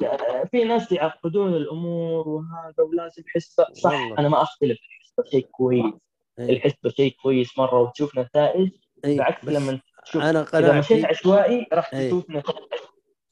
في 0.51 0.65
ناس 0.65 0.93
يعقدون 0.93 1.55
الأمور 1.55 2.29
وهذا 2.29 2.83
ولازم 2.91 3.23
حسبه 3.27 3.67
صح 3.73 3.93
والله. 3.93 4.19
أنا 4.19 4.29
ما 4.29 4.43
أختلف 4.43 4.79
الحسبة 4.79 5.31
شيء 5.31 5.47
كويس 5.51 5.95
إيه. 6.39 6.51
الحسبة 6.51 6.91
شيء 6.91 7.17
كويس 7.23 7.59
مرة 7.59 7.81
وتشوف 7.81 8.19
نتائج 8.19 8.71
إيه. 9.05 9.17
بالعكس 9.17 9.45
لما 9.45 9.81
تشوف 10.05 10.23
أنا 10.23 10.43
إذا 10.43 10.79
مشيت 10.79 10.93
قناعتي 10.93 11.07
عشوائي 11.07 11.67
راح 11.73 11.95
إيه. 11.95 12.09
تشوف 12.09 12.31
نتائج 12.31 12.59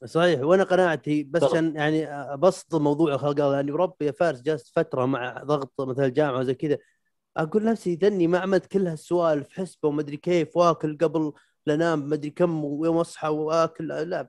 صحيح 0.04 0.40
وأنا 0.40 0.64
قناعتي 0.64 1.22
بس. 1.22 1.42
عشان 1.42 1.76
يعني 1.76 2.06
أبسط 2.08 2.74
الموضوع 2.74 3.16
خلق 3.16 3.30
الله 3.44 3.54
يعني 3.54 3.72
بربي 3.72 4.06
يا 4.06 4.12
فارس 4.12 4.40
جلست 4.42 4.68
فترة 4.76 5.06
مع 5.06 5.42
ضغط 5.44 5.80
مثل 5.80 6.04
الجامعة 6.04 6.38
وزي 6.38 6.54
كذا. 6.54 6.78
أقول 7.36 7.64
نفسي 7.64 7.94
ذني 7.94 8.26
ما 8.26 8.38
عملت 8.38 8.66
كل 8.66 8.86
هالسوالف 8.86 9.52
حسبة 9.52 9.88
وما 9.88 10.00
أدري 10.00 10.16
كيف 10.16 10.56
وآكل 10.56 10.98
قبل 10.98 11.32
لا 11.66 11.74
انام 11.74 12.08
ما 12.08 12.14
أدري 12.14 12.30
كم 12.30 12.64
ويوم 12.64 12.96
أصحى 12.96 13.28
وآكل 13.28 13.88
لا. 13.88 14.28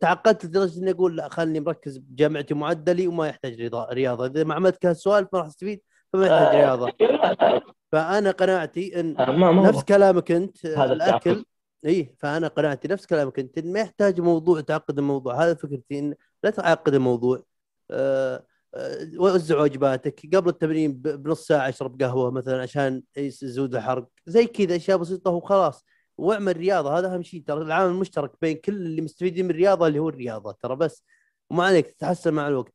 تعقدت 0.00 0.44
لدرجة 0.44 0.78
إني 0.78 0.90
أقول 0.90 1.16
لا 1.16 1.28
خلني 1.28 1.60
مركز 1.60 1.96
بجامعتي 1.98 2.54
ومعدلي 2.54 3.06
وما 3.06 3.28
يحتاج 3.28 3.60
رياضة. 3.92 4.26
إذا 4.26 4.44
ما 4.44 4.54
عملت 4.54 4.76
كل 4.76 4.88
هالسوالف 4.88 5.28
ما 5.32 5.38
راح 5.38 5.46
أستفيد 5.46 5.80
فما 6.12 6.26
يحتاج 6.26 6.46
آه، 6.46 6.60
رياضة. 6.60 6.92
فأنا 7.92 8.30
قناعتي 8.30 9.00
إن 9.00 9.16
آه، 9.18 9.30
ما 9.30 9.52
ما 9.52 9.68
نفس 9.68 9.84
كلامك 9.84 10.32
أنت 10.32 10.64
الأكل. 10.64 11.44
إي 11.86 12.14
فأنا 12.18 12.48
قناعتي 12.48 12.88
نفس 12.88 13.06
كلامك. 13.06 13.38
أنت 13.38 13.58
إن 13.58 13.72
ما 13.72 13.80
يحتاج 13.80 14.20
موضوع 14.20 14.60
تعقد 14.60 14.98
الموضوع. 14.98 15.44
هذا 15.44 15.54
فكرتي 15.54 15.98
إن 15.98 16.14
لا 16.44 16.50
تعقد 16.50 16.94
الموضوع. 16.94 17.42
آه، 17.90 18.46
آه، 18.74 19.08
وزع 19.18 19.60
وجباتك. 19.60 20.36
قبل 20.36 20.48
التمرين 20.48 20.92
بنص 21.02 21.46
ساعة 21.46 21.68
اشرب 21.68 22.02
قهوة 22.02 22.30
مثلا 22.30 22.62
عشان 22.62 23.02
يزود 23.16 23.74
الحرق. 23.74 24.08
زي 24.26 24.46
كذا 24.46 24.76
أشياء 24.76 24.98
بسيطة 24.98 25.30
وخلاص. 25.30 25.84
واعمل 26.18 26.56
رياضة. 26.56 26.98
هذا 26.98 27.14
أهم 27.14 27.22
شيء 27.22 27.42
ترى. 27.46 27.62
العامل 27.62 27.90
المشترك 27.94 28.32
بين 28.42 28.56
كل 28.56 28.72
اللي 28.72 29.02
مستفيدين 29.02 29.44
من 29.44 29.50
الرياضة 29.50 29.86
اللي 29.86 29.98
هو 29.98 30.08
الرياضة 30.08 30.52
ترى 30.52 30.76
بس. 30.76 31.04
وما 31.50 31.64
عليك 31.64 31.86
تتحسن 31.86 32.34
مع 32.34 32.48
الوقت. 32.48 32.74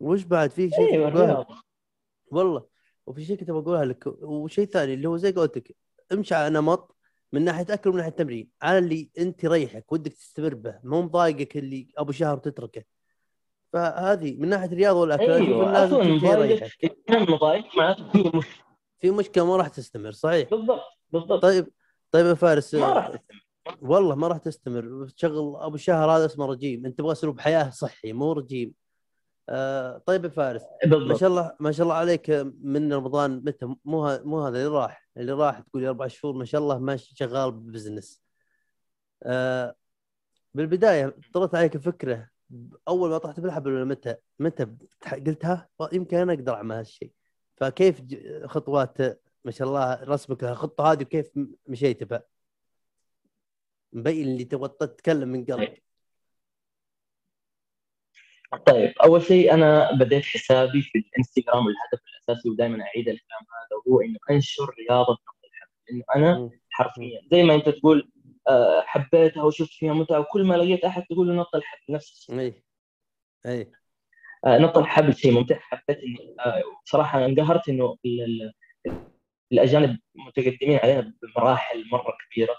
وش 0.00 0.22
بعد؟ 0.22 0.50
في 0.50 0.70
شيء؟ 0.70 1.08
الرياضة. 1.08 1.46
والله. 2.26 2.66
وفي 3.06 3.24
شيء 3.24 3.36
كنت 3.36 3.50
بقولها 3.50 3.84
لك. 3.84 4.06
وشيء 4.22 4.66
ثاني 4.66 4.94
اللي 4.94 5.08
هو 5.08 5.16
زي 5.16 5.32
قلت 5.32 5.56
لك 5.56 5.76
امشي 6.12 6.34
على 6.34 6.54
نمط. 6.54 6.96
من 7.34 7.44
ناحية 7.44 7.66
أكل 7.70 7.90
ومن 7.90 7.98
ناحية 7.98 8.10
تمرين. 8.10 8.48
على 8.62 8.78
اللي 8.78 9.10
أنت 9.18 9.44
يريحك 9.44 9.92
ودك 9.92 10.12
تستمر 10.12 10.54
به 10.54 10.78
مو 10.84 11.02
مضايقك 11.02 11.56
اللي 11.56 11.88
أبو 11.98 12.12
شهر 12.12 12.38
تتركه. 12.38 12.84
فهذه 13.72 14.36
من 14.36 14.48
ناحية 14.48 14.66
الرياضة 14.66 15.00
والأكل 15.00 15.30
أيوه 15.30 15.72
لازم 15.72 16.18
شيء 16.68 16.96
مضايق 17.10 17.64
معناته 17.76 18.10
في 18.12 18.18
مشكلة. 18.18 18.64
في 19.00 19.10
مشكلة 19.10 19.46
ما 19.46 19.56
راح 19.56 19.68
تستمر 19.68 20.12
صحيح. 20.12 20.50
بالضبط 20.50 20.82
بالضبط. 21.12 21.42
طيب 21.42 21.66
طيب 22.10 22.26
يا 22.26 22.34
فارس 22.34 22.74
ما 22.74 22.92
راح 22.92 23.08
تستمر 23.08 23.40
والله 23.80 24.14
ما 24.14 24.28
راح 24.28 24.38
تستمر. 24.38 25.08
تشغل 25.16 25.56
أبو 25.56 25.76
شهر 25.76 26.10
هذا 26.10 26.26
اسمه 26.26 26.46
رجيم. 26.46 26.86
أنت 26.86 26.98
تبغى 26.98 27.12
أسلوب 27.12 27.40
حياة 27.40 27.70
صحي 27.70 28.12
مو 28.12 28.32
رجيم. 28.32 28.74
طيب 30.06 30.24
يا 30.24 30.28
فارس 30.28 30.62
ما 30.86 31.16
شاء 31.16 31.28
الله 31.28 31.56
ما 31.60 31.72
شاء 31.72 31.84
الله 31.84 31.94
عليك 31.94 32.30
من 32.60 32.92
رمضان 32.92 33.42
متى؟ 33.44 33.66
مو 33.66 34.18
مو 34.24 34.40
هذا 34.46 34.58
اللي 34.58 34.68
راح 34.68 35.08
اللي 35.16 35.32
راح 35.32 35.60
تقول 35.60 35.84
أربع 35.84 36.06
شهور 36.06 36.34
ما 36.34 36.44
شاء 36.44 36.60
الله 36.60 36.78
ماشي 36.78 37.16
شغال 37.16 37.52
بزنس 37.52 38.22
آه 39.22 39.74
بالبداية 40.54 41.16
طرت 41.34 41.54
عليك 41.54 41.74
الفكرة 41.74 42.28
أول 42.88 43.10
ما 43.10 43.18
طحت 43.18 43.40
بالحبل 43.40 43.72
ولا 43.72 43.84
متى؟ 43.84 44.14
متى 44.38 44.66
قلتها؟ 45.26 45.68
يمكن 45.92 46.16
أنا 46.16 46.32
أقدر 46.32 46.54
أعمل 46.54 46.76
هالشيء. 46.76 47.12
فكيف 47.56 48.02
خطوات 48.44 48.98
ما 49.44 49.50
شاء 49.50 49.68
الله 49.68 50.04
رسمك 50.04 50.44
الخطة 50.44 50.92
هذه 50.92 51.02
وكيف 51.02 51.30
مشيت 51.66 52.04
بها؟ 52.04 52.22
مبين 53.92 54.28
اللي 54.28 54.44
تبغى 54.44 54.68
تتكلم 54.68 55.28
من 55.28 55.44
قلب. 55.44 55.74
طيب 58.66 58.94
أول 59.04 59.22
شيء 59.22 59.54
أنا 59.54 59.92
بديت 59.92 60.24
حسابي 60.24 60.82
في 60.82 60.98
الإنستغرام 60.98 61.66
والهدف 61.66 62.00
الأساسي 62.14 62.48
ودائما 62.48 62.82
أعيد 62.82 63.08
الكلام 63.08 63.40
هذا 63.40 63.80
وهو 63.86 64.00
إنه 64.00 64.18
أنشر 64.30 64.74
رياضة 64.78 65.12
نقل 65.12 65.48
الحبل 65.48 65.72
لأنه 65.88 66.04
أنا. 66.16 66.50
حرفيا 66.70 67.20
زي 67.32 67.42
ما 67.42 67.54
أنت 67.54 67.68
تقول 67.68 68.10
آه، 68.48 68.80
حبيتها 68.80 69.42
وشفت 69.42 69.70
فيها 69.70 69.92
متعة 69.92 70.20
وكل 70.20 70.44
ما 70.44 70.54
لقيت 70.54 70.84
أحد 70.84 71.02
تقول 71.10 71.26
لي 71.28 71.34
نط 71.34 71.54
الحبل 71.54 71.80
نفس 71.94 72.12
الشيء. 72.12 72.38
اي 72.40 72.62
اي 73.46 73.72
آه، 74.46 74.58
نط 74.58 74.78
الحبل 74.78 75.14
شيء 75.14 75.32
ممتع. 75.32 75.58
حبيت 75.58 75.98
اني 75.98 76.34
آه، 76.40 76.62
بصراحه 76.84 77.24
انقهرت 77.24 77.68
إنه 77.68 77.96
ال- 78.04 78.52
ال- 78.86 79.04
الأجانب 79.52 79.98
متقدمين 80.14 80.78
علينا 80.78 81.14
بمراحل 81.22 81.84
مرة 81.92 82.16
كبيرة. 82.30 82.54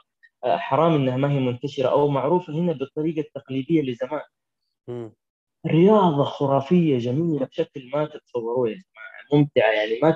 حرام 0.45 0.93
إنها 0.95 1.17
ما 1.17 1.31
هي 1.31 1.39
منتشرة 1.39 1.89
أو 1.89 2.07
معروفة 2.07 2.53
هنا 2.53 2.73
بالطريقة 2.73 3.19
التقليدية 3.19 3.81
لزمان. 3.81 4.21
مم. 4.87 5.13
رياضة 5.67 6.23
خرافية 6.23 6.97
جميلة 6.97 7.45
بشكل 7.45 7.89
ما 7.93 8.05
تتصوروه 8.05 8.69
يا 8.69 8.73
جماعة. 8.73 8.85
ممتعة 9.41 9.71
يعني. 9.71 9.99
ما 10.01 10.15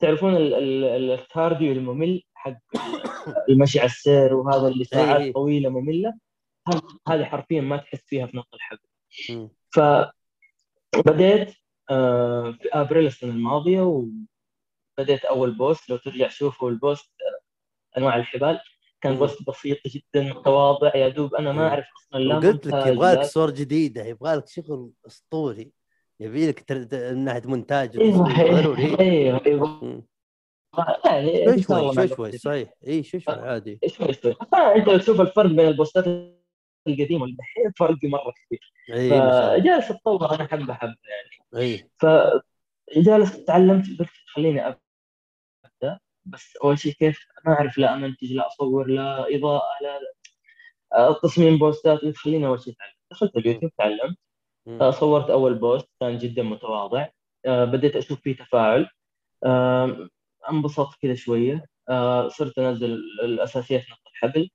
تعرفون 0.00 0.36
ال- 0.36 0.54
ال- 0.54 1.10
الكارديو 1.10 1.72
الممل 1.72 2.22
حق 2.34 2.58
المشي 3.50 3.78
على 3.80 3.86
السير 3.86 4.34
وهذا 4.34 4.68
اللي 4.68 4.78
إيه. 4.78 4.84
ساعات 4.84 5.34
طويلة 5.34 5.68
مملة؟ 5.70 6.14
هذه- 7.08 7.24
حرفيا 7.24 7.60
ما 7.60 7.76
تحس 7.76 8.02
فيها 8.06 8.26
في 8.26 8.36
نط 8.36 8.48
الحبل 8.54 8.78
مم. 9.30 9.50
فبديت 10.94 11.54
آه، 11.90 12.50
في 12.52 12.68
أبريل 12.72 13.06
السنة 13.06 13.30
الماضية 13.30 13.80
وبديت 13.80 15.24
أول 15.24 15.54
post. 15.58 15.90
لو 15.90 15.96
ترجع 15.96 16.28
شوفوا 16.28 16.70
ال 16.70 16.78
post 16.78 17.12
آه، 17.20 17.98
أنواع 17.98 18.16
الحبال. 18.16 18.60
كان. 19.02 19.16
post 19.16 19.48
بسيط 19.48 19.78
جدا 19.86 20.22
متواضع 20.22 20.96
يا 20.96 21.08
دوب 21.08 21.34
أنا 21.34 21.52
ما. 21.52 21.68
أعرف 21.68 21.86
أصلا 21.98 22.20
لا 22.20 22.36
وقلت 22.36 22.66
لك 22.66 22.86
يبغى 22.86 23.12
لك 23.12 23.22
صور 23.22 23.50
جديدة 23.50 24.04
يبغى 24.04 24.34
لك 24.34 24.48
شغل 24.48 24.90
أسطوري 25.06 25.72
يبي 26.20 26.48
لك 26.48 26.72
من 26.92 27.24
ناحية 27.24 27.42
مونتاج 27.44 27.98
أيوه 27.98 28.20
وتصوير 28.20 28.62
ضروري. 28.62 28.96
أيوه 29.00 29.40
أيوه 29.46 30.02
شوي 31.44 31.62
شوي 31.62 31.86
مع 31.86 31.92
شوي 31.92 32.08
شوي. 32.08 32.32
صحيح. 32.32 32.72
اي 32.86 33.02
شوي 33.02 33.20
شوي 33.20 33.34
عادي. 33.34 33.80
شوي 33.86 34.12
شوي. 34.12 34.34
أنت 34.76 34.90
تشوف 34.90 35.20
الفرق 35.20 35.50
بين 35.50 35.68
ال 35.68 35.74
posts 35.74 36.04
القديمة 36.88 37.22
والدحين 37.22 37.72
فرق 37.76 37.98
مرة 38.04 38.32
كبير. 38.46 38.72
فجالس 39.10 39.90
أتطور 39.90 40.34
أنا 40.34 40.46
حبه 40.46 40.74
حبه 40.74 40.96
يعني. 41.08 41.64
اي 41.64 41.90
فجالس 41.98 43.44
تعلمت 43.44 43.98
قلت 43.98 44.08
خليني 44.26 44.78
بس 46.24 46.56
أول 46.64 46.78
شيء 46.78 46.92
كيف 46.92 47.26
ما 47.46 47.52
أعرف 47.52 47.78
لا 47.78 47.94
امنتج 47.94 48.32
لا 48.32 48.46
اصور 48.46 48.86
لا 48.86 49.36
إضاءة 49.36 49.62
لا 49.82 49.98
لا. 50.00 50.12
تصميم 51.22 51.58
posts 51.58 52.16
خليني 52.16 52.46
أول 52.46 52.60
شيء 52.60 52.72
أتعلم 52.74 52.92
دخلت 53.10 53.36
اليوتيوب 53.36 53.72
تعلمت. 53.78 54.16
آه، 54.80 54.90
صورت 54.90 55.30
أول 55.30 55.54
post 55.54 55.88
كان 56.00 56.18
جدا 56.18 56.42
متواضع 56.42 57.06
آه، 57.46 57.64
بديت 57.64 57.96
أشوف 57.96 58.20
فيه 58.20 58.36
تفاعل 58.36 58.88
آه، 59.44 60.08
انبسطت 60.50 60.98
كذا 61.02 61.14
شوية 61.14 61.66
آه، 61.88 62.28
صرت 62.28 62.58
أنزل 62.58 62.92
الأساسيات 63.24 63.82
نط 63.82 63.98
الحبل 64.10 64.50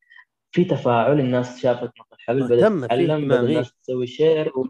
في 0.52 0.66
تفاعل 0.66 1.20
الناس 1.20 1.62
شافت 1.62 1.84
نط 2.00 2.14
الحبل 2.14 2.44
بدأت 2.44 2.60
تتعلم. 2.86 3.46
الناس 3.46 3.74
تسوي 3.74 4.08
share 4.08 4.58
و... 4.60 4.68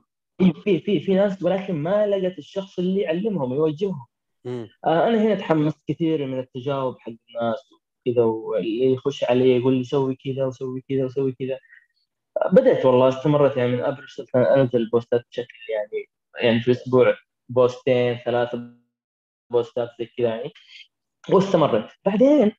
في 0.63 0.79
في 0.79 0.99
في 0.99 1.13
ناس 1.13 1.43
ولكن 1.43 1.75
ما 1.75 2.07
لقت 2.07 2.37
الشخص 2.37 2.79
اللي 2.79 3.01
يعلمهم 3.01 3.53
يوجههم. 3.53 4.05
آه، 4.85 5.07
أنا 5.07 5.21
هنا 5.21 5.35
تحمست 5.35 5.79
كثير 5.87 6.25
من 6.27 6.39
التجاوب 6.39 6.99
حق 6.99 7.11
الناس 7.29 7.69
وكذا 8.07 8.23
واللي 8.23 8.93
يخش 8.93 9.23
علي 9.23 9.57
يقول 9.57 9.73
لي 9.77 9.83
سوي 9.83 10.15
كذا 10.15 10.45
وسوي 10.45 10.83
كذا 10.89 11.05
وسوي 11.05 11.31
كذا. 11.31 11.59
بدأت 12.51 12.85
والله 12.85 13.09
استمرت 13.09 13.57
يعني 13.57 13.71
من 13.71 13.79
ابريل 13.81 14.07
أنزل 14.35 14.89
بوستات 14.89 15.25
بشكل 15.31 15.57
يعني 15.69 16.09
يعني 16.41 16.59
في 16.59 16.67
الأسبوع 16.67 17.15
بوستين 17.49 18.15
ثلاثة 18.15 18.73
بوستات 19.51 19.89
زي 19.99 20.05
كذا 20.05 20.29
يعني 20.29 20.51
واستمرت. 21.29 21.89
بعدين 22.05 22.51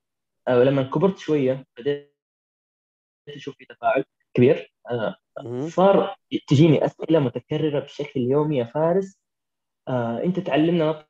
آه، 0.48 0.64
لما 0.64 0.82
كبرت 0.82 1.18
شوية 1.18 1.66
بدأت 1.78 2.14
أشوف 3.28 3.56
في 3.56 3.64
تفاعل 3.64 4.04
كبير 4.34 4.72
آه،. 4.90 5.16
صار 5.68 6.14
تجيني 6.48 6.84
أسئلة 6.84 7.18
متكررة 7.18 7.80
بشكل 7.80 8.20
يومي 8.20 8.56
يا 8.58 8.64
فارس 8.64 9.18
أنت 10.24 10.40
تعلمنا 10.40 11.07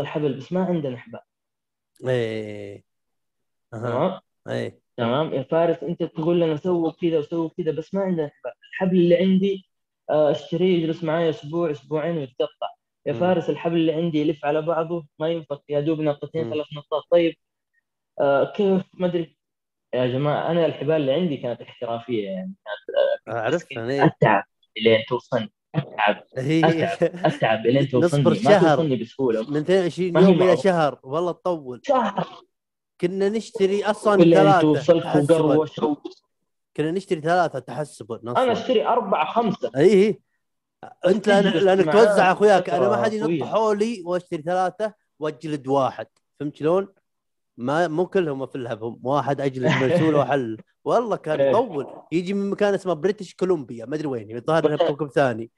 الحبل 0.00 0.34
بس 0.34 0.52
ما 0.52 0.64
عندنا 0.64 0.96
حبال 0.96 1.20
اي 2.08 2.84
أها. 3.74 3.80
تمام؟ 3.80 4.20
اي 4.48 4.80
تمام؟ 4.96 5.34
يا 5.34 5.42
فارس 5.42 5.82
أنت 5.82 6.02
تقول 6.02 6.40
لنا 6.40 6.56
سووا 6.56 6.92
كذا 6.92 7.18
وسووا 7.18 7.50
كذا 7.56 7.72
بس 7.72 7.94
ما 7.94 8.00
عندنا 8.00 8.30
حبال 8.34 8.52
الحبل 8.72 8.96
اللي 8.96 9.16
عندي 9.16 9.68
آه، 10.10 10.30
أشتريه 10.30 10.78
يجلس 10.82 11.04
معي 11.04 11.30
أسبوع 11.30 11.70
أسبوعين 11.70 12.18
ويتقطع. 12.18 12.68
يا. 13.06 13.12
فارس 13.12 13.50
الحبل 13.50 13.76
اللي 13.76 13.92
عندي 13.92 14.18
يلف 14.20 14.44
على 14.44 14.62
بعضه 14.62 15.06
ما 15.18 15.28
ينفك 15.28 15.62
يا 15.68 15.80
دوب 15.80 16.00
نقطتين. 16.00 16.50
ثلاث 16.50 16.66
نقاط. 16.76 17.04
طيب 17.10 17.34
آه، 18.20 18.52
كيف؟ 18.52 18.82
ما 18.94 19.06
أدري. 19.06 19.38
يا 19.94 20.06
جماعة 20.06 20.50
أنا 20.50 20.66
الحبال 20.66 20.96
اللي 20.96 21.12
عندي 21.12 21.36
كانت 21.36 21.60
احترافية 21.60 22.24
يعني 22.24 22.54
اعرف 23.28 23.66
أنا 23.76 23.90
إيه. 23.90 24.04
أتعب 24.04 24.44
لين 24.76 25.04
توصلني. 25.08 25.52
أتعب 25.74 26.22
أتعب 26.36 26.98
أتعب 27.26 27.66
لين 27.66 27.88
توصلني. 27.88 28.22
نصبر 28.22 28.30
ما 28.30 28.36
شهر. 28.36 28.76
توصلني 28.76 28.96
بسهولة. 28.96 29.50
من 29.50 29.56
22 29.56 30.12
ما 30.12 30.20
هي 30.20 30.24
يوم 30.24 30.42
إلى. 30.42 30.56
شهر. 30.56 30.98
والله 31.02 31.32
تطول. 31.32 31.80
شهر. 31.84 32.28
كنا 33.00 33.28
نشتري 33.28 33.84
أصلا 33.84 34.16
ثلاثة. 34.24 34.60
توصلك 34.60 35.02
تحسبا. 35.02 35.40
وقروش 35.40 35.78
و- 35.78 35.96
كنا 36.76 36.90
نشتري 36.90 37.20
ثلاثة 37.20 37.58
تحسبا. 37.58 38.20
أنا 38.22 38.52
أشتري 38.52 38.86
أربعة 38.86 39.32
خمسة. 39.32 39.70
إي 39.76 39.92
إي. 40.06 40.20
أنت 41.06 41.28
لأن... 41.28 41.44
لانك 41.44 41.92
توزع 41.92 42.32
أخوياك. 42.32 42.70
أنا 42.70 42.88
ما 42.88 43.02
حد 43.02 43.12
ينط. 43.12 43.44
حولي 43.48 44.02
وأشتري 44.06 44.42
ثلاثة 44.42 44.94
وأجلد 45.18 45.68
واحد. 45.68 46.06
فهمت 46.40 46.56
شلون؟ 46.56 46.88
ما 47.56 47.88
مو 47.88 48.06
كلهم 48.06 48.42
أفلها 48.42 48.78
واحد 49.02 49.40
أجلد 49.40 49.72
مرسول 49.82 50.14
واحل 50.14 50.56
والله 50.88 51.16
كان 51.16 51.40
إيه. 51.40 51.50
يطول 51.50 51.86
يجي 52.12 52.34
من 52.34 52.50
مكان 52.50 52.74
اسمه 52.74 52.92
بريتش 52.94 53.34
كولومبيا 53.34 53.86
ما 53.86 53.94
أدري 53.96 54.06
وين 54.06 54.36
الظاهر 54.36 54.66
انها 54.66 54.76
بكوكب 54.76 55.08
ثاني 55.10 55.50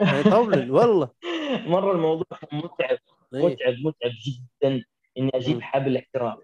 يطول 0.00 0.70
والله 0.70 1.08
مرة 1.74 1.92
الموضوع 1.92 2.26
كان 2.40 2.58
متعب 2.58 2.98
إيه. 3.34 3.44
متعب 3.44 3.74
متعب 3.84 4.10
جدا 4.26 4.84
إني 5.18 5.30
أجيب. 5.34 5.62
حبل 5.62 5.96
احترافي 5.96 6.42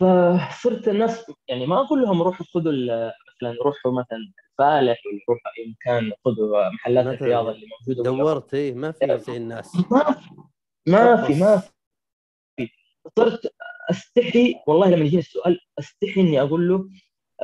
فصرت 0.00 0.88
الناس 0.88 1.30
يعني 1.48 1.66
ما 1.66 1.80
أقول 1.80 2.02
لهم 2.02 2.22
روحوا 2.22 2.46
خذوا 2.46 2.72
مثلا 2.72 3.56
روحوا 3.64 3.92
مثلا 3.92 4.32
فالح 4.58 4.98
ولا 5.06 5.20
روحوا 5.28 5.50
أي 5.58 5.70
مكان 5.72 6.12
خذوا 6.24 6.68
محلات. 6.68 7.06
الرياضة 7.06 7.50
اللي 7.50 7.66
موجودة 7.80 8.02
دورت 8.02 8.54
إيه 8.54 8.74
ما 8.74 8.92
في 8.92 9.18
زي 9.18 9.36
الناس 9.36 9.76
ما 9.90 10.12
في 10.12 10.30
ما 10.86 11.26
في 11.26 11.40
ما. 11.40 11.62
في 12.56 12.70
صرت 13.16 13.54
أستحي 13.90 14.54
والله 14.66 14.90
لما 14.90 15.04
يجيني 15.04 15.22
السؤال 15.22 15.60
أستحي 15.78 16.20
إني 16.20 16.40
أقول 16.40 16.68
له 16.68 16.88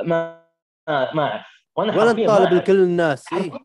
ما 0.03 0.45
ما 0.89 1.23
أعرف 1.23 1.45
وأنا 1.75 1.97
ولا 1.97 2.29
أعرف. 2.29 2.53
لكل 2.53 2.75
الناس 2.75 3.27
حرفياً 3.27 3.59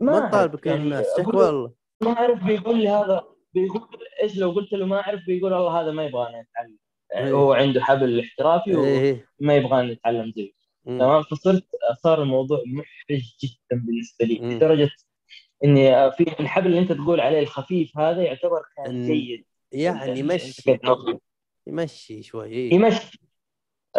ما. 0.00 0.26
نطالب 0.26 0.54
لكل 0.54 0.70
يعني 0.70 0.82
الناس 0.82 1.18
والله 1.18 1.72
ما 2.02 2.10
أعرف 2.12 2.44
بيقول 2.44 2.78
لي 2.78 2.88
هذا 2.88 3.24
بيقول 3.54 3.88
إيش 4.22 4.36
لو 4.38 4.50
قلت 4.50 4.72
له 4.72 4.86
ما 4.86 5.00
أعرف 5.00 5.20
بيقول 5.26 5.52
والله 5.52 5.80
هذا 5.80 5.90
ما 5.90 6.04
يبغى 6.04 6.22
نتعلم 6.24 6.78
يعني 7.12 7.26
إيه. 7.26 7.32
هو 7.32 7.52
عنده 7.52 7.80
حبل 7.84 8.20
احترافي 8.20 8.70
إيه 8.78 9.26
وما 9.40 9.56
يبغى 9.56 9.82
نتعلم 9.92 10.32
زيه 10.36 10.52
مم. 10.84 10.98
تمام 10.98 11.22
فصرت 11.22 11.64
صار 12.02 12.22
الموضوع 12.22 12.62
محرج 12.66 13.22
جدا 13.42 13.82
بالنسبة 13.86 14.24
لي. 14.24 14.38
لدرجة 14.38 14.90
إني 15.64 16.12
في 16.12 16.40
الحبل 16.40 16.66
اللي 16.66 16.78
أنت 16.78 16.92
تقول 16.92 17.20
عليه 17.20 17.38
الخفيف 17.38 17.98
هذا 17.98 18.22
يعتبر 18.22 18.62
كان 18.76 19.06
جيد 19.06 19.44
يعني 19.72 20.22
جداً. 20.22 21.18
يمشي 21.66 22.22
شوي 22.22 22.46
إيه. 22.48 22.74
يمشي 22.74 23.20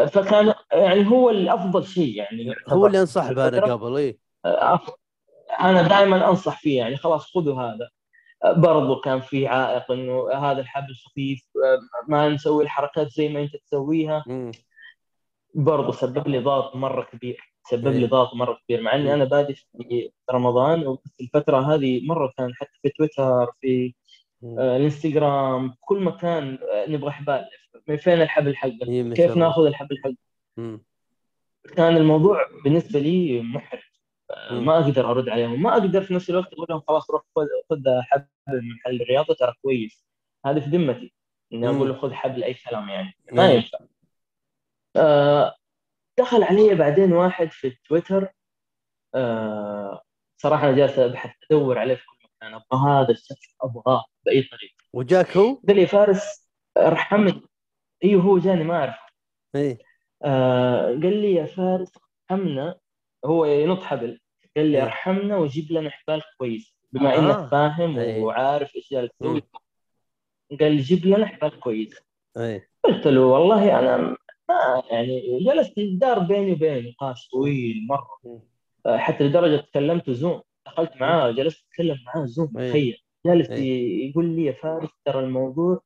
فكان 0.07 0.53
يعني 0.71 1.07
هو 1.07 1.29
الأفضل 1.29 1.85
شيء 1.87 2.15
يعني. 2.17 2.55
هو 2.69 2.87
اللي 2.87 2.99
انصح 3.01 3.31
به 3.31 3.47
أنا 3.47 3.73
قبل 3.73 4.15
أف- 4.47 4.91
أنا 5.59 5.87
دائما 5.87 6.29
أنصح 6.29 6.59
فيه 6.61 6.77
يعني 6.77 6.97
خلاص 6.97 7.31
خذوا 7.31 7.61
هذا 7.61 7.89
برضو 8.57 9.01
كان 9.01 9.19
في 9.21 9.47
عائق 9.47 9.91
إنه 9.91 10.31
هذا 10.33 10.61
الحبل 10.61 10.93
خفيف 11.05 11.49
ما 12.07 12.29
نسوي 12.29 12.63
الحركات 12.63 13.07
زي 13.07 13.29
ما 13.29 13.41
أنت 13.41 13.55
تسويها. 13.55 14.23
برضو 15.55 15.91
سبب 15.91 16.27
لي 16.27 16.39
ضغط 16.39 16.75
مرة 16.75 17.03
كبير 17.03 17.53
سبب 17.69 17.87
إيه. 17.87 17.99
لي 17.99 18.07
ضغط 18.07 18.33
مرة 18.33 18.57
كبير 18.63 18.81
مع 18.81 18.95
إني. 18.95 19.13
أنا 19.13 19.23
بادئ 19.23 19.53
في 19.53 20.11
رمضان 20.31 20.87
وفي 20.87 21.21
الفترة 21.21 21.73
هذه 21.75 22.07
مرة 22.07 22.31
كان 22.37 22.53
حتى 22.55 22.71
في 22.81 22.89
تويتر 22.89 23.51
في 23.61 23.93
آه، 24.43 24.77
الانستغرام 24.77 25.75
كل 25.81 26.03
مكان 26.03 26.57
آه، 26.73 26.89
نبغى 26.89 27.11
حبال. 27.11 27.49
من 27.87 27.97
فين 27.97 28.21
الحبل 28.21 28.55
حقك؟ 28.55 28.87
إيه 28.87 29.13
كيف. 29.13 29.37
ناخذ 29.37 29.65
الحبل 29.65 29.97
حقك. 30.03 30.17
كان 31.75 31.97
الموضوع 31.97 32.47
بالنسبة 32.63 32.99
لي 32.99 33.41
محرج. 33.41 33.81
آه،. 34.31 34.59
ما 34.59 34.79
أقدر 34.79 35.11
أرد 35.11 35.29
عليهم. 35.29 35.61
ما 35.61 35.73
أقدر 35.73 36.03
في 36.03 36.13
نفس 36.13 36.29
الوقت 36.29 36.53
أقول 36.53 36.67
لهم 36.69 36.81
خلاص 36.87 37.11
روح 37.11 37.21
خذ 37.69 37.79
حبل 38.01 38.27
من 38.47 38.75
محل 38.75 39.01
الرياضة 39.01 39.33
ترى 39.33 39.53
كويس. 39.61 40.05
هذه 40.45 40.59
في 40.59 40.69
ذمتي. 40.69 41.13
إني. 41.53 41.67
أقول 41.69 41.89
له 41.89 41.95
خذ 41.95 42.13
حبل 42.13 42.43
أي 42.43 42.53
كلام 42.53 42.89
يعني. 42.89 43.15
ما. 43.31 43.51
ينفع. 43.51 43.79
آه، 44.95 45.55
دخل 46.19 46.43
علي 46.43 46.75
بعدين 46.75 47.13
واحد 47.13 47.51
في 47.51 47.69
تويتر. 47.69 48.27
آه، 49.15 50.01
صراحة 50.37 50.69
أنا 50.69 50.77
جالس 50.77 50.99
أبحث 50.99 51.35
أدور 51.51 51.77
عليه 51.79 51.95
في 51.95 52.05
مكان 52.43 52.53
أبغى 52.53 52.91
هذا 52.91 53.11
الشخص 53.11 53.55
أبغاه 53.61 54.05
بأي 54.25 54.41
طريقة. 54.41 54.75
وجاك 54.93 55.37
هو؟ 55.37 55.55
قال 55.67 55.75
لي 55.75 55.87
فارس 55.87 56.49
ارحمني 56.77 57.41
أيوه 58.03 58.21
هو 58.21 58.37
جاني 58.37 58.63
ما 58.63 58.77
اعرف 58.77 58.95
إيه. 59.55 59.77
آه 60.23 60.85
قال 60.85 61.21
لي 61.21 61.33
يا 61.33 61.45
فارس 61.45 61.91
ارحمنا 62.31 62.79
هو 63.25 63.45
ينط 63.45 63.83
حبل. 63.83 64.19
قال 64.57 64.65
لي 64.65 64.77
إيه. 64.77 64.83
ارحمنا 64.83 65.37
وجيب 65.37 65.71
لنا 65.71 65.89
حبال 65.89 66.21
كويس. 66.37 66.77
بما 66.91 67.15
آه. 67.15 67.19
إنك 67.19 67.49
فاهم 67.51 67.99
إيه. 67.99 68.21
وعارف 68.21 68.75
إيش 68.75 68.89
جالس. 68.91 69.11
تسوي. 69.19 69.41
قال 70.59 70.71
لي 70.71 70.77
جيب 70.77 71.05
لنا 71.05 71.25
حبال 71.25 71.59
كويس. 71.59 71.99
إيه. 72.37 72.69
قلت 72.83 73.07
له 73.07 73.21
والله 73.25 73.79
أنا 73.79 73.97
ما 74.49 74.83
يعني 74.91 75.39
جلس 75.39 75.71
دار 75.77 76.19
بيني 76.19 76.51
وبينه 76.51 76.89
نقاش 76.89 77.27
طويل 77.27 77.87
مرة. 77.87 78.41
آه، 78.85 78.97
حتى 78.97 79.23
لدرجة 79.23 79.61
تكلمت 79.61 80.09
زوم. 80.09 80.41
دخلت 80.65 80.91
معاه 81.01 81.31
جلست 81.31 81.65
أتكلم 81.71 81.97
معاه 82.05 82.25
زوم 82.25 82.57
إيه. 82.57 82.69
تخيل 82.69 82.97
جالس 83.25 83.49
إيه. 83.49 84.09
يقول 84.09 84.25
لي 84.35 84.45
يا 84.45 84.51
فارس 84.51 84.89
ترى 85.05 85.19
الموضوع 85.19 85.81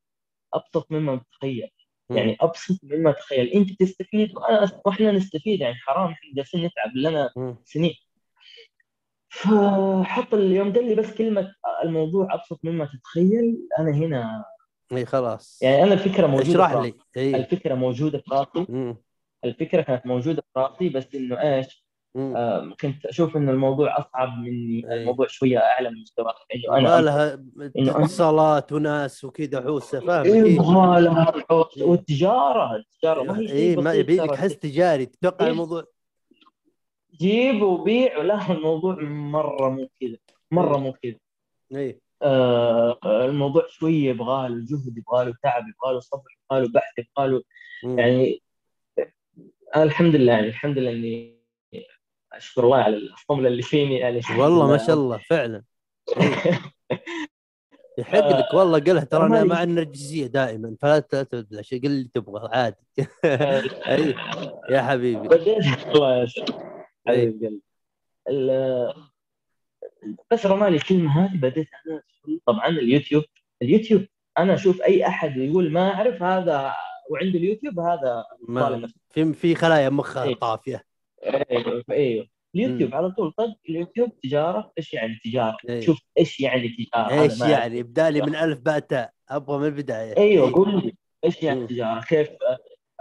أبسط 0.53 0.91
مما 0.91 1.15
تتخيل. 1.31 1.69
يعني 2.09 2.37
أبسط 2.41 2.79
مما 2.83 3.11
تتخيل 3.11 3.47
أنت 3.47 3.79
تستفيد 3.79 4.35
وأنا 4.37 4.81
وإحنا 4.85 5.11
نستفيد 5.11 5.61
يعني 5.61 5.75
حرام 5.75 6.11
إحنا 6.11 6.33
جالسين 6.35 6.65
نتعب 6.65 6.95
لنا. 6.95 7.29
سنين 7.63 7.93
فحط 9.29 10.33
اليوم 10.33 10.73
قال 10.73 10.87
لي 10.89 10.95
بس 10.95 11.13
كلمة 11.13 11.53
الموضوع 11.83 12.33
أبسط 12.33 12.59
مما 12.63 12.85
تتخيل 12.85 13.57
أنا 13.79 13.91
هنا 13.91 14.45
إيه 14.91 15.05
خلاص 15.05 15.59
يعني 15.61 15.83
أنا 15.83 15.93
الفكرة 15.93 16.27
موجودة 16.27 16.49
اشرح 16.49 16.73
لي 16.73 16.93
إيه 17.17 17.35
الفكرة 17.35 17.75
موجودة 17.75 18.17
في 18.17 18.31
راسي. 18.31 18.95
الفكرة 19.45 19.81
كانت 19.81 20.05
موجودة 20.05 20.41
في 20.53 20.59
راسي 20.59 20.89
بس 20.89 21.15
إنه 21.15 21.41
إيش 21.41 21.86
كنت 22.81 23.05
أشوف 23.05 23.37
انه 23.37 23.51
الموضوع 23.51 23.99
أصعب 23.99 24.37
مني 24.37 24.91
أي. 24.91 25.01
الموضوع 25.01 25.27
شوية 25.27 25.57
أعلى 25.57 25.89
من 25.89 26.01
مستواي 26.01 26.33
إنه 26.55 26.77
أنا 26.77 26.95
ما. 26.95 27.01
لها 27.01 27.39
اتصالات 28.03 28.71
وناس 28.71 29.23
وكذا 29.23 29.61
حوسة 29.61 29.99
فاهم 29.99 30.25
إيه، 30.25 30.41
أكيد 30.41 30.53
يبغى 30.53 31.01
لها 31.01 31.35
الحوس 31.35 31.77
والتجارة 31.77 32.75
التجارة 32.75 33.23
ما 33.23 33.39
هي 33.39 33.49
إيه 33.51 33.75
ما 33.75 33.93
يبي 33.93 34.17
لك. 34.17 34.35
حس 34.35 34.57
تجاري 34.57 35.05
تتوقع 35.05 35.45
إيه. 35.45 35.51
الموضوع 35.51 35.83
جيب 37.19 37.61
وبيع 37.61 38.21
لا 38.21 38.51
الموضوع 38.51 38.95
مرة 39.01 39.69
مو 39.69 39.89
كذا 40.01 40.17
مرة 40.51 40.77
مو 40.77 40.93
كذا 40.93 41.15
إيه 41.75 41.99
آه 42.21 42.97
الموضوع 43.05 43.65
شوية 43.69 44.09
يبغى 44.09 44.49
له 44.49 44.55
جهد 44.55 44.97
يبغى 44.97 45.25
له 45.25 45.33
تعب 45.43 45.63
يبغى 45.67 45.93
له 45.93 45.99
صبر 45.99 46.23
يبغى 46.51 46.61
له 46.65 46.71
بحث 46.73 46.93
يبغى 46.99 47.27
له. 47.27 47.43
يعني 47.83 48.41
أنا 49.75 49.83
الحمد 49.83 50.15
لله 50.15 50.33
يعني 50.33 50.47
الحمد 50.47 50.77
لله 50.77 50.91
إني 50.91 51.36
أشكر 52.37 52.63
الله 52.63 52.77
على 52.77 52.97
الصمله 52.97 53.47
اللي 53.47 53.61
فيني 53.61 53.97
يعني. 53.97 54.21
والله 54.37 54.67
ما 54.67 54.77
شاء 54.87 54.95
الله 54.95 55.17
فعلا. 55.17 55.63
إيه. 56.17 56.59
يحق 57.97 58.27
لك 58.39 58.53
والله 58.53 58.79
قلها 58.79 59.03
ترى 59.03 59.25
أنا 59.25 59.43
مع 59.43 59.63
النرجسية 59.63 60.27
دائما 60.27 60.75
فلا 60.81 61.03
على 61.33 61.63
شيء 61.63 61.81
قل 61.81 61.85
اللي 61.85 62.09
تبغى 62.13 62.49
عادي. 62.57 62.87
اي 63.87 64.15
يا 64.69 64.81
حبيبي. 64.81 65.35
الله 65.35 66.21
إيه. 66.21 66.25
حبيب 67.07 67.61
قلبي. 68.27 68.93
بس 70.31 70.45
رمالي 70.45 70.75
الكلمة 70.75 71.25
هذه 71.25 71.37
بديت 71.37 71.67
أنا 71.87 72.01
طبعا 72.45 72.67
اليوتيوب 72.67 73.23
اليوتيوب 73.61 74.05
أنا 74.37 74.53
أشوف 74.53 74.81
أي 74.81 75.07
أحد 75.07 75.37
يقول 75.37 75.71
ما 75.71 75.93
أعرف 75.93 76.23
هذا 76.23 76.73
وعنده 77.09 77.39
اليوتيوب 77.39 77.79
هذا 77.79 78.25
في 79.09 79.33
في 79.33 79.55
خلايا 79.55 79.89
مخها 79.89 80.23
إيه. 80.23 80.35
طافية. 80.35 80.86
أيوه 81.27 81.83
أيوه 81.89 82.27
اليوتيوب. 82.55 82.95
على 82.95 83.11
طول 83.11 83.31
طق 83.31 83.55
اليوتيوب 83.69 84.19
تجارة 84.23 84.71
إيش 84.77 84.93
يعني 84.93 85.19
تجارة؟ 85.23 85.57
إيه. 85.69 85.81
شوف 85.81 85.99
إيش 86.17 86.39
يعني 86.39 86.69
تجارة 86.69 87.21
إيش. 87.21 87.41
يعني؟ 87.41 87.83
بدالي 87.83 88.21
من 88.21 88.35
ألف 88.35 88.59
باء 88.59 88.79
تاء 88.79 89.11
أبغى 89.29 89.57
من 89.57 89.65
البداية. 89.65 90.17
أيوه 90.17 90.47
إيه. 90.47 90.53
قول 90.53 90.75
لي 90.85 90.93
إيش 91.25 91.43
يعني 91.43 91.59
مم. 91.59 91.67
تجارة؟ 91.67 92.01
كيف 92.01 92.29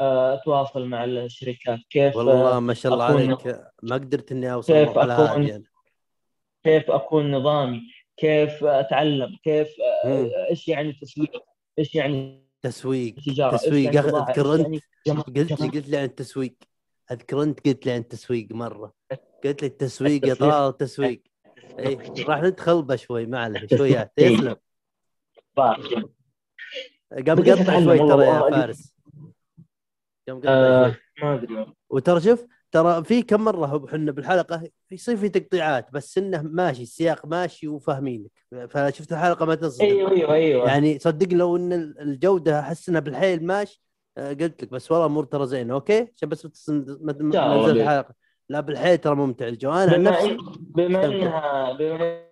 آه، 0.00 0.34
أتواصل 0.34 0.86
مع 0.86 1.04
الشركات؟ 1.04 1.78
كيف 1.90 2.16
والله 2.16 2.56
آه، 2.56 2.60
ما 2.60 2.74
شاء 2.74 2.92
الله 2.92 3.04
عليك. 3.04 3.46
ما 3.82 3.94
قدرت 3.94 4.32
إني 4.32 4.52
أوصل 4.52 4.72
كيف 4.72 4.98
هذه 4.98 5.36
أنا. 5.36 5.62
كيف 6.64 6.90
أكون 6.90 7.30
نظامي؟ 7.30 7.80
كيف 8.16 8.64
أتعلم؟ 8.64 9.36
كيف. 9.42 9.68
آه، 10.04 10.30
إيش 10.50 10.68
يعني 10.68 10.92
تسويق؟ 10.92 11.44
إيش 11.78 11.94
يعني 11.94 12.46
تسويق. 12.62 13.14
تجارة؟ 13.14 13.52
إيش 13.52 13.60
تسويق. 13.62 13.94
يعني؟ 13.94 14.08
اذكر 14.08 14.54
إيش 14.54 14.60
انت 14.60 14.82
يعني 15.06 15.20
قلت 15.20 15.60
لي 15.60 15.68
قلت 15.68 15.88
لي 15.88 15.96
عن 15.96 16.04
التسويق. 16.04 16.54
أذكر 17.12 17.42
أنت 17.42 17.66
قلت 17.66 17.86
لي 17.86 17.92
عن 17.92 18.00
التسويق 18.00 18.48
مرة. 18.50 18.92
قلت 19.44 19.62
لي 19.62 19.68
التسويق 19.68 20.26
يا. 20.26 20.34
طلال 20.34 20.68
التسويق. 20.68 21.22
إي 21.78 21.98
راح 22.28 22.42
ندخل 22.42 22.82
به 22.82 22.96
شوي 22.96 23.26
ما 23.26 23.38
عليه 23.38 23.66
شويات 23.76 24.12
إيه. 24.18 24.26
يسلم 24.28 24.56
بضاعة. 25.56 25.76
قام 27.26 27.40
قطع 27.44 27.80
شوي 27.84 27.98
ترى 27.98 28.24
يا. 28.26 28.50
فارس. 28.50 28.94
قام 30.28 30.40
قطع 30.40 30.50
آه، 30.50 30.90
شوي. 30.90 30.98
ما 31.22 31.34
أدري. 31.34 31.66
وترى 31.90 32.20
شوف 32.20 32.46
ترى 32.72 33.04
في 33.04 33.22
كم 33.22 33.44
مرة 33.44 33.86
إحنا 33.86 34.12
بالحلقة 34.12 34.68
يصير 34.90 35.16
في 35.16 35.28
تقطيعات 35.28 35.92
بس 35.92 36.18
إنه 36.18 36.42
ماشي 36.42 36.82
السياق 36.82 37.26
ماشي 37.26 37.68
وفاهمينك. 37.68 38.30
فشفت 38.68 39.12
الحلقة 39.12 39.46
ما 39.46 39.54
تصدم 39.54 39.84
أيوه 39.84 40.10
أيوه 40.10 40.34
أيوه. 40.34 40.68
يعني 40.68 40.98
صدقني 40.98 41.34
لو 41.34 41.56
إن 41.56 41.72
الجودة 42.00 42.60
أحس 42.60 42.88
إنها 42.88 43.00
بالحيل 43.00 43.46
ماشي 43.46 43.82
قلت 44.18 44.62
لك 44.62 44.70
بس 44.70 44.92
والله 44.92 45.06
امور 45.06 45.24
ترى 45.24 45.46
زينه 45.46 45.74
okay؟ 45.74 46.08
عشان 46.16 46.28
بس 46.28 46.68
ما 46.68 47.12
نزلت. 47.12 47.76
الحلقة 47.76 48.14
لا 48.48 48.60
بالحيل 48.60 48.98
ترى 48.98 49.14
ممتع. 49.14 49.48
الجو 49.48 49.72
أنا 49.72 49.96
بما 49.96 50.10
نفسي 50.10 50.36
بما. 50.58 51.04
انها 51.04 51.72
بما 51.72 52.26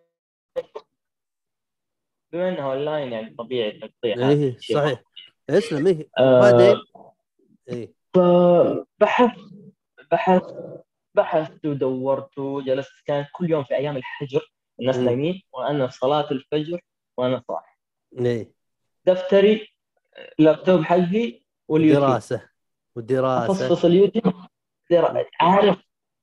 بما 2.32 2.48
إنها 2.48 2.72
اونلاين 2.72 3.12
يعني 3.12 3.34
طبيعي 3.38 3.72
تقطيع 3.78 4.16
هذا 4.16 4.28
إيه. 4.28 4.56
صحيح. 4.58 5.02
اسلم 5.50 5.86
إيه. 5.86 6.08
آه، 6.18 6.38
وبعدين 6.38 6.76
إيه. 7.68 7.92
فبحثت 8.14 9.40
بحثت 10.10 10.54
بحثت 11.14 11.66
ودورت 11.66 12.38
وجلست. 12.38 12.92
كان 13.06 13.26
كل 13.32 13.50
يوم 13.50 13.64
في 13.64 13.74
أيام 13.74 13.96
الحجر 13.96 14.52
الناس. 14.80 14.96
نايمين 14.96 15.42
وأنا 15.52 15.86
في 15.86 15.96
صلاة 15.98 16.30
الفجر 16.30 16.80
وأنا 17.16 17.42
صاحي. 17.48 17.76
إيه. 18.18 18.52
دفتري 19.06 19.68
اللابتوب 20.38 20.82
حقي 20.82 21.43
واليوتيوب 21.68 22.02
دراسه 22.04 22.48
ودراسه 22.96 23.52
أخصص 23.66 23.84
اليوتيوب 23.84 24.34
عارف 25.40 25.76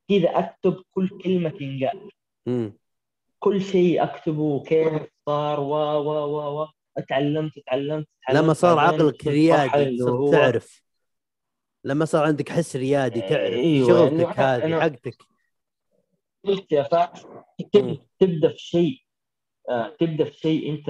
كذا 0.10 0.30
أكتب 0.40 0.84
كل 0.92 1.10
كلمة 1.24 1.50
تنقال. 1.50 2.10
كل 3.40 3.62
شيء 3.62 4.04
أكتبه 4.04 4.64
كيف 4.64 5.04
صار 5.26 5.60
و 5.60 5.74
و 5.74 6.10
و 6.12 6.62
و. 6.62 6.68
اتعلمت 6.98 7.58
اتعلمت 7.58 8.08
لما 8.34 8.54
صار 8.54 8.80
عقلك 8.80 9.28
ريادي 9.28 9.98
صرت 9.98 10.32
تعرف. 10.32 10.82
لما 11.84 12.06
صار 12.06 12.26
عندك 12.26 12.50
حس 12.50 12.76
ريادي 12.76 13.22
تعرف 13.22 13.34
أيوة، 13.54 13.88
شغلتك 13.88 14.38
يعني 14.38 14.74
هذه 14.76 14.80
أنا- 14.80 14.82
حقتك. 14.82 15.18
قلت 16.46 16.72
يا 16.72 16.84
فاس 16.84 17.26
تبدا 18.20 18.50
في 18.50 18.58
شيء 18.58 18.98
آه، 19.70 19.96
تبدأ 20.00 20.24
في 20.26 20.34
شيء 20.40 20.70
أنت 20.74 20.90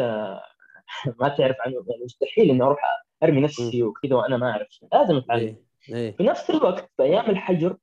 ما 1.19 1.27
تعرف 1.29 1.55
عنه. 1.59 1.85
يعني 1.89 2.03
مستحيل 2.05 2.49
اني 2.49 2.63
أروح 2.63 2.79
أرمي 3.23 3.41
نفسي 3.41 3.83
وكذا 3.83 4.15
وأنا 4.15 4.37
ما 4.37 4.51
أعرف 4.51 4.67
لازم 4.93 5.15
أتعلم. 5.17 5.41
إيه 5.41 5.95
إيه. 5.95 6.15
في 6.17 6.23
نفس 6.23 6.49
الوقت 6.49 6.91
أيام 6.99 7.29
الحجر 7.29 7.77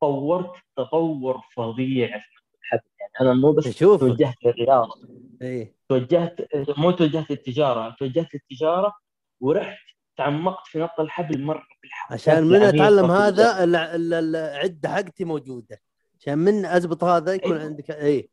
طورت 0.00 0.52
تطور 0.76 1.40
فظيع 1.56 2.06
في 2.08 2.58
الحبل 2.60 2.82
يعني 3.00 3.12
أنا 3.20 3.34
مو 3.40 3.52
بس 3.52 3.68
شوف. 3.78 4.00
توجهت 4.00 4.34
للرياضة. 4.44 4.94
إيه. 5.42 5.74
توجهت 5.88 6.36
مو 6.78 6.90
توجهت 6.90 7.30
للتجارة. 7.30 7.96
توجهت 7.98 8.28
للتجارة 8.34 8.92
ورحت 9.40 9.78
تعمقت 10.16 10.66
في 10.66 10.78
نط 10.78 11.00
الحبل 11.00 11.42
مره 11.42 11.62
عشان 12.10 12.44
من 12.44 12.62
أتعلم 12.62 13.10
هذا 13.10 13.64
ال- 13.64 13.76
ال- 13.76 14.14
العدة 14.36 14.88
حقتي 14.88 15.24
موجودة. 15.24 15.80
عشان 16.20 16.38
من 16.38 16.64
اضبط 16.64 17.04
هذا 17.04 17.34
يكون 17.34 17.56
إيه. 17.56 17.64
عندك 17.64 17.90
إيه. 17.90 18.28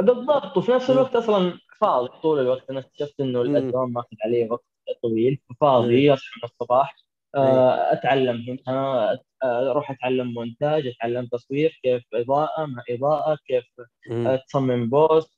بالضبط. 0.00 0.56
وفي 0.56 0.72
نفس 0.72 0.90
مم. 0.90 0.96
الوقت 0.96 1.16
أصلا 1.16 1.58
فاضي 1.80 2.08
طول 2.22 2.40
الوقت. 2.40 2.70
أنا 2.70 2.80
اكتشفت 2.80 3.20
إنه 3.20 3.42
مم. 3.42 3.56
الادوام 3.56 3.92
ماخذ 3.92 4.16
علي 4.24 4.48
وقت. 4.50 4.64
طويل 5.02 5.40
فاضي 5.60 6.12
اصحى 6.12 6.30
من 6.42 6.48
الصباح. 6.50 6.96
آه، 7.34 7.92
أتعلم 7.92 8.60
هنا 8.68 9.12
آه، 9.44 9.70
أروح 9.70 9.90
أتعلم 9.90 10.34
مونتاج 10.34 10.86
أتعلم 10.86 11.26
تصوير 11.26 11.80
كيف 11.82 12.02
إضاءة 12.14 12.66
مع 12.66 12.82
إضاءة 12.90 13.38
كيف 13.46 13.64
مم. 14.10 14.38
تصمم 14.48 14.90
بوست. 14.90 15.30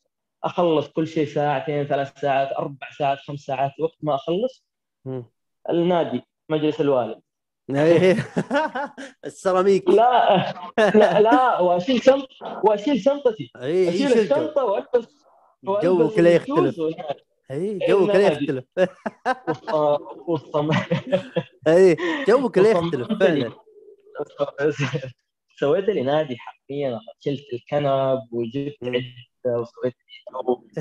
أخلص 0.45 0.89
كل 0.89 1.07
شيء 1.07 1.27
ساعتين 1.27 1.85
ثلاث 1.85 2.21
ساعات 2.21 2.49
أربع 2.53 2.91
ساعات 2.99 3.19
خمس 3.19 3.41
ساعات 3.41 3.73
وقت 3.81 3.97
ما 4.03 4.15
أخلص 4.15 4.65
مم. 5.05 5.25
النادي 5.71 6.23
مجلس 6.49 6.81
الوالد. 6.81 7.21
إيه. 7.71 8.17
السيراميك. 9.25 9.89
لا 9.91 10.55
لا 10.79 11.21
لا 11.21 11.61
وأشيل 11.61 12.03
شنط 12.03 12.29
وأشيل 12.65 13.01
شنطتي. 13.01 13.51
أشيل 13.57 14.13
الشنطة 14.13 14.65
وألبس 14.65 15.25
جوك 15.65 16.19
لا 16.19 16.35
يختلف. 16.35 16.81
إيه 17.51 17.79
جوك 17.89 18.11
النادي. 18.11 18.45
يختلف 18.45 18.65
والص- 19.29 20.01
والصم- 20.29 20.71
إيه 21.69 21.97
جوك 22.29 22.57
وصممت 22.57 22.95
يختلف. 22.95 23.19
فعلا 23.21 23.53
سويت 25.61 25.85
لي 25.85 26.03
نادي 26.03 26.37
حرفيا 26.37 27.01
شلت 27.21 27.45
الكنب 27.53 28.19
وجبت 28.33 28.77
مم. 28.83 28.95
عدة 28.95 29.61
وسويت. 29.61 29.95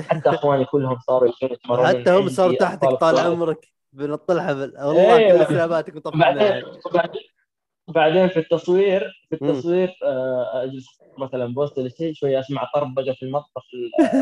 حتى 0.08 0.30
إخواني 0.30 0.64
كلهم 0.64 0.98
صاروا 0.98 1.28
يتمرنون 1.42 1.86
حتى 2.00 2.10
هم 2.10 2.28
صاروا 2.28 2.56
تحتك 2.56 2.88
طال. 2.90 3.18
عمرك 3.18 3.68
بنط 3.92 4.30
الحفل 4.30 4.72
والله 4.82 5.16
إيه. 5.18 5.44
كل 5.44 5.56
مطفى 5.96 6.18
بعدين 6.18 6.62
بعدين 7.88 8.28
في 8.28 8.38
التصوير 8.38 9.12
في. 9.28 9.34
التصوير 9.34 9.92
آه، 10.04 10.62
أجلس 10.64 10.86
مثلا 11.18 11.46
بوست 11.54 11.78
ولا 11.78 11.88
شيء 11.88 12.14
شوي 12.14 12.40
أسمع 12.40 12.70
طربقه 12.74 13.12
في 13.12 13.22
المطبخ 13.22 13.64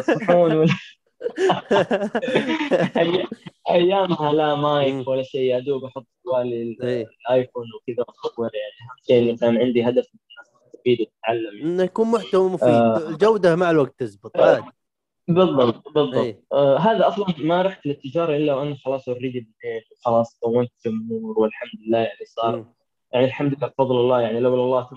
الصحون 0.08 0.52
ولا 0.56 0.74
أيامها 3.70 4.32
لا. 4.32 4.54
مايك 4.54 5.08
ولا 5.08 5.22
شيء 5.22 5.40
يا 5.40 5.58
دوب 5.58 5.84
أحط 5.84 6.06
جوالي 6.26 6.76
إيه. 6.82 7.06
الايفون 7.28 7.66
وكذا 7.74 8.04
اصور 8.08 8.50
يعني 8.54 8.90
اهم 8.90 8.96
شيء 9.06 9.18
اللي 9.18 9.36
كان 9.36 9.56
عندي 9.58 9.88
هدف 9.88 10.06
تستفيد 10.72 11.00
وتتعلم. 11.00 11.62
إنه 11.62 11.82
يكون 11.82 12.10
محتوى 12.10 12.50
مفيد 12.50 12.68
آه. 12.68 13.08
الجوده 13.08 13.56
مع 13.56 13.70
الوقت 13.70 13.94
تزبط 13.98 14.36
عادي 14.36 14.66
بالضبط 15.28 15.88
بالضبط 15.88 16.14
اي 16.14 16.42
آه 16.52 16.78
هذا 16.78 17.08
أصلا 17.08 17.26
ما 17.38 17.62
رحت 17.62 17.86
للتجارة 17.86 18.36
إلا 18.36 18.54
وأنا 18.54 18.76
خلاص 18.84 19.08
already 19.08 19.40
بديت 19.40 19.84
وخلاص 19.92 20.38
كونت 20.40 20.70
جمهور 20.86 21.38
والحمد 21.38 21.80
لله 21.86 21.98
يعني 21.98 22.24
صار 22.24 22.56
مم. 22.56 22.74
يعني 23.12 23.26
الحمد 23.26 23.54
لله 23.54 23.68
بفضل 23.68 23.96
الله 23.96 24.20
يعني 24.20 24.40
لولا 24.40 24.62
الله 24.62 24.88
ثم 24.90 24.96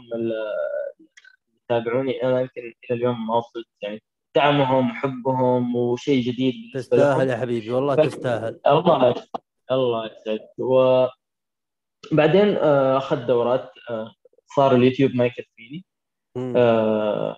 يتابعوني 1.64 2.23
أنا 2.23 2.41
يمكن 2.41 2.61
إلى 2.61 2.97
اليوم 2.97 3.27
ما 3.27 3.35
وصلت 3.35 3.68
يعني 3.81 4.03
دعمهم 4.36 4.91
وحبهم 4.91 5.76
وشيء 5.76 6.24
جديد 6.24 6.53
تستاهل 6.74 7.30
يا 7.30 7.38
حبيبي 7.38 7.72
والله 7.72 7.95
تستاهل. 7.95 8.60
الله 8.68 9.10
يسعدك 9.10 9.30
الله 9.72 10.06
يسعدك. 10.06 10.49
وبعدين 12.12 12.57
آه، 12.57 12.98
أخذت 12.98 13.28
دورات 13.28 13.72
آه، 13.90 14.12
صار 14.56 14.76
اليوتيوب 14.76 15.16
ما 15.16 15.26
يكفيني. 15.26 15.86
آه، 16.38 17.38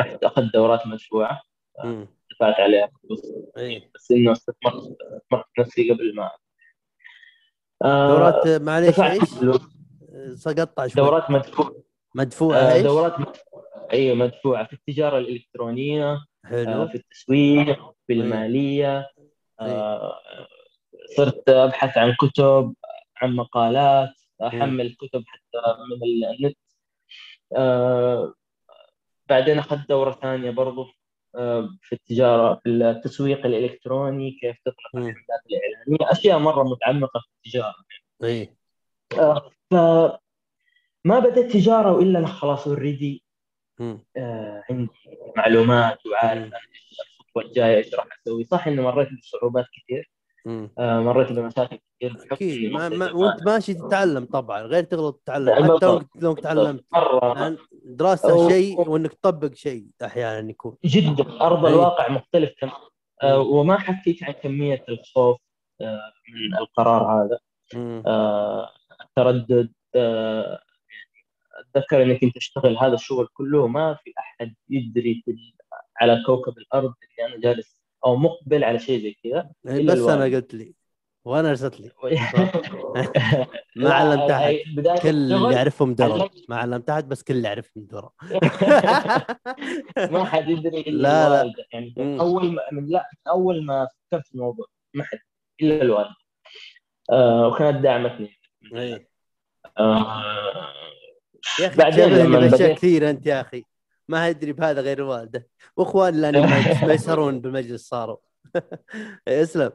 رحت 0.00 0.24
أخذت 0.24 0.52
دورات 0.54 0.86
مدفوعة. 0.86 1.42
دفعت 2.30 2.60
عليها 2.60 2.90
فلوس. 3.02 3.22
اي 3.58 3.90
بس 3.94 4.10
إنه 4.10 4.32
استثمرت 4.32 4.74
استثمرت 4.74 5.44
نفسي 5.58 5.90
قبل 5.90 6.14
ما 6.14 6.30
دورات 7.82 8.48
معليش 8.62 9.00
إيش؟ 9.00 9.28
سقطع 10.34 10.86
شوي 10.86 11.04
دورات 11.04 11.30
مدفوعة. 11.30 11.72
مدفوعة 12.14 12.56
آه، 12.56 12.72
إيش؟ 12.72 12.82
دورات 12.82 13.14
أيوه 13.92 14.16
مدفوعة 14.16 14.66
في 14.66 14.72
التجارة 14.72 15.18
الإلكترونية 15.18 16.12
آه، 16.12 16.26
حلو 16.44 16.88
في 16.88 16.94
التسويق 16.94 17.94
في 18.06 18.12
المالية. 18.12 19.10
آه، 19.60 20.14
صرت 21.16 21.48
أبحث 21.48 21.98
عن 21.98 22.14
كتب 22.20 22.74
عن 23.16 23.36
مقالات 23.36 24.10
أحمل 24.42 24.94
كتب 24.94 25.24
حتى 25.26 25.78
من 25.90 26.24
النت 26.28 26.56
آه، 27.56 28.34
بعدين 29.28 29.58
أخذت 29.58 29.88
دورة 29.88 30.12
ثانية 30.12 30.50
برضو 30.50 30.86
آه، 31.36 31.68
في 31.82 31.94
التجارة 31.94 32.54
في 32.54 32.68
التسويق 32.68 33.46
الإلكتروني 33.46 34.30
كيف 34.40 34.56
تطلق. 34.64 34.76
الحملات 34.94 35.40
الإعلانية 35.50 36.12
أشياء 36.12 36.38
مرة 36.38 36.62
متعمقة 36.62 37.20
في 37.20 37.26
التجارة 37.36 37.74
اي 38.24 38.56
آه، 39.18 39.50
ف 39.70 39.74
ما 41.04 41.18
بدأت 41.18 41.52
تجارة 41.52 41.92
وإلا 41.92 42.18
أنا 42.18 42.26
خلاص 42.26 42.68
اوريدي. 42.68 43.23
آه، 43.80 44.62
عندي 44.70 44.88
معلومات 45.36 46.06
وعارف 46.06 46.42
إيش 46.44 46.98
الخطوة 47.20 47.42
الجاية 47.42 47.76
إيش 47.76 47.94
راح 47.94 48.06
أسوي. 48.22 48.44
صح 48.44 48.66
إني 48.66 48.82
مريت 48.82 49.08
بصعوبات 49.18 49.64
كثير. 49.66 50.10
آه، 50.78 51.00
مريت 51.00 51.32
بمشاكل 51.32 51.78
كثير. 52.00 52.16
أكيد. 52.32 52.72
ما 52.72 52.88
ما 52.88 53.12
وأنت 53.12 53.42
ماشي 53.42 53.74
تتعلم 53.74 54.24
طبعا 54.24 54.62
غير 54.62 54.84
تغلط 54.84 55.20
تتعلم. 55.24 55.54
بالضبط. 55.54 56.02
حتى 56.02 56.18
لو 56.20 56.34
تعلمت. 56.34 56.84
لأن 57.22 57.56
دراسة 57.84 58.46
أو- 58.46 58.50
شيء 58.50 58.88
وإنك 58.88 59.12
تطبق 59.14 59.54
شيء 59.54 59.86
أحيانا 60.04 60.50
يكون. 60.50 60.76
جدا. 60.84 61.40
أرض. 61.40 61.66
الواقع 61.66 62.08
مختلف 62.08 62.50
تماما. 62.60 62.76
آه، 63.22 63.38
وما 63.40 63.78
حكيت 63.78 64.22
عن 64.22 64.32
كمية 64.32 64.84
الخوف 64.88 65.38
آه، 65.80 66.12
من 66.34 66.58
القرار 66.58 67.02
هذا. 67.22 67.38
آه، 68.06 68.70
التردد 69.04 69.72
آه، 69.94 70.60
يعني 71.74 71.84
اتذكر 71.86 72.02
إنك 72.02 72.24
أنت 72.24 72.34
تشتغل 72.36 72.78
هذا 72.78 72.94
الشغل 72.94 73.28
كله 73.34 73.66
ما 73.66 73.94
في 74.04 74.12
أحد 74.18 74.54
يدري 74.70 75.22
في 75.24 75.36
على 76.00 76.22
كوكب 76.26 76.58
الأرض 76.58 76.94
اللي 77.18 77.28
أنا 77.34 77.40
جالس 77.40 77.82
أو 78.06 78.16
مقبل 78.16 78.64
على 78.64 78.78
شيء 78.78 79.02
زي 79.02 79.16
كذا 79.24 79.50
إيه، 79.68 79.86
بس 79.86 79.98
أنا. 79.98 80.24
قلت 80.24 80.54
لي 80.54 80.74
وأنا 81.24 81.50
ارسلت 81.50 81.80
لي 81.80 81.90
ما 83.76 83.92
علمت 83.94 84.28
لا، 84.30 84.36
أحد 84.36 84.54
كل 85.02 85.08
اللي 85.08 85.54
يعرفهم 85.54 85.96
علمت. 86.00 86.44
ما 86.48 86.56
علمت 86.56 86.90
أحد 86.90 87.08
بس 87.08 87.22
كل 87.22 87.34
اللي 87.34 87.48
يعرفهم 87.48 87.86
درى 87.86 88.08
ما 90.12 90.24
حد 90.24 90.48
يدري 90.48 90.80
إلا 90.80 91.02
لا، 91.02 91.28
لا. 91.28 91.40
الوالده 91.42 91.64
يعني 91.72 91.94
مم. 91.96 92.04
من 92.14 92.20
أول 92.20 92.52
ما 92.52 92.62
من 92.72 92.86
لا 92.86 93.10
أول 93.28 93.64
ما 93.64 93.88
فكرت 94.10 94.26
في 94.26 94.34
الموضوع 94.34 94.66
ما 94.94 95.04
حد 95.04 95.18
إلا 95.62 95.82
الوالده 95.82 96.14
آه 97.10 97.48
وكانت 97.48 97.76
دعمتني 97.82 98.30
إيه. 98.74 99.08
آه 99.78 100.72
يا 101.60 101.66
أخي 101.66 101.76
بعدين 101.76 102.04
تشبهني 102.04 102.22
لما 102.22 102.38
بأشياء 102.38 102.60
بديت 102.68 102.78
كثير 102.78 103.10
أنت 103.10 103.26
يا 103.26 103.40
أخي. 103.40 103.64
ما 104.08 104.28
ادري 104.28 104.52
بهذا 104.52 104.80
غير 104.80 105.02
والده. 105.02 105.48
واخوان 105.76 106.20
لاني 106.20 106.40
ما 106.86 106.92
يسهرون 106.94 107.40
بالمجلس 107.40 107.88
صاروا. 107.88 108.16
اسلم. 109.28 109.70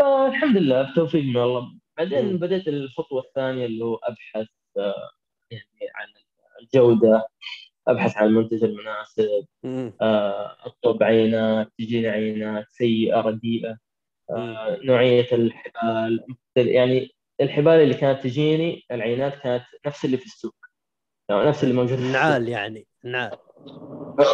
آه 0.00 0.26
الحمد 0.26 0.56
لله 0.56 0.92
بتوفيق 0.92 1.24
من 1.24 1.36
الله. 1.36 1.72
بعدين. 1.98 2.36
بديت 2.38 2.68
الخطوة 2.68 3.22
الثانية 3.22 3.66
اللي 3.66 3.84
هو 3.84 3.94
أبحث 3.94 4.48
آه 4.78 5.10
يعني 5.50 5.90
عن 5.94 6.06
الجودة 6.62 7.28
أبحث 7.88 8.16
عن 8.16 8.26
المنتج 8.26 8.64
المناسب. 8.64 9.46
آه، 10.00 10.56
أطلب 10.66 11.02
عينات 11.02 11.72
تجيني 11.78 12.08
عينات 12.08 12.66
سيئة 12.70 13.20
رديئة 13.20 13.78
نوعية 14.84 15.26
الحبال 15.32 16.24
يعني 16.56 17.10
الحبال 17.40 17.72
اللي 17.72 17.94
كانت 17.94 18.22
تجيني 18.22 18.82
العينات 18.90 19.34
كانت 19.34 19.64
نفس 19.86 20.04
اللي 20.04 20.16
في 20.16 20.26
السوق 20.26 20.54
يعني 21.28 21.48
نفس 21.48 21.64
اللي 21.64 21.74
موجود 21.74 21.98
نعال 21.98 22.48
يعني 22.48 22.86
نعال 23.04 23.38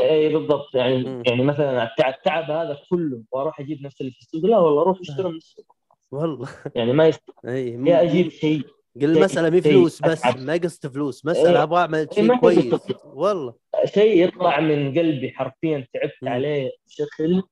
اي 0.03 0.28
بالضبط 0.28 0.74
يعني 0.74 1.05
مم. 1.05 1.23
يعني 1.27 1.43
مثلا 1.45 1.83
التعب, 1.85 2.15
التعب 2.15 2.51
هذا 2.51 2.78
كله 2.91 3.23
وأروح 3.33 3.61
أجيب 3.61 3.83
نفس 3.83 4.01
اللي 4.01 4.12
في 4.12 4.19
السوق 4.19 4.45
لا 4.45 4.59
والله 4.59 4.83
أروح 4.83 4.99
أشتري 5.01 5.28
من 5.28 5.37
السوق 5.37 5.77
والله 6.11 6.49
يعني 6.74 6.93
ما 6.93 7.07
يست... 7.09 7.23
اي 7.49 7.77
مو- 7.77 7.87
يا 7.87 8.03
أجيب 8.03 8.28
شيء 8.28 8.62
قل 9.01 9.16
المسألة 9.16 9.51
مي 9.51 9.61
فلوس 9.61 10.03
بس 10.03 10.27
أتعب. 10.27 10.41
ما 10.41 10.53
قصة 10.53 10.89
فلوس 10.89 11.27
مسألة 11.27 11.59
إيه. 11.59 11.62
أبغى 11.62 11.81
أعمل 11.81 11.99
إيه، 11.99 12.09
شيء 12.15 12.37
كويس. 12.41 12.74
والله 13.05 13.55
شيء 13.85 14.24
يطلع 14.28 14.61
من 14.61 14.99
قلبي 14.99 15.31
حرفيا 15.31 15.87
تعبت 15.95 16.12
مم. 16.23 16.28
عليه 16.28 16.70
بشكل 16.87 17.43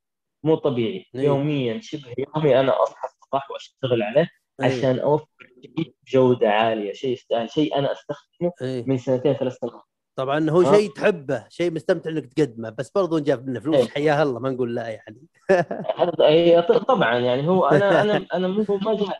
مو 0.42 0.54
طبيعي 0.54 1.06
إيه. 1.14 1.20
يوميا 1.22 1.80
شبه 1.82 2.14
يومي 2.36 2.60
أنا 2.60 2.82
أصحى 2.82 3.08
الصباح 3.08 3.50
وأشتغل 3.50 4.02
عليه 4.02 4.28
إيه. 4.60 4.66
عشان 4.66 4.98
أوفر 4.98 5.26
شيء 5.62 5.94
بجودة 6.06 6.48
عالية. 6.50 6.92
شيء 6.92 7.10
يستاهل 7.12 7.50
شيء 7.50 7.78
أنا 7.78 7.92
أستخدمه 7.92 8.52
إيه. 8.62 8.84
من 8.86 8.98
سنتين 8.98 9.34
ثلاث 9.34 9.56
سنوات. 9.58 9.82
طبعا 10.16 10.50
هو؟ 10.50 10.72
شيء 10.74 10.90
تحبه 10.92 11.46
شيء 11.48 11.70
مستمتع 11.72 12.10
إنك 12.10 12.32
تقدمه. 12.32 12.70
بس 12.70 12.90
برضو 12.90 13.18
جاب 13.18 13.46
منه 13.48 13.60
فلوس 13.60 13.76
إيه. 13.76 13.88
حياه 13.88 14.22
الله 14.22 14.40
ما 14.40 14.50
نقول 14.50 14.74
لا 14.74 14.88
يعني. 14.88 15.26
ط- 16.68 16.72
طبعا 16.72 17.18
يعني 17.18 17.48
هو 17.48 17.66
أنا 17.66 18.02
أنا 18.02 18.26
أنا 18.34 18.48
مو 18.48 18.64
ما 18.82 18.94
جاء 18.96 19.18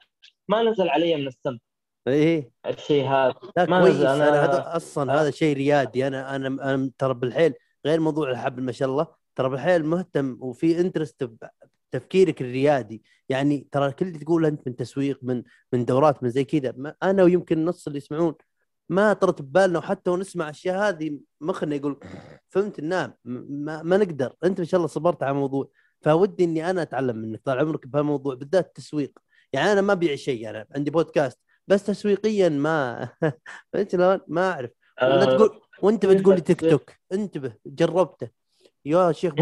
ما 0.48 0.62
نزل 0.62 0.88
علي 0.88 1.16
من 1.16 1.26
السماء. 1.26 1.58
إيه. 2.08 2.50
الشيء 2.66 3.04
هذا. 3.08 3.34
لا 3.56 3.64
ما 3.66 3.80
كويس. 3.80 3.94
نزل، 3.94 4.06
أنا, 4.06 4.24
أنا- 4.30 4.50
هذا 4.50 4.76
أصلا 4.76 5.20
هذا 5.22 5.30
شيء 5.30 5.56
ريادي. 5.56 6.06
أنا 6.06 6.36
أنا 6.36 6.46
أنا 6.74 6.90
ترى 6.98 7.14
بالحيل 7.14 7.54
غير 7.86 8.00
موضوع 8.00 8.30
الحبل 8.30 8.62
ما 8.62 8.72
شاء 8.72 8.88
الله. 8.88 9.06
ترى 9.36 9.48
بالحيل 9.48 9.84
مهتم 9.86 10.36
وفي 10.40 10.80
interest 10.80 11.30
تفكيرك 11.98 12.42
الريادي. 12.42 13.02
يعني 13.28 13.68
ترى 13.72 13.92
كل 13.92 14.06
اللي 14.06 14.18
تقوله 14.18 14.48
أنت 14.48 14.60
من 14.68 14.76
تسويق 14.76 15.18
من 15.22 15.42
من 15.72 15.84
دورات 15.84 16.22
من 16.22 16.30
زي 16.30 16.44
كذا. 16.44 16.94
أنا 17.02 17.22
ويمكن 17.22 17.64
نص 17.64 17.86
اللي 17.86 17.96
يسمعون 17.98 18.34
ما 18.88 19.12
طرت 19.12 19.42
ببالنا 19.42 19.78
وحتى 19.78 20.10
ونسمع 20.10 20.50
أشياء 20.50 20.88
هذه 20.88 21.18
مخنا 21.40 21.74
يقول 21.74 22.00
فهمت 22.50 22.80
نعم 22.80 23.14
ما, 23.24 23.82
ما 23.82 23.96
نقدر. 23.96 24.34
أنت 24.44 24.60
ما 24.60 24.66
شاء 24.66 24.78
الله 24.78 24.88
صبرت 24.88 25.22
على 25.22 25.30
الموضوع. 25.32 25.68
فودي 26.02 26.44
إني 26.44 26.70
أنا 26.70 26.82
أتعلم 26.82 27.16
منك 27.16 27.40
طال 27.44 27.58
عمرك 27.58 27.86
بهالموضوع 27.86 28.34
بالذات 28.34 28.66
التسويق. 28.66 29.18
يعني 29.52 29.72
أنا 29.72 29.80
ما 29.80 29.92
أبيع 29.92 30.14
شيء 30.14 30.50
أنا 30.50 30.66
عندي 30.76 30.90
بودكاست 30.90 31.38
بس 31.68 31.84
تسويقيا 31.84 32.48
ما 32.48 33.08
فهمت 33.72 33.92
شلون؟ 33.92 34.20
ما 34.28 34.50
أعرف. 34.50 34.70
ولا 35.02 35.22
آه، 35.32 35.36
تقول 35.36 35.60
وأنت 35.82 36.06
بتقول 36.06 36.34
لي 36.34 36.40
تيك 36.50 36.60
توك. 36.60 36.90
انتبه 37.12 37.54
جربته. 37.66 38.28
يا 38.84 39.12
شيخ 39.12 39.34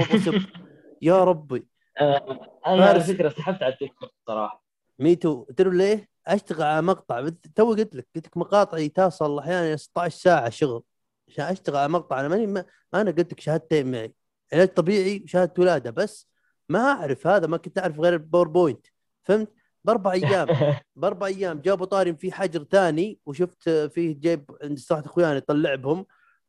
يا 1.03 1.25
ربي. 1.25 1.72
آه، 2.01 2.59
أنا 2.67 2.85
على. 2.87 3.01
فكرة 3.01 3.29
سحبت 3.29 3.63
على 3.63 3.73
التيك 3.73 3.93
توك 4.01 4.11
صراحة. 4.27 4.65
me 4.99 5.17
too 5.17 5.45
تدري 5.45 5.77
ليه؟ 5.77 6.09
أشتغل 6.27 6.63
على 6.63 6.83
مقطع. 6.83 7.29
تو 7.55 7.69
قلت 7.69 7.95
لك 7.95 8.07
قلت 8.15 8.27
لك 8.27 8.37
مقاطعي 8.37 8.89
توصل 8.89 9.39
أحيانا 9.39 9.77
16 9.77 10.17
ساعة 10.19 10.51
شغل. 10.51 10.83
عشان 11.29 11.45
أشتغل 11.45 11.77
على 11.77 11.89
مقطع 11.89 12.21
أنا 12.21 12.29
ماني 12.29 12.47
ما 12.47 12.65
أنا 12.95 13.11
قلت 13.11 13.33
لك 13.33 13.41
شهادتين 13.41 13.91
معي. 13.91 14.15
علاج 14.53 14.69
طبيعي 14.69 15.23
وشهاده 15.25 15.53
ولادة 15.59 15.91
بس. 15.91 16.29
ما 16.69 16.79
أعرف 16.81 17.27
هذا 17.27 17.47
ما 17.47 17.57
كنت 17.57 17.79
أعرف 17.79 18.01
غير 18.01 18.13
ال 18.13 18.19
PowerPoint. 18.19 18.87
فهمت؟ 19.25 19.53
بأربع 19.85 20.13
أيام. 20.13 20.47
بأربع 20.97 21.27
أيام 21.27 21.61
جابوا 21.61 21.87
طاري 21.87 22.15
في 22.17 22.33
حجر 22.33 22.65
ثاني 22.65 23.19
وشفت 23.27 23.69
فيه 23.69 24.15
جيب 24.21 24.51
عند 24.63 24.73
استراحه 24.79 25.07
اخواني 25.07 25.41
طلع 25.41 25.75
بهم 25.75 26.07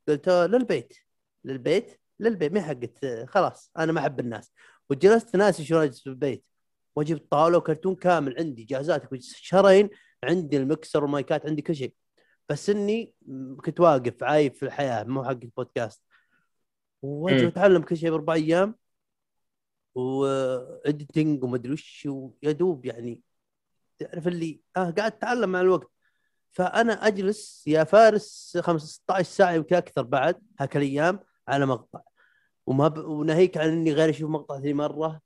قلت 0.07 0.29
للبيت. 0.29 0.93
للبيت؟ 1.45 1.99
للبيت. 2.19 2.51
ما 2.53 2.61
حقت. 2.61 3.05
خلاص 3.27 3.71
أنا 3.77 3.91
ما 3.91 3.99
أحب 3.99 4.19
الناس. 4.19 4.51
وجلست 4.93 5.35
ناسي 5.35 5.63
شلون 5.65 5.81
اجلس 5.81 6.01
في 6.01 6.07
البيت. 6.07 6.45
وأجيب 6.95 7.17
طاوله 7.29 7.57
وكرتون 7.57 7.95
كامل 7.95 8.35
عندي 8.37 8.63
جاهزات 8.63 9.09
شهرين 9.21 9.89
عندي 10.23 10.57
المكسر 10.57 11.03
والمايكات 11.03 11.45
عندي 11.45 11.61
كل 11.61 11.75
شيء. 11.75 11.93
بس 12.49 12.69
إني 12.69 13.13
كنت 13.65 13.79
واقف 13.79 14.23
عايف 14.23 14.57
في 14.57 14.65
الحياة 14.65 15.03
مو 15.03 15.23
حق 15.23 15.29
البودكاست. 15.29 16.03
وأجي. 17.01 17.47
أتعلم 17.47 17.81
كل 17.81 17.97
شيء 17.97 18.09
بأربع 18.09 18.33
أيام. 18.33 18.75
وإديتنج 19.95 21.43
ومدري 21.43 21.73
وش 21.73 22.07
ويا 22.11 22.51
دوب 22.51 22.85
يعني 22.85 23.21
تعرف 23.99 24.27
اللي 24.27 24.61
آه 24.77 24.89
قاعد 24.89 24.99
أتعلم 24.99 25.49
مع 25.51 25.61
الوقت. 25.61 25.91
فأنا 26.51 26.93
أجلس 26.93 27.63
يا 27.67 27.83
فارس 27.83 28.57
15 28.61 29.23
ساعة 29.23 29.51
يمكن 29.51 29.75
أكثر 29.75 30.01
بعد 30.01 30.41
هاك 30.59 30.77
الأيام 30.77 31.19
على 31.47 31.65
مقطع. 31.65 32.12
وما 32.65 32.87
ب... 32.87 32.97
وناهيك 32.97 33.57
عن 33.57 33.69
إني 33.69 33.93
غير 33.93 34.09
أشوف 34.09 34.29
مقطع 34.29 34.55
ثاني 34.55 34.73
مرة. 34.73 35.21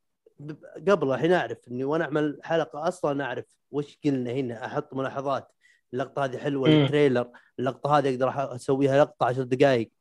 قبل 0.87 1.11
الحين 1.11 1.33
أعرف 1.33 1.57
إني 1.67 1.83
وأنا 1.83 2.05
أعمل 2.05 2.39
حلقة 2.43 2.87
أصلا 2.87 3.23
أعرف 3.23 3.45
وش 3.71 3.97
قلنا 4.05 4.31
هنا 4.31 4.65
أحط 4.65 4.93
ملاحظات. 4.93 5.51
اللقطة 5.93 6.25
هذه 6.25 6.37
حلوة. 6.37 6.69
التريلر 6.69 7.31
اللقطة 7.59 7.97
هذه 7.97 8.09
أقدر 8.09 8.55
أسويها 8.55 9.03
لقطة 9.03 9.25
10 9.25 9.43
دقائق 9.43 9.91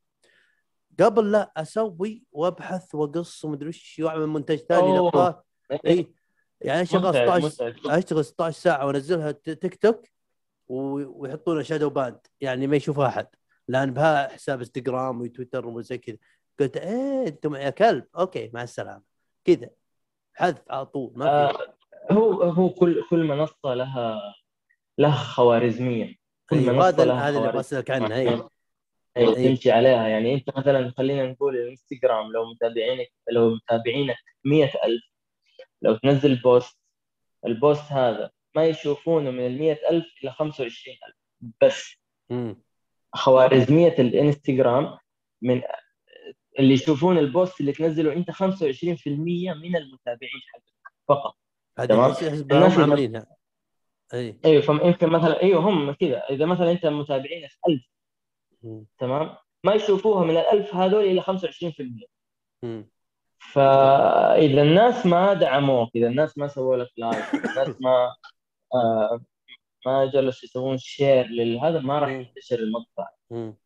قبل 1.00 1.32
لا 1.32 1.52
أسوي 1.56 2.24
وأبحث 2.32 2.94
وأقص 2.94 3.44
ومدري 3.44 3.68
وش 3.68 4.00
وأعمل 4.04 4.26
مونتاج 4.26 4.58
ثاني. 4.58 4.96
لقطات 4.98 5.46
اي 5.86 6.14
يعني 6.60 6.82
اشتغل 6.82 7.08
متعب 7.08 7.48
16 7.48 7.66
متعب 7.68 7.92
أشتغل 7.92 8.24
16 8.24 8.60
ساعة 8.60 8.86
وأنزلها 8.86 9.30
تيك 9.30 9.74
توك 9.74 10.06
ويحطون 10.68 11.62
shadow 11.64 11.90
ban 11.90 12.18
يعني 12.40 12.66
ما 12.66 12.76
يشوفها 12.76 13.08
أحد. 13.08 13.26
لأن 13.68 13.94
بها 13.94 14.28
حساب 14.28 14.58
إنستغرام 14.58 15.20
وتويتر 15.20 15.66
وزي 15.66 15.98
كذا. 15.98 16.16
قلت 16.60 16.76
إيه 16.76 17.26
أنتم 17.28 17.54
يا 17.54 17.70
كلب. 17.70 18.04
okay 18.18 18.50
مع 18.54 18.62
السلامة. 18.62 19.02
كذا. 19.44 19.70
حذف 20.34 20.62
على 20.70 20.86
طول 20.86 21.12
ما 21.16 21.24
في 21.52 21.58
آه، 22.10 22.12
هو 22.12 22.42
هو 22.42 22.70
كل 22.70 23.04
كل 23.10 23.24
منصة 23.24 23.74
لها 23.74 24.34
لها 24.98 25.16
خوارزمية. 25.16 26.14
كل 26.50 26.56
أيوة، 26.56 26.72
منصة 26.72 26.88
هذا 26.88 27.04
لها 27.04 27.28
هذا 27.28 27.38
اللي. 27.38 27.52
بسالك 27.52 27.90
عنه 27.90 28.14
اي 28.14 28.28
أيوة، 28.28 28.50
أيوة. 29.16 29.34
تمشي 29.34 29.70
عليها. 29.70 30.08
يعني 30.08 30.34
أنت 30.34 30.58
مثلا 30.58 30.92
خلينا 30.96 31.26
نقول 31.26 31.56
الإنستغرام 31.56 32.32
لو 32.32 32.50
متابعينك 32.50 33.08
لو 33.30 33.54
متابعينك 33.54 34.16
مئة 34.44 34.84
ألف 34.84 35.02
لو 35.82 35.96
تنزل 35.96 36.36
post 36.36 36.78
ال 37.46 37.56
post 37.56 37.92
هذا 37.92 38.30
ما 38.56 38.64
يشوفونه 38.66 39.30
من 39.30 39.46
المئة 39.46 39.90
ألف 39.90 40.06
إلى 40.22 40.32
خمسة 40.32 40.62
وعشرين 40.64 40.96
ألف. 41.08 41.16
بس. 41.62 41.96
خوارزمية 43.12 43.94
الإنستغرام 43.98 44.98
من 45.42 45.62
اللي 46.58 46.74
يشوفون 46.74 47.18
ال 47.18 47.27
post 47.27 47.60
اللي 47.60 47.72
تنزله 47.72 48.12
انت 48.12 48.30
25% 48.30 48.36
من 49.06 49.76
المتابعين 49.76 50.40
حقك 50.52 50.92
فقط 51.08 51.36
تمام. 51.88 52.12
الناس 52.52 52.78
عاملينها 52.78 53.26
إي 54.14 54.40
أيوه 54.44 54.62
فانت 54.62 55.04
مثلا 55.04 55.42
أيوه 55.42 55.60
هم 55.60 55.92
كذا 55.92 56.18
إذا 56.30 56.46
مثلا 56.46 56.70
أنت 56.70 56.86
متابعينك 56.86 57.50
1000 57.68 57.82
مم. 58.62 58.86
تمام 58.98 59.36
ما 59.64 59.74
يشوفوها 59.74 60.24
من 60.24 60.30
ال 60.30 60.36
1000 60.52 60.74
هذول 60.74 61.04
إلى 61.04 61.22
25% 61.22 61.26
مم. 62.62 62.88
فإذا 63.38 64.62
الناس 64.62 65.06
ما 65.06 65.32
دعموك 65.34 65.90
إذا 65.96 66.06
الناس 66.08 66.38
ما 66.38 66.48
سووا 66.48 66.76
لك 66.76 66.90
like 66.96 67.34
الناس 67.34 67.76
ما 67.80 68.14
آه 68.74 69.20
ما 69.86 70.06
جلسوا 70.06 70.48
يسوون 70.48 70.78
share 70.78 71.26
لهذا 71.26 71.80
ما 71.80 71.98
راح. 71.98 72.10
ينتشر 72.10 72.58
المقطع. 72.58 73.08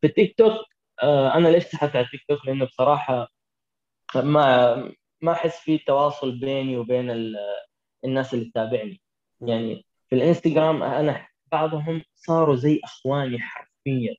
في 0.01 0.07
التيك 0.07 0.37
توك 0.37 0.65
أنا 1.03 1.47
ليش 1.47 1.63
سحبت 1.63 1.95
على 1.95 2.05
التيك 2.05 2.21
توك؟ 2.29 2.45
لأنه 2.45 2.65
بصراحة 2.65 3.27
ما 4.15 4.75
ما 5.21 5.31
أحس 5.31 5.59
في 5.59 5.77
تواصل 5.77 6.31
بيني 6.39 6.77
وبين 6.77 7.11
ال- 7.11 7.37
الناس 8.05 8.33
اللي 8.33 8.45
تتابعني. 8.45 9.01
يعني 9.41 9.85
في 10.09 10.15
الإنستغرام 10.15 10.83
أنا 10.83 11.27
بعضهم 11.51 12.01
صاروا 12.15 12.55
زي 12.55 12.81
إخواني 12.83 13.39
حرفيا. 13.39 14.15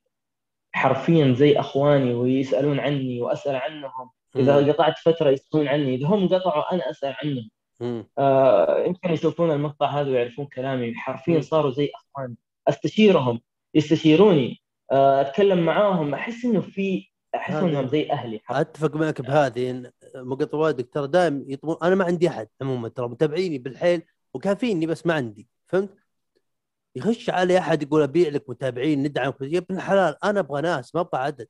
حرفيا 0.73 1.33
زي 1.33 1.61
إخواني 1.61 2.15
ويسألون 2.15 2.81
عني 2.81 3.21
وأسأل 3.21 3.57
عنهم. 3.57 4.11
إذا. 4.37 4.73
قطعت 4.73 4.99
فترة 4.99 5.31
يسألون 5.31 5.69
عني. 5.69 5.95
إذا 5.95 6.07
هم 6.07 6.29
قطعوا 6.29 6.75
أنا 6.75 6.91
أسأل 6.91 7.15
عنهم. 7.23 7.51
آه 8.19 8.85
يمكن 8.87 9.13
يشوفون 9.13 9.51
المقطع 9.51 9.87
هذا 9.87 10.11
ويعرفون 10.11 10.47
كلامي. 10.47 10.95
حرفيا. 10.95 11.41
صاروا 11.41 11.71
زي 11.71 11.91
إخواني. 11.95 12.37
أستشيرهم. 12.69 13.41
يستشيروني. 13.75 14.51
آه 14.51 14.62
أتكلم 14.93 15.59
معاهم 15.65 16.15
أحس 16.15 16.45
إنه 16.45 16.61
في 16.61 17.09
أحس 17.35 17.55
إنهم 17.55 17.89
زي 17.89 18.11
أهلي 18.11 18.41
حرفيا 18.45 18.61
أتفق 18.61 18.97
معك 18.97 19.21
بهذه 19.21 19.71
إن 19.71 19.91
مقطع 20.15 20.59
والدك 20.59 20.89
ترى 20.93 21.09
دائما 21.09 21.45
يطلبون 21.47 21.77
أنا 21.83 21.95
ما 21.95 22.05
عندي 22.05 22.29
أحد 22.29 22.49
عموما 22.61 22.89
ترى 22.89 23.09
متابعيني 23.09 23.59
بالحيل 23.59 24.03
وكافيني 24.35 24.87
بس 24.87 25.07
ما 25.07 25.15
عندي 25.15 25.49
فهمت؟ 25.67 25.91
يخش 26.97 27.31
علي 27.31 27.59
أحد 27.59 27.83
يقول 27.83 28.03
أبيع 28.03 28.29
لك 28.29 28.51
متابعين 28.51 29.03
ندعمك 29.03 29.37
يا 29.41 29.59
ابن 29.59 29.77
الحلال 29.77 30.17
أنا 30.25 30.41
أبغى 30.41 30.63
ناس 30.63 30.95
ما 30.95 31.01
أبغى 31.01 31.21
عدد. 31.21 31.49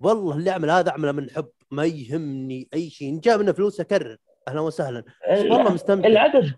والله 0.00 0.36
اللي 0.36 0.50
أعمل 0.50 0.70
هذا 0.70 0.90
أعمله 0.90 1.12
من 1.12 1.30
حب 1.30 1.48
ما 1.70 1.84
يهمني 1.84 2.68
أي 2.74 2.90
شيء 2.90 3.08
إن 3.08 3.20
جاء 3.20 3.38
منه 3.38 3.52
فلوس 3.52 3.80
أكرر. 3.80 4.16
أهلا 4.48 4.60
وسهلا. 4.60 5.04
والله 5.28 5.72
مستمتع. 5.72 6.08
العدد 6.08 6.52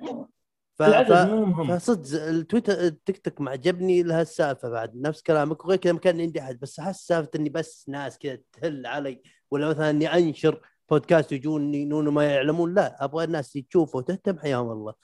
ف... 0.78 0.82
العدد 0.82 1.14
ف... 1.14 1.30
مو 1.30 1.44
مهم. 1.44 1.78
فصدق 1.78 2.22
التويتر 2.22 2.72
التيك 2.72 3.18
توك 3.18 3.40
معجبني 3.40 4.02
لها 4.02 4.22
السالفه 4.22 4.68
بعد 4.70 4.96
نفس 4.96 5.22
كلامك. 5.22 5.64
وغير 5.64 5.78
كذا 5.78 5.92
ما 5.92 5.98
كان 5.98 6.20
عندي 6.20 6.40
أحد 6.40 6.60
بس 6.60 6.80
احس 6.80 7.06
سالفه 7.06 7.30
إني 7.36 7.48
بس 7.48 7.88
ناس 7.88 8.18
كذا 8.18 8.38
تهل 8.52 8.86
علي 8.86 9.22
ولا 9.50 9.68
مثلا 9.68 9.90
إني 9.90 10.14
أنشر 10.14 10.60
بودكاست 10.90 11.32
يجوني 11.32 11.78
ينون 11.78 12.08
ما 12.08 12.24
يعلمون 12.24 12.74
لا 12.74 13.04
أبغى 13.04 13.24
الناس 13.24 13.52
تشوفه 13.52 13.98
وتهتم 13.98 14.38
حياهم 14.38 14.72
الله. 14.72 14.94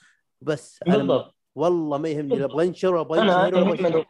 بس 0.40 0.81
بالضبط. 0.86 1.35
والله 1.55 1.99
ما 1.99 2.09
يهمني 2.09 2.36
لا 2.36 2.44
أبغى 2.44 2.66
أنشر 2.66 3.01
أبغى 3.01 3.20
أنا 3.20 3.49
يهمني. 3.49 4.05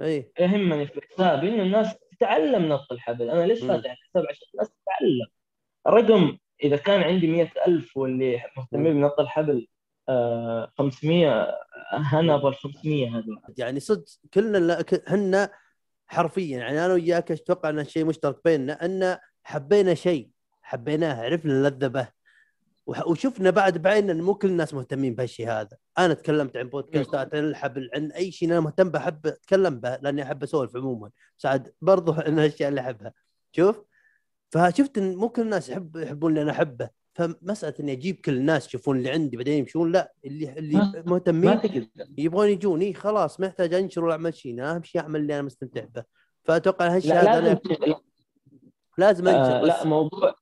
اي 0.00 0.32
يهمني 0.40 0.86
في 0.86 1.00
حسابي 1.00 1.48
انه 1.48 1.62
الناس 1.62 1.94
تتعلم 2.18 2.72
نط 2.72 2.92
الحبل. 2.92 3.30
أنا 3.30 3.46
ليش. 3.46 3.60
فاتح 3.60 3.90
الحساب؟ 3.90 4.24
عشان 4.30 4.46
الناس 4.54 4.68
تتعلم. 4.68 5.26
الرقم 5.86 6.38
إذا 6.64 6.76
كان 6.76 7.00
عندي 7.00 7.26
مئة 7.26 7.50
ألف 7.66 7.96
واللي 7.96 8.42
مهتمين 8.56 8.94
بنط 8.94 9.20
الحبل 9.20 9.66
آه 10.08 10.72
500 10.78 11.46
أنا 12.12 12.34
أبغى 12.34 12.48
ال 12.48 12.54
500 12.54 13.08
هذول. 13.08 13.40
يعني 13.58 13.80
صدق 13.80 14.04
كلنا 14.34 14.84
إحنا 15.08 15.50
حرفيا 16.06 16.58
يعني 16.58 16.84
أنا 16.84 16.92
وياك 16.92 17.32
أتوقع 17.32 17.68
ان 17.68 17.84
شيء 17.84 18.04
مشترك 18.04 18.40
بيننا 18.44 18.84
إن 18.84 19.18
حبينا 19.42 19.94
شيء 19.94 20.30
حبيناه 20.62 21.22
عرفنا 21.22 21.52
اللذه 21.52 21.86
به 21.86 22.08
وشفنا 22.86 23.50
بعد 23.50 23.78
بعيننا 23.78 24.12
إن 24.12 24.20
مو 24.20 24.34
كل 24.34 24.48
الناس 24.48 24.74
مهتمين 24.74 25.14
بهالشيء 25.14 25.48
هذا. 25.50 25.76
أنا 25.98 26.14
تكلمت 26.14 26.56
عن 26.56 26.68
بودكاستات 26.68 27.34
عن 27.34 27.44
الحبل 27.44 27.90
عن 27.94 28.12
أي 28.12 28.32
شيء 28.32 28.48
أنا 28.50 28.60
مهتم 28.60 28.88
بحب 28.88 29.26
أتكلم 29.26 29.80
به 29.80 29.96
لأني 29.96 30.22
أحب 30.22 30.42
أسولف 30.42 30.76
عموما. 30.76 31.10
سعد 31.36 31.72
برضو 31.82 32.12
من 32.28 32.38
الاشياء 32.38 32.68
اللي 32.68 32.80
أحبها. 32.80 33.12
شوف؟ 33.52 33.82
فشفت 34.50 34.98
إن 34.98 35.16
مو 35.16 35.28
كل 35.28 35.42
الناس 35.42 35.68
يحب 35.68 35.96
يحبون 35.96 36.30
اللي 36.30 36.42
أنا 36.42 36.50
أحبه. 36.52 36.90
فمسألة 37.14 37.74
إني 37.80 37.92
أجيب 37.92 38.16
كل 38.16 38.36
الناس 38.36 38.66
يشوفون 38.66 38.98
اللي 38.98 39.10
عندي 39.10 39.36
بعدين 39.36 39.58
يمشون 39.58 39.92
لا 39.92 40.12
اللي 40.24 40.52
اللي 40.58 41.02
مهتمين 41.06 41.60
يبغون 42.18 42.48
يجوني 42.48 42.94
خلاص 42.94 43.40
ما 43.40 43.46
يحتاج 43.46 43.74
أنشر 43.74 44.04
ولا 44.04 44.12
أعمل 44.12 44.34
شيء 44.34 44.62
أهم 44.62 44.82
شيء 44.82 45.00
أعمل 45.00 45.20
اللي 45.20 45.34
أنا 45.34 45.42
مستمتع 45.42 45.84
به. 45.84 46.04
فأتوقع 46.44 46.94
هالشيء 46.94 47.14
لا 47.14 47.38
هذا 47.38 47.40
لازم 47.40 47.58
أنا 47.82 48.00
لازم 48.98 49.28
أنشر 49.28 49.56
آه 49.56 49.62
بس. 49.62 49.68
لا 49.68 49.84
موضوع 49.84 50.34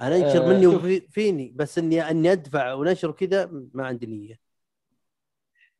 أنا 0.00 0.16
أنشر 0.16 0.44
آه، 0.44 0.48
مني 0.48 0.62
شوف. 0.62 0.74
وفي 0.74 1.00
فيني 1.00 1.52
بس 1.56 1.78
اني 1.78 2.10
إني 2.10 2.32
أدفع 2.32 2.72
ونشر 2.72 3.10
كذا 3.10 3.50
ما 3.74 3.86
عندي 3.86 4.06
نية. 4.06 4.38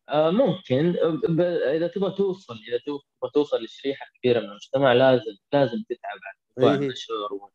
آه 0.09 0.31
ممكن. 0.31 0.97
ب... 1.29 1.41
إذا 1.41 1.87
تبغى 1.87 2.17
توصل 2.17 2.55
إذا 2.69 2.79
تبغى 2.87 3.31
توصل 3.35 3.65
لشريحة 3.65 4.07
كبيرة 4.19 4.41
من 4.41 4.47
المجتمع 4.47 4.93
لازم 4.93 5.37
لازم 5.53 5.83
تتعب 5.89 6.19
على 6.25 6.39
موضوع 6.57 6.75
إيه. 6.75 6.81
النشر 6.81 7.15
و... 7.33 7.51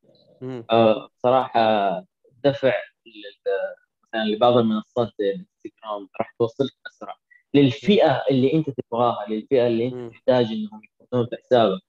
آه 0.72 1.10
صراحة 1.18 2.06
دفع 2.44 2.74
مثلا 3.08 4.26
لبعض 4.26 4.58
المنصات 4.58 5.10
زي 5.20 5.30
الانستغرام 5.30 6.10
راح 6.20 6.36
توصلك 6.40 6.72
أسرع 6.88 7.18
للفئة 7.54 8.24
اللي 8.32 8.54
أنت 8.54 8.70
تبغاها 8.70 9.26
للفئة 9.30 9.68
اللي 9.68 9.88
أنت. 9.88 10.12
تحتاج 10.14 10.46
إنهم 10.46 10.82
يكونون 11.02 11.28
في 11.30 11.36
حسابك 11.46 11.82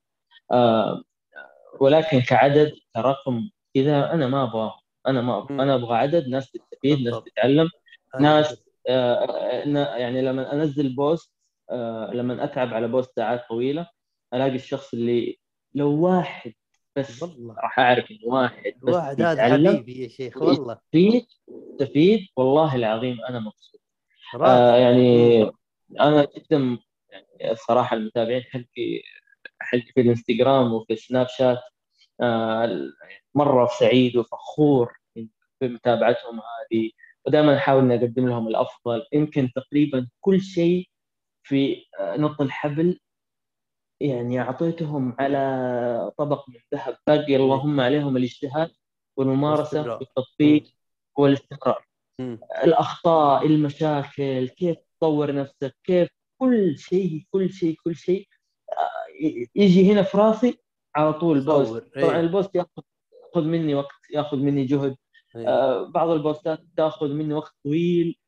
آه 0.51 1.03
ولكن 1.79 2.19
كعدد 2.21 2.71
كرقم 2.95 3.49
كذا 3.75 4.11
أنا 4.13 4.27
ما 4.27 4.43
أبغاه 4.43 4.79
أنا 5.07 5.21
ما 5.21 5.37
أبغى 5.37 5.53
مم. 5.53 5.61
أنا 5.61 5.75
أبغى 5.75 5.95
عدد 5.97 6.27
ناس 6.27 6.51
تستفيد 6.51 6.99
ناس. 7.07 7.23
تتعلم 7.23 7.69
ناس 8.19 8.63
آه، 8.89 9.13
آه، 9.13 9.97
يعني 9.97 10.21
لما 10.21 10.53
أنزل 10.53 10.95
post 10.95 11.33
آه، 11.69 12.11
لما 12.13 12.43
أتعب 12.43 12.73
على 12.73 12.87
post 12.87 13.15
ساعات 13.15 13.45
طويلة 13.49 13.87
ألاقي 14.33 14.55
الشخص 14.55 14.93
اللي 14.93 15.37
لو 15.75 16.05
واحد 16.05 16.53
بس 16.95 17.23
والله. 17.23 17.55
راح 17.55 17.79
أعرف 17.79 18.11
انه 18.11 18.19
واحد 18.23 18.73
بس 18.83 18.89
الواحد 18.89 19.21
هذا 19.21 19.53
حبيبي 19.53 20.03
يا 20.03 20.07
شيخ 20.07 20.37
والله. 20.37 20.73
يستفيد 20.73 21.25
يستفيد 21.71 22.27
والله 22.37 22.75
العظيم 22.75 23.17
أنا 23.29 23.39
مبسوط. 23.39 23.81
آه 24.41 24.75
يعني 24.75 25.43
أنا 25.99 26.27
جدا 26.37 26.77
يعني 27.09 27.51
الصراحة 27.51 27.95
المتابعين 27.97 28.43
حقي 28.43 29.01
حقي 29.59 29.81
في 29.81 30.01
الإنستغرام 30.01 30.73
وفي 30.73 30.95
سناب 30.95 31.27
شات 31.27 31.59
آه 32.21 32.91
مرة 33.35 33.67
سعيد 33.79 34.17
وفخور 34.17 34.93
بمتابعتهم 35.61 36.35
هذه. 36.35 36.91
ودائما 37.27 37.57
أحاول 37.57 37.83
إني 37.83 37.95
أقدم 37.95 38.27
لهم 38.27 38.47
الأفضل. 38.47 39.05
يمكن 39.13 39.51
تقريبا 39.55 40.07
كل 40.21 40.41
شيء 40.41 40.89
في 41.43 41.85
آه، 41.99 42.17
نط 42.17 42.41
الحبل 42.41 42.99
يعني 44.03 44.39
أعطيتهم 44.41 45.15
على 45.19 46.11
طبق 46.17 46.49
من 46.49 46.55
ذهب 46.73 46.97
باقي 47.07 47.35
اللهم 47.35 47.79
عليهم 47.81 48.17
الاجتهاد 48.17 48.71
والممارسة 49.17 49.81
والاستمرار. 49.81 49.99
والتطبيق 49.99 50.63
والاستمرار 51.17 51.85
مم. 52.19 52.39
الأخطاء 52.63 53.45
المشاكل 53.45 54.47
كيف 54.47 54.77
تطور 54.97 55.35
نفسك 55.35 55.75
كيف 55.83 56.09
كل 56.37 56.77
شيء 56.77 57.23
كل 57.31 57.49
شيء 57.49 57.75
كل 57.83 57.95
شيء 57.95 58.27
آه، 58.71 59.47
يجي 59.55 59.91
هنا 59.91 60.03
في 60.03 60.17
راسي 60.17 60.59
على 60.95 61.13
طول 61.13 61.45
post 61.45 61.67
تصور. 61.69 61.79
طبعا 61.79 62.15
إيه. 62.15 62.19
ال 62.19 62.26
post 62.26 62.55
ياخذ 62.55 62.81
ياخذ 63.27 63.47
مني 63.47 63.75
وقت 63.75 64.11
ياخذ 64.13 64.37
مني 64.37 64.65
جهد 64.65 64.95
إيه. 65.35 65.47
آه، 65.47 65.83
بعض 65.83 66.09
البوستات 66.09 66.59
تاخذ 66.77 67.07
مني 67.13 67.33
وقت 67.33 67.53
طويل 67.63 68.19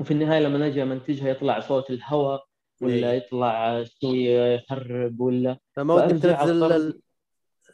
وفي 0.00 0.10
النهاية 0.10 0.40
لما 0.40 0.66
أجي 0.66 0.82
امنتجها 0.82 1.28
يطلع 1.28 1.60
صوت 1.60 1.90
الهواء 1.90 2.47
ولا 2.80 3.10
إيه. 3.10 3.16
يطلع 3.16 3.84
شيء 3.84 4.30
يخرب 4.30 5.20
ولا 5.20 5.58
فما 5.76 5.94
ودك 5.94 6.10
تنزل 6.10 6.94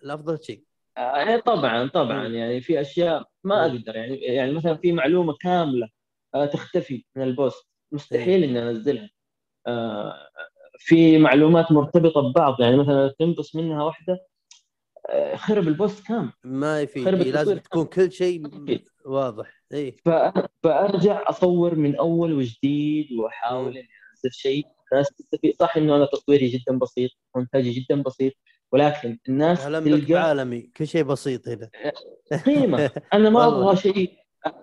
الأفضل 0.02 0.39
شيء. 0.44 0.64
آه، 0.97 1.28
إيه 1.28 1.40
طبعا 1.40 1.89
طبعا. 1.89 2.28
يعني 2.28 2.60
في 2.60 2.81
أشياء 2.81 3.28
ما. 3.44 3.66
أقدر. 3.66 3.97
يعني 3.97 4.16
يعني 4.16 4.52
مثلا 4.52 4.74
في 4.76 4.93
معلومة 4.93 5.35
كاملة 5.40 5.89
آه، 6.35 6.47
تختفي 6.47 7.05
من 7.16 7.22
ال 7.22 7.30
post. 7.30 7.68
مستحيل 7.93 8.44
إني 8.44 8.62
أنزلها. 8.70 9.10
آه، 9.66 10.14
في 10.78 11.18
معلومات 11.18 11.72
مرتبطة 11.72 12.20
ببعض. 12.20 12.60
يعني 12.60 12.76
مثلا 12.76 13.14
تنقص 13.18 13.56
منها 13.56 13.85
واحدة 13.85 14.26
آه، 15.09 15.36
خرب 15.36 15.68
ال 15.68 15.76
post 15.76 16.06
كامل. 16.06 16.32
ما 16.44 16.81
يفيد. 16.82 17.09
إيه، 17.09 17.32
لازم. 17.32 17.59
تكون 17.59 17.85
كل 17.85 18.12
شيء. 18.12 18.43
واضح. 19.06 19.64
اي 19.72 19.97
فأرجع 20.62 21.24
أصور 21.28 21.74
من 21.74 21.97
أول 21.97 22.32
وجديد 22.32 23.12
وأحاول. 23.12 23.68
إني 23.68 23.89
أنزل 24.16 24.32
شيء. 24.32 24.66
الناس 24.94 25.08
تستفيد 25.08 25.56
صح 25.60 25.76
إنه 25.76 25.96
أنا 25.96 26.04
تصويري 26.04 26.48
جدا 26.48 26.78
بسيط 26.78 27.10
مونتاجي 27.36 27.70
جدا 27.70 28.02
بسيط 28.02 28.32
ولكن 28.72 29.18
الناس 29.28 29.64
تلقى 29.64 30.12
بعالمي 30.12 30.60
كل 30.60 30.86
شيء 30.86 31.02
بسيط 31.02 31.48
هنا 31.48 31.70
قيمة 32.46 32.90
أنا 33.12 33.30
ما. 33.30 33.46
أبغى 33.48 33.76
شيء 33.76 34.12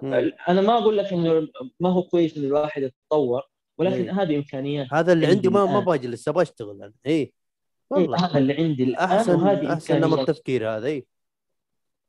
مم. 0.02 0.32
أنا 0.50 0.62
ما 0.62 0.78
أقول 0.78 0.98
لك 0.98 1.14
إنه 1.14 1.48
ما 1.80 1.90
هو 1.90 2.04
كويس 2.04 2.38
إن 2.38 2.44
الواحد 2.44 2.82
يتطور 2.82 3.42
ولكن 3.78 4.10
إيه. 4.10 4.22
هذه 4.22 4.36
إمكانيات 4.36 4.88
هذا 4.94 5.14
اللي 5.14 5.28
عندي 5.28 5.50
ما 5.50 5.66
ما. 5.66 5.80
بجلس 5.80 6.28
أبغى 6.28 6.42
أشتغل 6.42 6.84
أنا 6.84 6.94
إي 7.06 7.12
إيه، 7.12 7.34
والله 7.90 8.26
هذا 8.26 8.38
اللي 8.38 8.54
عندي 8.54 8.84
الآن 8.84 9.10
احسن 9.10 9.36
وهذه 9.36 9.74
أحسن 9.74 10.02
نمط 10.02 10.28
تفكير 10.28 10.70
هذا 10.78 10.88
إي 10.88 11.06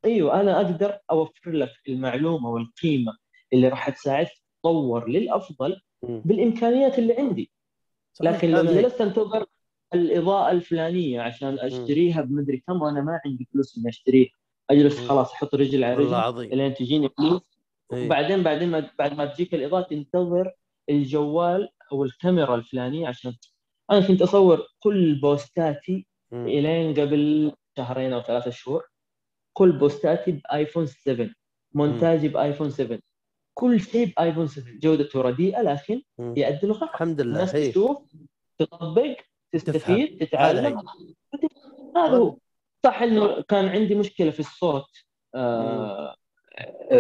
أيوه 0.05 0.41
أنا 0.41 0.57
أقدر 0.57 0.99
أوفر 1.11 1.51
لك 1.51 1.73
المعلومة 1.89 2.49
والقيمة 2.49 3.13
اللي 3.53 3.69
راح 3.69 3.91
تساعدك 3.91 4.31
تتطور 4.63 5.09
للأفضل 5.09 5.81
مم. 6.03 6.23
بالإمكانيات 6.25 6.99
اللي 6.99 7.15
عندي 7.19 7.51
لكن 8.21 8.51
لو 8.51 8.61
هي. 8.61 8.83
جلست 8.83 9.01
انتظر 9.01 9.47
الإضاءة 9.95 10.51
الفلانية 10.51 11.21
عشان 11.21 11.59
أشتريها 11.59 12.23
بمدري 12.23 12.63
كم 12.67 12.83
وأنا 12.83 13.01
ما 13.01 13.21
عندي 13.27 13.49
فلوس 13.53 13.79
إني 13.79 13.89
أشتريها. 13.89 14.31
أجلس. 14.71 15.09
خلاص 15.09 15.33
أحط 15.33 15.55
رجل 15.55 15.85
على 15.85 15.95
رجل 15.95 16.57
لين 16.57 16.75
تجيني 16.75 17.09
فلوس. 17.09 17.59
إيه. 17.93 18.07
وبعدين 18.07 18.43
بعدين 18.43 18.71
ما 18.71 18.91
بعد 18.99 19.15
ما 19.15 19.27
تجيك 19.27 19.55
الإضاءة 19.55 19.83
تنتظر 19.83 20.53
الجوال 20.91 21.69
أو 21.93 22.05
الكاميرا 22.05 22.55
الفلانية 22.55 23.09
عشان 23.09 23.35
أنا 23.91 24.07
كنت 24.07 24.23
أصور 24.23 24.67
كل 24.81 25.21
بوستاتي. 25.21 26.07
إلين 26.33 26.95
قبل 26.95 27.53
شهرين 27.77 28.13
أو 28.13 28.23
ثلاثة 28.23 28.51
شهور. 28.51 28.85
كل 29.53 29.73
بوستاتي 29.73 30.33
بآيفون 30.33 30.87
7 30.87 31.31
مونتاجي 31.75 32.29
بآيفون 32.29 32.71
7 32.71 32.99
كل 33.55 33.81
شيء 33.81 34.13
بآيفون 34.17 34.47
7 34.47 34.75
جودته 34.79 35.21
رديئه 35.21 35.63
لكن. 35.63 36.03
يؤدي 36.19 36.61
الغرض 36.63 36.91
الحمد 36.91 37.21
لله. 37.21 37.35
الناس 37.35 37.55
إيه. 37.55 37.71
تشوف 37.71 37.99
تطبق 38.59 39.17
تستفيد 39.53 40.19
تتعلم. 40.19 40.83
هذا 41.97 42.17
هو. 42.17 42.37
صح 42.85 43.03
إنه 43.03 43.43
كان 43.43 43.69
عندي 43.69 43.95
مشكلة 43.95 44.31
في 44.31 44.41
الصوت 44.41 44.91
آه 45.35 46.17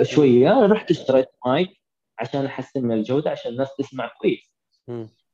شوية. 0.02 0.66
رحت 0.66 0.90
اشتريت 0.90 1.28
مايك 1.46 1.80
عشان 2.18 2.44
أحسن 2.44 2.82
من 2.82 2.92
الجودة 2.92 3.30
عشان 3.30 3.52
الناس 3.52 3.76
تسمع 3.78 4.10
كويس. 4.20 4.52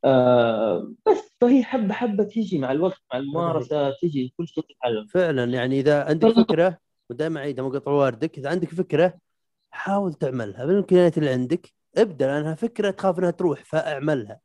آه 0.05 0.93
بس 1.07 1.35
فهي 1.41 1.63
حبة 1.63 1.93
حبة 1.93 2.23
تيجي 2.23 2.57
مع 2.57 2.71
الوقت 2.71 3.01
مع 3.13 3.19
الممارسة 3.19 3.91
تيجي 4.01 4.33
كل 4.37 4.47
شيء 4.47 4.63
تتعلم. 4.63 5.07
فعلا. 5.07 5.43
يعني 5.43 5.79
إذا 5.79 6.03
عندك. 6.03 6.29
فكرة 6.29 6.77
ودائما 7.09 7.39
عيد 7.39 7.61
مقطع 7.61 7.91
واردك 7.91 8.37
إذا 8.37 8.49
عندك 8.49 8.69
فكرة 8.69 9.28
حاول 9.71 10.13
تعملها 10.13 10.65
بالإمكانيات 10.65 11.17
اللي 11.17 11.29
عندك 11.29 11.73
ابدأ 11.97 12.27
لأنها 12.27 12.55
فكرة 12.55 12.91
تخاف 12.91 13.19
إنها 13.19 13.31
تروح 13.31 13.63
فاعملها. 13.65 14.39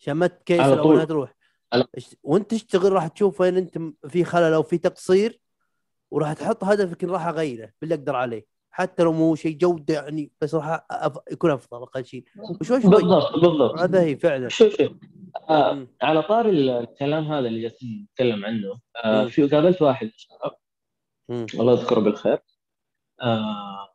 عشان 0.00 0.12
ما 0.12 0.26
على 0.26 0.34
تكيسل 0.44 0.78
أو. 0.78 0.92
انها 0.92 1.04
تروح. 1.04 1.34
وأنت 2.22 2.50
تشتغل؟ 2.50 2.92
راح 2.92 3.06
تشوف 3.06 3.40
وين 3.40 3.56
أنت 3.56 3.78
في 4.08 4.24
خلل 4.24 4.52
أو 4.52 4.62
في 4.62 4.78
تقصير 4.78 5.40
وراح 6.10 6.32
تحط 6.32 6.64
هدفك 6.64 7.04
راح 7.04 7.26
أغيره 7.26 7.72
باللي 7.80 7.94
أقدر 7.94 8.16
عليه. 8.16 8.46
حتى 8.70 9.02
لو 9.02 9.12
مو 9.12 9.34
شيء 9.34 9.56
جودة 9.56 9.94
يعني 9.94 10.32
بس 10.40 10.54
راح 10.54 10.86
أف... 10.90 11.18
يكون 11.32 11.50
أفضل 11.50 11.82
أقل 11.82 12.04
شيء. 12.04 12.24
وشوي 12.60 12.82
شوي 12.82 12.90
بالضبط 12.90 13.32
بالضبط. 13.32 13.78
هذا 13.78 14.02
هي 14.02 14.16
فعلا. 14.16 14.48
شوف 14.48 14.76
شوف 14.76 14.92
آه. 15.50 15.86
على 16.02 16.22
طار 16.22 16.48
الكلام 16.48 17.24
هذا 17.24 17.48
اللي 17.48 17.62
جالسين 17.62 18.08
نتكلم 18.12 18.44
عنه 18.44 18.80
آه. 19.04 19.24
في 19.26 19.48
قابلت 19.48 19.82
واحد. 19.82 20.10
مم. 21.28 21.46
الله 21.54 21.72
يذكره 21.72 22.00
بالخير. 22.00 22.38
آه 23.22 23.89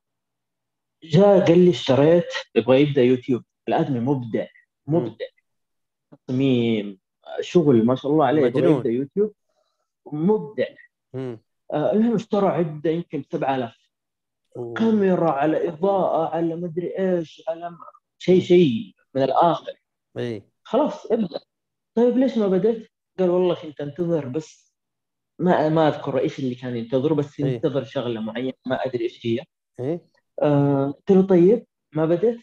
جاء 1.09 1.45
قال 1.45 1.59
لي 1.59 1.69
اشتريت 1.69 2.25
يبغى 2.55 2.81
يبدأ 2.81 3.01
يوتيوب 3.01 3.43
الأدمي 3.67 3.99
مبدع 3.99 4.47
مبدع 4.87 5.25
تصميم 6.27 6.99
شغل 7.41 7.85
ما 7.85 7.95
شاء 7.95 8.11
الله 8.11 8.25
عليه 8.25 8.45
يبغى. 8.45 8.71
يبدأ 8.71 8.89
يوتيوب 8.89 9.33
مبدع. 10.11 10.65
آه 11.15 11.91
المهم 11.91 12.15
اشترى 12.15 12.47
عدة 12.47 12.89
يمكن 12.89 13.23
7000 13.31 13.89
أوه. 14.57 14.73
كاميرا 14.73 15.31
على 15.31 15.69
إضاءة 15.69 16.35
على 16.35 16.55
مدري 16.55 16.99
إيش 16.99 17.43
على 17.47 17.77
شيء 18.17 18.41
شيء 18.41 18.93
من 19.15 19.23
الآخر 19.23 19.73
أي 20.17 20.43
خلاص 20.63 21.11
ابدأ 21.11 21.39
طيب 21.95 22.17
ليش 22.17 22.37
ما 22.37 22.47
بدأت؟ 22.47 22.87
قال 23.19 23.29
والله 23.29 23.55
كنت 23.55 23.81
أنتظر 23.81 24.27
بس 24.27 24.73
ما 25.39 25.69
ما 25.69 25.87
أذكر 25.87 26.19
إيش 26.19 26.39
اللي 26.39 26.55
كان 26.55 26.75
ينتظره 26.75 27.13
بس 27.13 27.39
إيه. 27.39 27.45
ينتظر 27.45 27.83
شغلة 27.83 28.21
معينة 28.21 28.53
ما 28.65 28.85
أدري 28.85 29.03
إيش 29.03 29.25
هي 29.25 29.39
أي 29.79 29.93
آه، 29.93 29.99
قلت 30.41 31.11
له 31.11 31.21
طيب 31.27 31.65
ما 31.91 32.05
بدأت؟ 32.05 32.37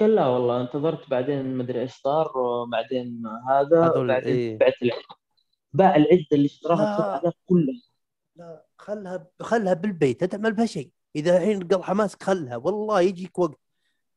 قال 0.00 0.14
لا 0.14 0.26
والله 0.26 0.60
انتظرت 0.60 1.10
بعدين 1.10 1.54
ما 1.54 1.62
أدري 1.62 1.80
إيش 1.80 1.92
صار 1.92 2.38
وبعدين 2.38 3.22
هذا 3.48 3.86
هذول 3.86 4.08
بعدين 4.08 4.34
إيه. 4.36 4.58
بعت 4.58 4.82
العده 4.82 5.02
باع 5.72 5.96
العده 5.96 6.26
اللي 6.32 6.46
اشتراها. 6.46 7.16
ب 7.16 7.20
7000 7.20 7.34
كلها 7.46 7.82
لا 8.36 8.66
خلها 8.78 9.26
خلها 9.40 9.74
بالبيت 9.74 10.22
لا 10.22 10.28
تعمل 10.28 10.52
بها 10.52 10.66
شيء 10.66 10.90
إذا 11.16 11.36
الحين 11.36 11.68
قل 11.68 11.82
حماسك 11.82 12.22
خلها 12.22 12.56
والله 12.56 13.00
يجيك 13.00 13.38
وقت 13.38 13.60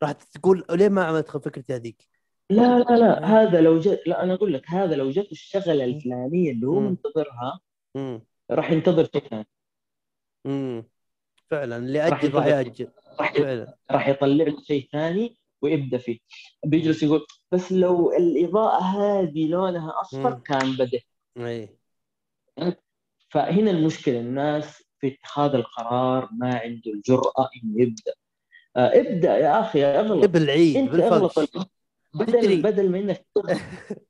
راح 0.03 0.11
تقول 0.11 0.65
ليه 0.71 0.89
ما 0.89 1.03
عملت 1.03 1.37
فكرتي 1.37 1.75
هذيك 1.75 2.07
لا 2.49 2.79
لا 2.79 2.97
لا. 2.97 3.25
هذا 3.25 3.61
لو 3.61 3.79
جت 3.79 4.01
لا 4.07 4.23
أنا 4.23 4.33
أقول 4.33 4.53
لك 4.53 4.69
هذا 4.69 4.95
لو 4.95 5.09
جت 5.09 5.31
الشغلة 5.31 5.83
الفلانية 5.83 6.51
اللي 6.51 6.67
هو. 6.67 6.79
منتظرها 6.79 7.59
راح 8.51 8.71
ينتظر 8.71 9.05
شيء 9.13 9.27
ثاني 9.29 9.47
فعلا 11.51 11.77
اللي 11.77 12.09
راح 12.09 12.23
أجل 12.23 12.33
راح. 12.35 12.45
ياجل 12.45 12.87
راح 13.19 13.33
فعلا. 13.33 13.77
راح 13.91 14.07
يطلع 14.07 14.27
له 14.45 14.61
شيء 14.63 14.89
ثاني 14.91 15.37
ويبدأ 15.61 15.97
فيه. 15.97 16.19
بيجلس 16.65 17.03
يقول 17.03 17.25
بس 17.51 17.71
لو 17.71 18.11
الإضاءة 18.13 18.81
هذه 18.83 19.47
لونها 19.49 20.01
أصفر 20.01 20.29
مم. 20.35 20.41
كان 20.41 20.71
بدأ. 20.77 20.99
إي. 21.37 21.77
فهنا 23.29 23.71
المشكلة 23.71 24.19
الناس 24.19 24.83
في 24.99 25.07
اتخاذ 25.07 25.55
القرار 25.55 26.29
ما 26.31 26.55
عنده 26.59 26.91
الجرأة 26.91 27.49
إنه 27.63 27.81
يبدأ. 27.81 28.13
آه 28.77 28.87
ابدأ 28.99 29.37
يا 29.37 29.59
أخي 29.59 29.85
أغلط. 29.85 30.25
جيب 30.29 30.50
العيد 30.50 30.77
أنت 30.77 30.93
أغلط. 30.93 31.39
بدل. 32.13 32.61
بدل 32.61 32.91
ما 32.91 32.99
إنك 32.99 33.25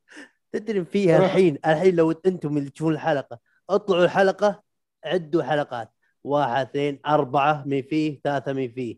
تدري 0.51 0.85
فيها. 0.85 1.26
الحين 1.26 1.57
الحين 1.65 1.95
لو 1.95 2.11
أنتم 2.11 2.57
اللي 2.57 2.69
تشوفون 2.69 2.93
الحلقة 2.93 3.39
اطلعوا 3.69 4.03
الحلقة 4.05 4.64
عدوا 5.05 5.43
حلقات. 5.43 5.91
واحد 6.28 6.68
اثنين 6.68 6.99
أربعة 7.06 7.64
مي 7.66 7.84
فيه 7.84 8.20
ثلاثة 8.24 8.54
مي 8.54 8.70
فيه. 8.70 8.98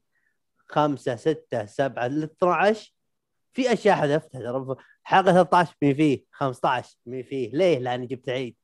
خمسة 0.67 1.15
ستة 1.15 1.65
سبعة 1.65 2.07
ل 2.07 2.23
12 2.23 2.93
في 3.53 3.73
أشياء 3.73 3.95
حذفتها 3.95 4.41
ترى 4.41 4.75
حلقه 5.03 5.31
13 5.33 5.73
مي 5.81 5.95
فيه. 5.95 6.25
15 6.31 6.95
مي 7.05 7.23
فيه. 7.23 7.51
ليه؟ 7.51 7.79
لأني 7.79 8.05
جبت 8.07 8.29
العيد. 8.29 8.55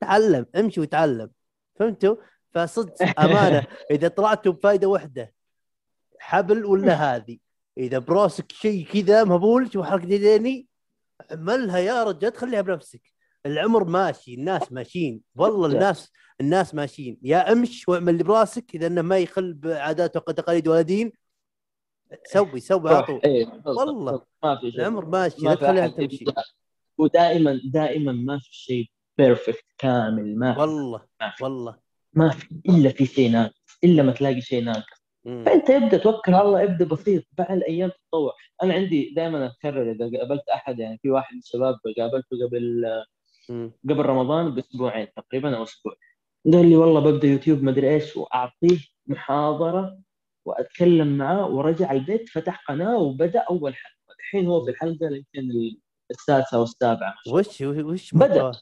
تعلم 0.00 0.46
امشي 0.56 0.80
وتعلم. 0.80 1.30
فهمتوا؟ 1.76 2.16
فصدق 2.54 3.02
أمانة. 3.24 3.66
إذا 3.90 4.08
طلعتوا 4.08 4.52
بفائده 4.52 4.88
واحدة 4.88 5.34
حبل 6.18 6.64
ولا 6.64 6.94
هذه؟ 6.94 7.38
إذا 7.78 7.98
براسك 7.98 8.52
شيء 8.52 8.86
كذا 8.86 9.24
مهبول 9.24 9.72
شوف 9.72 9.86
حركة 9.86 10.04
يديني؟ 10.04 10.68
اعملها 11.30 11.78
يا 11.78 12.04
رجال 12.04 12.32
تخليها 12.32 12.60
بنفسك. 12.60 13.13
العمر 13.46 13.84
ماشي 13.84 14.34
الناس 14.34 14.72
ماشيين. 14.72 15.20
والله 15.36 15.66
الناس 15.66 16.12
الناس 16.40 16.74
ماشيين. 16.74 17.18
يا 17.22 17.52
أمش 17.52 17.88
واعمل 17.88 18.08
اللي 18.12 18.24
براسك 18.24 18.74
إذا 18.74 18.86
إنه 18.86 19.02
ما 19.02 19.18
يخل 19.18 19.54
بعادات 19.54 20.16
وتقاليد 20.16 20.68
ولا 20.68 20.82
دين 20.82 21.12
سوي 22.24 22.60
سوي 22.60 22.90
على 22.90 23.02
طول 23.02 23.20
إيه،. 23.24 23.62
والله. 23.66 24.22
ما 24.44 24.56
في 24.60 24.70
شيء 24.70 24.80
العمر 24.80 25.04
ماشي 25.04 25.44
ما 25.44 25.48
لا 25.48 25.54
تخليها 25.54 25.88
تمشي. 25.88 26.24
ودائما 26.98 27.60
دائما 27.64 28.12
ما 28.12 28.38
في 28.38 28.48
شيء 28.50 28.86
perfect 29.18 29.64
كامل 29.78 30.38
ما 30.38 30.54
في. 30.54 30.60
والله 30.60 31.02
ما 31.20 31.30
في. 31.30 31.44
والله. 31.44 31.76
ما 32.12 32.30
في 32.30 32.48
إلا 32.68 32.88
في 32.88 33.06
شيء 33.06 33.30
ناقص 33.30 33.78
إلا 33.84 34.02
ما 34.02 34.12
تلاقي 34.12 34.40
شيء 34.40 34.64
ناقص. 34.64 35.04
فأنت 35.24 35.70
ابدا 35.70 35.96
توكل 35.96 36.34
على 36.34 36.48
الله 36.48 36.62
ابدا 36.64 36.84
بسيط. 36.84 37.24
مع 37.38 37.54
الأيام 37.54 37.90
تتطور 37.90 38.32
أنا 38.62 38.74
عندي 38.74 39.12
دائما 39.16 39.46
اكرر 39.46 39.90
إذا 39.90 40.18
قابلت 40.18 40.48
أحد 40.48 40.78
يعني 40.78 40.98
في 41.02 41.10
واحد 41.10 41.34
من 41.34 41.40
الشباب 41.40 41.78
قابلته 41.98 42.46
قبل. 42.46 42.84
قبل 43.84 44.06
رمضان 44.06 44.54
بأسبوعين 44.54 45.08
تقريبا 45.16 45.56
أو 45.56 45.62
أسبوع 45.62 45.94
قال 46.52 46.68
لي 46.68 46.76
والله 46.76 47.00
ببدأ 47.00 47.28
يوتيوب 47.28 47.62
ما 47.62 47.70
أدري 47.70 47.94
إيش 47.94 48.16
وأعطيه 48.16 48.78
محاضرة 49.06 49.98
وأتكلم 50.44 51.18
معاه 51.18 51.46
ورجع 51.46 51.92
البيت 51.92 52.28
فتح 52.28 52.64
قناة 52.68 52.98
وبدأ 52.98 53.40
أول 53.50 53.74
حلقة. 53.74 54.14
الحين 54.20 54.46
هو 54.46 54.64
في 54.64 54.70
الحلقة 54.70 55.06
يمكن 55.06 55.76
السادسة 56.10 56.56
أو 56.56 56.62
السابعة. 56.62 57.14
ما 57.34 57.42
شاء 57.42 57.70
الله. 57.70 57.84
وش 57.92 58.02
وش. 58.02 58.14
محتواه؟ 58.14 58.52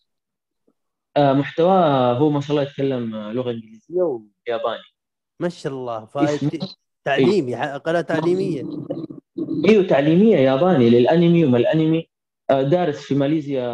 آه، 1.17 1.33
محتواه 1.33 2.13
هو 2.13 2.31
ما 2.31 2.41
شاء 2.41 2.51
الله 2.51 2.63
يتكلم 2.63 3.17
لغة 3.17 3.51
إنجليزية 3.51 4.03
وياباني. 4.03 4.83
ما 5.41 5.49
شاء 5.49 5.73
الله. 5.73 6.09
تعليمي 7.05 7.55
قناة 7.57 8.01
تعليمية. 8.01 8.63
إيوه 9.69 9.87
تعليمية 9.87 10.37
ياباني 10.37 10.91
للأنمي 10.91 11.45
وما 11.45 11.59
الأنمي. 11.59 12.09
دارس 12.61 12.97
في 13.01 13.15
ماليزيا 13.15 13.65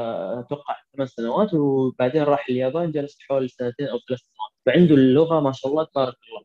أتوقع 0.41 0.77
ثمان 0.97 1.07
سنوات 1.07 1.55
وبعدين 1.55 2.23
راح 2.23 2.47
اليابان 2.51 2.93
جلس 2.93 3.19
حوالي 3.21 3.49
سنتين 3.49 3.87
أو 3.87 3.99
ثلاث 4.09 4.21
سنوات 4.21 4.53
فعنده 4.67 4.95
اللغة 4.95 5.41
ما 5.41 5.53
شاء 5.53 5.71
الله 5.71 5.85
تبارك 5.85 6.17
الله 6.29 6.43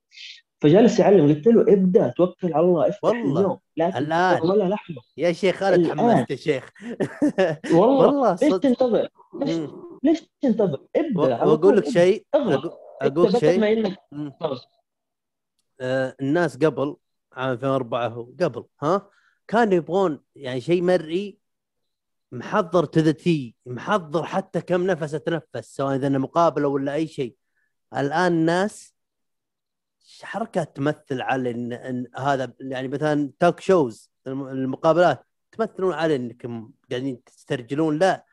فجالس 0.62 1.00
يعلم 1.00 1.28
قلت 1.28 1.48
له 1.48 1.62
ابدأ 1.74 2.08
توكل 2.18 2.54
على 2.54 2.66
الله 2.66 2.90
افتح 2.90 3.04
والله. 3.04 3.40
اليوم 3.42 3.60
لا 3.78 3.98
الآن. 3.98 4.42
ولا 4.42 4.64
لحظه 4.70 5.02
يا 5.18 5.32
شيخ 5.32 5.64
أنا 5.64 5.76
الآن. 5.76 5.98
تحمست 5.98 6.32
يا 6.32 6.36
شيخ 6.36 6.70
والله, 7.80 8.08
والله 8.08 8.38
ليش 8.42 8.54
تنتظر؟ 8.54 9.10
ليش. 9.42 9.70
ليش 10.04 10.22
تنتظر؟ 10.42 10.80
ابدأ 10.96 11.44
وأقول 11.44 11.78
لك. 11.78 11.90
شيء 11.90 12.26
أقول 12.36 12.72
بدل 13.28 13.40
شيء. 13.40 13.96
آه، 15.82 16.16
الناس 16.22 16.58
قبل 16.58 16.96
عام 17.34 17.52
2004 17.52 18.08
هو 18.08 18.28
قبل 18.42 18.64
ها 18.82 19.10
كانوا 19.48 19.74
يبغون 19.74 20.20
يعني 20.36 20.62
شيء 20.62 20.82
مرئي 20.82 21.38
محضر 22.34 22.86
to 22.86 23.00
the 23.00 23.12
T 23.12 23.56
محضر 23.66 24.24
حتى 24.26 24.62
كم 24.62 24.84
نفس 24.88 25.14
اتنفس 25.14 25.76
سواء 25.76 25.96
إذا 25.96 26.10
مقابلة 26.10 26.68
ولا 26.68 26.94
أي 26.94 27.08
شيء. 27.08 27.36
الآن 27.98 28.32
الناس 28.34 28.94
حركات 30.22 30.76
تمثل 30.76 31.22
على 31.22 31.52
إن, 31.52 31.74
إن 31.74 32.08
هذا 32.18 32.54
يعني 32.60 32.88
مثلا 32.88 33.32
talk 33.40 33.60
shows 33.60 34.12
الم- 34.28 34.48
المقابلات 34.48 35.26
تمثلون 35.52 35.94
على 35.94 36.16
إنكم 36.16 36.72
قاعدين 36.92 37.24
تسترجلون. 37.24 38.00
لا 38.00 38.26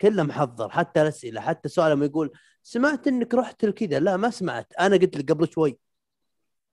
كله 0.00 0.22
محضر 0.22 0.68
حتى 0.70 1.02
الأسئلة 1.02 1.40
حتى 1.40 1.68
سؤال 1.68 1.92
لما 1.92 2.06
يقول 2.06 2.32
سمعت 2.62 3.06
إنك 3.06 3.34
رحت 3.34 3.64
الكذا 3.64 3.98
لا 4.00 4.16
ما 4.16 4.30
سمعت. 4.30 4.72
أنا 4.80 4.96
قلت 4.96 5.16
لك 5.16 5.32
قبل 5.32 5.48
شوي. 5.52 5.78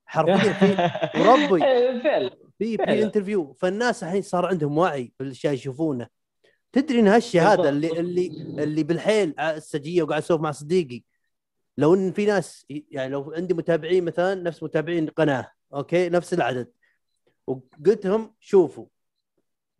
حرفيا 0.06 0.52
في 0.52 0.66
وربي. 1.20 1.60
فعلا 2.02 2.30
في. 2.58 2.76
في 2.76 3.02
interview 3.02 3.52
فالناس 3.52 4.04
الحين 4.04 4.22
صار 4.22 4.46
عندهم 4.46 4.78
وعي 4.78 5.12
بالأشياء 5.20 5.54
يشوفونه. 5.54 6.15
تدري 6.82 7.00
إن 7.00 7.08
هالشيء 7.08 7.42
هذا. 7.42 7.68
اللي 7.68 8.00
اللي 8.00 8.26
اللي 8.64 8.82
بالحيل 8.82 9.34
على 9.38 9.56
السجية 9.56 10.02
وقاعد 10.02 10.22
أسولف 10.22 10.40
مع 10.40 10.50
صديقي. 10.50 11.02
لو 11.78 11.94
إن 11.94 12.12
في 12.12 12.26
ناس 12.26 12.66
يعني 12.90 13.12
لو 13.12 13.32
عندي 13.32 13.54
متابعين 13.54 14.04
مثلا 14.04 14.34
نفس 14.34 14.62
متابعين 14.62 15.08
قناة 15.08 15.50
أوكي؟ 15.74 16.08
نفس 16.08 16.34
العدد. 16.34 16.68
وقلت 17.46 18.06
لهم 18.06 18.34
شوفوا. 18.40 18.86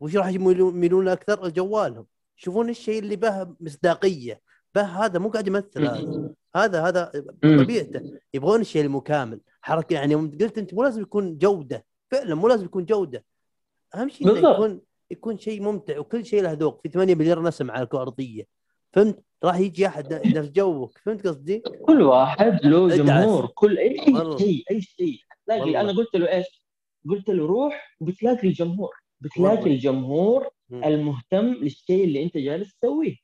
وش 0.01 0.17
راح 0.17 0.29
يميلون 0.29 1.09
أكثر؟ 1.09 1.49
جوالهم 1.49 2.07
يشوفون 2.39 2.69
الشيء 2.69 2.99
اللي 2.99 3.17
به 3.17 3.55
مصداقية. 3.61 4.41
به 4.75 4.83
هذا 4.83 5.19
مو 5.19 5.29
قاعد 5.29 5.47
يمثل 5.47 5.87
هذا. 5.87 6.35
هذا 6.57 6.83
هذا. 6.83 7.25
طبيعته. 7.43 8.19
يبغون 8.35 8.61
الشيء 8.61 8.83
المكامل. 8.85 9.41
حركة 9.63 9.95
يعني 9.95 10.15
قلت 10.15 10.59
أنت 10.59 10.75
مو 10.75 10.83
لازم 10.83 11.03
يكون 11.03 11.39
جودة. 11.39 11.85
فعلا 12.11 12.35
مو 12.35 12.49
لازم 12.49 12.65
يكون 12.65 12.85
جودة. 12.85 13.25
أهم 13.95 14.09
شيء. 14.09 14.37
يكون 14.37 14.81
يكون 15.11 15.39
شيء 15.39 15.63
ممتع 15.63 15.99
وكل 15.99 16.27
شيء 16.27 16.43
له 16.43 16.53
ذوق 16.53 16.81
في 16.83 16.89
8 16.89 17.15
مليار 17.15 17.43
نسمة 17.43 17.73
على 17.73 17.83
الكرة 17.83 17.99
الأرضية 17.99 18.45
فهمت 18.93 19.23
راح 19.45 19.59
يجي 19.59 19.87
أحد 19.87 20.13
نفس 20.13 20.49
جوك 20.49 20.99
فهمت 20.99 21.27
قصدي؟ 21.27 21.59
كل 21.59 22.03
واحد 22.03 22.67
له. 22.67 22.97
جمهور 22.97 23.47
كل 23.47 23.79
أي. 23.79 23.97
شيء 24.39 24.65
أي 24.71 24.81
شيء 24.81 25.19
تلاقي. 25.47 25.81
أنا 25.81 25.93
قلت 25.93 26.17
له 26.17 26.33
إيش؟ 26.33 26.47
قلت 27.09 27.29
له 27.29 27.47
روح 27.47 27.97
وبتلاقي 28.01 28.49
الجمهور 28.49 28.95
بتلاقي 29.21 29.57
والله. 29.57 29.73
الجمهور. 29.73 30.49
المهتم 30.73 31.45
للشيء 31.47 32.05
اللي 32.05 32.23
أنت 32.23 32.37
جالس 32.37 32.75
تسويه. 32.79 33.17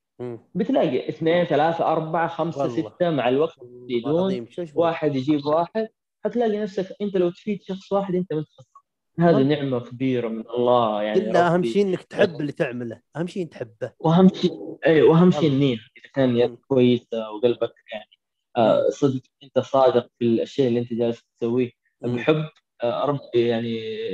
بتلاقي 0.54 1.08
اثنين 1.08 1.44
ثلاثة 1.44 1.92
أربعة 1.92 2.28
خمسة 2.28 2.62
والله. 2.62 2.90
ستة 2.90 3.10
مع 3.10 3.28
الوقت 3.28 3.58
يزيدون؟ 3.88 4.46
واحد 4.74 5.16
يجيب 5.16 5.46
واحد 5.46 5.88
حتلاقي 6.24 6.58
نفسك 6.58 6.96
أنت 7.00 7.16
لو 7.16 7.30
تفيد 7.30 7.62
شخص 7.62 7.92
واحد 7.92 8.14
أنت 8.14 8.32
متخصص 8.32 8.71
هذه 9.20 9.34
والله. 9.34 9.54
نعمة 9.56 9.80
كبيرة 9.80 10.28
من 10.28 10.44
الله 10.50 11.02
يعني 11.02 11.18
إلا 11.20 11.54
أهم. 11.54 11.64
شيء 11.64 11.82
إنك 11.82 12.02
تحب 12.02 12.40
اللي 12.40 12.52
تعمله 12.52 13.00
أهم 13.16 13.26
شيء 13.26 13.46
تحبه 13.46 13.92
وأهم 13.98 14.28
شيء 14.28 14.78
أي 14.86 15.02
وأهم 15.02 15.30
شيء. 15.30 15.48
النية 15.50 15.74
إذا 15.76 16.10
كان 16.14 16.36
يد 16.36 16.50
مم. 16.50 16.56
كويسة 16.68 17.30
وقلبك 17.30 17.74
يعني 17.92 18.10
آه 18.56 18.88
صدق 18.90 19.22
أنت 19.42 19.58
صادق 19.58 20.08
في 20.18 20.24
الأشياء 20.24 20.68
اللي 20.68 20.80
أنت 20.80 20.92
جالس 20.92 21.22
تسويه. 21.40 21.70
بحب 22.00 22.44
آه 22.82 23.04
ربي 23.04 23.46
يعني 23.48 23.70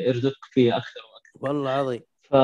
يرزقك 0.07 0.45
فيه 0.53 0.77
أكثر 0.77 1.01
وأكثر 1.15 1.49
والله 1.49 1.71
عظيم 1.71 2.01
ف 2.23 2.35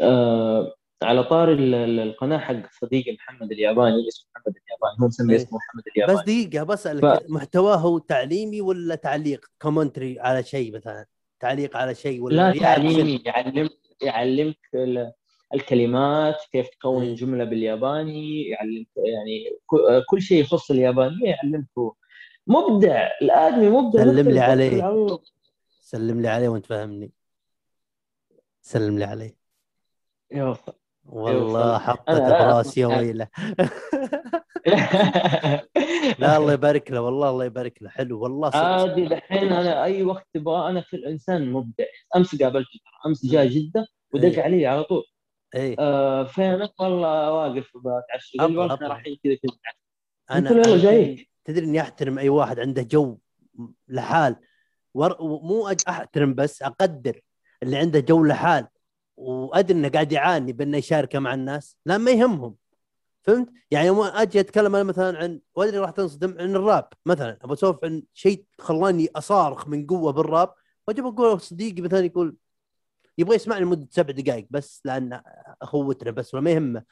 آه 0.00 0.74
على 1.02 1.24
طار 1.24 1.52
ال- 1.52 1.74
ال- 1.74 2.00
القناة 2.00 2.38
حق 2.38 2.72
صديقي 2.80 3.12
محمد 3.12 3.52
الياباني 3.52 4.08
اسمه 4.08 4.26
محمد 4.36 4.54
الياباني 4.56 5.02
هو 5.02 5.06
مسمي 5.06 5.34
إيه. 5.34 5.42
اسمه 5.42 5.58
محمد 5.58 5.82
بس 5.86 5.92
الياباني 5.96 6.44
دقيقه 6.46 6.64
بسالك 6.64 7.02
ف- 7.02 7.30
محتواه 7.30 7.98
تعليمي 8.08 8.60
ولا 8.60 8.94
تعليق 8.94 9.46
كومنتري 9.62 10.20
على 10.20 10.42
شيء 10.42 10.74
مثلا 10.76 11.06
تعليق 11.44 11.76
على 11.76 11.94
شيء 11.94 12.22
ولا 12.22 12.52
لا؟ 12.52 12.60
تعليمي 12.60 13.22
يعلمك 13.26 13.70
يعلمك 14.02 14.58
ال- 14.74 15.12
الكلمات 15.54 16.36
كيف 16.52 16.68
تكون. 16.68 17.14
جمله 17.14 17.44
بالياباني 17.44 18.42
يعلمك 18.48 18.88
يعني 18.96 19.58
كل 20.08 20.22
شيء 20.22 20.40
يخص 20.40 20.70
اليابانية 20.70 21.30
يعلمك. 21.30 21.66
مبدع 22.46 23.08
الآدمي 23.22 23.68
مبدع 23.70 24.02
سلم 24.04 24.28
لي 24.28 24.40
عليه. 24.40 25.18
سلم 25.80 26.20
لي 26.20 26.28
عليه 26.28 26.48
وانت 26.48 26.66
فاهمني 26.66 27.12
سلم 28.62 28.98
لي 28.98 29.04
عليه 29.04 29.36
يا 30.32 30.44
وفا. 30.44 30.72
والله 31.06 31.60
أيوة، 31.60 31.78
حطت 31.78 32.10
براسي 32.10 32.80
يا 32.80 32.86
أسمع. 32.86 32.98
ويله. 32.98 33.28
لا 36.18 36.36
الله 36.36 36.52
يبارك 36.52 36.90
له 36.90 37.00
والله 37.00 37.30
الله 37.30 37.44
يبارك 37.44 37.82
له. 37.82 37.90
حلو 37.90 38.20
والله 38.22 38.50
عادي 38.54 39.06
دحين 39.06 39.52
أنا 39.52 39.84
أي 39.84 40.02
وقت 40.02 40.26
تبغى 40.34 40.70
أنا 40.70 40.80
في 40.80 40.96
الانسان 40.96 41.52
مبدع. 41.52 41.84
أمس 42.16 42.42
قابلته 42.42 42.68
ترى 42.70 43.10
أمس 43.10 43.26
جاء 43.26 43.46
جدة 43.46 43.86
ودق 44.14 44.24
إيه. 44.28 44.42
علي 44.42 44.66
على 44.66 44.84
طول. 44.84 45.02
إيه. 45.54 45.76
آه 45.78 46.24
فينك 46.24 46.80
والله 46.80 47.32
واقف 47.32 47.70
بتعشى. 47.76 48.38
رايحين 48.86 49.18
كذا 49.24 49.34
كذا. 49.34 49.52
أنا 50.30 50.50
قلت 50.50 50.58
له 50.58 50.62
يلا 50.72 50.74
أنا 50.74 50.82
جايك. 50.82 51.30
تدري 51.44 51.64
إني 51.66 51.80
أحترم 51.80 52.18
أي 52.18 52.28
واحد 52.28 52.60
عنده 52.60 52.82
جو 52.82 53.18
لحال. 53.88 54.36
ور... 54.94 55.16
مو 55.22 55.68
أج- 55.70 55.88
أحترم 55.88 56.34
بس 56.34 56.62
أقدر 56.62 57.20
اللي 57.62 57.76
عنده 57.76 58.00
جو 58.00 58.24
لحال. 58.24 58.66
وأدري 59.16 59.78
إنه 59.78 59.88
قاعد 59.88 60.12
يعاني 60.12 60.52
بأنه 60.52 60.78
يشاركه 60.78 61.18
مع 61.18 61.34
الناس 61.34 61.76
لا 61.86 61.98
ما 61.98 62.10
يهمهم. 62.10 62.56
فهمت؟ 63.22 63.48
يعني 63.70 63.86
يوم 63.86 64.00
أجي 64.00 64.40
أتكلم 64.40 64.74
أنا 64.74 64.84
مثلا 64.84 65.18
عن 65.18 65.40
وادري 65.54 65.78
راح 65.78 65.90
تنصدم 65.90 66.34
عن 66.38 66.56
الراب 66.56 66.88
مثلا 67.06 67.38
أبغى 67.42 67.54
أسولف 67.54 67.84
عن 67.84 68.02
شيء 68.14 68.44
خلاني 68.58 69.08
أصارخ 69.16 69.68
من 69.68 69.86
قوة 69.86 70.12
بالراب 70.12 70.54
واجي 70.88 71.02
بقول 71.02 71.40
صديقي 71.40 71.82
مثلا 71.82 72.00
يقول 72.00 72.36
يبغى 73.18 73.36
يسمعني 73.36 73.64
لمدة 73.64 73.88
سبع 73.90 74.12
دقائق 74.14 74.46
بس 74.50 74.82
لأن 74.84 75.20
أخوتنا 75.62 76.10
بس 76.10 76.34
ولا 76.34 76.42
ما 76.42 76.50
يهمه. 76.50 76.82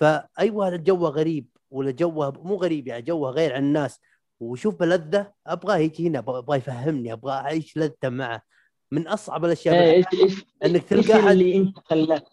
فاي 0.00 0.50
واحد 0.50 0.84
جوه 0.84 1.10
غريب 1.10 1.46
ولا 1.70 1.90
جوه 1.90 2.30
مو 2.30 2.54
غريب 2.56 2.88
يعني 2.88 3.02
جوه 3.02 3.30
غير 3.30 3.54
عن 3.54 3.62
الناس. 3.62 4.00
وشوف 4.40 4.80
بلذه 4.80 5.32
أبغاه 5.46 5.76
يجي 5.76 6.08
هنا 6.08 6.18
ابغاه 6.18 6.56
يفهمني 6.56 7.12
أبغى 7.12 7.32
أعيش 7.32 7.76
لذته 7.76 8.08
معه. 8.08 8.42
من 8.92 9.08
أصعب 9.08 9.44
الأشياء 9.44 9.74
إيه، 9.74 9.96
بالحياة. 9.96 10.22
إيش 10.24 10.32
إيش 10.32 10.44
إنك 10.64 10.92
إيش 10.92 11.06
تلقى 11.06 11.20
احد 11.20 11.30
اللي 11.30 11.56
أنت 11.56 11.78
خلاك؟ 11.78 12.24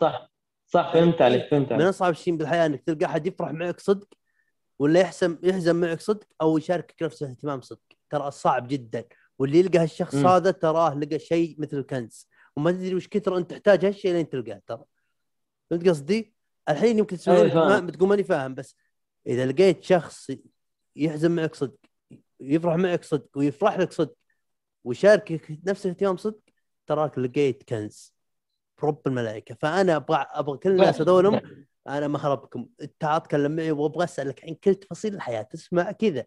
صح 0.00 0.30
صح 0.66 0.92
فهمت 0.92 1.22
عليك 1.22 1.48
فهمت 1.50 1.66
من 1.66 1.74
عليك 1.74 1.88
أصعب 1.88 2.12
شيء 2.12 2.36
بالحياة 2.36 2.66
إنك 2.66 2.82
تلقى 2.82 3.06
أحد 3.06 3.26
يفرح 3.26 3.50
معك 3.50 3.80
صدق 3.80 4.08
ولا 4.78 5.00
يحزن 5.00 5.38
يحزن 5.42 5.76
معك 5.76 6.00
صدق 6.00 6.26
أو 6.40 6.58
يشاركك 6.58 7.02
نفس 7.02 7.22
الاهتمام 7.22 7.60
صدق. 7.60 7.80
ترى 8.10 8.30
صعب 8.30 8.68
جدا. 8.68 9.04
واللي 9.38 9.58
يلقى 9.58 9.78
هالشخص. 9.78 10.14
هذا 10.14 10.50
تراه 10.50 10.94
لقى 10.94 11.18
شيء 11.18 11.56
مثل 11.58 11.78
الكنز. 11.78 12.28
وما 12.56 12.70
تدري 12.70 12.94
وش 12.94 13.08
كثر 13.08 13.36
أنت 13.36 13.50
تحتاج 13.50 13.84
هالشيء 13.84 14.12
لين 14.12 14.28
تلقاه 14.28 14.62
ترى. 14.66 14.84
فهمت 15.70 15.88
قصدي؟ 15.88 16.34
الحين 16.68 16.98
يمكن 16.98 17.16
تسمعني 17.16 17.52
أيوة، 17.52 17.80
بتقول 17.80 18.08
ماني 18.08 18.24
فاهم 18.24 18.54
بس 18.54 18.76
إذا 19.26 19.46
لقيت 19.46 19.84
شخص 19.84 20.30
يحزن 20.96 21.30
معك 21.30 21.54
صدق 21.54 21.78
يفرح 22.40 22.74
معك 22.74 23.04
صدق 23.04 23.28
ويفرح 23.36 23.78
لك 23.78 23.92
صدق 23.92 24.14
ويشاركك 24.84 25.58
نفس 25.66 25.86
الاهتمام 25.86 26.16
صدق 26.16 26.40
تراك 26.86 27.18
لقيت 27.18 27.62
كنز 27.68 28.14
برب 28.82 29.00
الملائكة. 29.06 29.54
فأنا 29.54 29.96
أبغى 29.96 30.26
أبغى 30.30 30.58
كل 30.58 30.70
الناس 30.70 31.00
هذولهم 31.00 31.40
أنا 31.88 32.08
ما 32.08 32.18
هربكم 32.26 32.66
تعال 33.00 33.22
تكلم 33.22 33.56
معي 33.56 33.70
وأبغى 33.72 34.04
أسألك 34.04 34.44
عن 34.44 34.54
كل 34.54 34.74
تفاصيل 34.74 35.14
الحياة. 35.14 35.42
تسمع 35.42 35.92
كذا. 35.92 36.24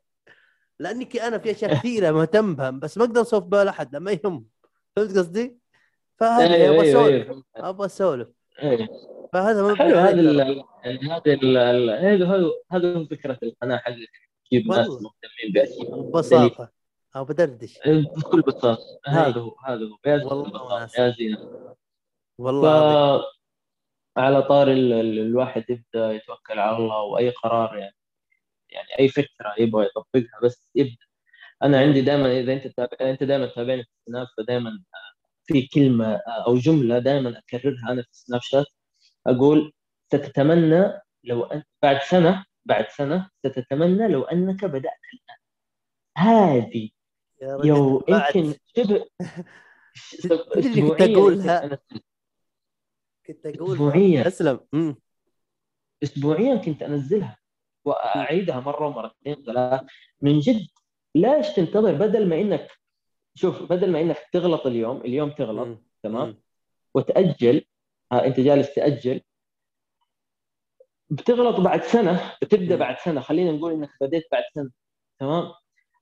لاني 0.79 1.05
ك- 1.05 1.17
أنا 1.17 1.37
في 1.37 1.51
أشياء 1.51 1.73
كثيرة 1.79 2.11
مهتم 2.11 2.55
بها 2.55 2.69
بس 2.69 2.97
ما 2.97 3.03
أقدر 3.05 3.21
أسولف 3.21 3.43
بها 3.43 3.69
احد 3.69 3.95
لما 3.95 4.11
يهم. 4.11 4.45
فهمت 4.95 5.17
قصدي؟ 5.17 5.57
فهذا 6.19 6.53
أيوه، 6.53 6.75
أبغى 6.75 6.91
أسولف. 6.91 7.27
أيوه. 7.29 7.43
أبغى 7.55 7.85
أسولف. 7.85 8.27
أيوه. 8.63 8.87
فهذا 9.33 9.61
ما 9.63 9.75
حلو 9.75 9.97
هذا 9.97 10.21
يعني 10.83 11.09
هذا 11.11 11.35
هذا 12.13 12.51
هذا 12.71 13.05
فكرة 13.05 13.39
القناة 13.43 13.77
حقتك 13.77 14.09
تجيب 14.49 14.67
ناس. 14.67 14.87
مهتمين 14.87 15.53
بأشياء. 15.53 16.01
ببساطة. 16.01 16.71
أو 17.17 17.25
بدردش. 17.25 17.79
بكل 18.17 18.41
بساطة. 18.41 18.99
هذا 19.07 19.39
هو 19.41 19.55
هذا 19.65 19.85
هو. 19.85 19.97
يا 20.05 20.23
والله. 20.23 20.89
يا 20.97 21.37
والله. 22.37 23.17
ف 23.21 23.23
على 24.17 24.41
طار 24.41 24.71
ال- 24.71 24.93
ال- 24.93 25.19
الواحد 25.19 25.65
يبدأ 25.69 26.11
يتوكل 26.11 26.59
على 26.59 26.77
الله 26.77 27.01
وأي 27.01 27.29
قرار 27.29 27.77
يعني 27.77 27.95
يعني 28.69 28.87
أي 28.99 29.07
فكرة 29.09 29.55
يبغى 29.59 29.85
يطبقها 29.85 30.39
بس 30.43 30.69
يبدأ. 30.75 31.05
أنا 31.63 31.79
عندي 31.79 32.01
دائما 32.01 32.39
إذا 32.39 32.53
أنت 32.53 32.67
تابع 32.67 32.97
أنت 33.01 33.23
دائما 33.23 33.45
تتابعني 33.47 33.83
في 33.83 33.89
السناب 33.99 34.27
فدائما 34.37 34.83
في 35.43 35.67
كلمة 35.67 36.15
أو 36.47 36.55
جملة 36.57 36.99
دائما 36.99 37.39
أكررها 37.39 37.91
أنا 37.91 38.01
في 38.01 38.09
السناب 38.11 38.41
شات. 38.41 38.65
أقول 39.27 39.73
ستتمنى 40.13 41.01
لو 41.23 41.43
أن 41.43 41.63
بعد 41.81 42.01
سنة 42.01 42.45
بعد 42.65 42.89
سنة 42.89 43.29
ستتمنى 43.45 44.07
لو 44.07 44.23
أنك 44.23 44.65
بدأت 44.65 44.99
الآن. 45.13 45.37
هذه 46.17 46.89
يو 47.41 48.03
يمكن 48.09 48.53
شبه 48.77 49.05
كنت 50.27 51.47
أنا- 51.47 51.77
كنت 53.27 53.45
أقول 53.45 53.71
أسبوعياً. 53.73 54.27
أسلم. 54.27 54.59
اسبوعيا 56.03 56.55
كنت 56.55 56.83
أنزلها 56.83 57.37
وأعيدها 57.85 58.59
مرة 58.59 58.87
ومرتين 58.87 59.35
ثلاث. 59.45 59.81
من 60.21 60.39
جد 60.39 60.67
ليش 61.15 61.47
تنتظر؟ 61.49 61.93
بدل 61.95 62.29
ما 62.29 62.35
إنك 62.41 62.71
شوف 63.35 63.63
بدل 63.63 63.91
ما 63.91 64.01
إنك 64.01 64.17
تغلط 64.33 64.65
اليوم 64.67 64.97
اليوم 65.01 65.29
تغلط 65.29 65.79
تمام؟ 66.03 66.41
وتأجل 66.93 67.65
ها 68.11 68.25
أنت 68.25 68.39
جالس 68.39 68.75
تأجل. 68.75 69.21
بتغلط 71.09 71.59
بعد 71.59 71.81
سنة 71.83 72.33
بتبدأ 72.41 72.73
مم. 72.75 72.79
بعد 72.79 72.97
سنة. 72.97 73.21
خلينا 73.21 73.51
نقول 73.51 73.71
إنك 73.73 73.89
بديت 74.01 74.23
بعد 74.31 74.43
سنة 74.55 74.69
تمام؟ 75.19 75.53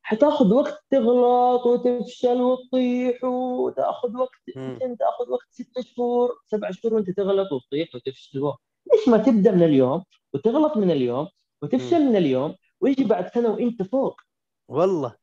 حتاخذ 0.08 0.54
وقت 0.54 0.86
تغلط 0.90 1.66
وتفشل 1.66 2.42
وتطيح 2.42 3.24
وتاخذ 3.24 4.18
وقت 4.18 4.42
مم. 4.56 4.72
يمكن 4.72 4.98
تاخذ 4.98 5.30
وقت 5.32 5.48
ست 5.50 5.80
شهور 5.80 6.30
سبع 6.46 6.72
شهور 6.72 6.94
وانت 6.94 7.10
تغلط 7.10 7.52
وتطيح 7.52 7.96
وتفشل. 7.96 8.54
ليش 8.94 9.10
ما 9.10 9.18
تبدأ 9.18 9.52
من 9.52 9.64
اليوم 9.64 10.04
وتغلط 10.34 10.78
من 10.78 10.92
اليوم 10.92 11.28
وتفشل 11.62 12.06
من 12.06 12.16
اليوم 12.16 12.56
ويجي 12.82 13.04
بعد 13.04 13.34
سنة 13.34 13.50
وانت 13.50 13.84
فوق؟ 13.84 14.22
والله. 14.68 15.16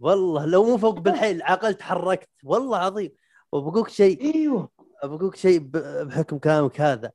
والله. 0.00 0.46
لو 0.46 0.64
مو 0.64 0.76
فوق 0.78 0.98
بالحيل 1.04 1.42
عقل 1.42 1.74
تحركت 1.74 2.28
والله 2.44 2.76
عظيم. 2.76 3.10
وبقولك 3.52 3.88
شيء 3.88 4.34
إيوه. 4.34 4.68
بقولك 5.04 5.36
شيء 5.36 5.58
بحكم 6.04 6.38
كلامك 6.38 6.80
هذا 6.80 7.12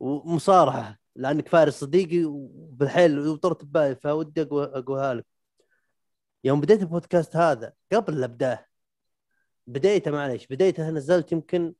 ومصارحة 0.00 0.98
لأنك 1.16 1.48
فارس 1.48 1.80
صديقي 1.80 2.24
وبالحيل 2.24 3.28
وطرت 3.28 3.64
ببالي 3.64 3.96
فودي 3.96 4.42
اقولها 4.52 5.14
لك. 5.14 5.29
يوم 6.44 6.60
بديت 6.60 6.80
البودكاست 6.80 7.36
هذا 7.36 7.72
قبل 7.92 8.20
لا 8.20 8.24
أبدأه. 8.26 8.66
بدايته 9.66 10.10
معليش 10.10 10.46
بدايته 10.46 10.90
نزلت 10.90 11.32
يمكن 11.32 11.74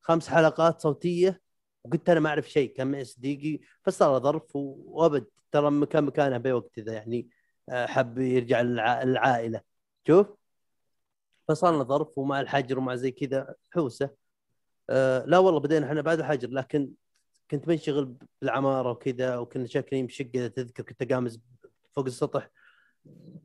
خمس 0.00 0.28
حلقات 0.28 0.80
صوتية 0.80 1.40
وقلت 1.84 2.10
أنا 2.10 2.20
ما 2.20 2.28
أعرف 2.28 2.50
شيء 2.50 2.74
كان 2.76 2.90
معي 2.90 3.04
صديقي 3.04 3.60
فصار 3.82 4.18
ظرف 4.22 4.56
وأبد. 4.56 5.26
ترى 5.52 5.70
مكان 5.70 6.04
مكانه 6.04 6.38
بوقت 6.38 6.78
ذا 6.78 6.92
يعني 6.92 7.28
آه، 7.68 7.86
حب 7.86 8.18
يرجع 8.18 8.60
للع- 8.62 9.04
للعائلة. 9.04 9.60
شوف. 10.06 10.26
فصار 11.48 11.84
ظرف 11.84 12.18
ومع 12.18 12.40
الحجر 12.40 12.78
ومع 12.78 12.94
زي 12.94 13.10
كذا 13.10 13.54
حوسة. 13.70 14.10
آه 14.90 15.24
لا 15.24 15.38
والله 15.38 15.60
بدينا 15.60 15.86
إحنا 15.86 16.00
بعد 16.02 16.18
الحجر 16.18 16.48
لكن 16.50 16.90
كنت 17.50 17.68
منشغل 17.68 18.14
بالعمارة 18.42 18.90
وكذا 18.90 19.36
وكنا 19.36 19.62
بشقة 19.92 20.26
إذا 20.34 20.48
تذكر 20.48 20.82
كنت 20.82 21.12
قامز 21.12 21.40
فوق 21.92 22.06
السطح. 22.06 22.50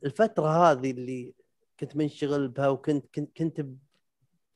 الفترة 0.05 0.47
هذه 0.71 0.91
اللي 0.91 1.33
كنت 1.79 1.95
منشغل 1.95 2.47
بها 2.47 2.67
وكنت 2.67 3.05
كنت 3.15 3.37
كنت 3.37 3.65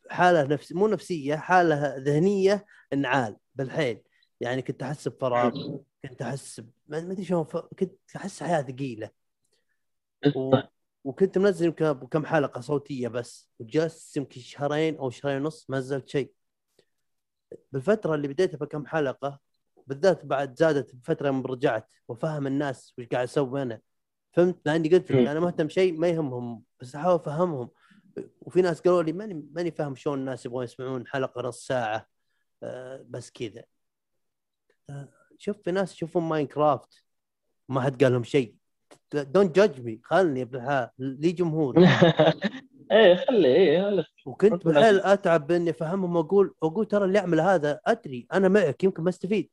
بحالة 0.10 0.44
نفس 0.44 0.72
مو 0.72 0.88
نفسية 0.88 1.36
حالة 1.36 1.96
ذهنية 1.98 2.66
انعال 2.94 3.38
بالحيل. 3.56 4.04
يعني 4.40 4.62
كنت 4.62 4.84
أحس 4.84 5.08
بفراغ 5.08 5.52
كنت 6.06 6.22
أحس 6.22 6.62
ما 6.88 6.98
أدري 6.98 7.24
شلون 7.26 7.44
ف- 7.44 7.58
كنت 7.58 7.94
أحس 8.16 8.44
حياة 8.44 8.62
ثقيلة. 8.62 9.10
و... 10.36 10.58
وكنت 11.04 11.38
منزل 11.38 11.66
يمكن 11.66 11.94
كم 11.94 12.26
حلقة 12.26 12.62
صوتية 12.62 13.08
بس 13.08 13.50
وجلست 13.60 14.18
يمكن 14.18 14.42
شهرين 14.42 14.98
أو 14.98 15.10
شهرين 15.10 15.42
ونص 15.42 15.70
ما 15.70 15.78
نزلت 15.78 16.08
شيء. 16.10 16.34
بالفترة 17.72 18.16
اللي 18.16 18.28
بديتها 18.28 18.58
بكم 18.58 18.86
حلقة 18.86 19.40
بالذات 19.88 20.26
بعد 20.26 20.58
زادت 20.58 20.96
بفترة 20.96 21.28
يوم 21.28 21.46
رجعت 21.48 21.92
وفهم 22.08 22.48
الناس 22.48 22.94
وش 22.98 23.06
قاعد 23.06 23.24
أسوي 23.24 23.62
أنا. 23.62 23.82
فهمت؟ 24.34 24.58
لاني 24.66 24.90
قلت 24.90 25.12
لك. 25.12 25.28
أنا 25.28 25.40
مهتم 25.40 25.70
شيء 25.70 26.00
ما 26.00 26.08
يهمهم 26.08 26.64
بس 26.80 26.96
احاول 26.96 27.16
افهمهم 27.16 27.70
وفي 28.42 28.62
ناس 28.62 28.82
قالوا 28.82 29.04
لي 29.04 29.14
ماني 29.14 29.46
ماني 29.54 29.72
فاهم 29.72 29.96
شلون 29.96 30.20
الناس 30.20 30.46
يبغون 30.46 30.64
يسمعون 30.64 31.08
حلقة 31.08 31.42
نص 31.42 31.68
ساعة 31.68 32.08
آه، 32.64 33.06
بس 33.10 33.32
كذا. 33.32 33.64
آه، 34.90 35.10
شوف 35.38 35.58
في 35.64 35.72
ناس 35.72 35.94
يشوفون 35.94 36.24
Minecraft 36.24 37.04
ما 37.70 37.82
حد 37.82 38.04
قال 38.04 38.14
لهم 38.14 38.24
شيء. 38.24 38.56
don't 39.14 39.56
judge 39.56 39.82
me 39.82 40.00
خلني 40.04 40.46
بالحال 40.46 40.90
لي 41.00 41.32
جمهور. 41.32 41.76
إيه 42.92 43.16
خلي 43.16 43.56
إيه 43.56 43.82
خلي. 43.82 44.06
وكنت. 44.26 44.66
بالحيل 44.66 45.00
أتعب 45.00 45.48
باني 45.48 45.70
أفهمهم 45.70 46.16
وأقول 46.16 46.56
واقول 46.62 46.86
ترى 46.86 47.06
اللي 47.06 47.18
يعمل 47.18 47.40
هذا 47.40 47.80
أدري 47.86 48.28
أنا 48.34 48.48
معك 48.48 48.84
يمكن 48.84 49.04
ما 49.04 49.10
أستفيد. 49.10 49.50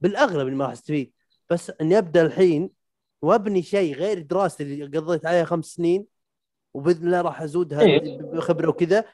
بالأغلب 0.00 0.46
إني 0.46 0.56
ما 0.56 0.64
راح 0.64 0.72
أستفيد. 0.72 1.12
بس 1.50 1.72
إني 1.80 1.98
أبدأ 1.98 2.22
الحين 2.26 2.70
وابني 3.22 3.62
شيء 3.62 3.94
غير 3.94 4.22
دراستي 4.22 4.62
اللي 4.62 4.98
قضيت 4.98 5.26
عليها 5.26 5.44
خمس 5.44 5.66
سنين 5.66 6.06
وبإذن 6.74 7.06
الله 7.06 7.20
راح 7.20 7.42
ازودها 7.42 7.80
إيه. 7.80 8.18
بخبرة 8.18 8.68
وكذا. 8.68 9.04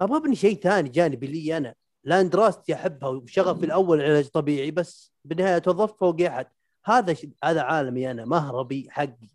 أبغى 0.00 0.16
أبني 0.18 0.36
شيء 0.36 0.56
ثاني 0.56 0.88
جانبي 0.88 1.26
لي 1.26 1.56
أنا 1.56 1.74
لأن 2.04 2.28
دراستي 2.28 2.74
أحبها 2.74 3.08
وشغفي 3.08 3.66
الأول 3.66 4.00
علاج 4.00 4.28
طبيعي 4.28 4.70
بس 4.70 5.12
بالنهاية 5.24 5.58
توظفت 5.58 5.98
فوق 5.98 6.20
أحد. 6.20 6.46
هذا 6.84 7.14
ش... 7.14 7.26
هذا 7.44 7.62
عالمي 7.62 8.10
أنا 8.10 8.24
مهربي 8.24 8.86
حقي. 8.90 9.30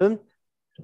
فهمت؟ 0.00 0.22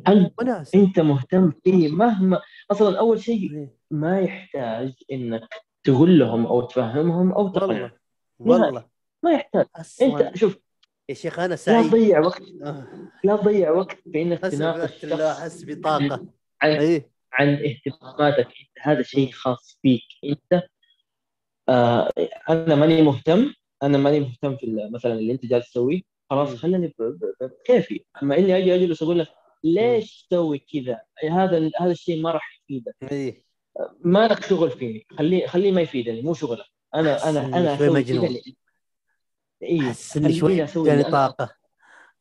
أنت 0.08 0.32
وناس. 0.38 0.74
أنت 0.74 1.00
مهتم 1.00 1.52
فيه 1.64 1.88
مهما 1.88 2.40
أصلا 2.70 2.98
أول 2.98 3.20
شيء 3.20 3.52
إيه. 3.52 3.74
ما 3.90 4.20
يحتاج 4.20 4.94
إنك 5.12 5.48
تقول 5.84 6.18
لهم 6.18 6.46
أو 6.46 6.62
تفهمهم 6.62 7.32
أو 7.32 7.48
تقنعهم 7.48 7.90
والله 8.38 8.66
والله. 8.66 8.84
ما 9.22 9.32
يحتاج. 9.32 9.66
أصلا. 9.76 10.28
انت 10.28 10.36
شوف 10.36 10.58
يا 11.08 11.14
شيخ 11.14 11.38
أنا 11.38 11.48
لا 11.48 11.56
سعيد. 11.56 11.90
تضيع 11.90 12.20
وقت. 12.20 12.42
آه، 12.62 12.86
لا 13.24 13.36
تضيع 13.36 13.70
وقت 13.70 13.98
في 14.12 14.22
انك 14.22 14.44
أسف 14.44 14.58
تناقش 14.58 15.04
بالله 15.04 15.34
شخص 15.34 15.64
بطاقه 15.64 16.26
عن, 16.62 16.70
إيه. 16.70 17.10
عن 17.32 17.48
اهتماماتك 17.48 18.46
إنت 18.46 18.70
هذا 18.80 19.02
شيء 19.02 19.30
خاص 19.32 19.78
فيك. 19.82 20.02
إنت 20.24 20.62
آه 21.68 22.12
أنا 22.48 22.74
ماني 22.74 23.02
مهتم. 23.02 23.52
أنا 23.82 23.98
ماني 23.98 24.20
مهتم 24.20 24.56
في 24.56 24.88
مثلا 24.92 25.12
اللي 25.12 25.32
أنت 25.32 25.46
جالس 25.46 25.70
تسويه. 25.70 26.00
خلاص. 26.30 26.54
خليني 26.54 26.94
بكيفي 27.40 28.04
أما 28.22 28.38
إني 28.38 28.56
أجي 28.58 28.74
أجلس 28.74 29.02
أقول 29.02 29.18
لك 29.18 29.28
ليش 29.64 30.26
تسوي 30.30 30.58
كذا؟ 30.58 31.00
هذا 31.30 31.70
هذا 31.80 31.90
الشيء 31.90 32.22
ما 32.22 32.30
راح 32.30 32.60
يفيدك. 32.64 32.94
إيه. 33.12 33.42
ما 34.00 34.28
لك 34.28 34.42
شغل 34.44 34.70
فيني. 34.70 35.06
خليه 35.18 35.46
خليه 35.46 35.72
ما 35.72 35.80
يفيدني 35.80 36.22
مو 36.22 36.34
شغلك. 36.34 36.66
أنا 36.94 37.28
أنا 37.30 37.46
أنا 37.46 37.74
أسوي. 37.74 38.04
كذا 38.04 38.28
أحس 39.88 40.16
إني 40.16 40.32
شوي 40.32 40.64
اللي 40.64 41.04
أنا- 41.04 41.10
طاقة. 41.10 41.54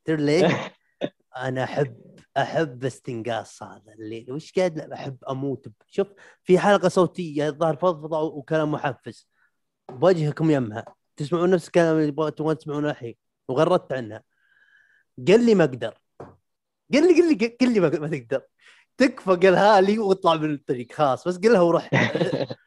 تدري 0.05 0.25
ليش؟ 0.25 0.51
أنا 1.37 1.63
أحب 1.63 2.01
أحب 2.37 2.85
استنقاص 2.85 3.63
هذا 3.63 3.93
الليل 3.99 4.31
وش 4.31 4.51
قاعد؟ 4.53 4.79
أحب 4.79 5.17
أموت 5.29 5.67
شوف 5.87 6.07
في 6.43 6.59
حلقة 6.59 6.89
صوتية 6.89 7.47
الظاهر 7.49 7.75
فضفضه 7.75 8.21
وكلام 8.21 8.71
محفز. 8.71 9.29
بوجهكم 9.91 10.51
يمها. 10.51 10.85
تسمعون 11.15 11.49
نفس 11.49 11.67
الكلام 11.67 11.97
اللي 11.97 12.11
تبغون 12.31 12.57
تسمعونه 12.57 12.89
الحين. 12.89 13.15
وغردت 13.47 13.93
عنها. 13.93 14.23
قال 15.27 15.45
لي 15.45 15.55
ما 15.55 15.63
أقدر. 15.63 15.97
قال 16.93 17.07
لي 17.07 17.21
قال 17.21 17.37
لي 17.39 17.47
قال 17.61 17.73
لي 17.73 17.79
ما 17.79 17.89
تقدر. 17.89 18.41
تكفى 18.97 19.29
قالها 19.31 19.81
لي 19.81 19.99
وأطلع 19.99 20.35
من 20.35 20.53
الطريق. 20.53 20.91
خلاص 20.93 21.27
بس 21.27 21.37
قلها 21.37 21.61
وروح. 21.61 21.89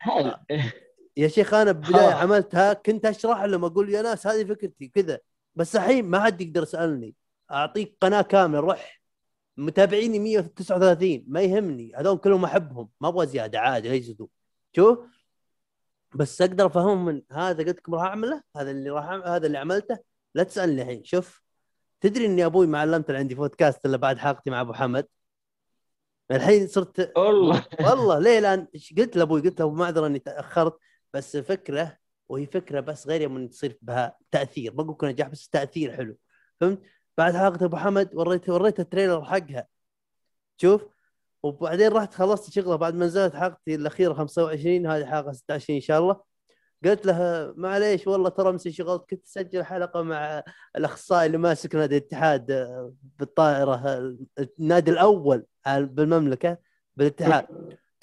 يا 1.16 1.28
شيخ 1.28 1.54
أنا 1.54 1.72
بالبدايه. 1.72 2.14
عملتها 2.14 2.72
كنت 2.72 3.06
أشرح 3.06 3.42
لهم 3.42 3.64
أقول 3.64 3.94
يا 3.94 4.02
ناس 4.02 4.26
هذه 4.26 4.44
فكرتي 4.44 4.88
كذا. 4.88 5.18
بس 5.54 5.76
الحين 5.76 6.04
ما 6.04 6.20
حد 6.20 6.40
يقدر 6.40 6.62
يسألني. 6.62 7.14
أعطيك 7.50 7.96
قناة 8.00 8.22
كاملة 8.22 8.60
روح. 8.60 9.00
متابعيني 9.56 10.18
139 10.18 11.24
ما 11.28 11.40
يهمني. 11.40 11.92
هذول 11.96 12.18
كلهم 12.18 12.44
أحبهم. 12.44 12.88
ما 13.00 13.08
أبغى 13.08 13.26
زيادة 13.26 13.60
عادي 13.60 13.88
لا 13.88 13.94
يزيدوا 13.94 14.26
شوف. 14.76 14.98
بس 16.14 16.42
أقدر 16.42 16.66
أفهمهم 16.66 17.04
من 17.04 17.22
هذا 17.32 17.64
قلت 17.64 17.78
لكم 17.78 17.94
راح 17.94 18.02
أعمله؟ 18.02 18.42
هذا 18.56 18.70
اللي 18.70 18.90
راح 18.90 19.04
أعمل 19.04 19.28
هذا 19.28 19.46
اللي 19.46 19.58
عملته؟ 19.58 19.98
لا 20.34 20.42
تسألني 20.42 20.82
الحين. 20.82 21.04
شوف. 21.04 21.42
تدري 22.00 22.26
إني 22.26 22.46
أبوي 22.46 22.66
ما 22.66 22.78
علمت 22.78 23.10
عندي 23.10 23.34
بودكاست 23.34 23.86
إلا 23.86 23.96
بعد 23.96 24.18
حلقتي 24.18 24.50
مع 24.50 24.60
أبو 24.60 24.72
حمد؟ 24.72 25.06
الحين 26.30 26.66
صرت 26.66 27.12
والله. 27.16 27.64
والله 27.80 28.18
ليه؟ 28.18 28.40
لأن 28.40 28.68
إيش 28.74 28.94
قلت 28.98 29.16
لأبوي؟ 29.16 29.40
قلت 29.40 29.60
له 29.60 29.70
معذره 29.70 30.06
إني 30.06 30.18
تأخرت. 30.18 30.78
بس 31.16 31.36
فكرة 31.36 31.96
وهي 32.28 32.46
فكرة 32.46 32.80
بس 32.80 33.06
غير 33.06 33.20
يوم 33.20 33.46
تصير 33.48 33.78
بها 33.82 34.16
تأثير. 34.30 34.74
ما 34.74 34.82
أقول 34.82 35.10
نجاح 35.10 35.28
بس 35.28 35.48
تأثير 35.48 35.96
حلو. 35.96 36.16
فهمت؟ 36.60 36.82
بعد 37.18 37.36
حلقة 37.36 37.64
أبو 37.64 37.76
حمد 37.76 38.14
وريته 38.14 38.54
وريته 38.54 38.80
التريلر 38.80 39.24
حقها. 39.24 39.66
شوف؟ 40.56 40.86
وبعدين 41.42 41.92
رحت 41.92 42.14
خلصت 42.14 42.50
شغله 42.50 42.76
بعد 42.76 42.94
ما 42.94 43.06
نزلت 43.06 43.34
حلقتي 43.34 43.74
الأخيرة 43.74 44.14
25 44.14 44.86
هذه 44.86 45.06
حلقة 45.06 45.32
26 45.32 45.76
إن 45.76 45.80
شاء 45.80 46.00
الله. 46.00 46.20
قلت 46.84 47.06
له 47.06 47.52
معليش 47.56 48.06
والله 48.06 48.28
ترى 48.28 48.52
مسي 48.52 48.72
شغلت 48.72 49.10
كنت 49.10 49.26
أسجل 49.26 49.64
حلقة 49.64 50.02
مع 50.02 50.42
الأخصائي 50.76 51.26
اللي 51.26 51.38
ماسك 51.38 51.74
نادي 51.74 51.96
الاتحاد 51.96 52.46
بالطائرة 53.02 53.98
النادي 54.60 54.90
الأول 54.90 55.46
بالمملكة 55.66 56.58
بالاتحاد. 56.96 57.46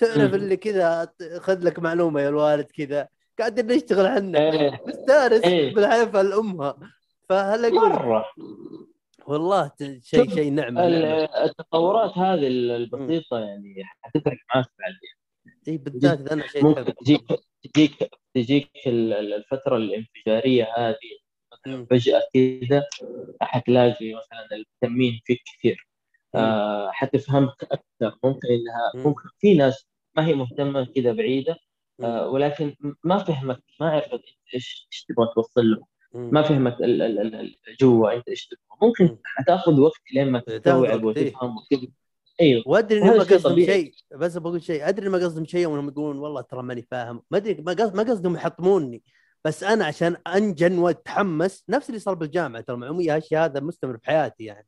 تعرف 0.04 0.34
اللي 0.34 0.58
كذا 0.58 1.14
خذ 1.38 1.60
لك 1.66 1.80
معلومة 1.80 2.22
يا 2.22 2.30
الوالد 2.30 2.66
كذا 2.72 3.08
قاعدين 3.40 3.68
نشتغل 3.68 4.36
إيه. 4.36 4.82
مستانس 4.88 5.44
إيه. 5.44 5.74
بالحيفا 5.76 6.24
لامها 6.24 6.78
فهلا 7.30 7.68
أقول 7.68 7.90
مرة 7.90 8.26
والله 9.28 9.72
شيء 10.02 10.30
شيء 10.30 10.52
نعمة. 10.52 10.82
التطورات 11.46 12.18
هذه 12.18 12.48
البسيطة 12.48 13.40
يعني 13.40 13.84
حتفرق 14.02 14.38
معك 14.56 14.66
بعدين 14.80 15.14
إي 15.68 15.78
بالذات 15.78 16.20
إذا 16.20 16.34
أنا 16.34 16.48
شيء. 16.48 16.82
تجيك 16.84 17.22
تجيك 17.74 18.10
تجيك 18.36 18.70
ال- 18.88 19.14
ال- 19.14 19.34
الفترة 19.34 19.78
الانفجارية 19.78 20.68
هذه 20.78 20.96
مثلا. 21.54 21.86
فجأة 21.90 22.22
كذا 22.34 22.84
حتلاقي 23.42 24.14
مثلا 24.14 24.48
المهتمين 24.52 25.20
فيك 25.26 25.42
كثير 25.58 25.88
آه 26.36 26.92
حتفهمك 26.92 27.64
أكثر 27.64 28.18
ممكن 28.24 28.48
انها 28.48 28.92
مم. 28.96 29.04
ممكن 29.04 29.30
في 29.40 29.54
ناس 29.54 29.86
ما 30.15 30.26
هي 30.27 30.34
مهتمة 30.34 30.85
كذا 30.85 31.11
بعيدة 31.11 31.57
آه. 32.03 32.30
ولكن 32.30 32.76
ما 33.03 33.18
فهمك 33.18 33.64
ما 33.80 33.90
عرفت 33.90 34.14
أنت 34.14 34.23
إيش 34.53 34.88
إيش 34.94 35.06
تبغى 35.06 35.27
توصل 35.35 35.65
له. 35.65 35.85
ما 36.14 36.41
فهمت 36.41 36.77
جوا 37.81 38.14
أنت 38.15 38.30
إيش 38.30 38.48
تبغى 38.48 38.77
ممكن 38.81 39.06
مم. 39.06 39.18
حتاخذ 39.23 39.80
وقت 39.80 40.02
لين 40.14 40.31
ما 40.31 40.40
تستوعب 40.40 41.07
إيه. 41.07 41.26
وتفهم 41.26 41.56
أيوه 42.41 42.64
وأدري 42.65 43.02
شيء 43.02 43.19
قصدهم. 43.19 43.65
شيء 43.65 43.94
بس 44.15 44.38
بقول 44.38 44.64
شيء 44.64 44.90
أدري 44.90 45.10
ما 45.10 45.18
قصدهم 45.18 45.45
شيء 45.45 45.68
وهم 45.68 45.88
يقولون 45.88 46.18
والله 46.18 46.41
ترى 46.41 46.64
ماني 46.64 46.88
فاهم 46.91 47.22
ما 47.31 47.38
أدري 47.38 47.61
ما 47.61 47.73
قصد 47.73 47.95
ما 47.95 48.03
قصدهم 48.03 48.35
يحطموني 48.35 49.03
بس 49.45 49.64
أنا 49.64 49.85
عشان 49.85 50.18
أنجن 50.27 50.77
وأتحمس 50.77 51.64
نفس 51.69 51.90
اللي 51.90 51.99
صار 51.99 52.14
بالجامعة 52.14 52.61
ترى 52.61 52.77
معلوميه 52.77 53.15
هالشيء 53.15 53.38
هذا 53.38 53.60
مستمر 53.60 53.98
في 53.98 54.06
حياتي 54.06 54.44
يعني 54.44 54.68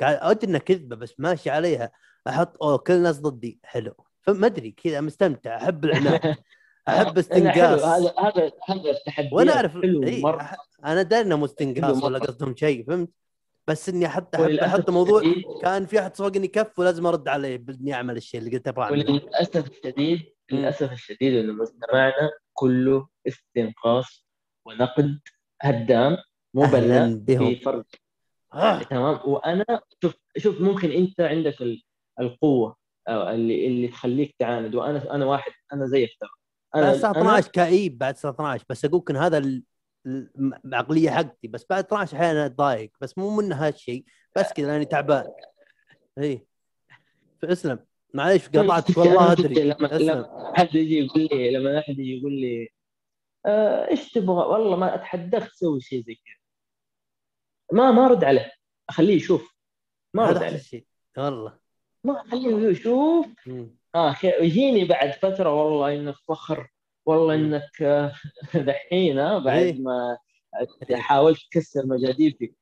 قاعد 0.00 0.18
أدري 0.20 0.50
إنها 0.50 0.60
كذبة 0.60 0.96
بس 0.96 1.14
ماشي 1.18 1.50
عليها 1.50 1.90
أحط 2.28 2.62
أوه 2.62 2.78
كل 2.78 2.92
الناس 2.92 3.20
ضدي 3.20 3.60
حلو 3.64 3.94
فما 4.22 4.46
أدري 4.46 4.70
كذا 4.70 5.00
مستمتع 5.00 5.56
أحب 5.56 5.84
العناد 5.84 6.36
أحب 6.88 7.18
استنقاص 7.18 7.82
هذا 7.84 8.14
هذا 8.18 8.52
هذا 8.68 8.90
التحدي 8.90 9.28
وأنا 9.32 9.52
أعرف 9.52 9.76
إيه 9.76 10.48
أنا 10.84 11.02
داري 11.02 11.26
إنه 11.26 11.36
مو 11.36 11.44
استنقاص 11.44 12.02
ولا. 12.04 12.18
قصدهم 12.18 12.56
شيء 12.56 12.86
فهمت 12.86 13.08
بس 13.66 13.88
إني 13.88 14.06
أحط 14.06 14.34
احب 14.34 14.50
أحط 14.54 14.90
موضوع 14.90 15.22
كان 15.62 15.86
في 15.86 16.00
أحد 16.00 16.16
سوقني 16.16 16.48
كف 16.48 16.78
ولازم 16.78 17.06
أرد 17.06 17.28
عليه 17.28 17.56
بإني 17.56 17.94
أعمل 17.94 18.16
الشيء 18.16 18.40
اللي 18.40 18.50
قلت 18.56 18.68
أبغى 18.68 18.84
أعمله 18.84 19.12
وللأسف 19.12 19.70
الشديد. 19.70 20.20
للأسف 20.52 20.92
الشديد 20.92 21.34
إنه 21.34 21.52
مجتمعنا 21.52 22.30
كله 22.52 23.08
استنقاص 23.28 24.26
ونقد 24.64 25.18
هدام 25.62 26.16
مو 26.54 26.62
بناء 26.66 27.14
بهم. 27.14 27.54
في 27.54 27.56
فرق 27.56 27.84
آه. 28.54 28.82
تمام 28.82 29.20
وأنا 29.24 29.64
شوف 30.02 30.14
شوف 30.38 30.60
ممكن 30.60 30.90
أنت 30.90 31.20
عندك 31.20 31.62
ال- 31.62 31.82
القوة 32.20 32.76
اللي 33.08 33.66
اللي 33.66 33.88
تخليك 33.88 34.34
تعاند. 34.38 34.74
وأنا 34.74 35.14
أنا 35.14 35.26
واحد 35.26 35.52
أنا 35.72 35.86
زيك 35.86 36.10
ترى. 36.20 36.28
أنا 36.74 36.92
الساعة 36.92 37.12
أنا- 37.12 37.16
12 37.16 37.48
كئيب 37.50 37.98
بعد 37.98 38.14
الساعة 38.14 38.32
12 38.32 38.64
بس 38.68 38.84
أقول 38.84 39.02
إن 39.10 39.16
هذا 39.16 39.38
ال- 39.38 39.62
ال- 40.06 40.52
العقليه 40.64 41.10
حقتي. 41.10 41.48
بس 41.48 41.66
بعد 41.70 41.84
12 41.84 42.16
أحيانا 42.16 42.46
أتضايق. 42.46 42.90
بس 43.00 43.18
مو 43.18 43.36
من 43.36 43.52
هالشيء. 43.52 44.04
بس 44.36 44.52
كذا 44.52 44.66
لأني 44.66 44.84
تعبان. 44.84 45.24
اي 46.18 46.46
اسلم 47.44 47.78
معليش 48.14 48.48
قطعتك. 48.54 48.96
والله 48.98 49.32
أدري. 49.32 49.64
لما 49.64 49.86
لما 49.86 50.52
حد 50.56 50.74
يجي 50.74 50.98
يقول 50.98 51.28
لي 51.32 51.50
لما 51.50 51.78
أحد 51.78 51.98
يجي 51.98 52.18
يقول 52.18 52.32
لي 52.32 52.68
آه 53.46 53.88
إيش 53.90 54.12
تبغى؟ 54.12 54.46
والله 54.46 54.76
ما 54.76 54.94
اتحداك 54.94 55.48
تسوي 55.50 55.80
شيء 55.80 56.02
زي 56.04 56.14
كذا. 56.14 56.34
ما 57.72 57.90
ما 57.90 58.06
أرد 58.06 58.24
عليه. 58.24 58.52
أخليه 58.88 59.14
يشوف. 59.16 59.54
ما 60.14 60.28
أرد 60.28 60.42
عليه. 60.42 60.60
والله. 61.18 61.58
ما 62.04 62.20
اخليه 62.20 62.68
يشوف. 62.68 63.26
آه 63.94 64.16
يجيني 64.24 64.84
بعد 64.84 65.10
فترة 65.12 65.52
والله 65.54 65.94
إنك 65.94 66.14
فخر 66.28 66.68
والله. 67.06 67.34
إنك 67.34 67.82
آه، 67.82 68.12
دحين 68.54 69.18
آه، 69.18 69.38
بعد 69.38 69.58
إيه. 69.62 69.80
ما 69.80 70.18
إيه. 70.90 70.96
حاولت 70.96 71.38
تكسر 71.50 71.86
مجاديفي 71.86 72.52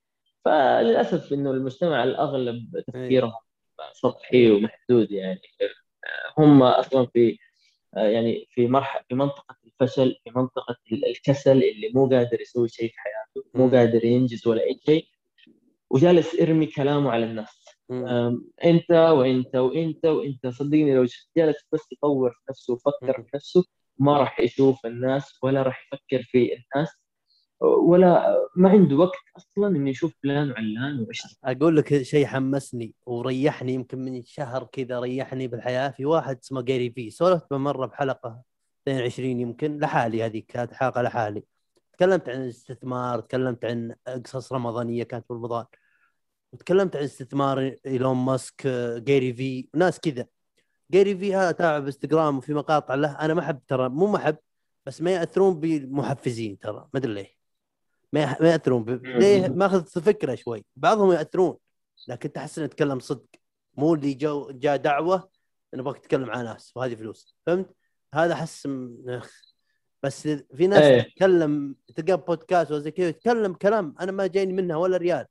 فللأسف 0.45 1.33
إنه 1.33 1.51
المجتمع 1.51 2.05
الأغلب 2.05 2.85
تفكيرهم 2.87 3.33
سطحي 3.93 4.51
ومحدود 4.51 5.11
يعني 5.11 5.41
هم 6.39 6.63
أصلا 6.63 7.07
في 7.07 7.39
آه، 7.97 8.09
يعني 8.09 8.47
في 8.51 8.67
مرحله 8.69 9.03
في 9.09 9.15
منطقة 9.15 9.57
الفشل 9.67 10.17
في 10.25 10.31
منطقة 10.37 10.77
ال- 10.93 11.07
الكسل 11.11 11.51
اللي 11.63 11.91
مو 11.95 12.09
قادر 12.09 12.41
يسوي 12.41 12.69
شيء 12.69 12.89
في 12.89 12.95
حياته 12.99 13.49
مو. 13.55 13.69
قادر 13.71 14.05
ينجز 14.05 14.47
ولا 14.47 14.63
أي 14.63 14.81
شيء 14.87 15.07
وجالس 15.91 16.35
يرمي 16.35 16.67
كلامه 16.67 17.11
على 17.11 17.25
الناس 17.25 17.66
إنت 18.65 18.91
وإنت 18.91 19.57
وإنت 19.57 20.05
وإنت. 20.07 20.47
صدقني 20.47 20.95
لو 20.95 21.07
جالس 21.37 21.57
بس 21.73 21.93
يطور 21.93 22.31
في 22.31 22.41
نفسه 22.51 22.73
ويفكر 22.73 23.23
في 23.23 23.37
نفسه 23.37 23.65
ما 23.99 24.19
راح 24.19 24.41
يشوف 24.41 24.87
الناس 24.87 25.39
ولا 25.43 25.63
راح 25.63 25.89
يفكر 25.93 26.23
في 26.23 26.51
الناس 26.53 26.89
ولا 27.61 28.37
ما 28.57 28.71
عنده 28.71 28.97
وقت 28.97 29.19
أصلا 29.37 29.77
إنه 29.77 29.91
يشوف 29.91 30.15
فلان 30.23 30.51
وعلان 30.51 31.01
وإيش. 31.01 31.23
أقول 31.45 31.77
لك 31.77 32.03
شيء 32.03 32.27
حمسني 32.27 32.95
وريحني 33.07 33.75
يمكن 33.75 33.99
من 33.99 34.23
شهر 34.25 34.65
كذا 34.65 35.01
ريحني 35.01 35.49
بالحياة 35.49 35.91
في 35.91 36.05
واحد 36.07 36.39
اسمه 36.43 36.63
جاري 36.63 36.91
في 36.91 37.11
سولفت 37.11 37.53
مرة 37.53 37.87
بحلقة 37.87 38.43
22 38.83 39.41
يمكن 39.41 39.79
لحالي 39.79 40.23
هذيك 40.23 40.47
كانت 40.47 40.75
حلقة 40.75 41.03
لحالي. 41.03 41.43
تكلمت 41.93 42.29
عن 42.29 42.43
الاستثمار 42.43 43.21
تكلمت 43.21 43.65
عن 43.65 43.95
قصص 44.25 44.53
رمضانيه 44.53 45.03
كانت 45.03 45.27
في 45.27 45.33
رمضان. 45.33 45.65
وتكلمت 46.57 46.97
عن 46.97 47.03
استثمار 47.03 47.77
إيلون 47.87 48.17
ماسك 48.17 48.67
آه، 48.67 48.99
جاري 48.99 49.33
في 49.33 49.69
ناس 49.75 50.01
كذا. 50.01 50.27
جاري 50.91 51.17
في 51.17 51.35
هذا 51.35 51.51
تابع 51.51 51.79
بإنستغرام 51.79 52.39
وفي 52.39 52.55
مقاطع 52.55 52.95
له. 52.95 53.13
أنا 53.13 53.35
ما 53.35 53.41
أحب 53.41 53.61
ترى 53.69 53.89
مو 53.89 54.07
ما 54.07 54.17
احب 54.17 54.37
بس 54.87 55.03
ما 55.03 55.11
يأثرون 55.11 55.61
بالمحفزين 55.61 56.59
ترى 56.59 56.89
ما 56.95 56.99
أدري 56.99 57.15
ليه. 57.15 57.37
ما 58.13 58.37
ما 58.41 58.51
يأثرون 58.51 58.85
ب... 58.85 58.91
ليه؟ 58.91 59.49
ماخذ 59.49 59.87
فكرة 59.87 60.35
شوي. 60.35 60.65
بعضهم 60.77 61.13
يأثرون 61.13 61.57
لكن 62.09 62.33
تحس 62.33 62.59
إنه 62.59 62.65
يتكلم 62.65 62.99
صدق. 62.99 63.27
مو 63.75 63.95
اللي 63.95 64.15
جو 64.15 64.51
جاء 64.51 64.77
دعوة 64.77 65.29
نبغاك 65.75 65.99
تتكلم 65.99 66.31
عن 66.31 66.45
ناس 66.45 66.73
وهذه 66.77 66.95
فلوس. 66.95 67.37
فهمت؟ 67.47 67.77
هذا 68.15 68.33
أحس 68.33 68.69
بس 70.03 70.29
في 70.29 70.67
ناس 70.67 70.83
إيه. 70.83 71.03
تتكلم 71.03 71.77
تلقى 71.97 72.17
بودكاست 72.17 72.73
وزي 72.73 72.91
كذا 72.91 73.09
يتكلم 73.09 73.55
كلام 73.55 73.95
أنا 74.01 74.13
ما 74.13 74.27
جايني 74.27 74.53
منها 74.53 74.77
ولا 74.77 74.97
ريال. 74.97 75.27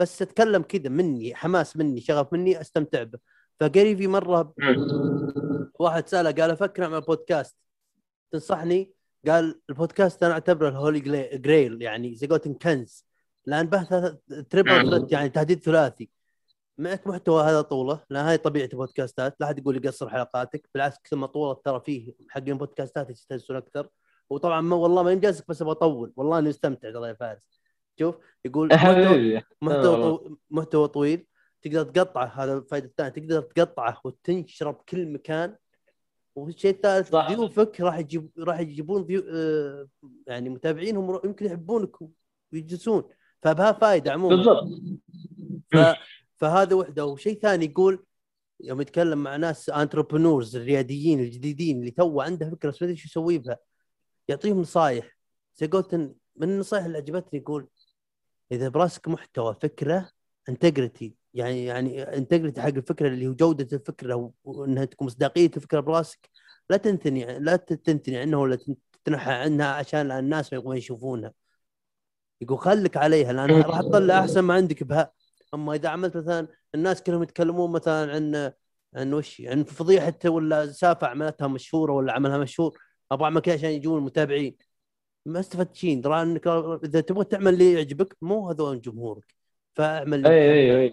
بس 0.00 0.22
اتكلم 0.22 0.62
كذا 0.62 0.88
مني 0.88 1.34
حماس 1.34 1.76
مني 1.76 2.00
شغف 2.00 2.32
مني 2.32 2.60
استمتع 2.60 3.02
به. 3.02 3.18
فقريب 3.60 3.98
في 3.98 4.06
مرة 4.06 4.54
واحد 5.78 6.08
سأله 6.08 6.30
قال 6.30 6.50
أفكر 6.50 6.84
اعمل 6.84 7.00
بودكاست 7.00 7.56
تنصحني؟ 8.32 8.92
قال 9.26 9.60
البودكاست 9.70 10.22
أنا 10.22 10.32
أعتبره 10.32 10.68
ال 10.68 10.74
holy 10.74 11.00
grail 11.38 11.82
يعني 11.82 12.14
زي 12.14 12.26
قولتن 12.26 12.54
كنز. 12.54 13.06
لأن 13.46 13.66
بحث 13.66 14.14
triple 14.50 15.06
يعني 15.10 15.28
تهديد 15.28 15.62
ثلاثي. 15.62 16.10
معك 16.78 17.06
محتوى 17.06 17.42
هذا 17.42 17.60
طوله؟ 17.60 18.04
لأن 18.10 18.24
هاي 18.24 18.38
طبيعة 18.38 18.68
البودكاستات. 18.72 19.36
لا 19.40 19.46
أحد 19.46 19.58
يقول 19.58 19.74
لي 19.74 19.88
قصر 19.88 20.08
حلقاتك. 20.08 20.68
بالعكس 20.74 20.96
كل 21.10 21.16
ما 21.16 21.26
طولت 21.26 21.64
ترى 21.64 21.80
فيه 21.80 22.14
حقين 22.28 22.58
بودكاستات 22.58 23.10
يستانسون 23.10 23.56
أكثر. 23.56 23.88
وطبعا 24.30 24.60
ما 24.60 24.76
والله 24.76 25.02
ما 25.02 25.12
ينجازك 25.12 25.48
بس 25.48 25.62
أبغى 25.62 25.72
أطول. 25.72 26.12
والله 26.16 26.38
أني 26.38 26.48
مستمتع 26.48 26.90
ترى 26.90 27.08
يا 27.08 27.14
فارس. 27.14 27.60
شوف 27.98 28.14
يقول 28.44 28.68
محتوى- 28.72 28.74
حبيبي. 28.76 29.42
محتوى 30.50 30.88
طويل 30.88 31.26
تقدر 31.62 31.82
تقطعه 31.84 32.26
هذا 32.26 32.54
الفائده 32.58 32.86
الثانية 32.86 33.10
تقدر 33.10 33.40
تقطعه 33.42 34.00
وتنشره 34.04 34.70
بكل 34.70 35.06
مكان. 35.12 35.56
والشيء 36.36 36.70
الثالث. 36.70 37.14
ضيوفك 37.14 37.80
راح 37.80 37.98
يجيب 37.98 38.30
راح 38.38 38.60
يجيبون 38.60 39.02
ضيو... 39.02 39.22
آه... 39.30 39.88
يعني 40.26 40.48
متابعينهم 40.48 41.20
يمكن 41.24 41.46
يحبونك 41.46 41.90
ويجلسون. 42.52 43.02
فبها 43.42 43.72
فائده 43.72 44.12
عموما. 44.12 44.36
بالضبط. 44.36 44.64
ف 45.72 45.76
فهذا 46.36 46.74
وحده. 46.74 47.06
وشيء 47.06 47.38
ثاني 47.38 47.64
يقول 47.64 48.04
يوم 48.60 48.80
يتكلم 48.80 49.18
مع 49.22 49.36
ناس 49.36 49.70
entrepreneurs 49.70 50.56
الرياديين 50.56 51.20
الجديدين 51.20 51.78
اللي 51.80 51.90
تو 51.90 52.20
عنده 52.20 52.50
فكرة 52.50 52.70
بس 52.70 52.82
ما 52.82 52.86
أدري 52.88 52.96
شو 52.96 53.06
يسوي 53.08 53.38
بها 53.38 53.58
يعطيهم 54.28 54.60
نصايح. 54.60 55.16
زي 55.56 55.66
قلت 55.66 55.90
إن- 55.94 56.10
من 56.36 56.48
النصائح 56.50 56.84
اللي 56.84 56.98
عجبتني 56.98 57.40
يقول 57.40 57.68
إذا 58.52 58.68
براسك 58.68 59.08
محتوى 59.08 59.56
فكرة 59.62 60.10
integrity 60.48 61.16
يعني 61.34 61.64
يعني 61.64 62.02
integrity 62.02 62.62
حق 62.62 62.68
الفكرة 62.68 63.08
اللي 63.08 63.26
هو 63.26 63.32
جودة 63.34 63.76
الفكرة 63.76 64.32
وإنها 64.44 64.84
تكون 64.84 65.06
مصداقية 65.06 65.50
الفكرة 65.56 65.80
براسك 65.80 66.30
لا 66.70 66.76
تنثني 66.76 67.38
لا 67.38 67.56
تنثني 67.56 68.18
عنها 68.18 68.38
ولا 68.38 68.58
تنحى 69.04 69.32
عنها 69.32 69.66
عشان 69.66 70.10
الناس 70.12 70.52
ما 70.52 70.58
يبغون 70.58 70.76
يشوفونها. 70.76 71.32
يقول 72.40 72.58
خليك 72.58 72.96
عليها 72.96 73.32
لأن 73.32 73.50
راح 73.62 73.80
تطلع 73.80 74.18
أحسن 74.18 74.40
ما 74.40 74.54
عندك 74.54 74.82
بها. 74.82 75.12
أما 75.54 75.74
إذا 75.74 75.88
عملت 75.88 76.16
مثلا 76.16 76.48
الناس 76.74 77.02
كلهم 77.02 77.22
يتكلمون 77.22 77.72
مثلا 77.72 78.14
عن 78.14 78.52
عن 78.94 79.12
وش 79.14 79.42
عن 79.46 79.64
فضيحة 79.64 80.18
ولا 80.24 80.72
سالفه 80.72 81.06
عملتها 81.06 81.48
مشهورة 81.48 81.92
ولا 81.92 82.12
عملها 82.12 82.38
مشهور 82.38 82.78
أبغى 83.12 83.24
اعمل 83.24 83.40
كذا 83.40 83.54
عشان 83.54 83.70
يجون 83.70 83.98
المتابعين 83.98 84.56
ما 85.26 85.40
استفدت 85.40 85.74
شيء 85.74 86.02
ترى 86.02 86.22
أنك 86.22 86.46
إذا 86.84 87.00
تبغى 87.00 87.24
تعمل 87.24 87.52
اللي 87.52 87.72
يعجبك 87.72 88.16
مو 88.22 88.50
هذول 88.50 88.80
جمهورك. 88.80 89.34
فاعمل 89.74 90.26
إي 90.26 90.52
إي 90.52 90.84
إي. 90.84 90.92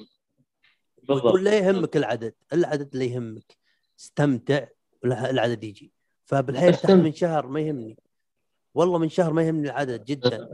بالضبط. 1.04 1.36
لا 1.36 1.58
يهمك 1.58 1.98
العدد 1.98 2.34
العدد 2.54 2.94
اللي 2.94 3.14
يهمك. 3.14 3.58
استمتع 4.00 4.68
العدد 5.06 5.64
يجي. 5.64 5.94
فبالحيل. 6.26 6.74
من 6.90 7.14
شهر 7.14 7.48
ما 7.48 7.60
يهمني. 7.60 7.98
والله 8.74 9.00
من 9.00 9.10
شهر 9.10 9.34
ما 9.34 9.44
يهمني 9.44 9.68
العدد 9.68 10.06
جدا. 10.06 10.50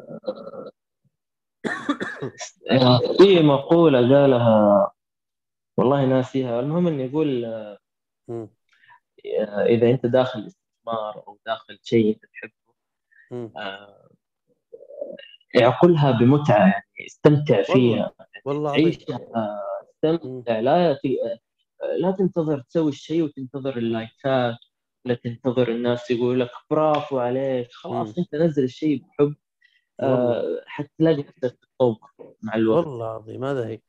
في 3.18 3.40
مقولة 3.40 4.00
قالها 4.00 4.92
والله 5.78 6.06
ناسيها 6.06 6.60
المهم 6.60 6.88
إنه 6.88 7.04
يقول 7.04 7.46
مم. 8.28 8.50
آه، 9.40 9.66
إذا 9.66 9.90
أنت 9.90 10.06
داخل 10.06 10.48
استثمار 10.48 11.28
أو 11.28 11.40
داخل 11.46 11.80
شيء 11.84 12.10
أنت 12.16 12.26
تحبه 12.26 12.69
اعقلها 15.62 16.12
بمتعة 16.12 16.60
يعني 16.68 16.86
استمتع 17.08 17.62
فيها 17.64 18.12
والله 18.46 18.70
عظيم. 18.72 18.86
عيشها 18.86 19.20
استمتع 19.96 20.60
لا 20.60 20.94
ت... 20.94 21.00
لا 21.98 22.12
تنتظر 22.12 22.60
تسوي 22.62 22.90
الشيء 22.90 23.24
وتنتظر 23.24 23.78
اللايكات 23.78 24.56
لا 25.06 25.14
تنتظر 25.14 25.68
الناس 25.70 26.12
يقول 26.12 26.40
لك 26.40 26.50
برافو 26.72 27.20
عليك 27.20 27.68
خلاص. 27.72 28.18
أنت 28.18 28.36
نزل 28.36 28.64
الشيء 28.64 29.04
بحب. 29.04 29.36
آه، 30.02 30.62
حتلاقي 30.66 31.18
نفسك 31.18 31.40
تتطور 31.40 31.98
مع 32.42 32.56
الوقت 32.56 32.86
والله 32.88 33.06
عظيم 33.08 33.46
هذا 33.46 33.68
هي 33.68 33.80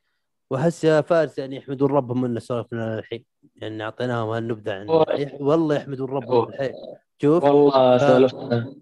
وأحس 0.50 0.84
يا 0.84 1.00
فارس 1.00 1.38
يعني 1.38 1.56
يحمدون 1.56 1.90
ربهم 1.90 2.24
ان 2.24 2.38
سولفنا 2.38 2.98
الحين 2.98 3.24
يعني 3.56 3.84
أعطيناهم 3.84 4.28
هالنبذة 4.28 4.72
عن 4.74 4.88
والله. 4.88 5.14
يح- 5.20 5.40
والله 5.40 5.74
يحمدون 5.76 6.10
ربهم. 6.10 6.48
الحين 6.48 6.74
شوف 7.22 7.44
والله 7.44 7.98
سولفنا 7.98 8.74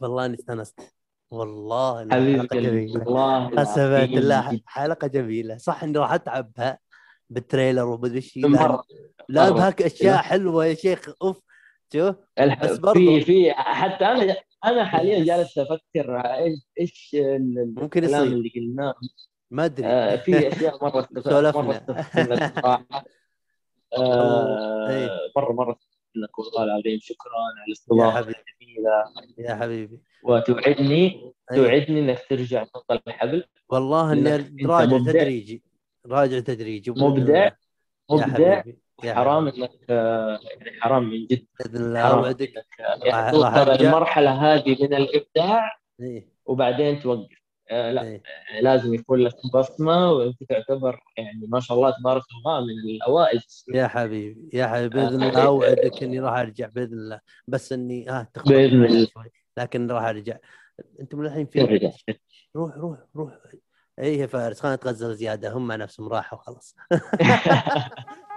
والله 0.00 0.26
أني 0.26 0.34
استانست. 0.34 0.80
والله 1.30 2.08
حلقة 2.10 2.56
جميلة. 2.60 3.00
والله 3.08 3.48
قسما 3.48 4.04
بالله. 4.04 4.60
حلقة 4.66 5.06
جميلة. 5.06 5.56
صح 5.56 5.82
إني 5.82 5.98
راح 5.98 6.12
أتعبها 6.12 6.78
بالتريلر 7.30 7.84
ومدري 7.86 8.22
مرة. 8.36 8.82
لا. 9.28 9.50
بهاك 9.50 9.82
أشياء 9.82 10.16
حلوة 10.16 10.66
يا 10.66 10.74
شيخ. 10.74 11.08
أوف. 11.22 11.40
شوف 11.92 12.16
بس 12.62 12.78
برضو- 12.78 12.94
في 13.00 13.20
في 13.20 13.52
حتى 13.52 14.04
أنا 14.04 14.36
أنا 14.64 14.84
حاليا 14.84 15.24
جالس 15.24 15.58
أفكر 15.58 16.20
إيش 16.20 16.58
إيش 16.80 17.16
ممكن 17.76 18.04
الكلام 18.04 18.24
يصير. 18.24 18.36
اللي 18.36 18.52
قلناه. 18.56 18.94
ما 19.50 19.64
أدري. 19.64 19.86
آه، 19.86 20.16
في 20.16 20.30
أشياء 20.48 20.84
مرة 20.84 21.08
سولفنا. 21.18 21.62
مرة 21.62 21.84
آه، 23.98 24.88
إيه. 24.90 25.08
مره 25.36 25.78
لك 26.14 26.38
والله 26.38 26.64
العظيم 26.64 26.98
شكرا 27.02 27.32
على 28.02 28.12
حبيبي. 28.12 28.38
الجميلة. 28.38 29.04
يا 29.38 29.54
حبيبي. 29.54 30.00
وتوعدني 30.22 31.32
أي. 31.52 31.56
توعدني 31.56 32.00
إنك 32.00 32.24
ترجع 32.30 32.64
تنطل 32.64 33.00
الحبل. 33.06 33.44
والله 33.68 34.12
إني 34.12 34.66
راجع. 34.66 34.98
تدريجي. 34.98 35.62
راجع 36.06 36.40
تدريجي. 36.40 36.90
مبدع. 36.90 37.50
مبدع. 38.10 38.62
يا 39.04 39.14
حرام. 39.14 39.48
إنك 39.48 39.70
يعني 39.88 40.80
حرام 40.80 41.10
من 41.10 41.26
جد. 41.26 41.46
بإذن 41.60 41.84
الله 41.84 42.00
اوعدك 42.00 42.52
يعني 42.78 43.30
توصل. 43.30 43.70
المرحلة 43.70 44.30
هذه 44.30 44.76
من 44.82 44.94
الإبداع. 44.94 45.80
إيه. 46.00 46.28
وبعدين 46.46 47.00
توقف. 47.00 47.39
آه، 47.70 47.90
لا 47.92 48.02
إيه. 48.02 48.22
لازم 48.60 48.94
يكون 48.94 49.20
لك 49.20 49.34
بصمة 49.54 50.10
وأنت 50.12 50.44
تعتبر 50.44 51.00
يعني 51.16 51.46
ما 51.48 51.60
شاء 51.60 51.76
الله 51.76 51.90
تبارك 52.00 52.22
الله 52.38 52.60
من 52.60 52.90
الأوائل. 52.96 53.40
يا 53.74 53.86
حبيبي 53.86 54.50
يا 54.52 54.66
حبيبي 54.66 54.94
بإذن 54.94 55.22
آه. 55.22 55.28
الله 55.28 55.46
أوعدك 55.46 56.02
إني 56.02 56.20
راح 56.20 56.38
أرجع 56.38 56.66
بإذن 56.66 56.98
الله 56.98 57.20
بس 57.48 57.72
إني 57.72 58.26
بإذن 58.46 58.80
معي 58.80 58.86
الله. 58.86 59.06
لكن 59.56 59.90
راح 59.90 60.04
أرجع 60.04 60.36
أنت 61.00 61.14
من 61.14 61.26
الحين 61.26 61.46
في 61.46 61.90
روح 62.56 62.76
روح 62.76 62.98
روح 63.16 63.32
اي 63.98 64.18
يا 64.18 64.26
فارس 64.26 64.60
خلينا 64.60 64.76
نتغزل 64.76 65.14
زيادة 65.14 65.52
هم 65.52 65.66
مع 65.66 65.76
نفسهم 65.76 66.08
راحوا 66.08 66.38
خلاص 66.38 66.76